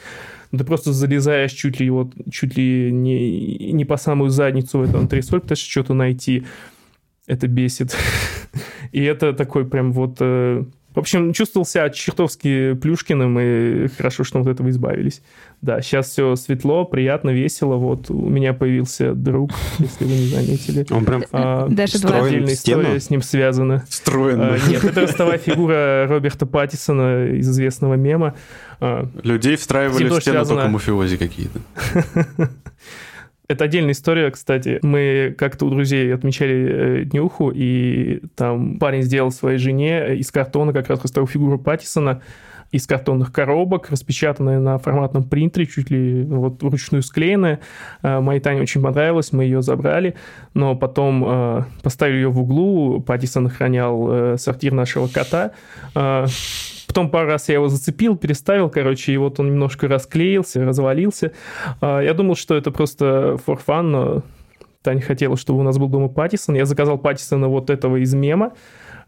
Ты 0.50 0.64
просто 0.64 0.92
залезаешь 0.92 1.52
чуть 1.52 1.78
ли, 1.78 1.88
вот, 1.88 2.14
чуть 2.32 2.56
ли 2.56 2.90
не, 2.90 3.70
не 3.72 3.84
по 3.84 3.96
самую 3.96 4.30
задницу 4.30 4.80
в 4.80 4.82
эту 4.82 4.98
антресоль, 4.98 5.40
пытаешься 5.40 5.70
что-то 5.70 5.94
найти. 5.94 6.44
Это 7.28 7.46
бесит. 7.46 7.96
И 8.90 9.04
это 9.04 9.32
такой 9.32 9.64
прям 9.64 9.92
вот... 9.92 10.16
э, 10.18 10.64
В 10.96 10.98
общем, 10.98 11.34
чувствовал 11.34 11.66
себя 11.66 11.90
чертовски 11.90 12.72
Плюшкиным, 12.72 13.38
и 13.38 13.86
хорошо, 13.88 14.24
что 14.24 14.38
мы 14.38 14.44
от 14.46 14.54
этого 14.54 14.70
избавились. 14.70 15.20
Да, 15.60 15.82
сейчас 15.82 16.08
все 16.08 16.34
светло, 16.36 16.86
приятно, 16.86 17.30
весело. 17.30 17.76
Вот 17.76 18.10
у 18.10 18.28
меня 18.28 18.54
появился 18.54 19.12
друг, 19.14 19.50
если 19.78 20.04
вы 20.04 20.10
не 20.12 20.26
заметили. 20.28 20.86
Он 20.90 21.04
прям 21.04 21.22
А, 21.32 21.68
Даже 21.68 21.98
Отдельная 21.98 22.54
стену? 22.54 22.80
история 22.82 23.00
с 23.00 23.10
ним 23.10 23.20
связана. 23.20 23.84
Встроенный. 23.90 24.54
А, 24.56 24.58
Нет, 24.68 24.84
это 24.84 25.02
ростовая 25.02 25.36
фигура 25.38 26.06
Роберта 26.08 26.46
Паттисона 26.46 27.26
из 27.26 27.46
известного 27.48 27.94
мема. 27.94 28.34
А, 28.80 29.06
Людей 29.22 29.56
встраивали 29.56 29.92
в 29.92 29.96
стену 29.96 30.14
тоже 30.14 30.24
только 30.24 30.44
связано. 30.46 30.68
мафиози 30.70 31.18
какие-то. 31.18 31.60
Это 33.48 33.64
отдельная 33.64 33.92
история, 33.92 34.30
кстати. 34.30 34.78
Мы 34.82 35.34
как-то 35.38 35.66
у 35.66 35.70
друзей 35.70 36.12
отмечали 36.12 37.02
э, 37.02 37.04
днюху, 37.04 37.52
и 37.54 38.22
там 38.34 38.78
парень 38.78 39.02
сделал 39.02 39.30
своей 39.30 39.58
жене 39.58 40.16
из 40.16 40.30
картона 40.32 40.72
как 40.72 40.88
раз 40.88 41.02
ростовую 41.02 41.28
фигуру 41.28 41.58
Паттисона 41.58 42.22
из 42.72 42.86
картонных 42.86 43.32
коробок, 43.32 43.90
распечатанная 43.90 44.58
на 44.58 44.78
форматном 44.78 45.24
принтере, 45.24 45.66
чуть 45.66 45.90
ли 45.90 46.24
вот 46.24 46.62
вручную 46.62 47.02
склеенная. 47.02 47.60
А, 48.02 48.20
Моей 48.20 48.40
Тане 48.40 48.60
очень 48.60 48.82
понравилось, 48.82 49.32
мы 49.32 49.44
ее 49.44 49.62
забрали, 49.62 50.16
но 50.54 50.74
потом 50.74 51.24
э, 51.26 51.62
поставили 51.82 52.16
ее 52.16 52.28
в 52.28 52.40
углу, 52.40 53.00
Паттисон 53.00 53.46
охранял 53.46 54.08
э, 54.10 54.36
сортир 54.38 54.72
нашего 54.72 55.06
кота. 55.06 55.52
А, 55.94 56.26
Потом 56.96 57.10
пару 57.10 57.28
раз 57.28 57.50
я 57.50 57.56
его 57.56 57.68
зацепил, 57.68 58.16
переставил, 58.16 58.70
короче, 58.70 59.12
и 59.12 59.18
вот 59.18 59.38
он 59.38 59.48
немножко 59.48 59.86
расклеился, 59.86 60.64
развалился. 60.64 61.32
А, 61.82 62.00
Я 62.00 62.14
думал, 62.14 62.36
что 62.36 62.54
это 62.54 62.70
просто 62.70 63.36
for 63.46 63.60
fun, 63.66 63.82
но 63.82 64.22
Таня 64.80 65.02
хотела, 65.02 65.36
чтобы 65.36 65.60
у 65.60 65.62
нас 65.62 65.76
был 65.76 65.88
дома 65.88 66.08
Паттисон. 66.08 66.54
Я 66.54 66.64
заказал 66.64 66.96
Паттисона 66.96 67.48
вот 67.48 67.68
этого 67.68 67.96
из 67.96 68.14
мема. 68.14 68.54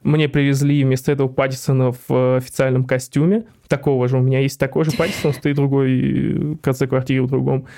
Мне 0.03 0.29
привезли 0.29 0.85
вместо 0.85 1.13
этого 1.13 1.29
Паттисона 1.29 1.95
в 2.07 2.37
официальном 2.37 2.85
костюме. 2.85 3.45
Такого 3.69 4.07
же. 4.07 4.19
У 4.19 4.21
меня 4.21 4.41
есть 4.41 4.61
такой 4.61 4.85
же 4.85 4.91
Паттисон, 4.91 5.33
стоит 5.33 5.55
в 5.55 5.57
другой 5.57 6.59
конце 6.61 6.87
квартиры 6.87 7.23
в 7.23 7.29
другом. 7.29 7.69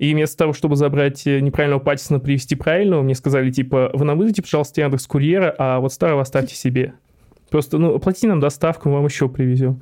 И 0.00 0.12
вместо 0.14 0.36
того, 0.36 0.52
чтобы 0.52 0.74
забрать 0.74 1.26
неправильного 1.26 1.78
Паттисона, 1.78 2.18
привезти 2.18 2.56
правильного, 2.56 3.02
мне 3.02 3.14
сказали, 3.14 3.52
типа, 3.52 3.92
вы 3.94 4.04
нам 4.04 4.18
вызовите, 4.18 4.42
пожалуйста, 4.42 4.80
Яндекс 4.80 5.06
Курьера, 5.06 5.54
а 5.56 5.78
вот 5.78 5.92
старого 5.92 6.22
оставьте 6.22 6.56
себе. 6.56 6.94
Просто, 7.54 7.78
ну, 7.78 7.94
оплати 7.94 8.26
нам 8.26 8.40
доставку, 8.40 8.88
мы 8.88 8.96
вам 8.96 9.04
еще 9.04 9.28
привезем. 9.28 9.80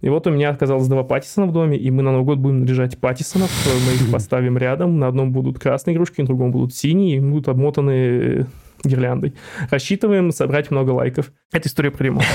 И 0.00 0.08
вот 0.08 0.28
у 0.28 0.30
меня 0.30 0.50
оказалось 0.50 0.86
два 0.86 1.02
Паттисона 1.02 1.48
в 1.48 1.52
доме, 1.52 1.76
и 1.76 1.90
мы 1.90 2.04
на 2.04 2.12
Новый 2.12 2.24
год 2.24 2.38
будем 2.38 2.60
наряжать 2.60 2.98
Паттисонов. 2.98 3.50
Мы 3.66 3.94
их 3.94 4.12
поставим 4.12 4.56
рядом. 4.56 5.00
На 5.00 5.08
одном 5.08 5.32
будут 5.32 5.58
красные 5.58 5.96
игрушки, 5.96 6.20
на 6.20 6.28
другом 6.28 6.52
будут 6.52 6.72
синие, 6.72 7.16
и 7.16 7.20
будут 7.20 7.48
обмотаны 7.48 8.46
гирляндой. 8.84 9.34
Рассчитываем 9.70 10.30
собрать 10.30 10.70
много 10.70 10.90
лайков. 10.90 11.32
Это 11.52 11.66
история 11.66 11.90
про 11.90 12.04
ремонт. 12.04 12.26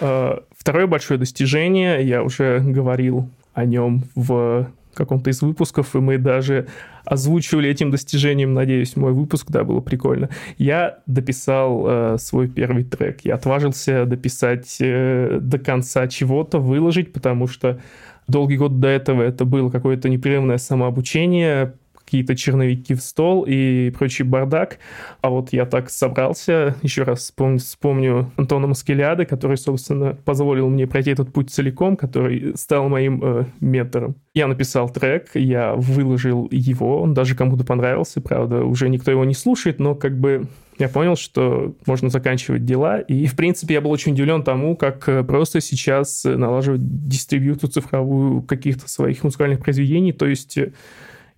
А, 0.00 0.44
второе 0.56 0.86
большое 0.86 1.18
достижение, 1.18 2.00
я 2.06 2.22
уже 2.22 2.60
говорил 2.60 3.28
о 3.52 3.64
нем 3.64 4.04
в 4.14 4.68
каком-то 4.94 5.30
из 5.30 5.42
выпусков, 5.42 5.94
и 5.94 5.98
мы 5.98 6.18
даже 6.18 6.66
озвучивали 7.04 7.68
этим 7.68 7.90
достижением, 7.90 8.54
надеюсь, 8.54 8.96
мой 8.96 9.12
выпуск, 9.12 9.46
да, 9.50 9.64
было 9.64 9.80
прикольно. 9.80 10.30
Я 10.58 10.98
дописал 11.06 11.84
э, 11.86 12.16
свой 12.18 12.48
первый 12.48 12.84
трек. 12.84 13.20
Я 13.22 13.34
отважился 13.34 14.06
дописать 14.06 14.76
э, 14.80 15.38
до 15.40 15.58
конца 15.58 16.08
чего-то, 16.08 16.58
выложить, 16.58 17.12
потому 17.12 17.46
что 17.46 17.80
долгий 18.26 18.56
год 18.56 18.80
до 18.80 18.88
этого 18.88 19.22
это 19.22 19.44
было 19.44 19.70
какое-то 19.70 20.08
непрерывное 20.08 20.58
самообучение, 20.58 21.74
какие-то 22.04 22.36
черновики 22.36 22.94
в 22.94 23.00
стол 23.00 23.44
и 23.48 23.90
прочий 23.90 24.24
бардак. 24.24 24.78
А 25.20 25.30
вот 25.30 25.52
я 25.52 25.66
так 25.66 25.90
собрался, 25.90 26.76
еще 26.82 27.02
раз 27.02 27.20
вспомню, 27.20 27.58
вспомню 27.58 28.30
Антона 28.36 28.66
Маскеляда, 28.66 29.24
который, 29.24 29.56
собственно, 29.56 30.16
позволил 30.24 30.68
мне 30.68 30.86
пройти 30.86 31.10
этот 31.10 31.32
путь 31.32 31.50
целиком, 31.50 31.96
который 31.96 32.56
стал 32.56 32.88
моим 32.88 33.20
э, 33.22 33.44
ментором. 33.60 34.16
Я 34.34 34.46
написал 34.46 34.88
трек, 34.90 35.30
я 35.34 35.74
выложил 35.74 36.48
его, 36.50 37.00
он 37.00 37.14
даже 37.14 37.34
кому-то 37.34 37.64
понравился, 37.64 38.20
правда, 38.20 38.64
уже 38.64 38.88
никто 38.88 39.10
его 39.10 39.24
не 39.24 39.34
слушает, 39.34 39.78
но 39.78 39.94
как 39.94 40.18
бы 40.18 40.46
я 40.78 40.88
понял, 40.88 41.16
что 41.16 41.74
можно 41.86 42.08
заканчивать 42.08 42.64
дела. 42.64 43.00
И, 43.00 43.26
в 43.26 43.36
принципе, 43.36 43.74
я 43.74 43.80
был 43.80 43.90
очень 43.90 44.12
удивлен 44.12 44.42
тому, 44.42 44.76
как 44.76 45.08
э, 45.08 45.22
просто 45.22 45.60
сейчас 45.60 46.24
налаживать 46.24 46.80
дистрибьюцию 47.08 47.70
цифровую 47.70 48.42
каких-то 48.42 48.88
своих 48.88 49.22
музыкальных 49.22 49.60
произведений. 49.60 50.12
То 50.12 50.26
есть 50.26 50.58
э, 50.58 50.72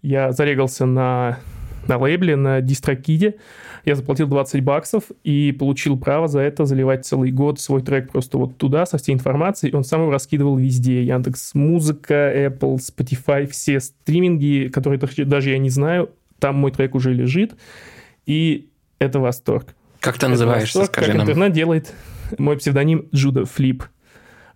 я 0.07 0.31
зарегался 0.33 0.87
на, 0.87 1.39
на 1.89 1.99
лейбле, 1.99 2.37
на 2.37 2.61
дистрокиде. 2.61 3.37
Я 3.85 3.95
заплатил 3.95 4.29
20 4.29 4.63
баксов 4.63 5.05
и 5.25 5.53
получил 5.53 5.99
право 5.99 6.29
за 6.29 6.41
это 6.41 6.65
заливать 6.65 7.05
целый 7.05 7.31
год 7.31 7.61
свой 7.61 7.83
трек 7.83 8.11
просто 8.11 8.39
вот 8.39 8.57
туда 8.57 8.87
со 8.87 8.99
всей 8.99 9.15
информацией. 9.15 9.75
Он 9.75 9.85
сам 9.85 10.03
его 10.03 10.11
раскидывал 10.11 10.57
везде. 10.57 11.03
Яндекс 11.05 11.55
Музыка, 11.55 12.33
Apple, 12.35 12.77
Spotify, 12.77 13.47
все 13.47 13.81
стриминги, 13.81 14.69
которые 14.73 15.01
даже 15.25 15.51
я 15.51 15.59
не 15.59 15.71
знаю, 15.71 16.11
там 16.39 16.57
мой 16.57 16.71
трек 16.71 16.95
уже 16.95 17.13
лежит. 17.13 17.57
И 18.27 18.69
это 18.99 19.19
восторг. 19.19 19.75
Как 20.01 20.19
ты 20.19 20.29
называешься, 20.29 20.79
восторг, 20.79 20.97
скажи 20.97 21.13
как 21.13 21.19
нам? 21.19 21.29
интернет 21.29 21.53
делает 21.53 21.95
мой 22.39 22.57
псевдоним 22.57 23.09
Джуда 23.13 23.45
Флип. 23.45 23.85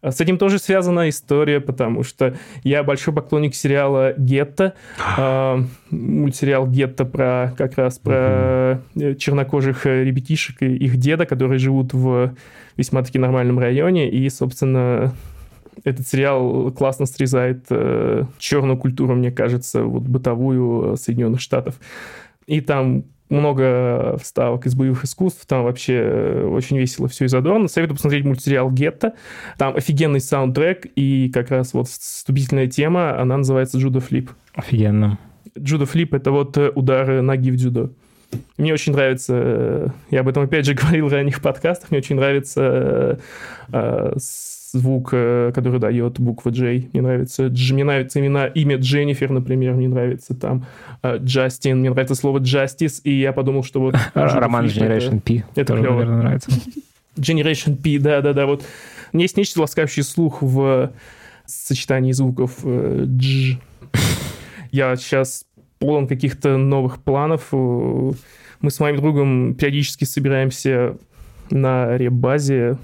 С 0.03 0.21
этим 0.21 0.39
тоже 0.39 0.59
связана 0.59 1.09
история, 1.09 1.61
потому 1.61 2.03
что 2.03 2.35
я 2.65 2.83
большой 2.83 3.13
поклонник 3.13 3.55
сериала 3.55 4.15
«Гетто». 4.17 4.75
А, 5.17 5.63
мультсериал 5.91 6.67
«Гетто» 6.67 7.05
про 7.05 7.55
как 7.57 7.77
раз 7.77 7.99
про 7.99 8.81
uh 8.95 9.15
чернокожих 9.17 9.87
ребятишек 9.87 10.63
и 10.63 10.75
их 10.77 10.97
деда, 10.97 11.27
которые 11.27 11.59
живут 11.59 11.93
в 11.93 12.35
весьма-таки 12.77 13.19
нормальном 13.19 13.59
районе. 13.59 14.11
И, 14.11 14.29
собственно, 14.31 15.15
этот 15.85 16.07
сериал 16.07 16.71
классно 16.73 17.07
срезает 17.07 17.67
э, 17.71 18.25
черную 18.39 18.79
культуру, 18.79 19.15
мне 19.15 19.31
кажется, 19.31 19.83
вот 19.83 20.03
бытовую 20.03 20.97
Соединенных 20.97 21.41
Штатов. 21.41 21.79
И 22.47 22.61
там 22.61 23.05
много 23.31 24.17
вставок 24.23 24.67
из 24.67 24.75
боевых 24.75 25.05
искусств, 25.05 25.47
там 25.47 25.65
вообще 25.65 25.95
э, 25.95 26.45
очень 26.47 26.79
весело 26.79 27.09
все 27.09 27.25
и 27.25 27.29
задорно. 27.29 27.69
Советую 27.69 27.97
посмотреть 27.97 28.25
мультсериал 28.25 28.71
«Гетто». 28.71 29.15
Там 29.57 29.77
офигенный 29.77 30.21
саундтрек, 30.21 30.87
и 30.97 31.31
как 31.33 31.51
раз 31.51 31.75
вот 31.75 31.89
вступительная 31.89 32.67
тема, 32.67 33.19
она 33.19 33.37
называется 33.37 33.79
«Джудо 33.79 34.01
Флип». 34.01 34.31
Офигенно. 34.55 35.19
Джудо 35.59 35.87
Флип— 35.87 36.15
это 36.15 36.31
вот 36.31 36.57
э, 36.57 36.71
удары 36.75 37.23
ноги 37.23 37.51
в 37.51 37.57
дзюдо. 37.57 37.91
Мне 38.57 38.73
очень 38.73 38.93
нравится, 38.93 39.35
э, 39.37 39.89
я 40.11 40.21
об 40.21 40.29
этом 40.29 40.45
опять 40.45 40.67
же 40.67 40.75
говорил 40.81 41.09
в 41.09 41.13
ранних 41.13 41.41
подкастах, 41.41 41.91
мне 41.91 41.99
очень 41.99 42.17
нравится 42.17 43.21
звук, 43.69 43.81
э, 43.81 44.13
который 44.73 45.79
дает 45.81 46.21
буква 46.21 46.51
J. 46.51 46.89
Мне 46.93 47.03
нравится, 47.03 47.51
мне 47.51 47.85
нравится 47.85 48.19
именно 48.19 48.47
имя 48.47 48.77
Дженнифер, 48.77 49.31
например, 49.31 49.75
мне 49.75 49.89
нравится 49.89 50.35
там 50.35 50.67
э, 51.03 51.19
Джастин, 51.19 51.81
мне 51.81 51.91
нравится 51.91 52.15
слово 52.15 52.39
Justice, 52.39 53.01
и 53.05 53.21
я 53.21 53.33
подумал, 53.33 53.65
что 53.65 53.81
вот... 53.81 53.97
Роман 54.15 54.67
Generation 54.67 55.21
P. 55.21 55.45
Это 55.55 55.75
клево. 55.75 55.93
наверное, 55.93 56.19
нравится. 56.19 56.51
Generation 57.17 57.77
P, 57.77 57.99
да-да-да, 57.99 58.47
вот. 58.47 58.65
У 59.13 59.17
меня 59.17 59.25
есть 59.25 59.37
нечто 59.37 59.61
ласкающий 59.61 60.03
слух 60.03 60.43
в 60.43 60.93
сочетании 61.47 62.13
звуков 62.13 62.59
Дж. 62.63 63.55
Э, 63.55 63.57
я 64.71 64.97
сейчас 64.97 65.45
полон 65.79 66.07
каких-то 66.07 66.57
новых 66.57 67.03
планов. 67.03 67.49
Мы 67.53 68.71
с 68.71 68.79
моим 68.79 68.97
другом 68.97 69.55
периодически 69.55 70.05
собираемся 70.05 70.97
на 71.51 71.97
ребазе 71.97 72.77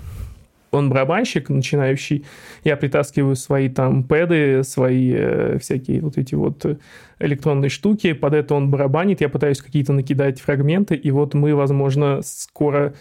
он 0.70 0.90
барабанщик 0.90 1.48
начинающий, 1.48 2.24
я 2.64 2.76
притаскиваю 2.76 3.36
свои 3.36 3.68
там 3.68 4.04
пэды, 4.04 4.62
свои 4.64 5.12
э, 5.14 5.58
всякие 5.58 6.00
вот 6.00 6.18
эти 6.18 6.34
вот 6.34 6.64
электронные 7.18 7.70
штуки, 7.70 8.12
под 8.12 8.34
это 8.34 8.54
он 8.54 8.70
барабанит, 8.70 9.20
я 9.20 9.28
пытаюсь 9.28 9.60
какие-то 9.60 9.92
накидать 9.92 10.40
фрагменты, 10.40 10.94
и 10.94 11.10
вот 11.10 11.34
мы, 11.34 11.54
возможно, 11.54 12.20
скоро 12.22 12.94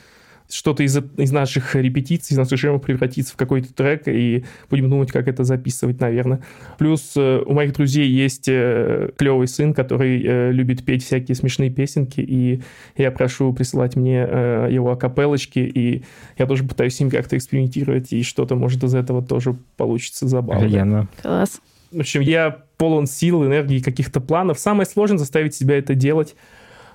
что-то 0.49 0.83
из, 0.83 0.97
из 1.17 1.31
наших 1.31 1.75
репетиций, 1.75 2.33
из 2.33 2.37
наших 2.37 2.59
жемов 2.59 2.83
превратится 2.83 3.33
в 3.33 3.37
какой-то 3.37 3.73
трек, 3.73 4.07
и 4.07 4.45
будем 4.69 4.89
думать, 4.89 5.11
как 5.11 5.27
это 5.27 5.43
записывать, 5.43 5.99
наверное. 5.99 6.41
Плюс 6.77 7.13
э, 7.15 7.41
у 7.45 7.53
моих 7.53 7.73
друзей 7.73 8.07
есть 8.07 8.47
э, 8.47 9.09
клевый 9.17 9.47
сын, 9.47 9.73
который 9.73 10.23
э, 10.23 10.51
любит 10.51 10.85
петь 10.85 11.03
всякие 11.03 11.35
смешные 11.35 11.69
песенки, 11.69 12.21
и 12.21 12.61
я 12.95 13.11
прошу 13.11 13.53
присылать 13.53 13.95
мне 13.95 14.15
его 14.15 14.91
акапелочки, 14.91 15.59
и 15.59 16.03
я 16.37 16.45
тоже 16.45 16.63
пытаюсь 16.63 16.95
с 16.95 16.99
ним 16.99 17.09
как-то 17.09 17.37
экспериментировать, 17.37 18.13
и 18.13 18.23
что-то, 18.23 18.55
может, 18.55 18.83
из 18.83 18.95
этого 18.95 19.23
тоже 19.23 19.55
получится 19.77 20.27
забавно. 20.27 20.65
Офигенно. 20.65 21.07
Класс. 21.21 21.61
В 21.91 21.99
общем, 21.99 22.21
я 22.21 22.63
полон 22.77 23.07
сил, 23.07 23.45
энергии, 23.45 23.79
каких-то 23.79 24.19
планов. 24.19 24.59
Самое 24.59 24.85
сложное 24.85 25.17
заставить 25.17 25.55
себя 25.55 25.77
это 25.77 25.95
делать 25.95 26.35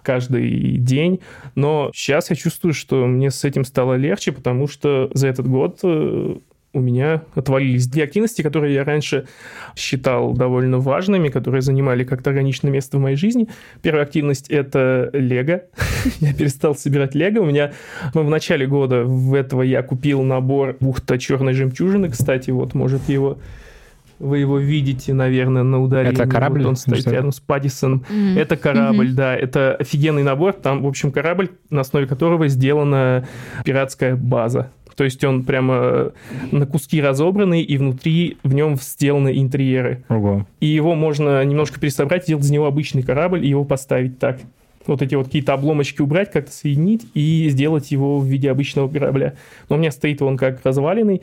каждый 0.03 0.77
день. 0.77 1.21
Но 1.55 1.91
сейчас 1.95 2.31
я 2.31 2.37
чувствую, 2.37 2.75
что 2.75 3.07
мне 3.07 3.31
с 3.31 3.45
этим 3.45 3.65
стало 3.65 3.95
легче, 3.95 4.33
потому 4.33 4.67
что 4.69 5.11
за 5.15 5.29
этот 5.29 5.49
год 5.49 5.81
э, 5.83 6.37
у 6.73 6.81
меня 6.81 7.23
отвалились 7.35 7.87
две 7.87 8.05
активности, 8.05 8.43
которые 8.43 8.75
я 8.75 8.85
раньше 8.85 9.27
считал 9.77 10.33
довольно 10.33 10.79
важными, 10.79 11.29
которые 11.29 11.63
занимали 11.63 12.05
как-то 12.05 12.31
органичное 12.31 12.71
место 12.71 12.99
в 12.99 13.01
моей 13.01 13.17
жизни. 13.17 13.49
Первая 13.83 14.05
активность— 14.05 14.49
это 14.51 15.11
Лего. 15.13 15.63
я 16.21 16.35
перестал 16.35 16.77
собирать 16.77 17.15
Лего. 17.15 17.41
У 17.41 17.47
меня 17.47 17.73
ну, 18.15 18.23
в 18.23 18.31
начале 18.31 18.67
года 18.67 19.03
в 19.05 19.35
этого 19.35 19.63
я 19.63 19.83
купил 19.83 20.23
набор 20.23 20.77
бухта 20.81 21.19
черной 21.19 21.55
жемчужины. 21.55 22.09
Кстати, 22.09 22.51
вот, 22.51 22.75
может, 22.75 23.09
его 23.09 23.39
вы 24.21 24.39
его 24.39 24.59
видите, 24.59 25.13
наверное, 25.15 25.63
на 25.63 25.83
ударе. 25.83 26.11
Это 26.11 26.27
корабль? 26.27 26.63
Вот 26.63 26.69
он 26.71 26.77
стоит 26.77 27.07
рядом 27.09 27.33
с 27.33 27.41
Паддисоном. 27.41 28.05
Mm-hmm. 28.09 28.39
Это 28.39 28.57
корабль, 28.57 29.09
mm-hmm. 29.09 29.15
да. 29.15 29.35
Это 29.35 29.75
офигенный 29.75 30.23
набор. 30.23 30.53
Там, 30.53 30.83
в 30.83 30.87
общем, 30.87 31.11
корабль, 31.11 31.49
на 31.71 31.81
основе 31.81 32.07
которого 32.07 32.47
сделана 32.49 33.27
пиратская 33.65 34.15
база. 34.15 34.71
То 34.95 35.05
есть 35.05 35.25
он 35.25 35.45
прямо 35.45 36.13
на 36.53 36.67
куски 36.67 37.01
разобранный, 37.01 37.63
и 37.63 37.79
внутри 37.79 38.37
в 38.43 38.53
нем 38.53 38.77
сделаны 38.77 39.39
интерьеры. 39.41 40.05
Ого. 40.11 40.47
И 40.61 40.67
его 40.67 40.95
можно 40.95 41.43
немножко 41.43 41.81
пересобрать, 41.81 42.25
сделать 42.25 42.45
из 42.45 42.51
него 42.51 42.67
обычный 42.67 43.03
корабль 43.03 43.45
и 43.45 43.49
его 43.49 43.65
поставить 43.65 44.19
так. 44.19 44.41
Вот 44.87 45.01
эти 45.01 45.15
вот 45.15 45.27
какие-то 45.27 45.55
обломочки 45.55 46.03
убрать, 46.03 46.31
как-то 46.31 46.53
соединить 46.53 47.07
и 47.15 47.49
сделать 47.49 47.91
его 47.91 48.19
в 48.19 48.27
виде 48.27 48.51
обычного 48.51 48.89
корабля. 48.89 49.35
Но 49.71 49.77
у 49.77 49.79
меня 49.79 49.91
стоит 49.91 50.21
он 50.21 50.37
как 50.37 50.61
разваленный. 50.65 51.23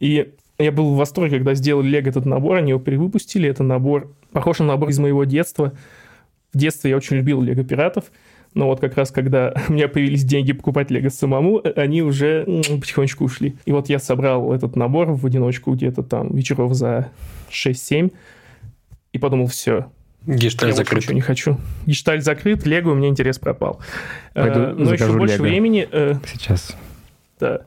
И 0.00 0.28
я 0.58 0.72
был 0.72 0.94
в 0.94 0.96
восторге, 0.96 1.36
когда 1.36 1.54
сделали 1.54 1.88
Лего 1.88 2.08
этот 2.08 2.26
набор, 2.26 2.56
они 2.56 2.70
его 2.70 2.80
перевыпустили. 2.80 3.48
Это 3.48 3.62
набор, 3.62 4.12
похож 4.32 4.58
на 4.58 4.66
набор 4.66 4.88
из 4.90 4.98
моего 4.98 5.24
детства. 5.24 5.72
В 6.52 6.58
детстве 6.58 6.90
я 6.90 6.96
очень 6.96 7.16
любил 7.16 7.40
Лего 7.42 7.62
Пиратов. 7.64 8.04
Но 8.54 8.66
вот 8.66 8.80
как 8.80 8.96
раз, 8.96 9.10
когда 9.10 9.54
у 9.68 9.72
меня 9.72 9.88
появились 9.88 10.24
деньги 10.24 10.52
покупать 10.52 10.90
Лего 10.90 11.10
самому, 11.10 11.62
они 11.76 12.02
уже 12.02 12.44
потихонечку 12.80 13.24
ушли. 13.24 13.56
И 13.66 13.72
вот 13.72 13.88
я 13.88 13.98
собрал 13.98 14.52
этот 14.52 14.74
набор 14.74 15.12
в 15.12 15.24
одиночку 15.26 15.72
где-то 15.74 16.02
там 16.02 16.34
вечеров 16.34 16.74
за 16.74 17.10
6-7 17.50 18.12
и 19.12 19.18
подумал, 19.18 19.46
все, 19.46 19.86
Гешталь 20.26 20.70
Я 20.70 20.74
закрыт. 20.74 21.02
ничего 21.02 21.14
не 21.14 21.20
хочу. 21.20 21.56
Гешталь 21.86 22.20
закрыт, 22.20 22.66
Лего, 22.66 22.90
у 22.90 22.94
меня 22.94 23.08
интерес 23.08 23.38
пропал. 23.38 23.80
Пойду 24.34 24.60
Э, 24.60 24.74
Но 24.76 24.92
еще 24.92 25.12
больше 25.16 25.34
Лего. 25.36 25.42
времени... 25.44 25.88
э, 25.90 26.14
Сейчас. 26.32 26.76
Да. 27.40 27.60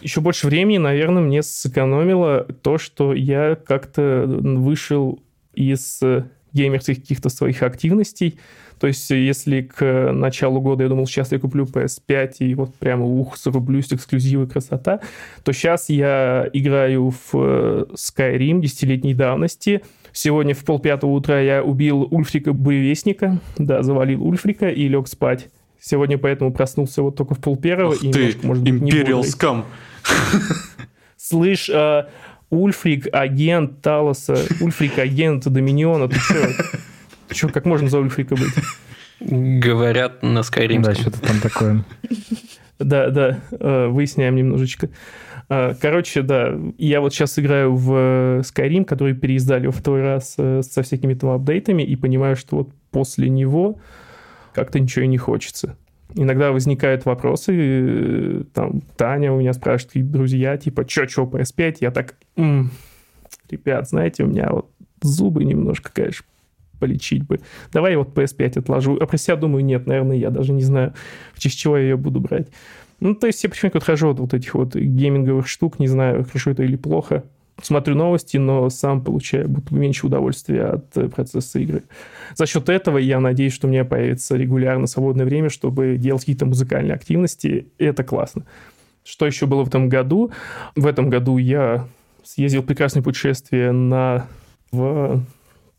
Еще 0.00 0.20
больше 0.20 0.46
времени, 0.46 0.78
наверное, 0.78 1.22
мне 1.22 1.42
сэкономило 1.42 2.46
то, 2.62 2.78
что 2.78 3.12
я 3.14 3.56
как-то 3.56 4.24
вышел 4.26 5.20
из 5.54 6.00
э, 6.02 6.24
геймерских 6.52 6.96
каких-то 6.96 7.28
своих 7.28 7.62
активностей. 7.62 8.38
То 8.78 8.88
есть, 8.88 9.10
э, 9.10 9.24
если 9.24 9.62
к 9.62 10.10
началу 10.12 10.60
года 10.60 10.82
я 10.82 10.88
думал, 10.88 11.06
сейчас 11.06 11.32
я 11.32 11.38
куплю 11.38 11.64
PS5 11.64 12.34
и 12.40 12.54
вот 12.54 12.74
прямо 12.74 13.04
ух, 13.04 13.36
зарублюсь, 13.36 13.92
эксклюзивы, 13.92 14.46
красота, 14.46 15.00
то 15.44 15.52
сейчас 15.52 15.88
я 15.88 16.48
играю 16.52 17.10
в 17.10 17.34
э, 17.34 17.84
Skyrim 17.94 18.60
десятилетней 18.60 19.14
давности. 19.14 19.82
Сегодня 20.12 20.54
в 20.54 20.64
полпятого 20.64 21.12
утра 21.12 21.40
я 21.40 21.62
убил 21.62 22.08
Ульфрика-боевестника, 22.10 23.38
да, 23.56 23.82
завалил 23.82 24.26
Ульфрика 24.26 24.68
и 24.68 24.88
лег 24.88 25.08
спать. 25.08 25.48
Сегодня 25.84 26.16
поэтому 26.16 26.52
проснулся 26.52 27.02
вот 27.02 27.16
только 27.16 27.34
в 27.34 27.40
полпервого. 27.40 27.94
Ух 27.94 28.04
и 28.04 28.12
ты, 28.12 28.18
немножко, 28.20 28.46
может 28.46 28.62
быть, 28.62 28.72
Imperial. 28.94 29.22
Scum. 29.22 29.64
Слышь, 31.16 31.68
а, 31.74 32.08
Ульфрик, 32.50 33.08
агент 33.12 33.80
Талоса, 33.82 34.36
Ульфрик, 34.60 34.98
агент 34.98 35.44
Доминиона, 35.48 36.08
ты 36.08 36.16
чё? 36.20 36.46
Чё, 37.32 37.48
как 37.48 37.64
можно 37.64 37.88
за 37.88 37.98
Ульфрика 37.98 38.36
быть? 38.36 38.52
Говорят 39.18 40.22
на 40.22 40.34
Да, 40.34 40.40
Skyrim. 40.40 40.94
что-то 40.94 41.20
там 41.20 41.40
такое. 41.40 41.84
Да, 42.78 43.10
да, 43.10 43.40
э, 43.50 43.86
выясняем 43.88 44.36
немножечко. 44.36 44.88
Э, 45.48 45.74
Короче, 45.80 46.22
да, 46.22 46.54
я 46.78 47.00
вот 47.00 47.12
сейчас 47.12 47.38
играю 47.38 47.74
в 47.74 47.92
э, 47.94 48.40
Skyrim, 48.44 48.84
который 48.84 49.14
переиздали 49.14 49.66
во 49.66 49.72
второй 49.72 50.02
раз 50.02 50.34
э, 50.38 50.62
со 50.62 50.82
всякими 50.82 51.14
там 51.14 51.30
апдейтами, 51.30 51.82
и 51.82 51.96
понимаю, 51.96 52.36
что 52.36 52.56
вот 52.56 52.70
после 52.90 53.28
него 53.30 53.80
как-то 54.54 54.80
ничего 54.80 55.04
и 55.04 55.08
не 55.08 55.18
хочется. 55.18 55.76
Иногда 56.14 56.52
возникают 56.52 57.04
вопросы, 57.06 57.52
э, 57.56 58.44
там, 58.52 58.82
Таня 58.96 59.32
у 59.32 59.40
меня 59.40 59.52
спрашивает, 59.54 60.10
друзья, 60.10 60.56
типа, 60.58 60.84
чё, 60.84 61.06
чё, 61.06 61.24
PS5? 61.24 61.78
Я 61.80 61.90
так, 61.90 62.16
«М, 62.36 62.70
ребят, 63.50 63.88
знаете, 63.88 64.24
у 64.24 64.26
меня 64.26 64.48
вот 64.50 64.70
зубы 65.00 65.44
немножко, 65.44 65.90
конечно, 65.92 66.26
полечить 66.78 67.24
бы. 67.26 67.40
Давай 67.72 67.92
я 67.92 67.98
вот 67.98 68.12
PS5 68.14 68.56
отложу. 68.58 68.98
А 69.00 69.06
про 69.06 69.16
себя 69.16 69.36
думаю, 69.36 69.64
нет, 69.64 69.86
наверное, 69.86 70.16
я 70.16 70.30
даже 70.30 70.52
не 70.52 70.62
знаю, 70.62 70.92
в 71.32 71.38
честь 71.38 71.58
чего 71.58 71.76
я 71.78 71.84
ее 71.84 71.96
буду 71.96 72.20
брать. 72.20 72.48
Ну, 73.00 73.14
то 73.14 73.26
есть 73.26 73.42
я 73.44 73.50
почему-то 73.50 73.78
отхожу 73.78 74.10
от 74.10 74.18
вот 74.20 74.34
этих 74.34 74.54
вот 74.54 74.74
гейминговых 74.76 75.46
штук, 75.48 75.78
не 75.78 75.86
знаю, 75.88 76.24
хорошо 76.24 76.50
это 76.50 76.62
или 76.62 76.76
плохо. 76.76 77.24
Смотрю 77.60 77.94
новости, 77.94 78.38
но 78.38 78.70
сам 78.70 79.02
получаю 79.04 79.48
будто 79.48 79.74
меньше 79.74 80.06
удовольствия 80.06 80.64
от 80.64 80.96
э, 80.96 81.08
процесса 81.08 81.58
игры. 81.58 81.82
За 82.34 82.46
счет 82.46 82.68
этого 82.68 82.98
я 82.98 83.20
надеюсь, 83.20 83.52
что 83.52 83.66
у 83.66 83.70
меня 83.70 83.84
появится 83.84 84.36
регулярно 84.36 84.86
свободное 84.86 85.26
время, 85.26 85.50
чтобы 85.50 85.96
делать 85.96 86.22
какие-то 86.22 86.46
музыкальные 86.46 86.94
активности. 86.94 87.68
И 87.78 87.84
это 87.84 88.04
классно. 88.04 88.44
Что 89.04 89.26
еще 89.26 89.46
было 89.46 89.64
в 89.64 89.68
этом 89.68 89.88
году? 89.88 90.32
В 90.74 90.86
этом 90.86 91.10
году 91.10 91.38
я 91.38 91.86
съездил 92.24 92.62
в 92.62 92.66
прекрасное 92.66 93.02
путешествие 93.02 93.72
на, 93.72 94.26
в 94.70 95.22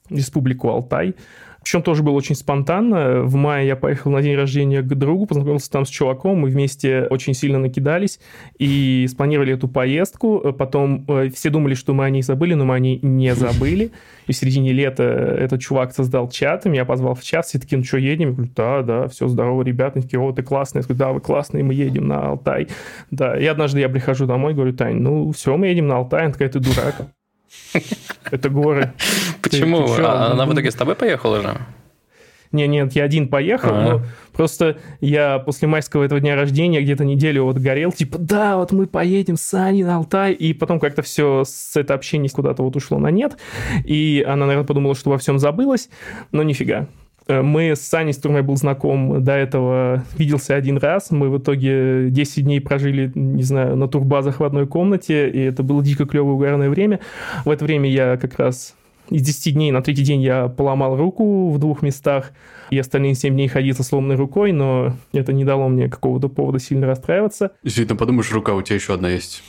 республику 0.10 0.70
Алтай. 0.70 1.16
Причем 1.64 1.82
тоже 1.82 2.04
было 2.04 2.14
очень 2.14 2.36
спонтанно. 2.36 3.22
В 3.22 3.36
мае 3.36 3.68
я 3.68 3.76
поехал 3.78 4.12
на 4.12 4.22
день 4.22 4.36
рождения 4.36 4.82
к 4.82 4.88
другу, 4.88 5.26
познакомился 5.26 5.72
там 5.72 5.86
с 5.86 5.90
чуваком, 5.90 6.40
мы 6.40 6.50
вместе 6.50 7.08
очень 7.10 7.34
сильно 7.34 7.58
накидались 7.58 8.20
и 8.60 9.08
спланировали 9.10 9.54
эту 9.54 9.70
поездку. 9.70 10.54
Потом 10.58 11.06
э, 11.08 11.30
все 11.30 11.50
думали, 11.50 11.74
что 11.74 11.94
мы 11.94 12.04
о 12.04 12.10
ней 12.10 12.22
забыли, 12.22 12.54
но 12.54 12.66
мы 12.66 12.76
о 12.76 12.80
ней 12.80 13.00
не 13.02 13.34
забыли. 13.36 13.92
И 14.28 14.34
в 14.34 14.36
середине 14.36 14.74
лета 14.74 15.04
этот 15.04 15.62
чувак 15.62 15.94
создал 15.94 16.30
чат, 16.30 16.66
и 16.66 16.70
меня 16.70 16.84
позвал 16.84 17.16
в 17.16 17.24
чат, 17.24 17.46
все 17.46 17.60
такие, 17.60 17.78
ну 17.78 17.86
что, 17.86 17.98
едем? 17.98 18.30
Я 18.30 18.34
говорю, 18.34 18.52
да, 18.56 18.82
да, 18.82 19.08
все, 19.08 19.28
здорово, 19.30 19.64
ребята. 19.64 19.94
Они 19.96 20.04
такие, 20.04 20.20
о, 20.20 20.34
ты 20.34 20.44
классный. 20.44 20.80
Я 20.80 20.84
говорю, 20.84 21.00
да, 21.00 21.12
вы 21.14 21.22
классные, 21.22 21.64
мы 21.64 21.74
едем 21.74 22.08
на 22.08 22.28
Алтай. 22.28 22.68
Да, 23.10 23.38
и 23.38 23.46
однажды 23.46 23.80
я 23.80 23.88
прихожу 23.88 24.26
домой, 24.26 24.54
говорю, 24.54 24.74
Тань, 24.74 24.98
ну 24.98 25.32
все, 25.32 25.56
мы 25.56 25.68
едем 25.68 25.88
на 25.88 25.96
Алтай. 25.96 26.24
Она 26.24 26.34
такая, 26.34 26.50
ты 26.50 26.60
дурак. 26.60 27.08
Это 28.32 28.50
горы. 28.50 28.94
Почему? 29.42 29.88
А 30.00 30.32
она 30.32 30.46
в 30.46 30.54
итоге 30.54 30.72
с 30.72 30.76
тобой 30.76 30.96
поехала 30.96 31.42
же? 31.42 31.58
Не, 32.52 32.68
нет, 32.68 32.94
я 32.94 33.04
один 33.06 33.30
поехал, 33.30 33.72
А. 33.74 33.82
но 33.82 34.02
просто 34.32 34.78
я 35.02 35.40
после 35.40 35.68
майского 35.68 36.04
этого 36.04 36.22
дня 36.22 36.36
рождения 36.36 36.82
где-то 36.82 37.04
неделю 37.04 37.46
вот 37.46 37.58
горел, 37.58 37.92
типа, 37.92 38.20
да, 38.20 38.58
вот 38.58 38.72
мы 38.72 38.86
поедем 38.86 39.38
с 39.38 39.54
Аней 39.56 39.84
на 39.84 39.96
Алтай, 39.96 40.34
и 40.34 40.54
потом 40.54 40.80
как-то 40.80 41.02
все 41.02 41.46
с 41.48 41.76
это 41.76 41.96
общение 41.96 42.30
куда-то 42.30 42.62
вот 42.62 42.76
ушло 42.76 43.00
на 43.00 43.10
нет, 43.10 43.38
и 43.84 44.24
она, 44.26 44.46
наверное, 44.46 44.68
подумала, 44.68 44.94
что 44.94 45.10
во 45.10 45.18
всем 45.18 45.40
забылось, 45.40 45.90
но 46.32 46.44
нифига. 46.44 46.88
Э, 47.28 47.42
Мы 47.42 47.76
с 47.76 47.82
Саней, 47.82 48.14
с 48.14 48.18
которым 48.18 48.38
я 48.38 48.44
был 48.44 48.56
знаком 48.56 49.24
до 49.24 49.34
этого, 49.34 50.04
виделся 50.18 50.56
один 50.56 50.78
раз. 50.78 51.12
Мы 51.12 51.30
в 51.30 51.38
итоге 51.38 52.10
10 52.10 52.44
дней 52.44 52.62
прожили, 52.62 53.12
не 53.16 53.44
знаю, 53.44 53.76
на 53.76 53.88
турбазах 53.88 54.40
в 54.40 54.44
одной 54.44 54.68
комнате, 54.68 55.30
и 55.30 55.40
это 55.40 55.64
было 55.64 55.84
дико 55.84 56.06
клевое 56.06 56.36
угарное 56.36 56.70
время. 56.70 57.00
В 57.46 57.50
это 57.50 57.66
время 57.66 57.90
я 57.90 58.18
как 58.18 58.40
раз 58.40 58.76
из 59.10 59.22
10 59.22 59.54
дней 59.54 59.72
на 59.72 59.82
третий 59.82 60.04
день 60.04 60.22
я 60.22 60.48
поломал 60.48 60.96
руку 60.96 61.50
в 61.50 61.60
двух 61.60 61.82
местах, 61.82 62.32
и 62.70 62.78
остальные 62.80 63.16
7 63.16 63.34
дней 63.34 63.48
ходил 63.48 63.76
со 63.76 63.84
сломанной 63.84 64.16
рукой, 64.16 64.52
но 64.52 64.96
это 65.12 65.34
не 65.34 65.44
дало 65.44 65.68
мне 65.68 65.90
какого-то 65.90 66.30
повода 66.30 66.60
сильно 66.60 66.88
расстраиваться. 66.88 67.52
Действительно, 67.64 67.98
подумаешь, 67.98 68.32
рука 68.32 68.54
у 68.54 68.62
тебя 68.62 68.76
еще 68.76 68.94
одна 68.94 69.10
есть. 69.10 69.44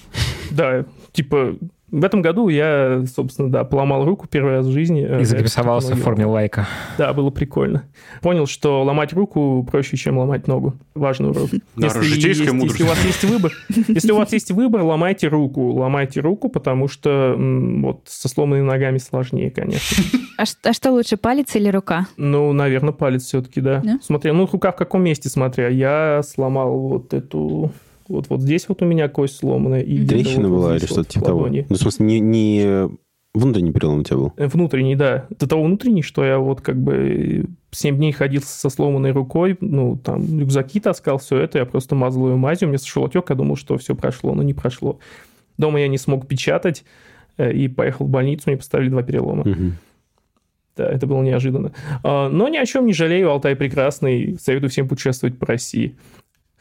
Да, 0.50 0.84
типа, 1.12 1.56
в 2.00 2.04
этом 2.04 2.22
году 2.22 2.48
я, 2.48 3.04
собственно, 3.12 3.50
да, 3.50 3.64
поломал 3.64 4.04
руку 4.04 4.26
первый 4.28 4.52
раз 4.52 4.66
в 4.66 4.72
жизни. 4.72 5.02
Э, 5.08 5.16
И 5.16 5.20
я 5.20 5.24
записывался 5.24 5.94
в 5.94 6.00
форме 6.00 6.26
лайка. 6.26 6.66
Да, 6.98 7.12
было 7.12 7.30
прикольно. 7.30 7.84
Понял, 8.20 8.46
что 8.46 8.82
ломать 8.82 9.12
руку 9.12 9.66
проще, 9.70 9.96
чем 9.96 10.18
ломать 10.18 10.46
ногу. 10.48 10.74
Важный 10.94 11.30
урок. 11.30 11.50
Да, 11.76 11.86
Если, 11.86 12.28
есть- 12.28 12.52
мудрость. 12.52 12.80
если 12.80 12.84
у 12.84 12.86
вас 12.88 13.04
есть 13.04 13.24
выбор, 13.24 13.52
если 13.88 14.12
у 14.12 14.16
вас 14.16 14.32
есть 14.32 14.50
выбор, 14.50 14.82
ломайте 14.82 15.28
руку. 15.28 15.70
Ломайте 15.72 16.20
руку, 16.20 16.48
потому 16.48 16.88
что 16.88 17.34
вот 17.38 18.02
со 18.06 18.28
сломанными 18.28 18.66
ногами 18.66 18.98
сложнее, 18.98 19.50
конечно. 19.50 20.02
А, 20.36 20.42
а 20.64 20.72
что 20.72 20.90
лучше, 20.90 21.16
палец 21.16 21.54
или 21.54 21.68
рука? 21.68 22.06
Ну, 22.16 22.52
наверное, 22.52 22.92
палец 22.92 23.22
все-таки, 23.24 23.60
да. 23.60 23.80
Да? 23.84 23.98
Смотря, 24.02 24.32
ну, 24.32 24.48
рука 24.50 24.72
в 24.72 24.76
каком 24.76 25.02
месте, 25.02 25.28
смотря. 25.28 25.68
Я 25.68 26.22
сломал 26.24 26.76
вот 26.78 27.14
эту... 27.14 27.70
Вот, 28.08 28.28
вот 28.28 28.40
здесь 28.40 28.68
вот 28.68 28.82
у 28.82 28.84
меня 28.84 29.08
кость 29.08 29.36
сломанная. 29.36 29.80
И 29.80 30.06
Трещина 30.06 30.48
вот 30.48 30.54
вот 30.54 30.56
была 30.56 30.78
здесь 30.78 30.82
или 30.82 30.86
что-то 30.86 31.00
вот 31.00 31.08
типа 31.08 31.26
того? 31.26 31.48
Ну, 31.48 31.64
в 31.68 31.78
смысле, 31.78 32.06
не, 32.06 32.20
не 32.20 32.88
внутренний 33.34 33.72
перелом 33.72 34.00
у 34.00 34.02
тебя 34.02 34.16
был? 34.16 34.32
Э, 34.36 34.46
Внутренний, 34.46 34.96
да. 34.96 35.26
До 35.38 35.48
того 35.48 35.64
внутренний, 35.64 36.02
что 36.02 36.24
я 36.24 36.38
вот 36.38 36.60
как 36.60 36.76
бы 36.76 37.46
7 37.72 37.96
дней 37.96 38.12
ходил 38.12 38.42
со 38.44 38.68
сломанной 38.70 39.12
рукой, 39.12 39.56
ну, 39.60 39.96
там, 39.96 40.38
рюкзаки 40.38 40.80
таскал, 40.80 41.18
все 41.18 41.38
это, 41.38 41.58
я 41.58 41.66
просто 41.66 41.94
мазал 41.94 42.28
ее 42.28 42.36
мазью, 42.36 42.68
у 42.68 42.70
меня 42.70 42.78
сошел 42.78 43.04
отек, 43.04 43.30
я 43.30 43.36
думал, 43.36 43.56
что 43.56 43.76
все 43.78 43.94
прошло, 43.94 44.34
но 44.34 44.42
не 44.42 44.54
прошло. 44.54 44.98
Дома 45.58 45.80
я 45.80 45.88
не 45.88 45.98
смог 45.98 46.26
печатать, 46.26 46.84
э, 47.36 47.52
и 47.52 47.68
поехал 47.68 48.06
в 48.06 48.10
больницу, 48.10 48.44
мне 48.46 48.56
поставили 48.56 48.88
два 48.90 49.02
перелома. 49.02 49.44
Да, 50.76 50.88
это 50.88 51.06
было 51.06 51.22
неожиданно. 51.22 51.72
А, 52.02 52.28
Но 52.28 52.48
ни 52.48 52.56
о 52.56 52.66
чем 52.66 52.86
не 52.86 52.92
жалею, 52.92 53.30
Алтай 53.30 53.54
прекрасный, 53.54 54.36
советую 54.40 54.70
всем 54.70 54.88
путешествовать 54.88 55.38
по 55.38 55.46
России. 55.46 55.94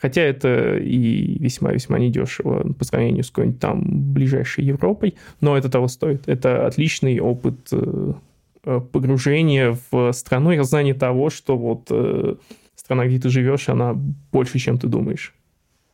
Хотя 0.04 0.22
это 0.22 0.76
и 0.80 1.38
весьма-весьма 1.40 1.98
недешево 1.98 2.74
по 2.74 2.84
сравнению 2.84 3.24
с 3.24 3.30
какой-нибудь 3.30 3.62
там 3.62 4.14
ближайшей 4.14 4.66
Европой, 4.66 5.16
но 5.40 5.58
это 5.58 5.70
того 5.70 5.88
стоит. 5.88 6.28
Это 6.28 6.68
отличный 6.68 7.22
опыт 7.22 7.70
э, 7.72 8.12
э, 8.66 8.82
погружения 8.92 9.78
в 9.92 10.12
страну 10.12 10.52
и 10.52 10.62
знание 10.62 10.94
того, 10.94 11.30
что 11.30 11.58
вот 11.58 11.88
э, 11.90 12.36
страна, 12.76 13.06
где 13.06 13.18
ты 13.18 13.30
живешь, 13.30 13.70
она 13.70 13.94
больше, 13.94 14.60
чем 14.60 14.78
ты 14.78 14.88
думаешь. 14.88 15.34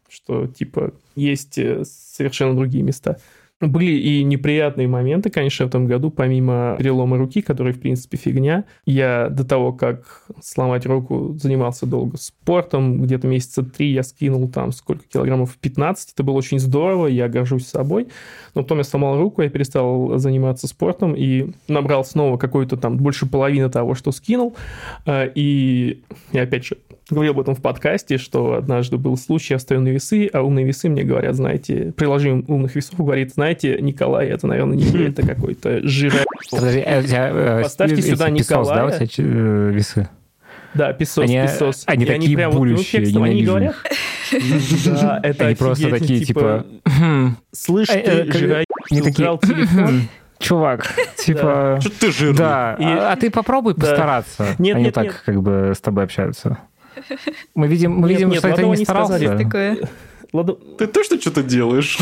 Что, 0.09 0.47
типа, 0.47 0.91
есть 1.15 1.59
совершенно 1.83 2.55
другие 2.55 2.83
места. 2.83 3.19
Были 3.61 3.91
и 3.91 4.23
неприятные 4.23 4.87
моменты, 4.87 5.29
конечно, 5.29 5.65
в 5.65 5.67
этом 5.67 5.85
году, 5.85 6.11
помимо 6.11 6.75
перелома 6.77 7.17
руки, 7.17 7.41
который, 7.41 7.73
в 7.73 7.81
принципе, 7.81 8.17
фигня. 8.17 8.63
Я 8.85 9.27
до 9.29 9.43
того, 9.43 9.73
как 9.73 10.23
сломать 10.41 10.85
руку, 10.85 11.35
занимался 11.37 11.85
долго 11.85 12.17
спортом. 12.17 13.01
Где-то 13.01 13.27
месяца 13.27 13.63
три 13.63 13.91
я 13.91 14.03
скинул 14.03 14.47
там 14.47 14.71
сколько 14.71 15.03
килограммов? 15.11 15.57
15. 15.57 16.13
Это 16.13 16.23
было 16.23 16.35
очень 16.35 16.57
здорово, 16.59 17.07
я 17.07 17.27
горжусь 17.27 17.67
собой. 17.67 18.07
Но 18.55 18.61
потом 18.61 18.77
я 18.77 18.85
сломал 18.85 19.17
руку, 19.17 19.41
я 19.41 19.49
перестал 19.49 20.17
заниматься 20.17 20.67
спортом 20.67 21.13
и 21.13 21.51
набрал 21.67 22.05
снова 22.05 22.37
какой-то 22.37 22.77
там 22.77 22.95
больше 22.95 23.25
половины 23.25 23.69
того, 23.69 23.93
что 23.93 24.13
скинул. 24.13 24.55
Э, 25.05 25.29
И 25.35 26.03
я 26.31 26.43
опять 26.43 26.65
же 26.65 26.77
говорил 27.09 27.33
об 27.33 27.39
этом 27.39 27.55
в 27.55 27.61
подкасте, 27.61 28.17
что 28.17 28.53
однажды 28.53 28.97
был 28.97 29.17
случай, 29.17 29.53
я 29.55 29.59
стою 29.59 29.81
на 29.81 29.89
весы, 29.89 30.29
а 30.31 30.41
умные 30.41 30.65
весы 30.65 30.89
мне 30.89 31.03
говорят, 31.03 31.35
знаете, 31.35 31.93
приложим 31.95 32.45
умных 32.47 32.75
весов, 32.75 32.95
говорит, 32.99 33.33
знаете, 33.33 33.77
Николай, 33.81 34.27
это, 34.27 34.47
наверное, 34.47 34.77
не 34.77 34.85
вы, 34.85 35.05
это 35.07 35.25
какой-то 35.25 35.85
жира... 35.87 36.19
А 36.51 36.57
тебя, 37.03 37.29
э, 37.31 37.61
Поставьте 37.63 38.01
сюда 38.01 38.25
да, 38.25 38.29
Николая. 38.31 38.85
у 38.87 38.91
тебя 38.91 39.07
ч- 39.07 39.23
э, 39.23 39.71
весы? 39.71 40.09
Да, 40.73 40.93
песос, 40.93 41.23
Они- 41.23 41.41
песос. 41.41 41.83
они 41.87 42.03
И 42.03 42.07
такие 42.07 42.35
прям 42.35 42.51
вот, 42.51 42.63
ну, 42.65 42.71
булющие, 42.73 43.01
они 43.23 43.43
говорят. 43.43 43.75
Да, 44.85 45.19
это 45.23 45.45
Они 45.47 45.55
просто 45.55 45.89
такие, 45.89 46.23
типа... 46.23 46.65
«Хм, 46.85 47.35
Слышь, 47.51 47.89
э, 47.89 47.93
э, 47.99 48.25
ты, 48.25 48.37
жира... 48.37 48.63
Они 48.91 49.01
украл 49.01 49.39
телефон. 49.39 49.87
«Хм». 49.87 50.01
чувак, 50.39 50.87
типа... 51.17 51.79
Что 51.81 51.89
ты 51.99 52.11
жирный? 52.11 52.37
Да, 52.37 52.75
И- 52.79 52.83
а, 52.83 53.11
а 53.13 53.15
ты 53.15 53.29
попробуй 53.31 53.73
Да. 53.73 53.81
постараться. 53.87 54.55
Нет, 54.59 54.75
Они 54.75 54.85
нет, 54.85 54.93
так 54.93 55.05
нет. 55.05 55.21
как 55.25 55.41
бы 55.41 55.73
с 55.75 55.81
тобой 55.81 56.03
общаются. 56.03 56.59
Мы 57.55 57.67
видим, 57.67 57.93
мы 57.93 58.09
Нет, 58.09 58.17
видим 58.17 58.29
нет, 58.29 58.39
что 58.39 58.47
это 58.49 58.61
ладно, 58.61 58.77
не 58.79 58.85
старался. 58.85 59.17
сказали. 59.17 59.43
Такое. 59.43 59.89
Ладно, 60.33 60.55
Ты 60.77 60.87
точно 60.87 61.19
что-то 61.19 61.43
делаешь? 61.43 61.97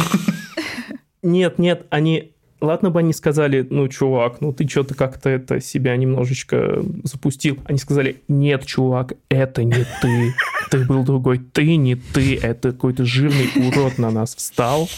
Нет, 1.24 1.60
нет, 1.60 1.86
они... 1.90 2.34
Ладно 2.60 2.90
бы 2.90 3.00
они 3.00 3.14
сказали, 3.14 3.66
ну, 3.70 3.88
чувак, 3.88 4.42
ну 4.42 4.52
ты 4.52 4.68
что-то 4.68 4.96
как-то 4.96 5.30
это 5.30 5.62
себя 5.62 5.96
немножечко 5.96 6.82
запустил. 7.04 7.60
Они 7.66 7.78
сказали, 7.78 8.22
нет, 8.28 8.66
чувак, 8.66 9.14
это 9.30 9.64
не 9.64 9.86
ты. 10.02 10.34
Ты 10.72 10.84
был 10.86 11.04
другой. 11.04 11.38
Ты 11.38 11.76
не 11.76 11.96
ты. 11.96 12.36
Это 12.38 12.72
какой-то 12.72 13.06
жирный 13.06 13.48
урод 13.56 14.00
на 14.00 14.10
нас 14.12 14.36
встал. 14.36 14.90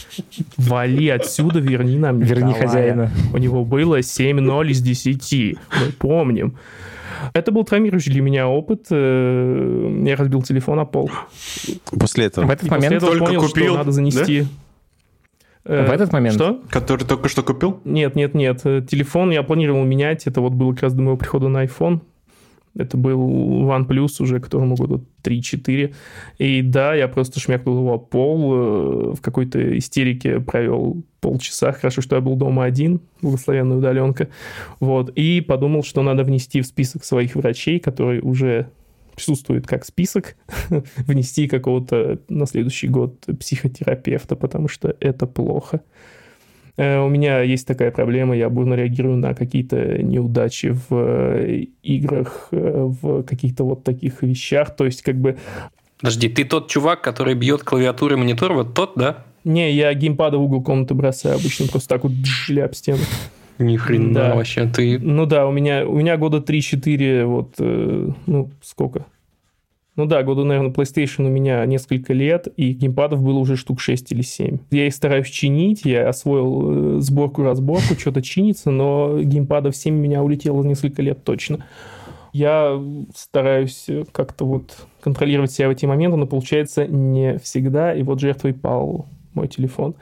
Вали 0.58 1.10
отсюда, 1.10 1.60
верни 1.60 1.98
нам 1.98 2.20
Верни 2.20 2.50
Николая. 2.54 2.68
хозяина. 2.68 3.12
У 3.34 3.38
него 3.38 3.66
было 3.66 4.00
7-0 4.00 4.70
из 4.70 4.82
10. 4.82 5.58
Мы 5.86 5.92
помним. 5.92 6.56
Это 7.34 7.52
был 7.52 7.66
травмирующий 7.66 8.14
для 8.14 8.22
меня 8.22 8.48
опыт. 8.48 8.86
Э, 8.90 10.04
Я 10.06 10.16
разбил 10.16 10.42
телефон 10.42 10.80
о 10.80 10.86
пол. 10.86 11.12
После 12.00 12.26
этого. 12.26 12.46
В 12.46 12.50
этот 12.50 12.66
И 12.66 12.70
после 12.70 12.88
момент... 12.88 13.04
этого 13.04 13.12
только 13.12 13.26
понял, 13.26 13.42
купил, 13.42 13.66
что 13.66 13.78
надо 13.78 13.92
занести... 13.92 14.40
Э, 14.42 14.46
В 15.66 15.92
этот 15.92 16.12
момент? 16.14 16.36
Что? 16.36 16.62
Который 16.70 17.06
только 17.06 17.30
что 17.30 17.44
купил? 17.44 17.80
Нет, 17.86 18.16
нет, 18.16 18.34
нет. 18.34 18.62
Э, 18.64 18.82
Телефон 18.82 19.32
я 19.32 19.44
планировал 19.44 19.84
менять. 19.84 20.26
Это 20.26 20.42
вот 20.42 20.54
было 20.54 20.74
как 20.74 20.84
раз 20.84 20.94
до 20.94 21.02
моего 21.02 21.18
прихода 21.18 21.48
на 21.50 21.64
iPhone. 21.66 22.02
Это 22.76 22.98
был 22.98 23.20
OnePlus 23.70 24.22
уже, 24.22 24.40
которому 24.40 24.76
года 24.76 25.04
3-4. 25.24 25.94
И 26.38 26.62
да, 26.62 26.94
я 26.94 27.08
просто 27.08 27.40
шмякнул 27.40 27.80
его 27.80 28.00
пол. 28.00 28.54
э, 28.54 29.16
В 29.16 29.22
какой-то 29.22 29.78
истерике 29.78 30.40
провел 30.40 31.04
полчаса. 31.20 31.72
Хорошо, 31.74 32.02
что 32.02 32.16
я 32.16 32.22
был 32.22 32.36
дома 32.36 32.64
один, 32.64 33.02
благословенная 33.22 33.78
удаленка. 33.78 34.30
Вот. 34.80 35.10
И 35.16 35.42
подумал, 35.42 35.84
что 35.84 36.02
надо 36.04 36.24
внести 36.24 36.62
в 36.62 36.66
список 36.66 37.04
своих 37.04 37.36
врачей, 37.36 37.80
который 37.80 38.22
уже 38.22 38.70
присутствует 39.20 39.68
как 39.68 39.86
список, 39.86 40.36
внести 40.98 41.48
какого-то 41.48 42.20
на 42.30 42.46
следующий 42.46 42.88
год 42.88 43.26
психотерапевта, 43.40 44.36
потому 44.36 44.70
что 44.70 44.96
это 45.02 45.28
плохо. 45.28 45.82
Э, 46.78 47.00
У 47.00 47.10
меня 47.10 47.42
есть 47.42 47.68
такая 47.68 47.92
проблема, 47.92 48.36
я 48.36 48.50
бурно 48.50 48.76
реагирую 48.76 49.18
на 49.18 49.34
какие-то 49.34 50.02
неудачи 50.02 50.68
в 50.68 50.86
э, 50.92 51.66
играх, 51.84 52.48
э, 52.52 52.90
в 53.02 53.24
каких-то 53.24 53.66
вот 53.66 53.84
таких 53.84 54.24
вещах. 54.24 54.76
То 54.76 54.86
есть, 54.86 55.02
как 55.02 55.16
бы, 55.16 55.38
Подожди, 56.00 56.30
ты 56.30 56.46
тот 56.46 56.70
чувак, 56.70 57.02
который 57.02 57.36
бьет 57.36 57.64
клавиатуру 57.64 58.16
и 58.16 58.18
монитор, 58.18 58.54
вот 58.54 58.74
тот, 58.74 58.94
да? 58.96 59.26
не, 59.44 59.74
я 59.74 59.94
геймпада 59.94 60.38
в 60.38 60.44
угол 60.44 60.64
комнаты 60.64 60.94
бросаю 60.94 61.36
обычно, 61.36 61.68
просто 61.68 61.90
так 61.90 62.04
вот 62.04 62.14
джля 62.14 62.66
об 62.66 62.74
стену. 62.74 63.00
Ни 63.60 63.76
хрена 63.76 64.14
Да. 64.14 64.36
вообще. 64.36 64.66
Ты 64.68 64.98
Ну 64.98 65.26
да, 65.26 65.46
у 65.46 65.52
меня, 65.52 65.86
у 65.88 65.96
меня 65.96 66.18
года 66.18 66.40
3-4, 66.40 67.26
вот, 67.26 67.56
э, 67.60 68.10
ну, 68.26 68.50
сколько? 68.62 69.06
Ну 69.98 70.06
да, 70.06 70.24
года, 70.24 70.46
наверное, 70.46 70.72
PlayStation 70.72 71.26
у 71.26 71.30
меня 71.30 71.66
несколько 71.66 72.14
лет, 72.14 72.48
и 72.56 72.72
геймпадов 72.72 73.22
было 73.22 73.38
уже 73.38 73.58
штук 73.58 73.82
6 73.82 74.14
или 74.14 74.22
7. 74.22 74.60
Я 74.72 74.88
их 74.88 74.94
стараюсь 74.96 75.28
чинить, 75.28 75.82
я 75.84 76.08
освоил 76.08 77.00
э, 77.00 77.02
сборку-разборку, 77.02 78.00
что-то 78.00 78.22
чинится, 78.22 78.72
но 78.72 79.20
геймпадов 79.22 79.76
7 79.76 79.94
у 79.94 80.00
меня 80.00 80.24
улетело 80.24 80.64
несколько 80.64 81.02
лет 81.02 81.26
точно. 81.26 81.66
Я 82.32 82.82
стараюсь 83.14 83.88
как-то 84.14 84.46
вот 84.46 84.78
контролировать 85.02 85.52
себя 85.52 85.68
в 85.68 85.72
эти 85.72 85.86
моменты, 85.86 86.16
но 86.16 86.28
получается 86.28 86.88
не 86.88 87.38
всегда, 87.40 87.94
и 87.94 88.02
вот 88.04 88.22
жертвой 88.22 88.54
пал 88.54 89.06
мой 89.34 89.50
телефон. 89.50 89.96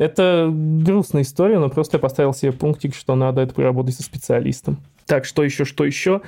Это 0.00 0.50
грустная 0.50 1.20
история, 1.20 1.58
но 1.58 1.68
просто 1.68 1.98
я 1.98 2.00
поставил 2.00 2.32
себе 2.32 2.52
пунктик, 2.52 2.94
что 2.94 3.14
надо 3.16 3.42
это 3.42 3.52
проработать 3.52 3.94
со 3.94 4.02
специалистом. 4.02 4.78
Так, 5.04 5.26
что 5.26 5.44
еще, 5.44 5.66
что 5.66 5.84
еще? 5.84 6.22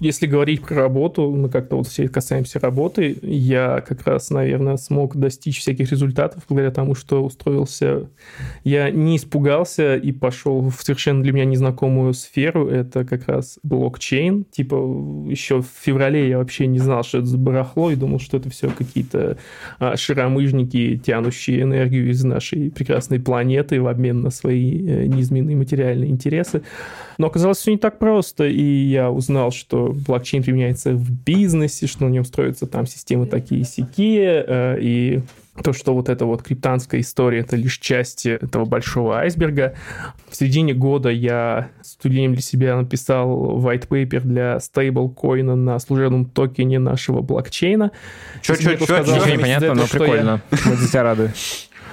Если 0.00 0.26
говорить 0.26 0.62
про 0.62 0.74
работу, 0.74 1.30
мы 1.30 1.48
как-то 1.48 1.76
вот 1.76 1.86
все 1.86 2.08
касаемся 2.08 2.58
работы, 2.58 3.16
я 3.22 3.80
как 3.86 4.04
раз, 4.06 4.30
наверное, 4.30 4.76
смог 4.76 5.16
достичь 5.16 5.60
всяких 5.60 5.90
результатов 5.90 6.42
благодаря 6.48 6.72
тому, 6.72 6.94
что 6.94 7.24
устроился. 7.24 8.08
Я 8.64 8.90
не 8.90 9.16
испугался 9.16 9.96
и 9.96 10.12
пошел 10.12 10.68
в 10.68 10.82
совершенно 10.82 11.22
для 11.22 11.32
меня 11.32 11.44
незнакомую 11.44 12.14
сферу. 12.14 12.68
Это 12.68 13.04
как 13.04 13.28
раз 13.28 13.58
блокчейн. 13.62 14.44
Типа 14.44 14.74
еще 15.28 15.62
в 15.62 15.68
феврале 15.80 16.28
я 16.28 16.38
вообще 16.38 16.66
не 16.66 16.78
знал, 16.78 17.04
что 17.04 17.18
это 17.18 17.26
за 17.28 17.38
барахло, 17.38 17.90
и 17.90 17.96
думал, 17.96 18.18
что 18.18 18.38
это 18.38 18.50
все 18.50 18.70
какие-то 18.70 19.38
а, 19.78 19.96
шаромыжники, 19.96 21.00
тянущие 21.04 21.62
энергию 21.62 22.10
из 22.10 22.24
нашей 22.24 22.70
прекрасной 22.70 23.20
планеты 23.20 23.80
в 23.80 23.86
обмен 23.86 24.20
на 24.20 24.30
свои 24.30 24.86
э, 24.86 25.06
низменные 25.06 25.56
материальные 25.56 26.10
интересы. 26.10 26.62
Но 27.18 27.28
оказалось 27.28 27.58
все 27.58 27.70
не 27.70 27.78
так 27.78 27.98
просто, 27.98 28.46
и 28.46 28.62
я 28.62 29.10
узнал, 29.10 29.52
что 29.52 29.61
блокчейн 29.70 30.42
применяется 30.42 30.92
в 30.92 31.10
бизнесе, 31.10 31.86
что 31.86 32.04
на 32.04 32.10
нем 32.10 32.24
строятся 32.24 32.66
там 32.66 32.86
системы 32.86 33.26
такие 33.26 33.64
сякие, 33.64 34.44
э, 34.46 34.78
и 34.80 35.22
то, 35.62 35.72
что 35.72 35.94
вот 35.94 36.08
эта 36.08 36.24
вот 36.24 36.42
криптанская 36.42 37.00
история, 37.00 37.40
это 37.40 37.56
лишь 37.56 37.78
часть 37.78 38.24
этого 38.24 38.64
большого 38.64 39.18
айсберга. 39.18 39.74
В 40.30 40.36
середине 40.36 40.72
года 40.72 41.10
я 41.10 41.68
с 41.82 41.98
удивлением 42.02 42.32
для 42.32 42.42
себя 42.42 42.76
написал 42.76 43.58
white 43.58 43.86
paper 43.88 44.20
для 44.20 44.60
стейблкоина 44.60 45.54
на 45.54 45.78
служебном 45.78 46.24
токене 46.24 46.78
нашего 46.78 47.20
блокчейна. 47.20 47.92
Чё, 48.40 48.54
Если 48.54 48.66
мне 48.68 48.76
чё, 48.78 48.84
кто 48.84 48.86
чё, 48.86 49.02
сказал, 49.02 49.16
Ничего 49.16 49.28
не 49.28 49.34
что 49.34 49.42
понятно, 49.42 49.64
это, 49.66 49.74
но 49.74 49.86
что 49.86 49.98
прикольно. 49.98 50.42
Мы 50.50 50.76
за 50.76 50.88
тебя 50.88 51.02
рады. 51.02 51.32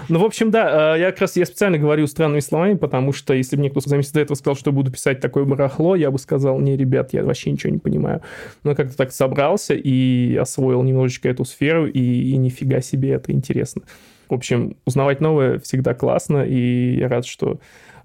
Ну, 0.09 0.19
в 0.19 0.25
общем, 0.25 0.51
да, 0.51 0.95
э, 0.95 0.99
я 0.99 1.11
как 1.11 1.21
раз 1.21 1.35
я 1.35 1.45
специально 1.45 1.77
говорю 1.77 2.07
странными 2.07 2.39
словами, 2.39 2.75
потому 2.75 3.13
что 3.13 3.33
если 3.33 3.55
бы 3.55 3.61
мне 3.61 3.69
кто-то 3.69 3.89
за 3.89 3.97
месяц 3.97 4.11
до 4.11 4.21
этого 4.21 4.35
сказал, 4.35 4.55
что 4.55 4.71
буду 4.71 4.91
писать 4.91 5.19
такое 5.19 5.45
барахло, 5.45 5.95
я 5.95 6.11
бы 6.11 6.17
сказал, 6.19 6.59
не, 6.59 6.75
ребят, 6.75 7.13
я 7.13 7.23
вообще 7.23 7.51
ничего 7.51 7.71
не 7.71 7.79
понимаю. 7.79 8.21
Но 8.63 8.75
как-то 8.75 8.97
так 8.97 9.11
собрался 9.11 9.73
и 9.73 10.35
освоил 10.35 10.81
немножечко 10.83 11.29
эту 11.29 11.45
сферу, 11.45 11.87
и, 11.87 12.31
и 12.31 12.37
нифига 12.37 12.81
себе 12.81 13.11
это 13.11 13.31
интересно. 13.31 13.83
В 14.27 14.33
общем, 14.33 14.75
узнавать 14.85 15.21
новое 15.21 15.59
всегда 15.59 15.93
классно, 15.93 16.43
и 16.43 16.97
я 16.97 17.07
рад, 17.07 17.25
что 17.25 17.59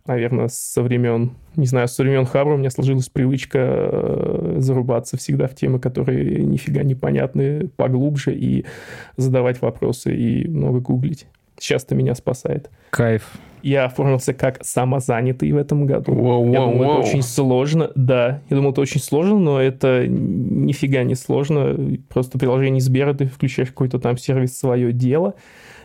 наверное, 0.06 0.48
со 0.48 0.82
времен, 0.82 1.32
не 1.56 1.66
знаю, 1.66 1.88
со 1.88 2.02
времен 2.02 2.26
Хабра 2.26 2.54
у 2.54 2.58
меня 2.58 2.70
сложилась 2.70 3.08
привычка 3.08 3.58
э, 3.58 4.56
зарубаться 4.58 5.16
всегда 5.16 5.46
в 5.46 5.54
темы, 5.54 5.78
которые 5.78 6.44
нифига 6.44 6.82
непонятны 6.82 7.68
поглубже, 7.68 8.34
и 8.34 8.66
задавать 9.16 9.62
вопросы, 9.62 10.14
и 10.14 10.46
много 10.46 10.80
гуглить. 10.80 11.26
Сейчас 11.58 11.84
это 11.84 11.94
меня 11.94 12.14
спасает. 12.14 12.70
Кайф. 12.90 13.30
Я 13.62 13.86
оформился 13.86 14.34
как 14.34 14.62
самозанятый 14.62 15.50
в 15.50 15.56
этом 15.56 15.86
году. 15.86 16.12
Воу, 16.12 16.52
я 16.52 16.60
воу, 16.60 16.72
думал, 16.72 16.84
воу. 16.84 16.98
это 17.00 17.08
очень 17.08 17.22
сложно. 17.22 17.90
Да, 17.94 18.42
я 18.50 18.56
думал, 18.56 18.72
это 18.72 18.82
очень 18.82 19.00
сложно, 19.00 19.38
но 19.38 19.60
это 19.60 20.06
нифига 20.06 21.02
не 21.02 21.14
сложно. 21.14 21.74
Просто 22.10 22.38
приложение 22.38 22.82
Сбера, 22.82 23.14
ты 23.14 23.24
включаешь 23.26 23.68
какой-то 23.68 23.98
там 23.98 24.18
сервис 24.18 24.58
«Свое 24.58 24.92
дело», 24.92 25.34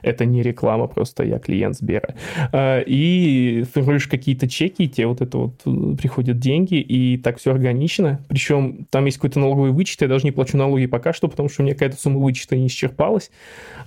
это 0.01 0.25
не 0.25 0.41
реклама, 0.41 0.87
просто 0.87 1.23
я 1.23 1.39
клиент 1.39 1.75
Сбера. 1.77 2.15
А, 2.51 2.81
И 2.81 3.63
формируешь 3.73 4.07
какие-то 4.07 4.47
чеки, 4.47 4.83
и 4.83 4.87
тебе 4.89 5.07
вот 5.07 5.21
это 5.21 5.37
вот 5.37 5.61
э, 5.65 5.95
приходят 5.97 6.39
деньги, 6.39 6.75
и 6.75 7.17
так 7.17 7.37
все 7.37 7.51
органично. 7.51 8.19
Причем 8.27 8.87
там 8.89 9.05
есть 9.05 9.17
какой-то 9.17 9.39
налоговый 9.39 9.71
вычет, 9.71 10.01
я 10.01 10.07
даже 10.07 10.25
не 10.25 10.31
плачу 10.31 10.57
налоги 10.57 10.85
пока 10.85 11.13
что, 11.13 11.27
потому 11.27 11.49
что 11.49 11.61
у 11.61 11.65
меня 11.65 11.75
какая-то 11.75 11.97
сумма 11.97 12.19
вычета 12.19 12.55
не 12.55 12.67
исчерпалась. 12.67 13.31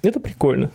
Это 0.03 0.21
прикольно. 0.21 0.71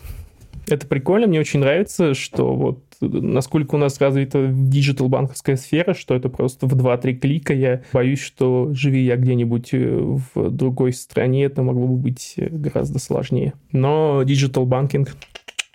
Это 0.67 0.85
прикольно, 0.85 1.27
мне 1.27 1.39
очень 1.39 1.61
нравится, 1.61 2.13
что 2.13 2.53
вот 2.53 2.83
насколько 2.99 3.75
у 3.75 3.77
нас 3.77 3.99
развита 4.01 4.47
диджитал-банковская 4.51 5.55
сфера, 5.55 5.93
что 5.93 6.15
это 6.15 6.29
просто 6.29 6.65
в 6.67 6.73
2-3 6.73 7.13
клика. 7.13 7.53
Я 7.53 7.83
боюсь, 7.93 8.21
что 8.21 8.69
живи 8.73 9.03
я 9.03 9.15
где-нибудь 9.17 9.73
э, 9.73 10.17
в 10.33 10.49
другой 10.49 10.93
стране, 10.93 11.45
это 11.45 11.61
могло 11.61 11.87
бы 11.87 11.95
быть 11.95 12.33
э, 12.37 12.49
гораздо 12.49 12.99
сложнее. 12.99 13.53
Но 13.71 14.23
диджитал-банкинг 14.23 15.15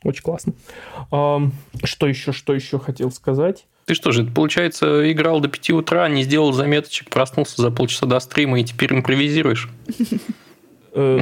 очень 0.05 0.23
классно. 0.23 0.55
Что 1.11 2.07
еще, 2.09 2.33
что 2.33 2.55
еще 2.55 2.79
хотел 2.81 3.13
сказать? 3.13 3.67
Ты 3.85 3.95
что 3.95 4.13
же, 4.13 4.25
получается, 4.25 5.11
играл 5.11 5.41
до 5.41 5.49
5 5.49 5.71
утра, 5.71 6.09
не 6.09 6.23
сделал 6.23 6.53
заметочек, 6.53 7.09
проснулся 7.09 7.61
за 7.63 7.71
полчаса 7.71 8.07
до 8.07 8.19
стрима 8.21 8.61
и 8.61 8.65
теперь 8.65 8.93
импровизируешь? 8.93 9.69
Э, 10.95 11.21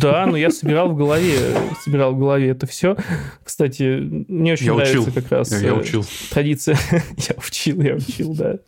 Да, 0.00 0.26
но 0.26 0.36
я 0.36 0.50
собирал 0.50 0.88
в 0.90 0.96
голове, 0.96 1.36
собирал 1.84 2.14
в 2.14 2.18
голове 2.18 2.48
это 2.50 2.66
все. 2.66 2.96
Кстати, 3.44 3.98
мне 4.28 4.54
очень 4.54 4.66
Я 4.66 4.74
нравится 4.74 5.00
учил. 5.00 5.12
как 5.12 5.30
раз 5.30 5.52
Я, 5.52 5.58
я 5.58 5.68
э, 5.74 5.80
учил. 5.80 6.04
традиция. 6.30 6.76
я 7.16 7.34
учил, 7.36 7.80
я 7.82 7.94
учил, 7.96 8.34
да. 8.34 8.58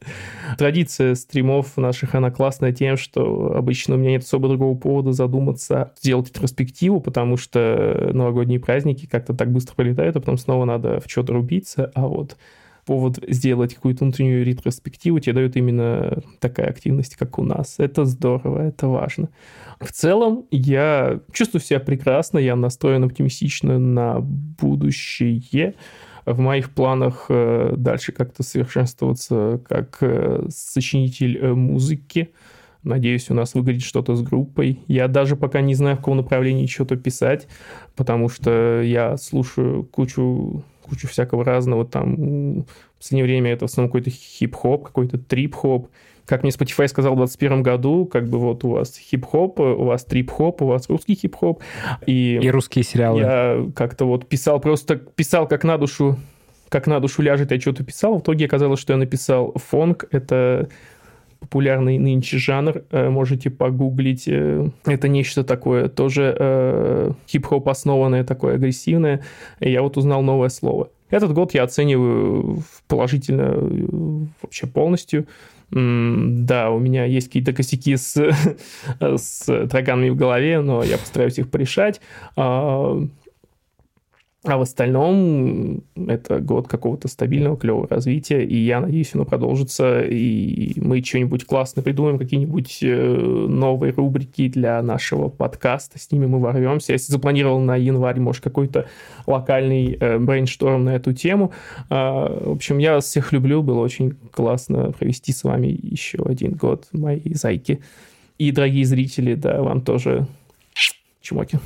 Традиция 0.59 1.15
стримов 1.15 1.77
наших, 1.77 2.15
она 2.15 2.31
классная 2.31 2.73
тем, 2.73 2.97
что 2.97 3.55
обычно 3.57 3.95
у 3.95 3.99
меня 3.99 4.11
нет 4.13 4.23
особо 4.25 4.49
другого 4.49 4.77
повода 4.77 5.13
задуматься, 5.13 5.93
сделать 6.01 6.29
ретроспективу, 6.29 7.01
потому 7.01 7.37
что 7.37 8.11
новогодние 8.13 8.61
праздники 8.61 9.07
как-то 9.07 9.35
так 9.35 9.51
быстро 9.53 9.75
пролетают, 9.75 10.17
а 10.17 10.21
потом 10.21 10.37
снова 10.37 10.65
надо 10.65 11.01
в 11.01 11.11
что-то 11.11 11.33
рубиться, 11.33 11.91
а 11.95 12.07
вот 12.07 12.37
повод 12.85 13.19
сделать 13.29 13.75
какую-то 13.75 14.05
внутреннюю 14.05 14.45
ретроспективу 14.45 15.21
тебе 15.21 15.35
дает 15.35 15.57
именно 15.57 16.23
такая 16.41 16.69
активность, 16.69 17.17
как 17.17 17.39
у 17.39 17.45
нас. 17.45 17.77
Это 17.79 18.05
здорово, 18.05 18.67
это 18.67 18.89
важно. 18.89 19.29
В 19.81 19.93
целом, 19.93 20.47
я 20.51 21.21
чувствую 21.33 21.61
себя 21.61 21.81
прекрасно, 21.81 22.39
я 22.39 22.57
настроен 22.57 23.05
оптимистично 23.05 23.79
на 23.79 24.21
будущее. 24.21 25.75
В 26.25 26.39
моих 26.39 26.71
планах 26.71 27.27
э, 27.29 27.75
дальше 27.77 28.13
как-то 28.13 28.43
совершенствоваться 28.45 29.61
как 29.69 29.99
э, 30.01 30.45
сочинитель 30.51 31.37
э, 31.39 31.53
музыки. 31.53 32.31
Надеюсь, 32.85 33.31
у 33.31 33.35
нас 33.35 33.55
выгорит 33.55 33.83
что-то 33.83 34.15
с 34.15 34.23
группой. 34.23 34.81
Я 34.89 35.09
даже 35.09 35.37
пока 35.37 35.61
не 35.61 35.75
знаю, 35.75 35.97
в 35.97 35.99
каком 36.01 36.17
направлении 36.17 36.67
что-то 36.67 36.97
писать, 36.97 37.47
потому 37.97 38.29
что 38.29 38.83
я 38.83 39.17
слушаю 39.17 39.85
кучу, 39.85 40.65
кучу 40.83 41.09
всякого 41.09 41.45
разного. 41.45 41.85
Там 41.85 42.63
в 42.63 42.65
последнее 42.99 43.25
время 43.25 43.53
это 43.53 43.67
в 43.67 43.71
основном 43.71 43.91
какой-то 43.91 44.11
хип-хоп, 44.11 44.85
какой-то 44.85 45.19
трип-хоп. 45.19 45.89
Как 46.25 46.43
мне 46.43 46.53
Spotify 46.53 46.87
сказал 46.87 47.15
в 47.15 47.17
2021 47.17 47.63
году, 47.63 48.07
как 48.07 48.29
бы 48.29 48.39
вот 48.39 48.65
у 48.65 48.71
вас 48.71 48.97
хип-хоп, 48.97 49.59
у 49.61 49.85
вас 49.85 50.05
трип-хоп, 50.05 50.63
у 50.63 50.67
вас 50.67 50.89
русский 50.89 51.15
хип-хоп. 51.15 51.63
И, 52.07 52.39
И 52.41 52.51
русские 52.51 52.85
сериалы. 52.85 53.21
я 53.21 53.67
как-то 53.75 54.05
вот 54.05 54.29
писал, 54.29 54.61
просто 54.61 54.97
писал 54.97 55.49
как 55.49 55.65
на 55.65 55.79
душу, 55.79 56.17
как 56.69 56.87
на 56.87 57.01
душу 57.01 57.23
ляжет, 57.23 57.51
я 57.51 57.61
что-то 57.61 57.85
писал. 57.85 58.19
В 58.19 58.21
итоге 58.21 58.47
оказалось, 58.47 58.81
что 58.81 58.93
я 58.93 58.99
написал 58.99 59.53
фонк. 59.57 60.05
Это 60.11 60.69
популярный 61.43 61.99
нынче 61.99 62.39
жанр. 62.39 62.85
Э, 62.91 63.11
Можете 63.11 63.51
погуглить. 63.51 64.25
Э, 64.29 64.69
Это 64.87 65.09
нечто 65.09 65.45
такое, 65.45 65.89
тоже 65.89 66.35
э, 66.39 67.11
хип-хоп 67.29 67.69
основанное, 67.69 68.25
такое 68.25 68.55
агрессивное. 68.55 69.23
Я 69.61 69.83
вот 69.83 69.97
узнал 69.97 70.23
новое 70.23 70.49
слово. 70.49 70.89
Этот 71.11 71.33
год 71.35 71.53
я 71.53 71.65
оцениваю 71.65 72.63
положительно 72.89 73.55
э, 73.55 74.27
вообще 74.41 74.67
полностью. 74.67 75.27
Да, 75.71 76.71
у 76.71 76.79
меня 76.79 77.07
есть 77.07 77.29
какие-то 77.29 77.55
косяки 77.55 77.97
с, 77.97 78.15
с 79.01 79.45
тараганами 79.47 80.11
в 80.11 80.17
голове, 80.17 80.61
но 80.61 80.83
я 80.83 80.99
постараюсь 80.99 81.39
их 81.39 81.51
порешать. 81.51 82.01
А, 84.45 84.57
в 84.57 84.63
остальном 84.63 85.85
это 85.95 86.41
год 86.41 86.67
какого-то 86.67 87.07
стабильного, 87.07 87.57
клевого 87.57 87.87
развития, 87.87 88.45
и 88.45 88.57
я 88.57 88.81
надеюсь, 88.81 89.15
оно 89.15 89.25
продолжится, 89.25 90.01
и 90.03 90.73
мы 90.81 91.01
что-нибудь 91.01 91.45
классное 91.45 91.85
придумаем, 91.85 92.19
какие-нибудь 92.19 92.81
э, 92.83 93.47
новые 93.49 93.93
рубрики 93.93 94.49
для 94.49 94.83
нашего 94.83 95.29
подкаста, 95.29 96.01
с 96.01 96.11
ними 96.11 96.27
мы 96.27 96.41
ворвемся. 96.41 96.93
Если 96.93 97.13
запланировал 97.13 97.61
на 97.61 97.77
январь, 97.77 98.19
может, 98.19 98.43
какой-то 98.43 98.87
локальный 99.29 99.97
э, 100.01 100.19
брейншторм 100.19 100.87
на 100.87 100.97
эту 100.97 101.13
тему. 101.13 101.53
А, 101.89 102.27
в 102.45 102.51
общем, 102.51 102.79
я 102.79 102.95
вас 102.95 103.05
всех 103.05 103.33
люблю, 103.33 103.63
было 103.63 103.79
очень 103.79 104.17
классно 104.33 104.91
провести 104.91 105.31
с 105.31 105.45
вами 105.45 105.69
еще 105.69 106.19
один 106.25 106.55
год, 106.55 106.89
мои 106.91 107.33
зайки. 107.33 107.79
И, 108.39 108.51
дорогие 108.51 108.85
зрители, 108.87 109.35
да, 109.35 109.63
вам 109.63 109.83
тоже 109.83 110.27
чмоки. 111.21 111.61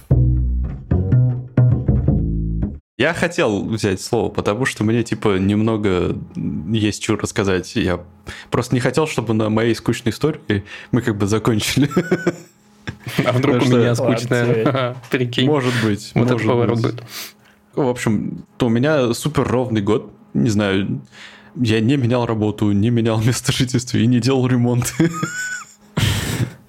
Я 2.99 3.13
хотел 3.13 3.63
взять 3.63 4.01
слово, 4.01 4.31
потому 4.31 4.65
что 4.65 4.83
мне, 4.83 5.03
типа, 5.03 5.37
немного 5.37 6.17
есть 6.35 7.03
что 7.03 7.17
рассказать. 7.17 7.77
Я 7.77 8.01
просто 8.51 8.75
не 8.75 8.81
хотел, 8.81 9.07
чтобы 9.07 9.35
на 9.35 9.51
моей 9.51 9.75
скучной 9.75 10.13
истории 10.13 10.65
мы 10.93 11.03
как 11.03 11.19
бы 11.19 11.27
закончили. 11.27 11.91
А 13.25 13.33
вдруг 13.33 13.63
у 13.63 13.67
меня 13.67 13.95
скучная? 13.95 14.97
Прикинь. 15.11 15.47
Может 15.47 15.75
быть. 15.85 16.13
Вот 16.15 16.25
это 16.25 16.33
может 16.33 16.47
поворот 16.47 16.81
будет. 16.81 17.03
В 17.75 17.87
общем, 17.87 18.45
то 18.57 18.67
у 18.67 18.69
меня 18.71 19.13
супер 19.13 19.47
ровный 19.47 19.83
год. 19.83 20.11
Не 20.33 20.49
знаю, 20.49 21.03
я 21.55 21.81
не 21.81 21.99
менял 21.99 22.25
работу, 22.25 22.73
не 22.73 22.89
менял 22.89 23.21
место 23.23 23.53
жительства 23.53 23.99
и 23.99 24.07
не 24.07 24.21
делал 24.21 24.47
ремонт. 24.47 24.95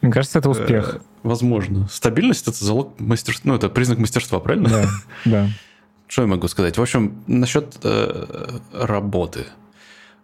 Мне 0.02 0.12
кажется, 0.12 0.40
это 0.40 0.50
успех. 0.50 0.96
Э, 0.96 1.00
Возможно. 1.24 1.88
Стабильность— 1.90 2.48
это 2.50 2.64
залог 2.64 3.00
мастерства. 3.00 3.52
Ну, 3.52 3.56
это 3.56 3.70
признак 3.70 4.00
мастерства, 4.00 4.40
правильно? 4.40 4.70
Да, 4.70 4.90
да. 5.26 5.50
Что 6.08 6.22
я 6.22 6.28
могу 6.28 6.48
сказать? 6.48 6.78
В 6.78 6.82
общем, 6.82 7.24
насчет 7.28 7.78
э, 7.84 8.60
работы. 8.74 9.46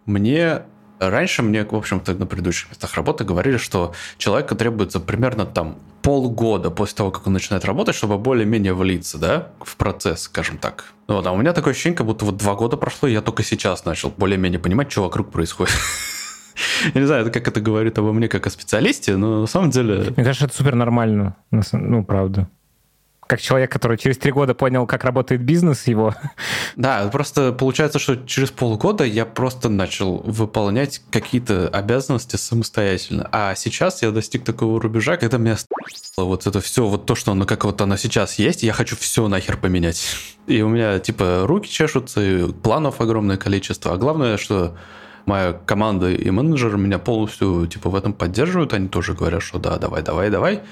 Мне 0.06 0.62
раньше 0.98 1.42
мне, 1.42 1.64
в 1.64 1.74
общем-то, 1.74 2.14
на 2.14 2.26
предыдущих 2.26 2.70
местах 2.70 2.94
работы 2.94 3.24
говорили, 3.24 3.56
что 3.56 3.92
человеку 4.18 4.54
требуется 4.54 5.00
примерно 5.00 5.46
там 5.46 5.76
полгода 6.02 6.70
после 6.70 6.96
того, 6.96 7.10
как 7.10 7.26
он 7.26 7.32
начинает 7.32 7.64
работать, 7.64 7.94
чтобы 7.94 8.18
более-менее 8.18 8.74
влиться, 8.74 9.18
да, 9.18 9.48
в 9.60 9.76
процесс, 9.76 10.22
скажем 10.22 10.58
так. 10.58 10.92
Вот, 11.08 11.26
а 11.26 11.32
у 11.32 11.36
меня 11.36 11.52
такое 11.52 11.72
ощущение, 11.72 11.96
как 11.96 12.06
будто 12.06 12.24
вот 12.26 12.36
два 12.36 12.54
года 12.54 12.76
прошло, 12.76 13.08
и 13.08 13.12
я 13.12 13.22
только 13.22 13.42
сейчас 13.42 13.84
начал 13.84 14.10
более-менее 14.10 14.58
понимать, 14.58 14.92
что 14.92 15.02
вокруг 15.02 15.30
происходит. 15.30 15.74
Я 16.94 17.00
не 17.00 17.06
знаю, 17.06 17.32
как 17.32 17.48
это 17.48 17.60
говорит 17.60 17.98
обо 17.98 18.12
мне 18.12 18.28
как 18.28 18.46
о 18.46 18.50
специалисте, 18.50 19.16
но 19.16 19.40
на 19.40 19.46
самом 19.46 19.70
деле... 19.70 20.12
Мне 20.14 20.24
кажется, 20.24 20.44
это 20.44 20.54
супер 20.54 20.74
нормально. 20.74 21.36
Ну, 21.72 22.04
правда. 22.04 22.48
Как 23.26 23.40
человек, 23.40 23.72
который 23.72 23.96
через 23.96 24.18
три 24.18 24.32
года 24.32 24.54
понял, 24.54 24.86
как 24.86 25.04
работает 25.04 25.42
бизнес 25.42 25.86
его. 25.86 26.14
Да, 26.76 27.08
просто 27.12 27.52
получается, 27.52 28.00
что 28.00 28.16
через 28.16 28.50
полгода 28.50 29.04
я 29.04 29.24
просто 29.24 29.68
начал 29.68 30.18
выполнять 30.18 31.00
какие-то 31.10 31.68
обязанности 31.68 32.34
самостоятельно. 32.34 33.28
А 33.30 33.54
сейчас 33.54 34.02
я 34.02 34.10
достиг 34.10 34.44
такого 34.44 34.80
рубежа, 34.80 35.16
когда 35.16 35.38
меня 35.38 35.56
вот 36.16 36.46
это 36.46 36.60
все, 36.60 36.86
вот 36.86 37.06
то, 37.06 37.14
что 37.14 37.32
оно 37.32 37.46
как 37.46 37.64
вот 37.64 37.80
оно 37.80 37.96
сейчас 37.96 38.38
есть, 38.40 38.62
я 38.62 38.72
хочу 38.72 38.96
все 38.96 39.28
нахер 39.28 39.56
поменять. 39.56 40.04
И 40.46 40.62
у 40.62 40.68
меня 40.68 40.98
типа 40.98 41.44
руки 41.46 41.68
чешутся, 41.70 42.20
и 42.20 42.52
планов 42.52 43.00
огромное 43.00 43.36
количество. 43.36 43.92
А 43.92 43.96
главное, 43.96 44.36
что 44.36 44.76
моя 45.26 45.52
команда 45.52 46.10
и 46.10 46.30
менеджер 46.30 46.76
меня 46.76 46.98
полностью 46.98 47.66
типа 47.66 47.90
в 47.90 47.96
этом 47.96 48.12
поддерживают. 48.12 48.72
Они 48.72 48.88
тоже 48.88 49.14
говорят, 49.14 49.42
что 49.42 49.58
да, 49.58 49.78
давай, 49.78 50.02
давай, 50.02 50.30
давай. 50.30 50.62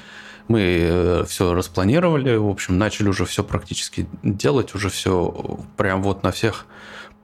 Мы 0.48 1.24
все 1.28 1.54
распланировали, 1.54 2.36
в 2.36 2.48
общем, 2.48 2.78
начали 2.78 3.08
уже 3.08 3.24
все 3.24 3.44
практически 3.44 4.06
делать, 4.22 4.74
уже 4.74 4.90
все 4.90 5.60
прям 5.76 6.02
вот 6.02 6.22
на 6.22 6.32
всех 6.32 6.66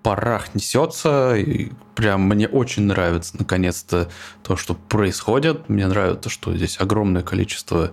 парах 0.02 0.54
несется, 0.54 1.34
и 1.36 1.70
прям 1.94 2.22
мне 2.22 2.48
очень 2.48 2.84
нравится 2.84 3.36
наконец-то 3.38 4.08
то, 4.42 4.56
что 4.56 4.74
происходит. 4.74 5.68
Мне 5.68 5.86
нравится, 5.86 6.30
что 6.30 6.56
здесь 6.56 6.80
огромное 6.80 7.22
количество 7.22 7.90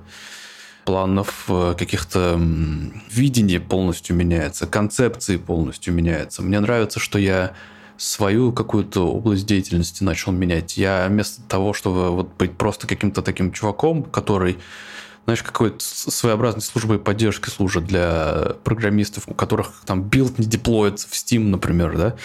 планов, 0.86 1.46
э, 1.50 1.74
каких-то 1.78 2.40
видений 3.12 3.60
полностью 3.60 4.16
меняется, 4.16 4.68
концепции 4.68 5.38
полностью 5.38 5.94
меняется. 5.94 6.44
Мне 6.44 6.60
нравится, 6.60 7.00
что 7.00 7.18
я 7.18 7.54
свою 7.98 8.54
какую-то 8.54 9.08
область 9.08 9.46
деятельности 9.46 10.04
начал 10.04 10.32
менять. 10.32 10.78
Я 10.78 11.08
вместо 11.10 11.42
того, 11.44 11.74
чтобы 11.74 12.12
вот 12.12 12.36
быть 12.38 12.56
просто 12.58 12.88
каким-то 12.88 13.22
таким 13.22 13.52
чуваком, 13.52 14.04
который 14.04 14.58
знаешь, 15.26 15.42
какой-то 15.42 15.78
своеобразной 15.80 16.62
службой 16.62 17.00
поддержки 17.00 17.50
служит 17.50 17.86
для 17.86 18.56
программистов, 18.64 19.24
у 19.28 19.34
которых 19.34 19.82
там 19.86 20.04
билд 20.04 20.38
не 20.38 20.46
деплоится 20.46 21.08
в 21.10 21.14
Steam, 21.14 21.50
например, 21.50 21.98
да. 21.98 22.16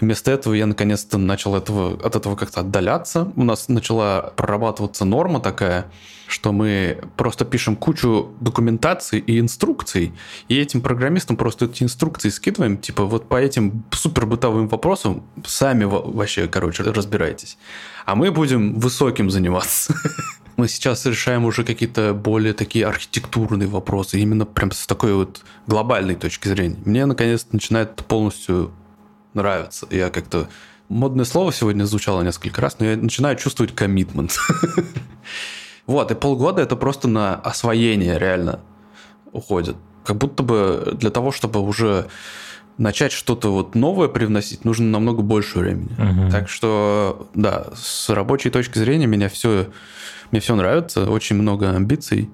Вместо 0.00 0.32
этого 0.32 0.54
я 0.54 0.66
наконец-то 0.66 1.18
начал 1.18 1.54
этого, 1.54 2.04
от 2.04 2.16
этого 2.16 2.34
как-то 2.34 2.60
отдаляться. 2.60 3.32
У 3.36 3.44
нас 3.44 3.68
начала 3.68 4.32
прорабатываться 4.36 5.04
норма 5.04 5.38
такая, 5.38 5.86
что 6.26 6.52
мы 6.52 6.98
просто 7.16 7.44
пишем 7.44 7.76
кучу 7.76 8.34
документаций 8.40 9.20
и 9.20 9.38
инструкций, 9.38 10.12
и 10.48 10.58
этим 10.58 10.80
программистам 10.80 11.36
просто 11.36 11.66
эти 11.66 11.84
инструкции 11.84 12.28
скидываем, 12.28 12.76
типа 12.76 13.04
вот 13.04 13.28
по 13.28 13.36
этим 13.36 13.84
супер 13.92 14.26
бытовым 14.26 14.68
вопросам 14.68 15.22
сами 15.46 15.84
во- 15.84 16.02
вообще, 16.02 16.48
короче, 16.48 16.82
разбирайтесь. 16.82 17.56
А 18.04 18.16
мы 18.16 18.32
будем 18.32 18.78
высоким 18.80 19.30
заниматься. 19.30 19.94
Мы 20.58 20.66
сейчас 20.66 21.06
решаем 21.06 21.44
уже 21.44 21.62
какие-то 21.62 22.14
более 22.14 22.52
такие 22.52 22.84
архитектурные 22.84 23.68
вопросы, 23.68 24.18
именно 24.18 24.44
прям 24.44 24.72
с 24.72 24.88
такой 24.88 25.14
вот 25.14 25.42
глобальной 25.68 26.16
точки 26.16 26.48
зрения. 26.48 26.76
Мне 26.84 27.06
наконец 27.06 27.46
начинает 27.52 27.94
полностью 27.94 28.72
нравиться. 29.34 29.86
Я 29.90 30.10
как-то... 30.10 30.48
Модное 30.88 31.26
слово 31.26 31.52
сегодня 31.52 31.84
звучало 31.84 32.22
несколько 32.22 32.60
раз, 32.60 32.80
но 32.80 32.86
я 32.86 32.96
начинаю 32.96 33.36
чувствовать 33.36 33.74
коммитмент. 33.74 34.36
Вот, 35.86 36.10
и 36.10 36.14
полгода 36.14 36.60
это 36.60 36.76
просто 36.76 37.08
на 37.08 37.36
освоение 37.36 38.18
реально 38.18 38.60
уходит. 39.32 39.74
Как 40.04 40.18
будто 40.18 40.42
бы 40.42 40.94
для 41.00 41.08
того, 41.08 41.32
чтобы 41.32 41.60
уже 41.60 42.08
начать 42.78 43.12
что-то 43.12 43.50
вот 43.50 43.74
новое 43.74 44.08
привносить, 44.08 44.66
нужно 44.66 44.86
намного 44.86 45.22
больше 45.22 45.58
времени. 45.58 45.88
Мгм. 45.96 46.30
Так 46.30 46.50
что, 46.50 47.28
да, 47.34 47.68
с 47.74 48.10
рабочей 48.10 48.50
точки 48.50 48.78
зрения 48.78 49.06
меня 49.06 49.30
все, 49.30 49.68
мне 50.30 50.40
все 50.40 50.54
нравится, 50.56 51.10
очень 51.10 51.36
много 51.36 51.70
амбиций. 51.70 52.30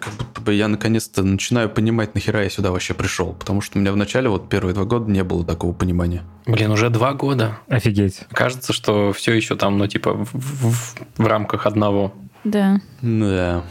Как 0.00 0.12
будто 0.14 0.40
бы 0.40 0.54
я 0.54 0.68
наконец-то 0.68 1.24
начинаю 1.24 1.68
понимать, 1.68 2.14
нахера 2.14 2.44
я 2.44 2.50
сюда 2.50 2.70
вообще 2.70 2.94
пришел. 2.94 3.32
Потому 3.32 3.60
что 3.60 3.78
у 3.78 3.80
меня 3.80 3.90
в 3.92 3.96
начале, 3.96 4.28
вот 4.28 4.48
первые 4.48 4.72
два 4.74 4.84
года, 4.84 5.10
не 5.10 5.24
было 5.24 5.44
такого 5.44 5.72
понимания. 5.72 6.22
Блин, 6.46 6.70
уже 6.70 6.88
два 6.88 7.14
года. 7.14 7.58
Офигеть. 7.68 8.20
Кажется, 8.30 8.72
что 8.72 9.12
все 9.12 9.32
еще 9.34 9.56
там, 9.56 9.76
ну, 9.76 9.88
типа, 9.88 10.14
в, 10.14 10.28
в- 10.32 10.94
в 11.16 11.26
рамках 11.26 11.66
одного. 11.66 12.14
Да. 12.44 12.80
Да. 13.02 13.64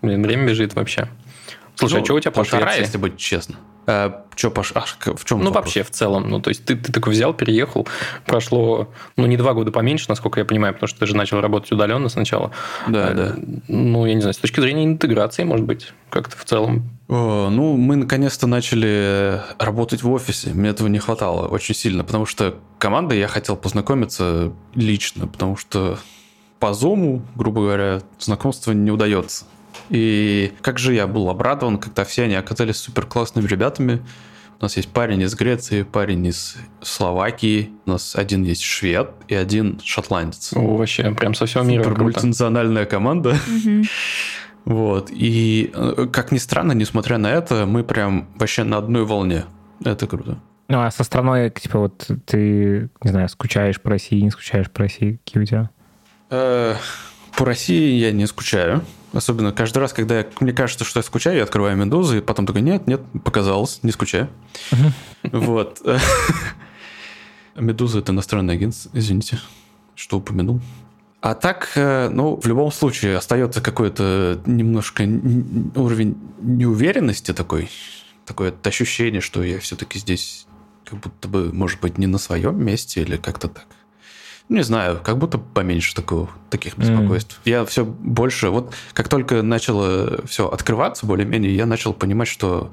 Блин, 0.00 0.22
время 0.22 0.46
бежит 0.48 0.74
вообще. 0.76 1.08
Слушай, 1.74 1.94
Ну, 1.94 2.00
а 2.02 2.04
что 2.04 2.14
у 2.14 2.20
тебя 2.20 2.30
по 2.30 2.36
полтора, 2.42 2.66
Швеции? 2.68 2.80
если 2.82 2.98
быть 2.98 3.16
честно. 3.16 3.56
А, 3.86 4.24
что, 4.36 4.50
Паш, 4.50 4.72
а, 4.74 4.84
в 5.14 5.24
чем 5.24 5.38
Ну, 5.38 5.46
вопрос? 5.46 5.54
вообще, 5.64 5.82
в 5.82 5.90
целом. 5.90 6.30
Ну, 6.30 6.40
то 6.40 6.50
есть, 6.50 6.64
ты, 6.64 6.76
ты 6.76 6.92
такой 6.92 7.12
взял, 7.12 7.34
переехал, 7.34 7.86
прошло, 8.26 8.88
ну, 9.16 9.26
не 9.26 9.36
два 9.36 9.54
года 9.54 9.72
поменьше, 9.72 10.06
насколько 10.08 10.38
я 10.40 10.46
понимаю, 10.46 10.72
потому 10.74 10.88
что 10.88 11.00
ты 11.00 11.06
же 11.06 11.16
начал 11.16 11.40
работать 11.40 11.72
удаленно 11.72 12.08
сначала. 12.08 12.52
Да, 12.86 13.10
Э, 13.10 13.14
да. 13.14 13.34
Ну, 13.68 14.06
я 14.06 14.14
не 14.14 14.20
знаю, 14.20 14.34
с 14.34 14.38
точки 14.38 14.60
зрения 14.60 14.84
интеграции, 14.84 15.42
может 15.44 15.66
быть, 15.66 15.92
как-то 16.10 16.36
в 16.36 16.44
целом. 16.44 16.90
О, 17.08 17.50
ну, 17.50 17.76
мы 17.76 17.96
наконец-то 17.96 18.46
начали 18.46 19.40
работать 19.58 20.02
в 20.02 20.10
офисе. 20.12 20.50
Мне 20.54 20.70
этого 20.70 20.86
не 20.88 20.98
хватало 20.98 21.48
очень 21.48 21.74
сильно, 21.74 22.04
потому 22.04 22.24
что 22.24 22.54
командой 22.78 23.18
я 23.18 23.26
хотел 23.28 23.56
познакомиться 23.56 24.52
лично, 24.74 25.26
потому 25.26 25.56
что 25.56 25.98
по 26.60 26.66
Zoom, 26.66 27.22
грубо 27.34 27.62
говоря, 27.62 28.00
знакомство 28.20 28.70
не 28.72 28.92
удается. 28.92 29.44
И 29.90 30.52
как 30.60 30.78
же 30.78 30.94
я 30.94 31.06
был 31.06 31.28
обрадован, 31.28 31.78
когда 31.78 32.04
все 32.04 32.24
они 32.24 32.34
оказались 32.34 32.76
супер 32.76 33.06
классными 33.06 33.46
ребятами. 33.46 34.02
У 34.60 34.64
нас 34.64 34.76
есть 34.76 34.90
парень 34.90 35.20
из 35.22 35.34
Греции, 35.34 35.82
парень 35.82 36.24
из 36.26 36.56
Словакии, 36.80 37.70
у 37.84 37.90
нас 37.90 38.14
один 38.14 38.44
есть 38.44 38.62
швед 38.62 39.10
и 39.26 39.34
один 39.34 39.80
шотландец. 39.82 40.52
О, 40.54 40.76
вообще, 40.76 41.10
прям 41.12 41.34
со 41.34 41.46
всего 41.46 41.64
мира 41.64 41.82
Супер 41.82 42.02
мультинациональная 42.02 42.86
команда. 42.86 43.36
Вот. 44.64 45.10
И, 45.10 45.72
э, 45.74 46.06
как 46.12 46.30
ни 46.30 46.38
странно, 46.38 46.70
несмотря 46.70 47.18
на 47.18 47.28
это, 47.28 47.66
мы 47.66 47.82
прям 47.82 48.28
вообще 48.36 48.62
на 48.62 48.76
одной 48.76 49.04
волне. 49.04 49.44
Это 49.84 50.06
круто. 50.06 50.38
Ну, 50.68 50.80
а 50.80 50.90
со 50.90 51.02
страной, 51.02 51.50
типа, 51.50 51.80
вот 51.80 52.08
ты, 52.26 52.88
не 53.02 53.10
знаю, 53.10 53.28
скучаешь 53.28 53.80
по 53.80 53.90
России, 53.90 54.20
не 54.20 54.30
скучаешь 54.30 54.70
по 54.70 54.80
России, 54.80 55.20
какие 55.24 55.42
у 55.42 55.46
тебя? 55.46 55.70
Э, 56.30 56.76
По 57.36 57.44
России 57.44 57.98
я 57.98 58.12
не 58.12 58.26
скучаю. 58.26 58.82
Особенно 59.12 59.52
каждый 59.52 59.78
раз, 59.78 59.92
когда 59.92 60.20
я- 60.20 60.26
мне 60.40 60.52
кажется, 60.52 60.84
что 60.84 60.98
я 61.00 61.02
скучаю, 61.04 61.36
я 61.36 61.42
открываю 61.42 61.76
Медузу, 61.76 62.16
и 62.16 62.20
потом 62.20 62.46
такой, 62.46 62.62
нет, 62.62 62.86
нет, 62.86 63.02
показалось, 63.24 63.80
не 63.82 63.92
скучаю. 63.92 64.28
Вот. 65.22 65.82
Медуза— 67.56 67.98
это 68.00 68.12
иностранный 68.12 68.54
агент, 68.54 68.74
извините, 68.94 69.38
что 69.94 70.16
упомянул. 70.18 70.60
А 71.20 71.34
так, 71.34 71.70
э, 71.76 72.08
ну, 72.08 72.40
в 72.40 72.46
любом 72.46 72.72
случае, 72.72 73.16
остается 73.16 73.60
какой-то 73.60 74.40
немножко 74.46 75.04
уровень 75.76 76.16
неуверенности 76.40 77.32
такой, 77.32 77.70
такое 78.26 78.52
ощущение, 78.64 79.20
что 79.20 79.42
я 79.44 79.60
все-таки 79.60 79.98
здесь 80.00 80.46
как 80.84 80.98
будто 80.98 81.28
бы, 81.28 81.52
может 81.52 81.80
быть, 81.80 81.98
не 81.98 82.06
на 82.08 82.18
своем 82.18 82.64
месте 82.64 83.02
или 83.02 83.16
как-то 83.16 83.48
так. 83.48 83.66
Не 84.52 84.62
знаю, 84.62 85.00
как 85.02 85.16
будто 85.16 85.38
поменьше 85.38 85.94
такого, 85.94 86.28
таких 86.50 86.76
беспокойств. 86.76 87.40
Я 87.46 87.64
все 87.64 87.86
больше, 87.86 88.50
вот 88.50 88.74
как 88.92 89.08
только 89.08 89.40
начало 89.40 90.26
все 90.26 90.46
открываться 90.46 91.06
более-менее, 91.06 91.56
я 91.56 91.64
начал 91.64 91.94
понимать, 91.94 92.28
что 92.28 92.70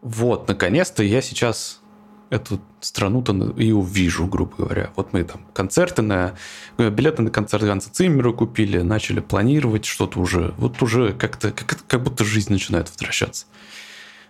вот, 0.00 0.48
наконец-то 0.48 1.02
я 1.02 1.20
сейчас 1.20 1.82
эту 2.30 2.58
страну-то 2.80 3.34
и 3.58 3.70
увижу, 3.70 4.26
грубо 4.26 4.54
говоря. 4.56 4.90
Вот 4.96 5.12
мы 5.12 5.24
там 5.24 5.42
концерты 5.52 6.00
на... 6.00 6.36
э, 6.78 6.88
Билеты 6.88 7.20
на 7.20 7.30
концерт 7.30 7.64
Ганса 7.64 7.92
Циммера 7.92 8.32
купили, 8.32 8.78
начали 8.80 9.20
планировать 9.20 9.84
что-то 9.84 10.18
уже. 10.20 10.54
Вот 10.56 10.82
уже 10.82 11.12
как-то, 11.12 11.50
как, 11.52 11.76
как 11.86 12.02
будто 12.02 12.24
жизнь 12.24 12.50
начинает 12.50 12.90
возвращаться. 12.90 13.44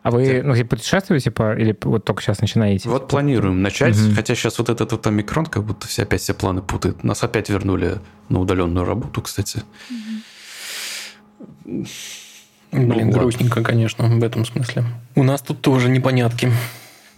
А 0.04 0.10
вы, 0.10 0.42
ну, 0.44 0.54
типа, 0.54 0.76
путешествуете, 0.76 1.30
по, 1.30 1.56
или 1.56 1.74
вот 1.82 2.04
только 2.04 2.22
сейчас 2.22 2.40
начинаете? 2.42 2.90
Вот 2.90 3.08
планируем 3.08 3.62
начать, 3.62 3.96
Мгм. 3.96 4.14
хотя 4.14 4.34
сейчас 4.34 4.58
вот 4.58 4.68
этот 4.68 4.92
вот 4.92 5.06
омикрон 5.06 5.46
как 5.46 5.64
будто 5.64 5.88
все 5.88 6.02
опять 6.02 6.20
все 6.20 6.34
планы 6.34 6.60
путает. 6.60 7.02
Нас 7.04 7.22
опять 7.22 7.48
вернули 7.48 7.96
на 8.28 8.38
удаленную 8.40 8.84
работу, 8.84 9.22
кстати. 9.22 9.62
Блин, 11.64 11.86
Ну, 12.72 13.12
грустненько, 13.12 13.62
конечно, 13.62 14.04
в 14.06 14.22
этом 14.22 14.44
смысле. 14.44 14.84
У 15.14 15.22
нас 15.22 15.40
тут 15.40 15.62
тоже 15.62 15.88
непонятки. 15.88 16.52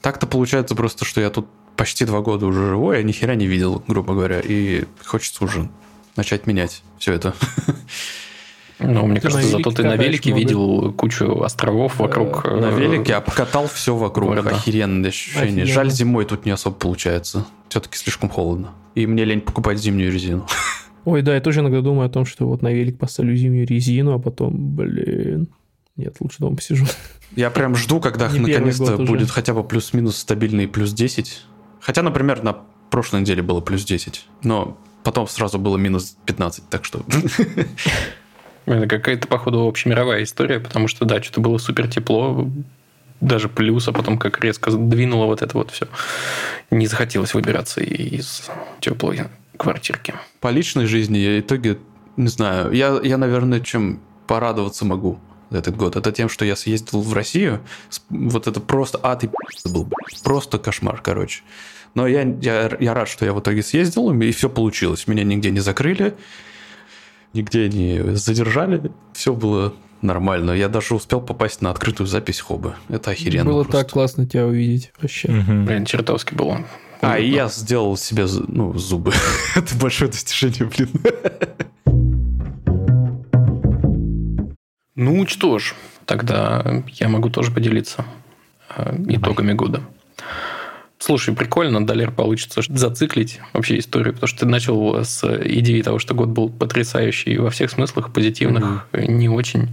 Так-то 0.01 0.29
получается 0.29 0.77
просто, 0.77 1.05
что 1.05 1.21
я 1.21 1.31
тут 1.31 1.49
почти 1.77 2.05
два 2.05 2.21
года 2.21 2.47
уже 2.47 2.69
живу, 2.69 2.93
я 2.93 3.03
ни 3.03 3.11
хера 3.11 3.35
не 3.35 3.49
видел, 3.49 3.83
грубо 3.89 4.15
говоря, 4.15 4.41
и 4.41 4.85
хочется 5.05 5.43
уже 5.45 5.69
начать 6.15 6.47
менять 6.47 6.85
все 7.01 7.15
это. 7.15 7.35
Ну, 8.79 9.07
мне 9.07 9.21
Ты 9.21 9.29
кажется, 9.29 9.51
зато 9.51 9.71
ты 9.71 9.83
на 9.85 9.97
велике 9.97 10.31
много. 10.31 10.41
видел 10.41 10.93
кучу 10.93 11.43
островов 11.43 11.99
вокруг. 11.99 12.45
На 12.45 12.71
э, 12.71 12.79
велике 12.79 13.13
я 13.13 13.21
покатал 13.21 13.69
все 13.69 13.97
вокруг. 13.97 14.31
города. 14.31 14.51
Охеренное 14.51 15.09
ощущение. 15.09 15.47
Офигенно. 15.49 15.67
Жаль, 15.67 15.91
зимой 15.91 16.25
тут 16.27 16.45
не 16.45 16.51
особо 16.51 16.77
получается. 16.77 17.47
Все-таки 17.69 17.97
слишком 17.97 18.29
холодно. 18.29 18.73
И 18.95 19.07
мне 19.07 19.25
лень 19.25 19.41
покупать 19.41 19.79
зимнюю 19.79 20.13
резину. 20.13 20.47
Ой, 21.07 21.23
да, 21.23 21.35
я 21.35 21.41
тоже 21.41 21.61
иногда 21.61 21.81
думаю 21.81 22.07
о 22.07 22.11
том, 22.11 22.27
что 22.27 22.47
вот 22.47 22.63
на 22.63 22.73
велик 22.73 22.99
поставлю 22.99 23.35
зимнюю 23.37 23.67
резину, 23.67 24.13
а 24.13 24.19
потом, 24.19 24.53
блин, 24.75 25.49
нет, 25.97 26.17
лучше 26.21 26.39
дома 26.41 26.57
посижу. 26.57 26.85
Я 27.35 27.51
прям 27.51 27.77
жду, 27.77 28.01
когда 28.01 28.29
наконец-то 28.29 28.85
год 28.85 29.01
уже. 29.01 29.13
будет 29.13 29.31
хотя 29.31 29.55
бы 29.55 29.65
плюс-минус 29.65 30.17
стабильный 30.17 30.69
плюс 30.69 30.93
10. 30.93 31.45
Хотя, 31.81 32.03
например, 32.03 32.43
на 32.43 32.57
прошлой 32.91 33.21
неделе 33.21 33.43
было 33.43 33.61
плюс 33.61 33.85
10. 33.85 34.27
Но 34.43 34.77
потом 35.03 35.27
сразу 35.29 35.59
было 35.59 35.77
минус 35.77 36.17
15, 36.27 36.69
так 36.69 36.85
что... 36.85 37.03
Это 38.67 38.87
какая-то, 38.87 39.29
походу, 39.29 39.67
общемировая 39.67 40.23
история, 40.23 40.61
потому 40.61 40.89
что, 40.89 41.05
да, 41.05 41.23
что-то 41.23 41.41
было 41.41 41.59
супер 41.59 41.89
тепло, 41.89 42.51
даже 43.21 43.49
плюс, 43.49 43.89
а 43.89 43.93
потом 43.93 44.19
как 44.19 44.43
резко 44.43 44.71
двинуло 44.73 45.27
вот 45.27 45.41
это 45.43 45.57
вот 45.57 45.71
все. 45.71 45.87
Не 46.71 46.87
захотелось 46.87 47.33
выбираться 47.33 47.81
из 47.81 48.51
теплой 48.81 49.25
квартирки. 49.57 50.15
По 50.41 50.49
личной 50.49 50.87
жизни 50.87 51.19
я 51.19 51.41
итоге, 51.41 51.79
не 52.17 52.29
знаю, 52.29 52.73
я, 52.73 53.01
я, 53.03 53.17
наверное, 53.17 53.61
чем 53.61 54.01
порадоваться 54.27 54.85
могу 54.85 55.19
за 55.51 55.59
этот 55.59 55.77
год. 55.77 55.97
Это 55.97 56.13
тем, 56.13 56.29
что 56.29 56.45
я 56.45 56.57
съездил 56.57 57.01
в 57.01 57.13
Россию. 57.15 57.61
Вот 58.11 58.47
это 58.47 58.61
просто 58.61 58.99
ад 59.03 59.25
и 59.25 59.31
был. 59.65 59.89
Просто 60.25 60.59
кошмар, 60.59 61.01
короче. 61.01 61.43
Но 61.95 62.07
я, 62.07 62.23
я, 62.43 62.77
я 62.79 62.95
рад, 62.95 63.09
что 63.09 63.25
я 63.25 63.33
в 63.33 63.41
итоге 63.41 63.63
съездил, 63.63 64.13
и 64.13 64.33
все 64.33 64.51
получилось. 64.51 65.07
Меня 65.07 65.25
нигде 65.25 65.51
не 65.51 65.61
закрыли, 65.61 66.15
нигде 67.37 67.69
не 67.69 68.17
задержали. 68.17 68.91
Все 69.13 69.35
было 69.35 69.75
нормально. 70.03 70.53
Я 70.53 70.69
даже 70.69 70.95
успел 70.95 71.21
попасть 71.21 71.61
на 71.63 71.71
открытую 71.71 72.07
запись 72.07 72.41
хобы. 72.41 72.75
Это 72.89 73.11
охеренно 73.13 73.45
Было 73.51 73.63
просто. 73.63 73.85
так 73.85 73.93
классно 73.93 74.27
тебя 74.27 74.47
увидеть 74.47 74.93
вообще. 75.01 75.31
Мгм. 75.31 75.67
Блин, 75.67 75.85
чертовски 75.85 76.35
было. 76.35 76.65
А, 77.03 77.19
и 77.19 77.29
я 77.29 77.49
сделал 77.49 77.97
себе 77.97 78.27
ну, 78.49 78.77
зубы. 78.79 79.13
Это 79.55 79.77
большое 79.77 80.11
достижение, 80.11 80.65
блин. 80.65 80.91
Ну 84.95 85.27
что 85.27 85.59
ж, 85.59 85.75
тогда 86.07 86.83
я 86.95 87.09
могу 87.09 87.29
тоже 87.29 87.53
поделиться 87.53 88.07
э, 88.75 88.97
итогами 89.09 89.53
года. 89.53 89.83
Слушай, 90.99 91.35
прикольно, 91.35 91.85
Далер 91.85 92.11
получится 92.11 92.63
зациклить 92.67 93.41
вообще 93.53 93.79
историю, 93.79 94.15
потому 94.15 94.29
что 94.29 94.41
ты 94.41 94.47
начал 94.47 95.05
с 95.05 95.23
идеи 95.45 95.83
того, 95.83 95.99
что 95.99 96.15
год 96.15 96.29
был 96.29 96.49
потрясающий 96.49 97.37
во 97.39 97.51
всех 97.51 97.71
смыслах, 97.71 98.13
позитивных, 98.13 98.87
э, 98.93 99.05
не 99.07 99.29
очень. 99.29 99.69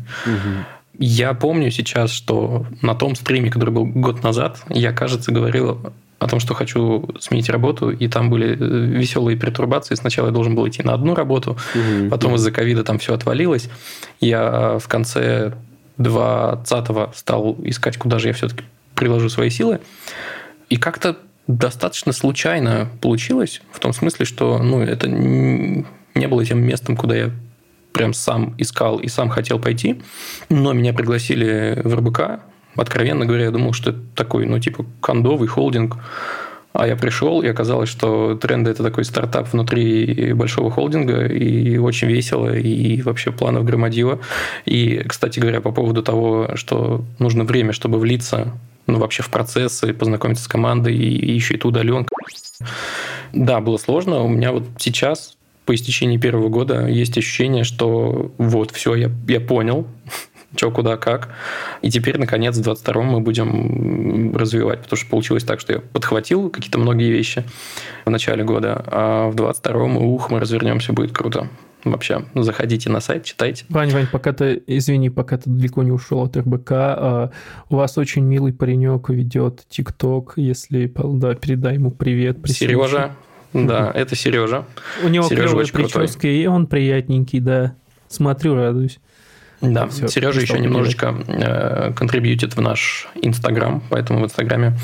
Я 1.00 1.34
помню 1.34 1.72
сейчас, 1.72 2.12
что 2.12 2.68
на 2.82 2.94
том 2.94 3.16
стриме, 3.16 3.50
который 3.50 3.72
был 3.72 3.86
год 3.86 4.22
назад, 4.22 4.62
я, 4.70 4.92
кажется, 4.92 5.32
говорил 5.32 5.94
о 6.20 6.28
том, 6.28 6.40
что 6.40 6.54
хочу 6.54 7.10
сменить 7.20 7.50
работу, 7.50 7.90
и 7.90 8.08
там 8.08 8.30
были 8.30 8.52
э, 8.52 8.56
веселые 8.56 9.38
пертурбации. 9.38 9.96
Сначала 9.96 10.28
я 10.28 10.32
должен 10.32 10.56
был 10.56 10.68
идти 10.68 10.84
на 10.84 10.94
одну 10.94 11.16
работу, 11.16 11.58
Потом 12.10 12.36
из-за 12.36 12.52
ковида 12.52 12.84
там 12.84 13.00
все 13.00 13.14
отвалилось. 13.14 13.70
Я 14.20 14.78
в 14.78 14.88
конце 14.88 15.54
20-го 15.98 17.12
стал 17.16 17.58
искать, 17.64 17.98
куда 17.98 18.20
же 18.20 18.30
я 18.30 18.34
все-таки 18.34 18.64
приложу 18.96 19.30
свои 19.30 19.50
силы. 19.50 19.80
И 20.74 20.78
как-то 20.78 21.18
достаточно 21.46 22.14
случайно 22.14 22.90
получилось, 23.00 23.62
в 23.72 23.80
том 23.80 23.94
смысле, 23.94 24.26
что 24.26 24.58
ну, 24.58 24.82
это 24.82 25.08
не 25.08 26.28
было 26.28 26.44
тем 26.44 26.64
местом, 26.66 26.98
куда 26.98 27.16
я 27.16 27.32
прям 27.92 28.12
сам 28.16 28.56
искал 28.58 28.98
и 28.98 29.08
сам 29.08 29.30
хотел 29.30 29.60
пойти. 29.60 30.02
Но 30.50 30.74
меня 30.74 30.92
пригласили 30.92 31.80
в 31.84 31.94
РБК. 31.94 32.40
Откровенно 32.76 33.28
говоря, 33.28 33.44
я 33.44 33.52
думал, 33.52 33.74
что 33.74 33.92
это 33.92 34.00
такой, 34.16 34.48
ну, 34.48 34.58
типа, 34.58 34.84
кондовый 35.00 35.48
холдинг. 35.48 35.98
А 36.72 36.88
я 36.88 36.96
пришел, 36.96 37.44
и 37.44 37.48
оказалось, 37.48 37.90
что 37.90 38.34
тренды 38.34 38.72
это 38.72 38.82
такой 38.82 39.06
стартап 39.06 39.54
внутри 39.54 40.34
большого 40.34 40.72
холдинга, 40.72 41.28
и 41.28 41.78
очень 41.78 42.08
весело, 42.08 42.52
и 42.52 43.00
вообще 43.04 43.32
планов 43.32 43.64
громадило. 43.64 44.22
И, 44.66 45.04
кстати 45.08 45.40
говоря, 45.40 45.62
по 45.62 45.72
поводу 45.72 46.02
того, 46.02 46.54
что 46.56 47.06
нужно 47.20 47.44
время, 47.44 47.74
чтобы 47.74 48.00
влиться 48.00 48.54
ну, 48.88 49.00
вообще 49.00 49.24
в 49.24 49.30
процессы, 49.30 49.94
познакомиться 49.94 50.44
с 50.44 50.48
командой, 50.48 50.96
и, 50.96 51.18
и 51.18 51.32
еще 51.32 51.56
и 51.56 51.58
ту 51.58 51.70
удаленка. 51.70 52.14
Да, 53.32 53.62
было 53.62 53.78
сложно. 53.78 54.22
У 54.22 54.28
меня 54.28 54.52
вот 54.52 54.64
сейчас, 54.78 55.38
по 55.66 55.74
истечении 55.74 56.18
первого 56.18 56.50
года, 56.50 56.88
есть 56.88 57.18
ощущение, 57.18 57.64
что 57.64 58.32
вот, 58.38 58.72
все, 58.72 58.96
я, 58.96 59.12
я 59.28 59.40
понял, 59.40 59.88
что, 60.56 60.72
куда, 60.72 60.98
как. 60.98 61.30
И 61.82 61.90
теперь, 61.90 62.20
наконец, 62.20 62.58
в 62.58 62.62
22-м 62.62 63.06
мы 63.06 63.20
будем 63.22 64.36
развивать, 64.36 64.84
потому 64.84 64.98
что 64.98 65.10
получилось 65.10 65.44
так, 65.44 65.60
что 65.60 65.74
я 65.74 65.80
подхватил 65.80 66.50
какие-то 66.50 66.78
многие 66.78 67.12
вещи 67.12 67.44
в 68.06 68.10
начале 68.10 68.44
года, 68.44 68.84
а 68.86 69.30
в 69.30 69.36
22-м, 69.36 69.98
ух, 69.98 70.30
мы 70.30 70.40
развернемся, 70.40 70.94
будет 70.94 71.12
круто. 71.12 71.50
Вообще, 71.84 72.26
заходите 72.34 72.90
на 72.90 73.02
сайт, 73.02 73.26
читайте. 73.26 73.66
Вань, 73.70 73.92
Вань, 73.92 74.08
пока 74.10 74.32
ты, 74.32 74.64
извини, 74.68 75.10
пока 75.10 75.38
ты 75.38 75.50
далеко 75.50 75.84
не 75.84 75.92
ушел 75.92 76.22
от 76.24 76.38
РБК, 76.38 76.72
а, 76.72 77.32
у 77.70 77.76
вас 77.76 77.98
очень 77.98 78.24
милый 78.24 78.54
паренек 78.54 79.10
ведет 79.10 79.66
ТикТок, 79.68 80.34
если, 80.38 80.92
да, 80.96 81.36
передай 81.36 81.76
ему 81.76 81.92
привет. 81.92 82.38
Сережа, 82.46 83.16
да, 83.54 83.92
это 83.94 84.16
Сережа. 84.16 84.66
У 85.04 85.10
него 85.10 85.28
Сережа 85.28 85.50
клевая 85.50 85.66
прическа, 85.66 86.00
крутой. 86.00 86.36
и 86.36 86.46
он 86.48 86.68
приятненький, 86.68 87.40
да. 87.40 87.76
Смотрю, 88.08 88.56
радуюсь. 88.56 89.00
Да, 89.62 89.88
Все, 89.88 90.08
Сережа 90.10 90.42
еще 90.42 90.60
немножечко 90.60 91.16
э, 91.26 91.94
контрибьютит 91.94 92.56
в 92.58 92.62
наш 92.62 93.08
Инстаграм, 93.22 93.82
поэтому 93.90 94.20
в 94.20 94.26
Инстаграме 94.26 94.78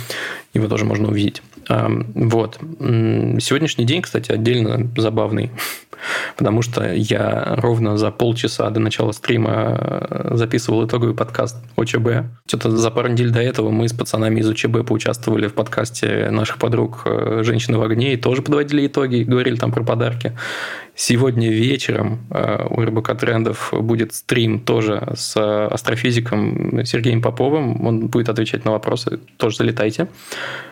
его 0.54 0.68
тоже 0.68 0.86
можно 0.86 1.10
увидеть. 1.10 1.42
Вот. 1.70 2.58
Сегодняшний 2.60 3.86
день, 3.86 4.02
кстати, 4.02 4.32
отдельно 4.32 4.90
забавный, 4.98 5.52
потому 6.38 6.64
что 6.64 6.92
я 6.92 7.56
ровно 7.58 7.98
за 7.98 8.10
полчаса 8.10 8.70
до 8.72 8.80
начала 8.80 9.12
стрима 9.12 9.78
э, 9.78 10.32
записывал 10.36 10.88
итоговый 10.88 11.14
подкаст 11.14 11.58
ОЧБ. 11.78 12.08
Что-то 12.48 12.72
за 12.72 12.90
пару 12.92 13.10
недель 13.10 13.30
до 13.30 13.42
этого 13.42 13.70
мы 13.70 13.88
с 13.88 13.94
пацанами 13.94 14.40
из 14.40 14.50
ОЧБ 14.50 14.88
поучаствовали 14.88 15.48
в 15.48 15.54
подкасте 15.54 16.30
наших 16.32 16.58
подруг 16.58 17.04
э, 17.06 17.42
«Женщины 17.44 17.78
в 17.78 17.84
огне» 17.84 18.14
и 18.14 18.18
тоже 18.18 18.42
подводили 18.42 18.88
итоги, 18.88 19.22
говорили 19.22 19.56
там 19.56 19.72
про 19.72 19.84
подарки. 19.84 20.36
Сегодня 21.02 21.50
вечером 21.50 22.20
э, 22.30 22.68
у 22.70 22.82
РБК 22.82 23.18
Трендов 23.18 23.72
будет 23.72 24.14
стрим 24.14 24.60
тоже 24.60 25.14
с 25.16 25.34
астрофизиком 25.68 26.84
Сергеем 26.84 27.22
Поповым. 27.22 27.88
Он 27.88 28.08
будет 28.08 28.28
отвечать 28.28 28.66
на 28.66 28.72
вопросы. 28.72 29.22
Тоже 29.38 29.56
залетайте. 29.56 30.10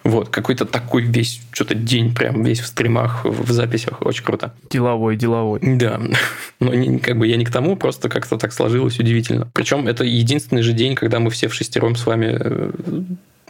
Вот, 0.03 0.27
какой-то 0.27 0.65
такой 0.65 1.03
весь, 1.03 1.39
что-то 1.53 1.75
день 1.75 2.13
прям 2.13 2.43
весь 2.43 2.59
в 2.59 2.65
стримах, 2.65 3.23
в 3.23 3.49
записях. 3.53 4.01
Очень 4.01 4.25
круто. 4.25 4.53
Деловой, 4.69 5.15
деловой. 5.15 5.61
Да. 5.63 6.01
Но 6.59 6.73
не, 6.73 6.99
как 6.99 7.17
бы 7.17 7.25
я 7.25 7.37
не 7.37 7.45
к 7.45 7.49
тому, 7.49 7.77
просто 7.77 8.09
как-то 8.09 8.37
так 8.37 8.51
сложилось 8.51 8.99
удивительно. 8.99 9.49
Причем 9.53 9.87
это 9.87 10.03
единственный 10.03 10.61
же 10.61 10.73
день, 10.73 10.95
когда 10.95 11.21
мы 11.21 11.29
все 11.29 11.47
в 11.47 11.53
шестером 11.53 11.95
с 11.95 12.05
вами 12.05 12.37
э, 12.37 12.71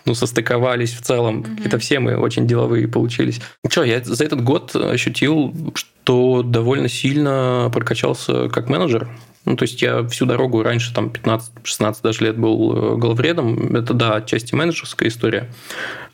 ну, 0.07 0.15
состыковались 0.15 0.93
в 0.93 1.01
целом. 1.01 1.41
Mm-hmm. 1.41 1.65
Это 1.65 1.77
все 1.79 1.99
мы 1.99 2.15
очень 2.17 2.47
деловые 2.47 2.87
получились. 2.87 3.41
Что, 3.69 3.83
я 3.83 4.01
за 4.03 4.23
этот 4.23 4.41
год 4.43 4.75
ощутил, 4.75 5.53
что 5.75 6.41
довольно 6.43 6.87
сильно 6.87 7.69
прокачался 7.73 8.47
как 8.49 8.69
менеджер. 8.69 9.09
Ну, 9.43 9.55
то 9.55 9.63
есть 9.63 9.81
я 9.81 10.05
всю 10.07 10.25
дорогу 10.25 10.63
раньше, 10.63 10.93
там, 10.93 11.07
15-16 11.07 11.97
даже 12.03 12.23
лет 12.23 12.37
был 12.37 12.73
э, 12.73 12.97
главредом. 12.97 13.75
Это, 13.75 13.93
да, 13.93 14.15
отчасти 14.15 14.55
менеджерская 14.55 15.09
история. 15.09 15.49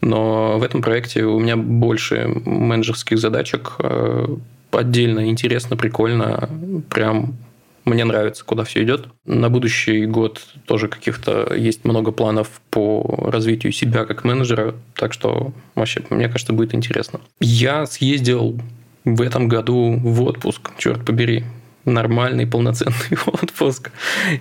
Но 0.02 0.58
в 0.58 0.64
этом 0.64 0.82
проекте 0.82 1.24
у 1.24 1.40
меня 1.40 1.56
больше 1.56 2.28
менеджерских 2.46 3.18
задачек. 3.20 3.74
Э, 3.80 4.28
отдельно 4.72 5.30
интересно, 5.30 5.78
прикольно. 5.78 6.50
Прям 6.90 7.36
мне 7.86 8.06
нравится, 8.06 8.46
куда 8.46 8.64
все 8.64 8.84
идет. 8.84 9.08
На 9.26 9.50
будущий 9.50 10.06
год 10.06 10.42
тоже 10.66 10.88
каких-то 10.88 11.54
есть 11.54 11.86
много 11.86 12.12
планов 12.12 12.62
по 12.70 13.30
развитию 13.32 13.72
себя 13.72 14.06
как 14.06 14.24
менеджера, 14.24 14.76
так 14.96 15.14
что 15.14 15.52
вообще, 15.76 16.02
мне 16.10 16.28
кажется, 16.30 16.54
будет 16.54 16.74
интересно. 16.74 17.20
Я 17.40 17.86
съездил 17.86 18.60
в 19.06 19.22
этом 19.22 19.48
году 19.48 20.00
в 20.02 20.22
отпуск, 20.24 20.72
черт 20.78 21.06
побери 21.06 21.44
нормальный, 21.86 22.48
полноценный 22.48 22.94
отпуск. 23.26 23.92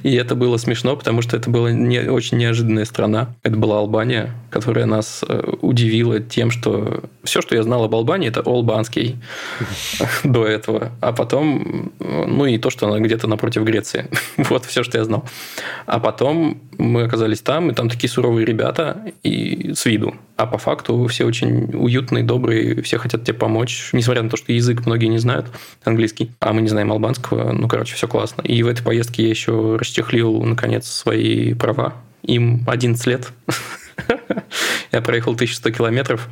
И 0.02 0.14
это 0.14 0.34
было 0.34 0.56
смешно, 0.56 0.96
потому 0.96 1.22
что 1.22 1.36
это 1.36 1.50
была 1.50 1.72
не, 1.72 2.00
очень 2.10 2.38
неожиданная 2.38 2.84
страна. 2.84 3.34
Это 3.42 3.56
была 3.56 3.78
Албания, 3.78 4.30
которая 4.50 4.86
нас 4.86 5.24
э, 5.28 5.54
удивила 5.60 6.20
тем, 6.20 6.50
что 6.50 7.04
все, 7.24 7.40
что 7.40 7.54
я 7.54 7.62
знал 7.62 7.84
об 7.84 7.94
Албании, 7.94 8.28
это 8.28 8.40
албанский 8.40 9.16
до 10.24 10.46
этого. 10.46 10.92
А 11.00 11.12
потом, 11.12 11.92
ну 11.98 12.46
и 12.46 12.58
то, 12.58 12.70
что 12.70 12.86
она 12.86 12.98
где-то 13.00 13.26
напротив 13.26 13.64
Греции. 13.64 14.08
вот 14.36 14.64
все, 14.64 14.82
что 14.82 14.98
я 14.98 15.04
знал. 15.04 15.24
А 15.86 15.98
потом 15.98 16.60
мы 16.78 17.04
оказались 17.04 17.40
там, 17.40 17.70
и 17.70 17.74
там 17.74 17.88
такие 17.88 18.10
суровые 18.10 18.46
ребята 18.46 19.12
и 19.22 19.72
с 19.74 19.84
виду. 19.86 20.14
А 20.42 20.46
по 20.46 20.58
факту 20.58 21.06
все 21.06 21.24
очень 21.24 21.70
уютные, 21.72 22.24
добрые, 22.24 22.82
все 22.82 22.98
хотят 22.98 23.22
тебе 23.22 23.34
помочь, 23.34 23.90
несмотря 23.92 24.24
на 24.24 24.28
то, 24.28 24.36
что 24.36 24.52
язык 24.52 24.86
многие 24.86 25.06
не 25.06 25.18
знают, 25.18 25.46
английский, 25.84 26.32
а 26.40 26.52
мы 26.52 26.62
не 26.62 26.68
знаем 26.68 26.90
албанского. 26.90 27.52
Ну, 27.52 27.68
короче, 27.68 27.94
все 27.94 28.08
классно. 28.08 28.42
И 28.42 28.60
в 28.64 28.66
этой 28.66 28.82
поездке 28.82 29.22
я 29.22 29.28
еще 29.28 29.76
расчехлил, 29.76 30.42
наконец, 30.42 30.88
свои 30.88 31.54
права. 31.54 31.94
Им 32.24 32.64
11 32.66 33.06
лет. 33.06 33.28
Я 34.90 35.00
проехал 35.00 35.34
1100 35.34 35.70
километров 35.70 36.28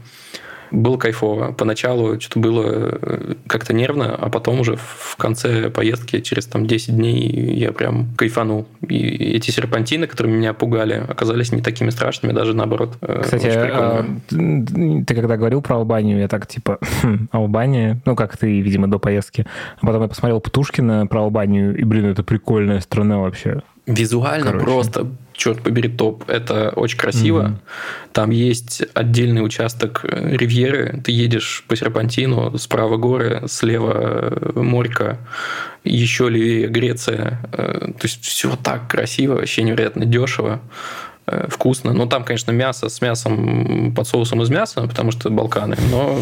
было 0.71 0.97
кайфово. 0.97 1.53
Поначалу 1.53 2.21
что-то 2.21 2.39
было 2.41 2.65
э, 2.67 3.35
как-то 3.47 3.73
нервно, 3.73 4.15
а 4.15 4.29
потом 4.29 4.61
уже 4.61 4.77
в 4.77 5.17
конце 5.17 5.71
поездки, 5.71 6.21
через 6.21 6.47
там 6.47 6.67
10 6.67 6.97
дней, 6.97 7.29
я 7.57 7.73
прям 7.73 8.09
кайфанул. 8.17 8.67
И 8.89 8.99
эти 9.35 9.51
серпантины, 9.51 10.07
которые 10.07 10.35
меня 10.35 10.53
пугали, 10.55 11.05
оказались 11.09 11.53
не 11.53 11.63
такими 11.63 11.91
страшными, 11.91 12.33
даже 12.33 12.55
наоборот. 12.55 12.97
Э, 13.01 13.21
Кстати, 13.23 13.49
а, 13.51 14.07
ты 14.29 15.15
когда 15.15 15.37
говорил 15.37 15.63
про 15.63 15.77
Албанию, 15.77 16.19
я 16.19 16.29
так 16.29 16.47
типа, 16.47 16.79
хм, 17.03 17.29
Албания, 17.33 18.01
ну 18.05 18.17
как 18.17 18.37
ты, 18.37 18.61
видимо, 18.61 18.89
до 18.89 18.99
поездки. 18.99 19.47
А 19.81 19.87
потом 19.87 20.03
я 20.03 20.09
посмотрел 20.09 20.41
Птушкина 20.41 21.07
про 21.07 21.23
Албанию, 21.23 21.77
и, 21.77 21.85
блин, 21.85 22.07
это 22.07 22.23
прикольная 22.23 22.81
страна 22.81 23.19
вообще. 23.19 23.63
Визуально 23.95 24.47
Короче. 24.47 24.65
просто 24.65 25.07
черт 25.41 25.63
побери, 25.63 25.89
топ. 25.89 26.29
Это 26.29 26.71
очень 26.71 26.99
красиво. 26.99 27.43
Mm-hmm. 27.43 28.13
Там 28.13 28.31
есть 28.31 28.83
отдельный 28.95 29.45
участок 29.45 30.05
э, 30.05 30.37
ривьеры. 30.37 31.01
Ты 31.03 31.13
едешь 31.13 31.65
по 31.67 31.77
серпантину, 31.77 32.57
справа 32.59 32.97
горы, 32.97 33.43
слева 33.49 33.95
э, 33.95 34.61
морька, 34.61 35.19
еще 35.83 36.29
левее 36.29 36.69
Греция. 36.69 37.41
Э, 37.53 37.89
то 37.99 38.03
есть 38.03 38.23
все 38.25 38.57
так 38.63 38.89
красиво, 38.89 39.37
вообще 39.37 39.63
невероятно 39.63 40.05
дешево 40.05 40.61
вкусно. 41.49 41.93
Но 41.93 42.07
там, 42.07 42.25
конечно, 42.25 42.51
мясо 42.51 42.89
с 42.89 43.01
мясом 43.01 43.95
под 43.95 44.09
соусом 44.09 44.43
из 44.43 44.51
мяса, 44.51 44.81
потому 44.89 45.13
что 45.13 45.31
Балканы, 45.31 45.77
но 45.89 46.21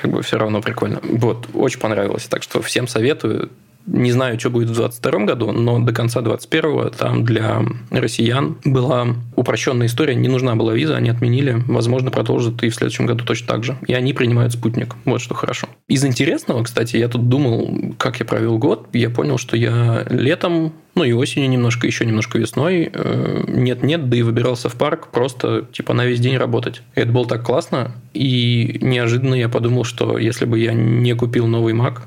как 0.00 0.10
бы 0.10 0.22
все 0.22 0.38
равно 0.38 0.62
прикольно. 0.62 0.98
Вот, 1.02 1.46
очень 1.52 1.78
понравилось. 1.78 2.24
Так 2.24 2.42
что 2.42 2.62
всем 2.62 2.88
советую. 2.88 3.50
Не 3.86 4.12
знаю, 4.12 4.38
что 4.38 4.50
будет 4.50 4.68
в 4.68 4.74
2022 4.74 5.24
году, 5.24 5.52
но 5.52 5.78
до 5.78 5.92
конца 5.92 6.20
2021 6.20 6.90
там 6.90 7.24
для 7.24 7.62
россиян 7.90 8.56
была 8.64 9.08
упрощенная 9.36 9.86
история. 9.86 10.14
Не 10.14 10.28
нужна 10.28 10.56
была 10.56 10.74
виза, 10.74 10.96
они 10.96 11.10
отменили. 11.10 11.62
Возможно, 11.66 12.10
продолжат 12.10 12.62
и 12.62 12.68
в 12.68 12.74
следующем 12.74 13.06
году 13.06 13.24
точно 13.24 13.46
так 13.48 13.64
же. 13.64 13.76
И 13.86 13.94
они 13.94 14.12
принимают 14.12 14.52
спутник. 14.52 14.96
Вот 15.04 15.20
что 15.20 15.34
хорошо. 15.34 15.68
Из 15.88 16.04
интересного, 16.04 16.64
кстати, 16.64 16.96
я 16.96 17.08
тут 17.08 17.28
думал, 17.28 17.94
как 17.98 18.18
я 18.18 18.26
провел 18.26 18.58
год. 18.58 18.88
Я 18.92 19.10
понял, 19.10 19.38
что 19.38 19.56
я 19.56 20.04
летом 20.10 20.72
ну 20.96 21.04
и 21.04 21.12
осенью 21.12 21.50
немножко, 21.50 21.86
еще 21.86 22.06
немножко 22.06 22.38
весной. 22.38 22.90
Э, 22.90 23.44
нет-нет, 23.46 24.08
да 24.08 24.16
и 24.16 24.22
выбирался 24.22 24.70
в 24.70 24.76
парк 24.76 25.08
просто 25.08 25.66
типа 25.70 25.92
на 25.92 26.06
весь 26.06 26.20
день 26.20 26.38
работать. 26.38 26.80
Это 26.94 27.12
было 27.12 27.26
так 27.26 27.44
классно. 27.44 27.92
И 28.14 28.78
неожиданно 28.80 29.34
я 29.34 29.50
подумал, 29.50 29.84
что 29.84 30.16
если 30.16 30.46
бы 30.46 30.58
я 30.58 30.72
не 30.72 31.14
купил 31.14 31.46
новый 31.46 31.74
Mac, 31.74 31.98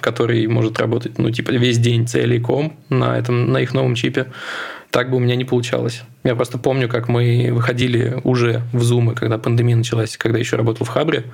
который 0.00 0.46
может 0.46 0.78
работать, 0.78 1.18
ну, 1.18 1.30
типа, 1.30 1.50
весь 1.50 1.78
день 1.78 2.06
целиком 2.06 2.76
на, 2.88 3.18
этом, 3.18 3.52
на 3.52 3.58
их 3.58 3.74
новом 3.74 3.94
чипе, 3.94 4.26
так 4.90 5.10
бы 5.10 5.16
у 5.16 5.20
меня 5.20 5.36
не 5.36 5.44
получалось. 5.44 6.02
Я 6.24 6.34
просто 6.34 6.58
помню, 6.58 6.88
как 6.88 7.08
мы 7.08 7.50
выходили 7.52 8.18
уже 8.24 8.62
в 8.72 8.80
Zoom, 8.82 9.14
когда 9.14 9.36
пандемия 9.36 9.76
началась, 9.76 10.16
когда 10.16 10.38
еще 10.38 10.56
работал 10.56 10.86
в 10.86 10.88
Хабре, 10.88 11.24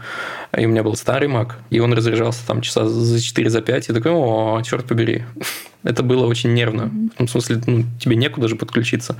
и 0.56 0.66
у 0.66 0.68
меня 0.68 0.82
был 0.82 0.96
старый 0.96 1.28
Mac, 1.28 1.52
и 1.70 1.78
он 1.78 1.92
разряжался 1.92 2.46
там 2.46 2.60
часа 2.60 2.86
за 2.86 3.20
4 3.20 3.50
за 3.50 3.60
5, 3.60 3.90
и 3.90 3.92
такой, 3.92 4.12
о, 4.12 4.60
черт 4.64 4.86
побери. 4.86 5.24
Это 5.84 6.02
было 6.02 6.26
очень 6.26 6.54
нервно. 6.54 6.90
В 7.18 7.26
смысле, 7.28 7.60
ну, 7.66 7.84
тебе 8.00 8.16
некуда 8.16 8.48
же 8.48 8.56
подключиться. 8.56 9.16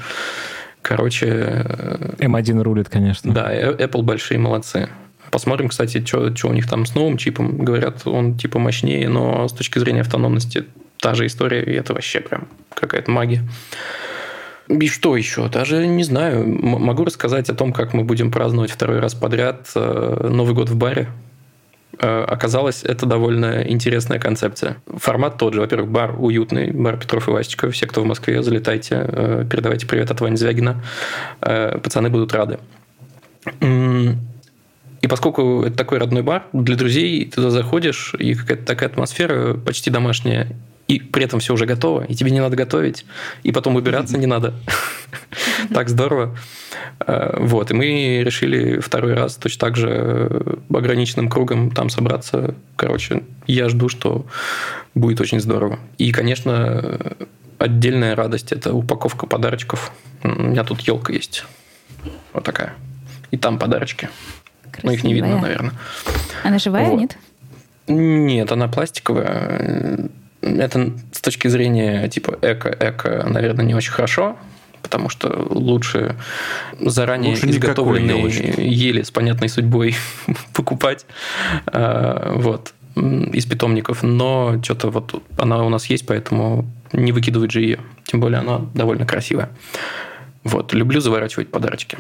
Короче... 0.81 1.65
M1 2.19 2.59
э, 2.59 2.63
рулит, 2.63 2.89
конечно. 2.89 3.33
Да, 3.33 3.55
Apple 3.55 4.03
большие 4.03 4.39
молодцы. 4.39 4.89
Посмотрим, 5.33 5.71
кстати, 5.71 6.05
что, 6.05 6.31
у 6.45 6.53
них 6.53 6.69
там 6.69 6.85
с 6.85 6.95
новым 6.95 7.17
чипом. 7.17 7.57
Говорят, 7.57 8.07
он 8.07 8.37
типа 8.37 8.59
мощнее, 8.59 9.09
но 9.09 9.49
с 9.49 9.53
точки 9.53 9.79
зрения 9.79 10.03
автономности 10.03 10.67
та 10.99 11.15
же 11.15 11.25
история, 11.25 11.63
и 11.63 11.73
это 11.73 11.95
вообще 11.95 12.21
прям 12.21 12.49
какая-то 12.75 13.11
магия. 13.11 13.43
И 14.69 14.89
что 14.89 15.17
еще? 15.17 15.49
Даже 15.49 15.87
не 15.87 16.05
знаю. 16.05 16.47
Могу 16.47 17.07
рассказать 17.07 17.49
о 17.49 17.55
том, 17.55 17.73
как 17.73 17.95
мы 17.95 18.05
будем 18.05 18.31
праздновать 18.31 18.71
второй 18.71 19.01
раз 19.01 19.15
подряд 19.15 19.71
э, 19.75 20.29
Новый 20.31 20.55
год 20.55 20.69
в 20.69 20.77
баре. 20.77 21.09
Э, 21.99 22.25
оказалось, 22.29 22.85
это 22.85 23.07
довольно 23.07 23.63
интересная 23.67 24.19
концепция. 24.19 24.77
Формат 24.87 25.39
тот 25.39 25.55
же. 25.55 25.61
Во-первых, 25.61 25.91
бар 25.91 26.15
уютный, 26.19 26.73
бар 26.73 26.99
Петров 26.99 27.29
и 27.29 27.31
Васечка. 27.31 27.71
Все, 27.71 27.87
кто 27.87 28.03
в 28.03 28.05
Москве, 28.05 28.43
залетайте, 28.43 28.97
э, 29.09 29.47
передавайте 29.51 29.87
привет 29.87 30.11
от 30.11 30.21
Вани 30.21 30.37
Звягина. 30.37 30.85
Пацаны 31.41 32.11
будут 32.11 32.35
рады. 32.35 32.59
И 35.03 35.09
поскольку 35.09 35.65
это 35.65 35.77
такой 35.77 35.99
родной 35.99 36.23
бар, 36.23 36.45
для 36.53 36.77
друзей 36.77 37.25
ты 37.27 37.37
туда 37.37 37.51
заходишь, 37.51 38.15
и 38.19 38.35
какая-то 38.35 38.65
такая 38.65 38.89
атмосфера 38.89 39.55
почти 39.55 39.91
домашняя, 39.91 40.57
и 40.87 41.01
при 41.01 41.25
этом 41.25 41.41
все 41.41 41.55
уже 41.55 41.67
готово, 41.67 42.05
и 42.05 42.15
тебе 42.15 42.31
не 42.31 42.41
надо 42.41 42.57
готовить, 42.57 43.05
и 43.43 43.51
потом 43.51 43.77
убираться 43.77 44.17
не 44.17 44.27
надо. 44.27 44.55
так 45.75 45.89
здорово. 45.89 46.37
Э, 47.07 47.37
вот, 47.39 47.71
и 47.71 47.75
мы 47.75 48.23
решили 48.25 48.79
второй 48.79 49.15
раз 49.15 49.37
точно 49.37 49.59
так 49.59 49.77
же 49.77 50.59
ограниченным 50.73 51.29
кругом 51.29 51.71
там 51.71 51.89
собраться. 51.89 52.55
Короче, 52.77 53.23
я 53.47 53.69
жду, 53.69 53.89
что 53.89 54.27
будет 54.95 55.21
очень 55.21 55.41
здорово. 55.41 55.81
И, 55.99 56.13
конечно, 56.13 57.17
отдельная 57.59 58.15
радость– 58.15 58.53
это 58.53 58.73
упаковка 58.73 59.27
подарочков. 59.27 59.93
У 60.23 60.29
меня 60.29 60.63
тут 60.63 60.81
елка 60.83 61.13
есть. 61.13 61.45
Вот 62.33 62.45
такая. 62.45 62.75
И 63.31 63.37
там 63.37 63.59
подарочки. 63.59 64.09
Красивая. 64.73 64.93
Ну, 64.93 64.99
их 64.99 65.05
не 65.05 65.15
видно, 65.15 65.39
наверное. 65.39 65.73
Она 66.43 66.59
живая, 66.59 66.87
Вот. 66.87 66.99
нет? 67.01 67.17
Нет, 67.87 68.51
она 68.51 68.69
пластиковая. 68.69 70.11
Это 70.41 70.93
с 71.13 71.21
точки 71.21 71.49
зрения 71.49 72.09
типа 72.09 72.39
эко-эко, 72.43 73.27
наверное, 73.29 73.65
не 73.65 73.75
очень 73.75 73.93
хорошо, 73.93 74.37
потому 74.83 75.09
что 75.09 75.47
лучше 75.51 76.17
заранее 76.81 77.35
Лучше 77.35 77.51
изготовленные 77.51 78.29
ели 78.69 79.03
с 79.03 79.11
понятной 79.11 79.49
судьбой 79.49 79.95
покупать. 80.53 81.07
А, 81.67 82.35
Вот 82.37 82.75
из 82.95 83.47
питомников, 83.47 84.03
но 84.03 84.61
что-то 84.63 84.91
вот 84.91 85.23
она 85.39 85.65
у 85.65 85.69
нас 85.71 85.87
есть, 85.87 86.07
поэтому 86.07 86.67
не 86.93 87.13
выкидывать 87.13 87.51
же 87.51 87.63
ее. 87.63 87.79
Тем 88.05 88.21
более 88.21 88.41
она 88.41 88.67
довольно 88.75 89.07
красивая. 89.07 89.49
Вот, 90.45 90.75
люблю 90.75 91.01
заворачивать 91.01 91.51
подарочки. 91.51 91.97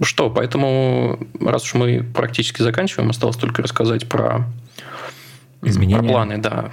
Что, 0.00 0.30
поэтому, 0.30 1.18
раз 1.40 1.64
уж 1.64 1.74
мы 1.74 2.02
практически 2.02 2.62
заканчиваем, 2.62 3.10
осталось 3.10 3.36
только 3.36 3.62
рассказать 3.62 4.08
про 4.08 4.46
Изменения. 5.62 6.00
про 6.00 6.08
планы, 6.08 6.38
да, 6.38 6.70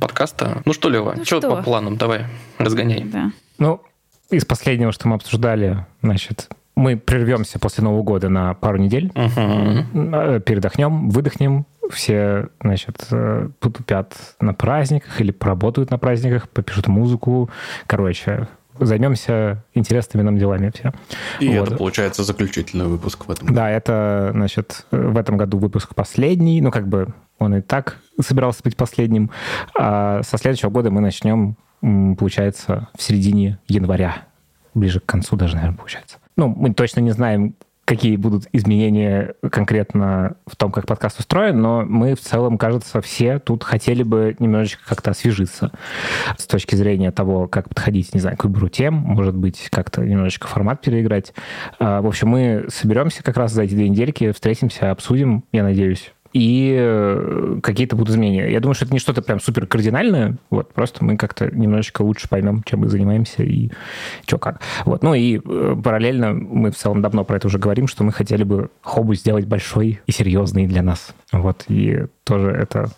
подкаста. 0.00 0.62
Ну 0.64 0.72
что, 0.72 0.88
Лева, 0.88 1.14
Ну 1.16 1.24
что 1.24 1.40
что? 1.40 1.56
по 1.56 1.62
планам? 1.62 1.96
Давай, 1.96 2.26
разгоняй. 2.58 3.04
Да. 3.04 3.32
Ну, 3.58 3.82
из 4.30 4.44
последнего, 4.44 4.92
что 4.92 5.08
мы 5.08 5.16
обсуждали, 5.16 5.84
значит, 6.02 6.48
мы 6.76 6.96
прервемся 6.96 7.58
после 7.58 7.84
Нового 7.84 8.02
года 8.02 8.28
на 8.28 8.54
пару 8.54 8.78
недель, 8.78 9.12
э, 9.14 10.40
передохнем, 10.40 11.10
выдохнем, 11.10 11.66
все, 11.90 12.48
значит, 12.62 13.06
э, 13.10 13.48
потупят 13.58 14.14
на 14.40 14.54
праздниках 14.54 15.20
или 15.20 15.32
поработают 15.32 15.90
на 15.90 15.98
праздниках, 15.98 16.48
попишут 16.48 16.86
музыку. 16.86 17.50
Короче, 17.86 18.48
займемся 18.80 19.64
интересными 19.74 20.22
нам 20.22 20.38
делами 20.38 20.70
все. 20.74 20.92
И 21.38 21.58
Вот. 21.58 21.68
это, 21.68 21.76
получается, 21.76 22.24
заключительный 22.24 22.86
выпуск 22.86 23.26
в 23.26 23.30
этом. 23.30 23.54
Да, 23.54 23.70
это, 23.70 24.30
значит, 24.32 24.86
в 24.90 25.16
этом 25.16 25.36
году 25.36 25.58
выпуск 25.58 25.94
последний. 25.94 26.60
Ну, 26.60 26.70
как 26.70 26.88
бы 26.88 27.14
он 27.38 27.54
и 27.54 27.60
так 27.60 27.98
собирался 28.20 28.62
быть 28.62 28.76
последним. 28.76 29.30
А 29.78 30.22
со 30.22 30.38
следующего 30.38 30.70
года 30.70 30.90
мы 30.90 31.00
начнем, 31.00 31.56
получается, 31.80 32.88
в 32.96 33.02
середине 33.02 33.58
января. 33.66 34.24
Ближе 34.74 35.00
к 35.00 35.06
концу 35.06 35.36
даже, 35.36 35.56
наверное, 35.56 35.76
получается. 35.78 36.18
Ну, 36.36 36.48
мы 36.48 36.72
точно 36.72 37.00
не 37.00 37.10
знаем, 37.10 37.54
какие 37.90 38.14
будут 38.14 38.44
изменения 38.52 39.34
конкретно 39.50 40.36
в 40.46 40.54
том, 40.54 40.70
как 40.70 40.86
подкаст 40.86 41.18
устроен, 41.18 41.60
но 41.60 41.84
мы 41.84 42.14
в 42.14 42.20
целом, 42.20 42.56
кажется, 42.56 43.00
все 43.00 43.40
тут 43.40 43.64
хотели 43.64 44.04
бы 44.04 44.36
немножечко 44.38 44.82
как-то 44.86 45.10
освежиться 45.10 45.72
с 46.38 46.46
точки 46.46 46.76
зрения 46.76 47.10
того, 47.10 47.48
как 47.48 47.68
подходить, 47.68 48.14
не 48.14 48.20
знаю, 48.20 48.36
к 48.36 48.44
выбору 48.44 48.68
тем, 48.68 48.94
может 48.94 49.34
быть, 49.34 49.68
как-то 49.72 50.02
немножечко 50.02 50.46
формат 50.46 50.82
переиграть. 50.82 51.34
А, 51.80 52.00
В 52.00 52.06
общем, 52.06 52.28
мы 52.28 52.66
соберемся 52.68 53.24
как 53.24 53.36
раз 53.36 53.50
за 53.50 53.64
эти 53.64 53.74
две 53.74 53.88
недельки, 53.88 54.30
встретимся, 54.30 54.92
обсудим, 54.92 55.42
я 55.50 55.64
надеюсь, 55.64 56.12
и 56.32 56.76
э, 56.78 57.58
какие-то 57.62 57.96
будут 57.96 58.14
изменения. 58.14 58.50
Я 58.50 58.60
думаю, 58.60 58.74
что 58.74 58.84
это 58.84 58.94
не 58.94 59.00
что-то 59.00 59.22
прям 59.22 59.40
супер 59.40 59.66
кардинальное, 59.66 60.36
вот, 60.50 60.72
просто 60.72 61.04
мы 61.04 61.16
как-то 61.16 61.50
немножечко 61.54 62.02
лучше 62.02 62.28
поймем, 62.28 62.62
чем 62.64 62.80
мы 62.80 62.88
занимаемся 62.88 63.42
и 63.42 63.70
что 64.26 64.38
как. 64.38 64.60
Вот, 64.84 65.02
ну 65.02 65.14
и 65.14 65.40
э, 65.44 65.76
параллельно 65.82 66.32
мы 66.32 66.70
в 66.70 66.76
целом 66.76 67.02
давно 67.02 67.24
про 67.24 67.36
это 67.36 67.48
уже 67.48 67.58
говорим, 67.58 67.88
что 67.88 68.04
мы 68.04 68.12
хотели 68.12 68.44
бы 68.44 68.70
хобу 68.82 69.14
сделать 69.14 69.46
большой 69.46 70.00
и 70.06 70.12
серьезный 70.12 70.66
для 70.66 70.82
нас. 70.82 71.14
Вот, 71.32 71.64
и 71.68 72.06
тоже 72.30 72.50
это 72.50 72.90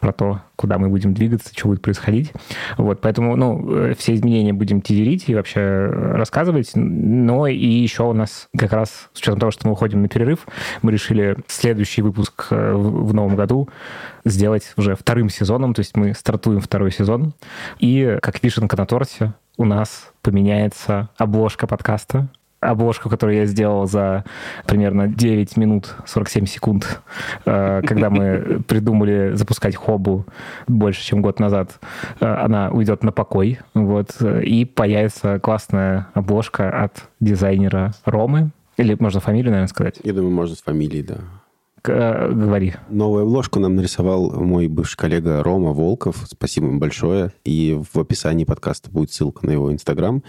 про 0.00 0.12
то, 0.12 0.40
куда 0.56 0.78
мы 0.78 0.88
будем 0.88 1.12
двигаться, 1.12 1.52
что 1.54 1.68
будет 1.68 1.82
происходить. 1.82 2.32
Вот, 2.78 3.02
поэтому, 3.02 3.36
ну, 3.36 3.70
э, 3.70 3.94
все 3.98 4.14
изменения 4.14 4.54
будем 4.54 4.80
тизерить 4.80 5.28
и 5.28 5.34
вообще 5.34 5.60
рассказывать. 5.92 6.70
Но 6.74 7.46
и 7.46 7.54
еще 7.54 8.04
у 8.04 8.14
нас 8.14 8.48
как 8.56 8.72
раз, 8.72 9.10
с 9.12 9.18
учетом 9.18 9.38
того, 9.40 9.52
что 9.52 9.66
мы 9.66 9.72
уходим 9.74 10.00
на 10.00 10.08
перерыв, 10.08 10.46
мы 10.80 10.90
решили 10.90 11.36
следующий 11.46 12.00
выпуск 12.00 12.46
э, 12.50 12.72
в 12.72 13.12
новом 13.12 13.36
году 13.36 13.68
сделать 14.24 14.72
уже 14.78 14.96
вторым 14.96 15.28
сезоном, 15.28 15.74
то 15.74 15.80
есть 15.80 15.94
мы 15.94 16.14
стартуем 16.14 16.60
второй 16.60 16.92
сезон. 16.92 17.34
И 17.78 18.18
как 18.22 18.42
вишенка 18.42 18.76
на 18.78 18.86
торте 18.86 19.34
у 19.58 19.66
нас 19.66 20.12
поменяется 20.22 21.10
обложка 21.18 21.66
подкаста, 21.66 22.28
обложку, 22.62 23.10
которую 23.10 23.36
я 23.36 23.46
сделал 23.46 23.86
за 23.86 24.24
примерно 24.66 25.08
9 25.08 25.56
минут 25.56 25.94
47 26.06 26.46
секунд, 26.46 27.00
э, 27.44 27.82
когда 27.84 28.08
мы 28.08 28.62
придумали 28.68 29.32
запускать 29.34 29.76
хобу 29.76 30.24
больше, 30.68 31.04
чем 31.04 31.20
год 31.20 31.40
назад, 31.40 31.80
э, 32.20 32.26
она 32.26 32.70
уйдет 32.70 33.02
на 33.02 33.12
покой. 33.12 33.58
Вот, 33.74 34.20
и 34.22 34.64
появится 34.64 35.38
классная 35.40 36.06
обложка 36.14 36.70
от 36.82 37.08
дизайнера 37.20 37.92
Ромы. 38.04 38.50
Или 38.76 38.96
можно 38.98 39.20
фамилию, 39.20 39.50
наверное, 39.50 39.68
сказать? 39.68 39.98
Я 40.02 40.12
думаю, 40.12 40.32
можно 40.32 40.56
с 40.56 40.62
фамилией, 40.62 41.02
да. 41.02 41.16
К- 41.82 41.90
э, 41.90 42.32
Говори. 42.32 42.74
Новую 42.88 43.24
обложку 43.24 43.58
нам 43.58 43.74
нарисовал 43.74 44.30
мой 44.40 44.68
бывший 44.68 44.96
коллега 44.96 45.42
Рома 45.42 45.72
Волков. 45.72 46.16
Спасибо 46.26 46.68
ему 46.68 46.78
большое. 46.78 47.32
И 47.44 47.78
в 47.92 47.98
описании 47.98 48.44
подкаста 48.44 48.88
будет 48.90 49.10
ссылка 49.12 49.44
на 49.44 49.50
его 49.50 49.72
инстаграм. 49.72 50.22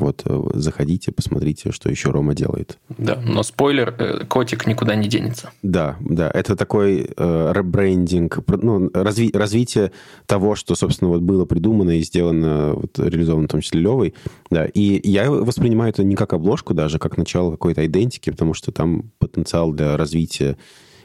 Вот, 0.00 0.22
э, 0.24 0.40
заходите, 0.54 1.12
посмотрите, 1.12 1.72
что 1.72 1.90
еще 1.90 2.10
Рома 2.10 2.34
делает. 2.34 2.78
Да, 2.96 3.20
но 3.22 3.42
спойлер, 3.42 3.94
э, 3.98 4.24
котик 4.24 4.66
никуда 4.66 4.94
не 4.94 5.08
денется. 5.08 5.50
Да, 5.62 5.96
да, 6.00 6.30
это 6.32 6.56
такой 6.56 7.10
э, 7.14 7.52
ребрендинг, 7.54 8.38
ну, 8.48 8.88
разви- 8.88 9.36
развитие 9.36 9.92
того, 10.24 10.54
что, 10.54 10.74
собственно, 10.74 11.10
вот 11.10 11.20
было 11.20 11.44
придумано 11.44 11.98
и 11.98 12.02
сделано, 12.02 12.72
вот, 12.74 12.98
реализовано 12.98 13.46
в 13.46 13.50
том 13.50 13.60
числе 13.60 13.82
Левой. 13.82 14.14
Да, 14.50 14.64
и 14.64 15.06
я 15.06 15.30
воспринимаю 15.30 15.90
это 15.90 16.02
не 16.02 16.16
как 16.16 16.32
обложку 16.32 16.72
даже, 16.72 16.98
как 16.98 17.18
начало 17.18 17.50
какой-то 17.50 17.84
идентики, 17.84 18.30
потому 18.30 18.54
что 18.54 18.72
там 18.72 19.10
потенциал 19.18 19.72
для 19.72 19.98
развития 19.98 20.56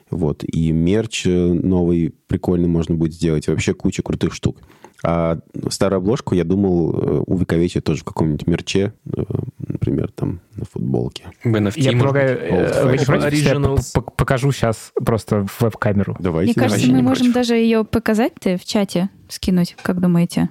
вот, 0.09 0.43
и 0.43 0.71
мерч 0.71 1.25
э, 1.25 1.53
новый 1.53 2.13
прикольный 2.27 2.67
можно 2.67 2.95
будет 2.95 3.13
сделать, 3.13 3.47
и 3.47 3.51
вообще 3.51 3.73
куча 3.73 4.03
крутых 4.03 4.33
штук. 4.33 4.57
А 5.07 5.37
старую 5.69 5.97
обложку, 5.97 6.33
я 6.33 6.43
думал, 6.43 6.93
э, 6.93 7.23
увековечить 7.27 7.83
тоже 7.83 8.01
в 8.01 8.05
каком-нибудь 8.05 8.47
мерче, 8.47 8.91
э, 9.15 9.21
например, 9.59 10.09
там 10.11 10.39
на 10.55 10.65
футболке. 10.65 11.25
NFT, 11.43 11.73
Я 11.79 11.91
предлагаю, 11.91 12.87
вы 12.87 12.97
не 12.97 13.05
против, 13.05 13.33
я 13.33 14.01
покажу 14.17 14.51
сейчас 14.51 14.91
просто 14.95 15.45
в 15.45 15.61
веб-камеру? 15.61 16.15
Давайте. 16.17 16.53
Мне 16.55 16.67
кажется, 16.67 16.91
мы 16.91 17.03
можем 17.03 17.27
против. 17.27 17.33
даже 17.33 17.55
ее 17.55 17.83
показать-то 17.83 18.57
в 18.57 18.65
чате, 18.65 19.09
скинуть, 19.29 19.77
как 19.79 20.01
думаете, 20.01 20.49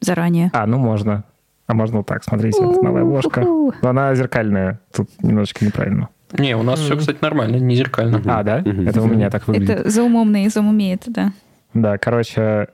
заранее. 0.00 0.50
А, 0.52 0.66
ну 0.66 0.76
можно. 0.76 1.24
А 1.66 1.72
можно 1.72 1.98
вот 1.98 2.06
так, 2.06 2.24
смотрите, 2.24 2.58
это 2.58 2.82
новая 2.82 3.04
обложка. 3.04 3.40
Но 3.40 3.72
она 3.88 4.14
зеркальная, 4.14 4.80
тут 4.94 5.08
немножечко 5.22 5.64
неправильно. 5.64 6.10
Не, 6.36 6.54
у 6.56 6.62
нас 6.62 6.78
все, 6.78 6.94
кстати, 6.98 7.18
нормально, 7.22 7.56
не 7.56 7.74
зеркально. 7.74 8.20
А, 8.26 8.42
да? 8.42 8.58
Это 8.58 9.00
у 9.00 9.06
меня 9.06 9.30
так 9.30 9.48
выглядит. 9.48 9.70
Это 9.70 9.88
заумомный, 9.88 10.46
изум 10.46 10.68
умеет, 10.68 11.04
да. 11.06 11.32
Да, 11.72 11.96
короче, 11.96 12.68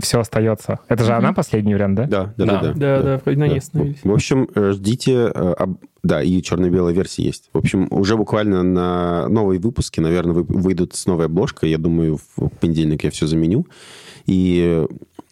все 0.00 0.20
остается. 0.20 0.78
Это 0.88 1.04
же 1.04 1.12
она 1.12 1.32
последний 1.32 1.74
вариант, 1.74 1.96
да? 1.96 2.04
Да, 2.06 2.34
да, 2.36 2.44
да. 2.44 2.60
Да. 2.60 2.60
да, 2.62 2.72
Да, 2.74 3.02
да, 3.02 3.20
вроде 3.24 3.38
на 3.38 3.44
ней 3.44 3.54
Да. 3.54 3.58
остановились. 3.58 4.00
В 4.04 4.12
общем, 4.12 4.48
э, 4.54 4.72
ждите... 4.72 5.30
э, 5.34 5.54
Да, 6.04 6.22
и 6.22 6.40
черно-белая 6.42 6.94
версия 6.94 7.24
есть. 7.24 7.50
В 7.52 7.58
общем, 7.58 7.88
уже 7.90 8.16
буквально 8.16 8.62
на 8.62 9.28
новые 9.28 9.58
выпуски, 9.60 10.00
наверное, 10.00 10.34
вы- 10.34 10.42
выйдут 10.44 10.94
с 10.94 11.06
новой 11.06 11.26
обложкой. 11.26 11.70
Я 11.70 11.78
думаю, 11.78 12.18
в 12.36 12.48
понедельник 12.60 13.04
я 13.04 13.10
все 13.10 13.26
заменю. 13.26 13.66
И 14.26 14.86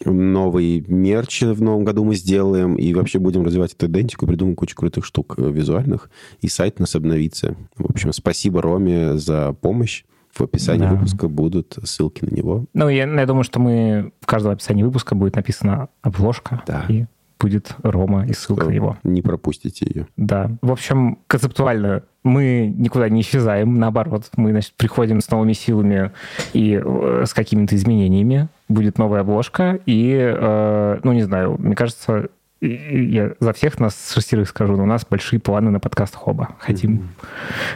новый 0.05 0.83
мерч 0.87 1.41
в 1.41 1.61
новом 1.61 1.83
году 1.85 2.03
мы 2.03 2.15
сделаем. 2.15 2.75
И 2.75 2.93
вообще 2.93 3.19
будем 3.19 3.43
развивать 3.45 3.73
эту 3.73 3.87
идентику, 3.87 4.27
придумаем 4.27 4.55
кучу 4.55 4.75
крутых 4.75 5.05
штук 5.05 5.35
э, 5.37 5.49
визуальных. 5.49 6.09
И 6.41 6.47
сайт 6.49 6.75
у 6.79 6.81
нас 6.83 6.95
обновится. 6.95 7.55
В 7.77 7.89
общем, 7.89 8.11
спасибо 8.13 8.61
Роме 8.61 9.17
за 9.17 9.53
помощь. 9.61 10.03
В 10.37 10.41
описании 10.43 10.81
Да. 10.85 10.91
выпуска 10.91 11.27
будут 11.27 11.77
ссылки 11.83 12.23
на 12.25 12.33
него. 12.35 12.65
Ну, 12.73 12.89
я, 12.89 13.05
я 13.05 13.25
думаю, 13.25 13.43
что 13.43 13.59
мы 13.59 14.11
в 14.21 14.25
каждом 14.25 14.51
описании 14.53 14.83
выпуска 14.83 15.15
будет 15.15 15.35
написана 15.35 15.89
обложка. 16.01 16.61
Да. 16.67 16.85
И 16.87 17.05
будет 17.39 17.75
Рома 17.83 18.25
и 18.25 18.33
ссылка 18.33 18.65
на 18.65 18.71
него. 18.71 18.97
Не 19.03 19.21
пропустите 19.21 19.85
ее. 19.87 20.07
Да. 20.17 20.51
В 20.61 20.71
общем, 20.71 21.19
концептуально 21.27 22.03
мы 22.23 22.73
никуда 22.75 23.09
не 23.09 23.21
исчезаем, 23.21 23.75
наоборот, 23.75 24.25
мы, 24.35 24.51
значит, 24.51 24.73
приходим 24.75 25.21
с 25.21 25.29
новыми 25.31 25.53
силами 25.53 26.11
и 26.53 26.81
э, 26.83 27.23
с 27.25 27.33
какими-то 27.33 27.75
изменениями. 27.75 28.49
Будет 28.69 28.97
новая 28.97 29.21
обложка, 29.21 29.79
и, 29.85 30.13
э, 30.19 30.99
ну, 31.03 31.13
не 31.13 31.21
знаю, 31.23 31.55
мне 31.59 31.73
кажется, 31.75 32.29
я 32.61 33.33
за 33.39 33.53
всех 33.53 33.79
нас 33.79 33.95
с 33.95 34.13
шестерых 34.13 34.49
скажу, 34.49 34.75
но 34.75 34.83
у 34.83 34.87
нас 34.87 35.05
большие 35.09 35.39
планы 35.39 35.69
на 35.71 35.79
подкаст 35.79 36.15
Хоба. 36.15 36.55
Хотим, 36.59 37.09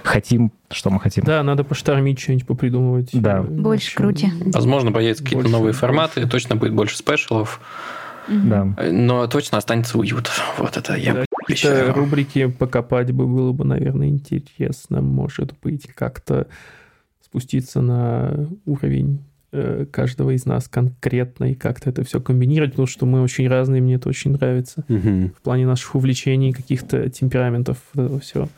хотим, 0.03 0.51
что 0.71 0.89
мы 0.89 0.99
хотим. 0.99 1.23
Да, 1.23 1.43
надо 1.43 1.63
поштормить 1.63 2.19
что-нибудь 2.19 2.47
попридумывать. 2.47 3.09
Да. 3.13 3.41
Больше 3.43 3.95
крути. 3.95 4.31
Возможно, 4.45 4.91
появятся 4.91 5.23
какие-то 5.23 5.43
Больше, 5.43 5.51
новые 5.51 5.71
больше. 5.71 5.79
форматы, 5.79 6.27
точно 6.27 6.55
будет 6.55 6.73
больше 6.73 6.97
спешалов, 6.97 7.61
Да. 8.27 8.65
но 8.91 9.27
точно 9.27 9.57
останется 9.59 9.97
уют. 9.99 10.29
Вот 10.57 10.77
это 10.77 10.95
я 10.95 11.13
Да. 11.13 11.25
какие-то 11.45 11.93
рубрики 11.93 12.47
покопать 12.47 13.11
бы 13.11 13.27
было 13.27 13.51
бы, 13.51 13.65
наверное, 13.65 14.07
интересно, 14.07 15.01
может 15.01 15.53
быть, 15.61 15.87
как-то 15.93 16.47
спуститься 17.23 17.81
на 17.81 18.47
уровень 18.65 19.23
каждого 19.91 20.31
из 20.31 20.45
нас 20.45 20.67
конкретно 20.67 21.51
и 21.51 21.55
как-то 21.55 21.89
это 21.89 22.03
все 22.03 22.21
комбинировать, 22.21 22.71
потому 22.71 22.87
что 22.87 23.05
мы 23.05 23.21
очень 23.21 23.47
разные, 23.47 23.81
мне 23.81 23.95
это 23.95 24.09
очень 24.09 24.31
нравится. 24.31 24.83
Мгм. 24.87 25.33
В 25.37 25.41
плане 25.41 25.65
наших 25.65 25.95
увлечений, 25.95 26.53
каких-то 26.53 27.09
темпераментов, 27.09 27.77
вот 27.93 28.05
этого 28.05 28.19
всего. 28.19 28.49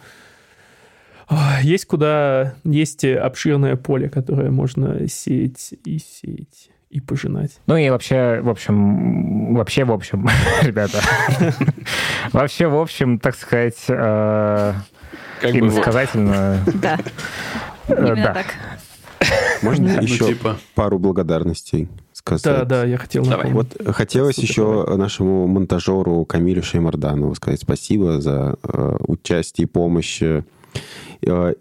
Есть 1.61 1.85
куда, 1.85 2.53
есть 2.63 3.05
обширное 3.05 3.75
поле, 3.75 4.09
которое 4.09 4.51
можно 4.51 5.07
сеять 5.07 5.73
и 5.85 5.97
сеять 5.97 6.69
и 6.89 6.99
пожинать. 6.99 7.59
Ну 7.65 7.75
и 7.75 7.89
вообще, 7.89 8.39
в 8.41 8.49
общем, 8.49 9.55
вообще, 9.55 9.83
в 9.83 9.91
общем, 9.91 10.29
ребята, 10.61 10.99
вообще, 12.33 12.67
в 12.67 12.75
общем, 12.75 13.17
так 13.17 13.35
сказать, 13.35 13.83
э, 13.87 14.73
Как 15.41 15.53
бы 15.53 15.59
вот. 15.61 15.73
иносказательно, 15.73 16.59
Да, 16.75 16.99
э, 17.87 17.95
именно 17.97 18.33
так. 18.33 18.45
Можно 19.63 19.95
Ну, 19.95 20.01
еще 20.01 20.27
типа, 20.27 20.57
пару 20.75 20.99
благодарностей 20.99 21.87
сказать? 22.11 22.43
Да, 22.43 22.65
да, 22.65 22.85
я 22.85 22.97
хотел 22.97 23.25
напомнить. 23.25 23.53
Вот 23.53 23.95
хотелось 23.95 24.35
Супер, 24.35 24.49
еще 24.49 24.95
нашему 24.95 25.47
монтажеру 25.47 26.25
Камилю 26.25 26.63
Шеймарданову 26.63 27.35
сказать 27.35 27.61
спасибо 27.61 28.21
за 28.21 28.57
э, 28.63 28.97
участие 29.07 29.65
и 29.65 29.67
помощь. 29.67 30.21
Э, 30.21 30.43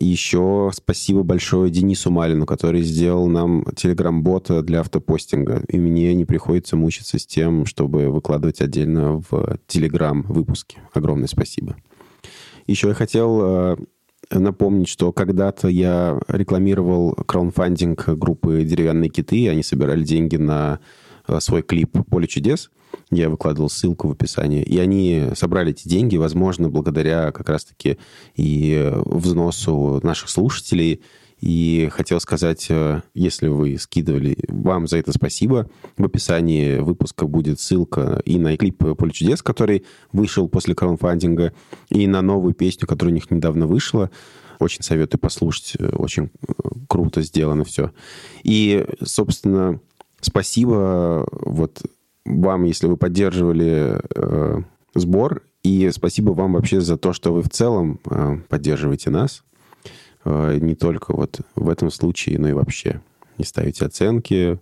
И 0.00 0.04
еще 0.04 0.70
спасибо 0.74 1.22
большое 1.22 1.70
Денису 1.70 2.10
Малину, 2.10 2.46
который 2.46 2.82
сделал 2.82 3.28
нам 3.28 3.64
телеграм-бота 3.76 4.62
для 4.62 4.80
автопостинга. 4.80 5.62
И 5.68 5.78
мне 5.78 6.14
не 6.14 6.24
приходится 6.24 6.76
мучиться 6.76 7.18
с 7.18 7.26
тем, 7.26 7.66
чтобы 7.66 8.08
выкладывать 8.08 8.60
отдельно 8.60 9.22
в 9.30 9.58
телеграм 9.66 10.22
выпуски. 10.22 10.78
Огромное 10.92 11.28
спасибо. 11.28 11.76
Еще 12.66 12.88
я 12.88 12.94
хотел 12.94 13.40
э, 13.42 13.76
напомнить, 14.38 14.88
что 14.88 15.12
когда-то 15.12 15.68
я 15.68 16.20
рекламировал 16.28 17.14
краунфандинг 17.14 18.08
группы 18.08 18.64
«Деревянные 18.64 19.10
киты». 19.10 19.48
Они 19.48 19.62
собирали 19.62 20.04
деньги 20.04 20.36
на 20.36 20.80
э, 21.26 21.40
свой 21.40 21.62
клип 21.62 21.98
«Поле 22.10 22.26
чудес». 22.26 22.70
Я 23.10 23.30
выкладывал 23.30 23.70
ссылку 23.70 24.08
в 24.08 24.12
описании. 24.12 24.62
И 24.62 24.78
они 24.78 25.28
собрали 25.34 25.70
эти 25.70 25.88
деньги, 25.88 26.16
возможно, 26.16 26.68
благодаря 26.68 27.32
как 27.32 27.48
раз-таки 27.48 27.98
и 28.36 28.74
э, 28.74 29.02
взносу 29.04 30.00
наших 30.02 30.28
слушателей. 30.28 31.02
И 31.42 31.88
хотел 31.90 32.20
сказать, 32.20 32.68
э, 32.70 33.02
если 33.14 33.48
вы 33.48 33.76
скидывали, 33.76 34.38
вам 34.46 34.86
за 34.86 34.98
это 34.98 35.10
спасибо. 35.12 35.68
В 35.98 36.04
описании 36.04 36.78
выпуска 36.78 37.26
будет 37.26 37.58
ссылка 37.58 38.22
и 38.24 38.38
на 38.38 38.56
клип 38.56 38.78
«Поле 38.96 39.10
чудес», 39.10 39.42
который 39.42 39.84
вышел 40.12 40.48
после 40.48 40.76
краунфандинга, 40.76 41.52
и 41.90 42.06
на 42.06 42.22
новую 42.22 42.54
песню, 42.54 42.86
которая 42.86 43.12
у 43.12 43.16
них 43.16 43.28
недавно 43.32 43.66
вышла. 43.66 44.08
Очень 44.60 44.84
советую 44.84 45.20
послушать. 45.20 45.74
э, 45.80 45.88
Очень 45.88 46.30
э, 46.46 46.52
круто 46.86 47.22
сделано 47.22 47.64
все. 47.64 47.90
И, 48.44 48.86
собственно, 49.02 49.80
спасибо 50.20 51.26
вот 51.32 51.82
вам, 52.24 52.62
если 52.62 52.86
вы 52.86 52.96
поддерживали 52.96 54.00
э, 54.14 54.62
сбор, 54.94 55.42
и 55.64 55.90
спасибо 55.92 56.30
вам 56.30 56.52
вообще 56.52 56.80
за 56.80 56.96
то, 56.96 57.12
что 57.12 57.32
вы 57.32 57.42
в 57.42 57.48
целом 57.48 57.98
э, 58.08 58.38
поддерживаете 58.48 59.10
нас. 59.10 59.42
Э, 60.24 60.58
не 60.60 60.74
только 60.74 61.14
вот 61.14 61.40
в 61.54 61.68
этом 61.68 61.90
случае, 61.90 62.38
но 62.38 62.48
и 62.48 62.52
вообще. 62.52 63.00
И 63.38 63.44
ставите 63.44 63.86
оценки, 63.86 64.58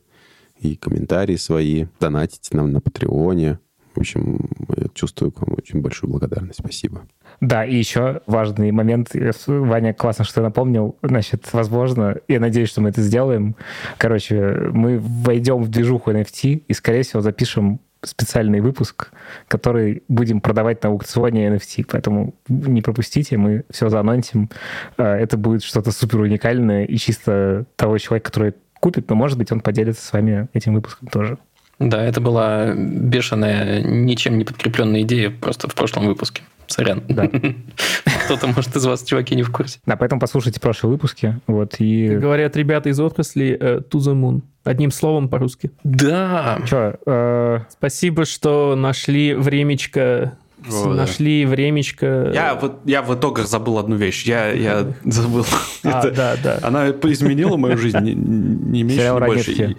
и 0.59 0.77
комментарии 0.77 1.37
свои, 1.37 1.87
донатите 1.99 2.57
нам 2.57 2.73
на 2.73 2.81
Патреоне. 2.81 3.59
В 3.95 3.99
общем, 3.99 4.49
я 4.77 4.87
чувствую 4.95 5.33
к 5.33 5.41
вам 5.41 5.57
очень 5.57 5.81
большую 5.81 6.11
благодарность. 6.11 6.61
Спасибо. 6.61 7.03
Да, 7.41 7.65
и 7.65 7.75
еще 7.75 8.21
важный 8.27 8.71
момент. 8.71 9.11
Ваня, 9.47 9.95
классно, 9.95 10.25
что 10.25 10.37
ты 10.37 10.41
напомнил. 10.43 10.97
Значит, 11.03 11.53
возможно, 11.53 12.17
я 12.29 12.39
надеюсь, 12.39 12.69
что 12.69 12.81
мы 12.81 12.91
это 12.91 13.03
сделаем. 13.03 13.57
Короче, 13.99 14.71
мы 14.73 14.99
войдем 15.01 15.63
в 15.63 15.69
движуху 15.69 16.13
NFT 16.13 16.65
и, 16.69 16.73
скорее 16.73 17.03
всего, 17.03 17.21
запишем 17.21 17.81
специальный 18.03 18.61
выпуск, 18.61 19.11
который 19.49 20.03
будем 20.09 20.41
продавать 20.41 20.83
на 20.83 20.91
аукционе 20.91 21.49
NFT. 21.49 21.87
Поэтому 21.91 22.35
не 22.49 22.83
пропустите, 22.83 23.37
мы 23.37 23.65
все 23.71 23.89
заанонсим. 23.89 24.51
Э, 24.97 25.15
Это 25.15 25.37
будет 25.37 25.63
что-то 25.63 25.93
супер 25.93 26.21
уникальное 26.21 26.85
и 26.85 26.97
чисто 26.97 27.67
того 27.77 27.99
человека, 27.99 28.31
который 28.31 28.55
купит, 28.81 29.09
но, 29.11 29.15
может 29.17 29.39
быть, 29.39 29.53
он 29.53 29.61
поделится 29.61 30.05
с 30.05 30.13
вами 30.13 30.49
этим 30.55 30.75
выпуском 30.75 31.09
тоже. 31.09 31.39
Да, 31.79 32.03
это 32.03 32.21
была 32.21 32.75
бешеная, 32.75 33.83
ничем 33.83 34.37
не 34.37 34.45
подкрепленная 34.45 35.03
идея 35.03 35.31
просто 35.31 35.69
в 35.69 35.75
прошлом 35.75 36.07
выпуске. 36.07 36.43
Сорян. 36.67 37.03
Да. 37.09 37.29
Кто-то, 38.25 38.47
может, 38.47 38.77
из 38.77 38.85
вас, 38.87 39.03
чуваки, 39.03 39.35
не 39.35 39.43
в 39.43 39.51
курсе. 39.51 39.81
Да, 39.87 39.97
поэтому 39.97 40.21
послушайте 40.21 40.61
прошлые 40.61 40.93
выпуски. 40.93 41.41
Вот, 41.47 41.77
и... 41.79 42.17
Говорят 42.17 42.55
ребята 42.57 42.91
из 42.91 43.01
отрасли, 43.01 43.57
э, 43.61 43.81
to 43.81 43.99
the 43.99 44.15
moon. 44.15 44.43
Одним 44.65 44.91
словом 44.91 45.29
по-русски. 45.29 45.71
Да. 45.85 46.59
Чё, 46.69 46.95
э, 47.07 47.61
Спасибо, 47.71 48.25
что 48.25 48.75
нашли 48.77 49.35
времечко. 49.35 50.37
О, 50.71 50.85
да. 50.89 50.91
нашли 50.91 51.47
времечко. 51.47 52.31
Я, 52.35 52.55
вот, 52.55 52.81
я 52.85 53.01
в 53.01 53.15
итогах 53.15 53.47
забыл 53.47 53.79
одну 53.79 53.97
вещь. 53.97 54.25
Я, 54.27 54.53
я 54.53 54.87
забыл. 55.05 55.47
А, 55.83 56.01
Это- 56.01 56.11
да, 56.11 56.37
да. 56.43 56.59
Она 56.63 56.91
изменила 56.91 57.57
мою 57.57 57.79
жизнь 57.79 57.99
не, 58.01 58.13
не 58.15 58.83
меньше, 58.83 58.97
Сериал 58.99 59.21
не 59.21 59.27
больше. 59.27 59.55
«Ранетки». 59.55 59.79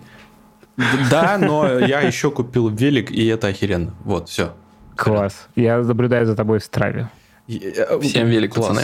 И- 0.77 1.09
Да, 1.11 1.37
но 1.39 1.77
я 1.77 2.01
еще 2.01 2.31
купил 2.31 2.69
велик, 2.69 3.11
и 3.11 3.27
это 3.27 3.47
охеренно. 3.47 3.93
Вот, 4.03 4.29
все. 4.29 4.53
класс. 4.95 5.47
Я 5.55 5.77
наблюдаю 5.79 6.25
за 6.25 6.35
тобой 6.35 6.57
в 6.59 6.63
страве. 6.63 7.09
Всем 7.47 8.27
велик, 8.27 8.55
пацаны. 8.55 8.81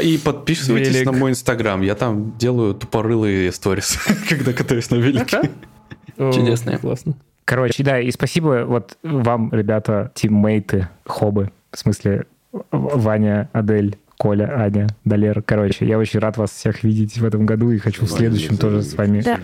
И 0.00 0.18
подписывайтесь 0.18 0.94
Велик. 0.94 1.06
на 1.06 1.12
мой 1.12 1.30
инстаграм. 1.30 1.80
Я 1.82 1.94
там 1.94 2.36
делаю 2.38 2.74
тупорылые 2.74 3.52
сторис, 3.52 3.98
когда 4.28 4.52
катаюсь 4.52 4.90
на 4.90 4.96
велике. 4.96 5.50
О, 6.18 6.32
Чудесные. 6.32 6.78
Классно. 6.78 7.14
Короче, 7.44 7.82
да, 7.82 7.98
и 8.00 8.10
спасибо 8.10 8.64
вот 8.66 8.96
вам, 9.02 9.50
ребята, 9.52 10.12
тиммейты, 10.14 10.88
хобы, 11.04 11.50
в 11.72 11.78
смысле 11.78 12.26
Ваня, 12.70 13.48
Адель, 13.52 13.96
Коля, 14.18 14.52
Аня, 14.60 14.88
Далер. 15.04 15.42
Короче, 15.42 15.86
я 15.86 15.98
очень 15.98 16.20
рад 16.20 16.36
вас 16.36 16.50
всех 16.50 16.84
видеть 16.84 17.18
в 17.18 17.24
этом 17.24 17.46
году 17.46 17.70
и 17.70 17.78
хочу 17.78 18.04
в 18.04 18.10
следующем 18.10 18.56
тоже 18.56 18.82
с 18.82 18.94
вами, 18.94 19.22
Да. 19.22 19.38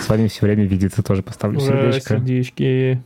с 0.00 0.08
вами 0.08 0.28
все 0.28 0.46
время 0.46 0.64
видеться, 0.64 1.02
тоже 1.02 1.22
поставлю 1.22 1.60
Ура, 1.60 1.66
сердечко. 1.92 2.08
сердечки. 2.14 3.02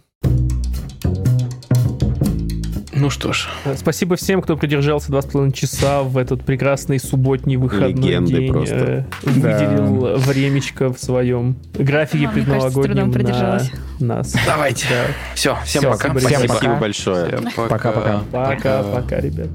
Ну 3.00 3.10
что 3.10 3.32
ж, 3.32 3.48
Э, 3.64 3.74
Спасибо 3.76 4.16
всем, 4.16 4.42
кто 4.42 4.56
продержался 4.56 5.10
два 5.10 5.22
с 5.22 5.26
половиной 5.26 5.52
часа 5.52 6.02
в 6.02 6.16
этот 6.16 6.44
прекрасный 6.44 6.98
субботний 6.98 7.56
выходной 7.56 7.92
Легенды 7.92 8.32
день. 8.32 8.52
просто. 8.52 8.74
э, 8.74 9.04
Выделил 9.22 10.16
времечко 10.18 10.92
в 10.92 10.98
своем 10.98 11.56
графике 11.74 12.26
А, 12.26 12.28
кажется, 12.28 12.40
с 12.40 12.44
предновогоднем 12.72 13.12
трудом 13.12 13.32
на 14.00 14.16
нас. 14.16 14.34
давайте. 14.46 14.86
Да. 14.88 15.04
Все, 15.34 15.56
всем 15.64 15.80
Всё, 15.82 15.90
пока. 15.92 16.14
всем 16.18 16.20
Спасибо 16.30 16.54
пока. 16.54 16.74
большое. 16.76 17.26
Всем 17.36 17.68
Пока-пока. 17.68 18.20
Пока-пока, 18.32 19.20
ребят. 19.20 19.48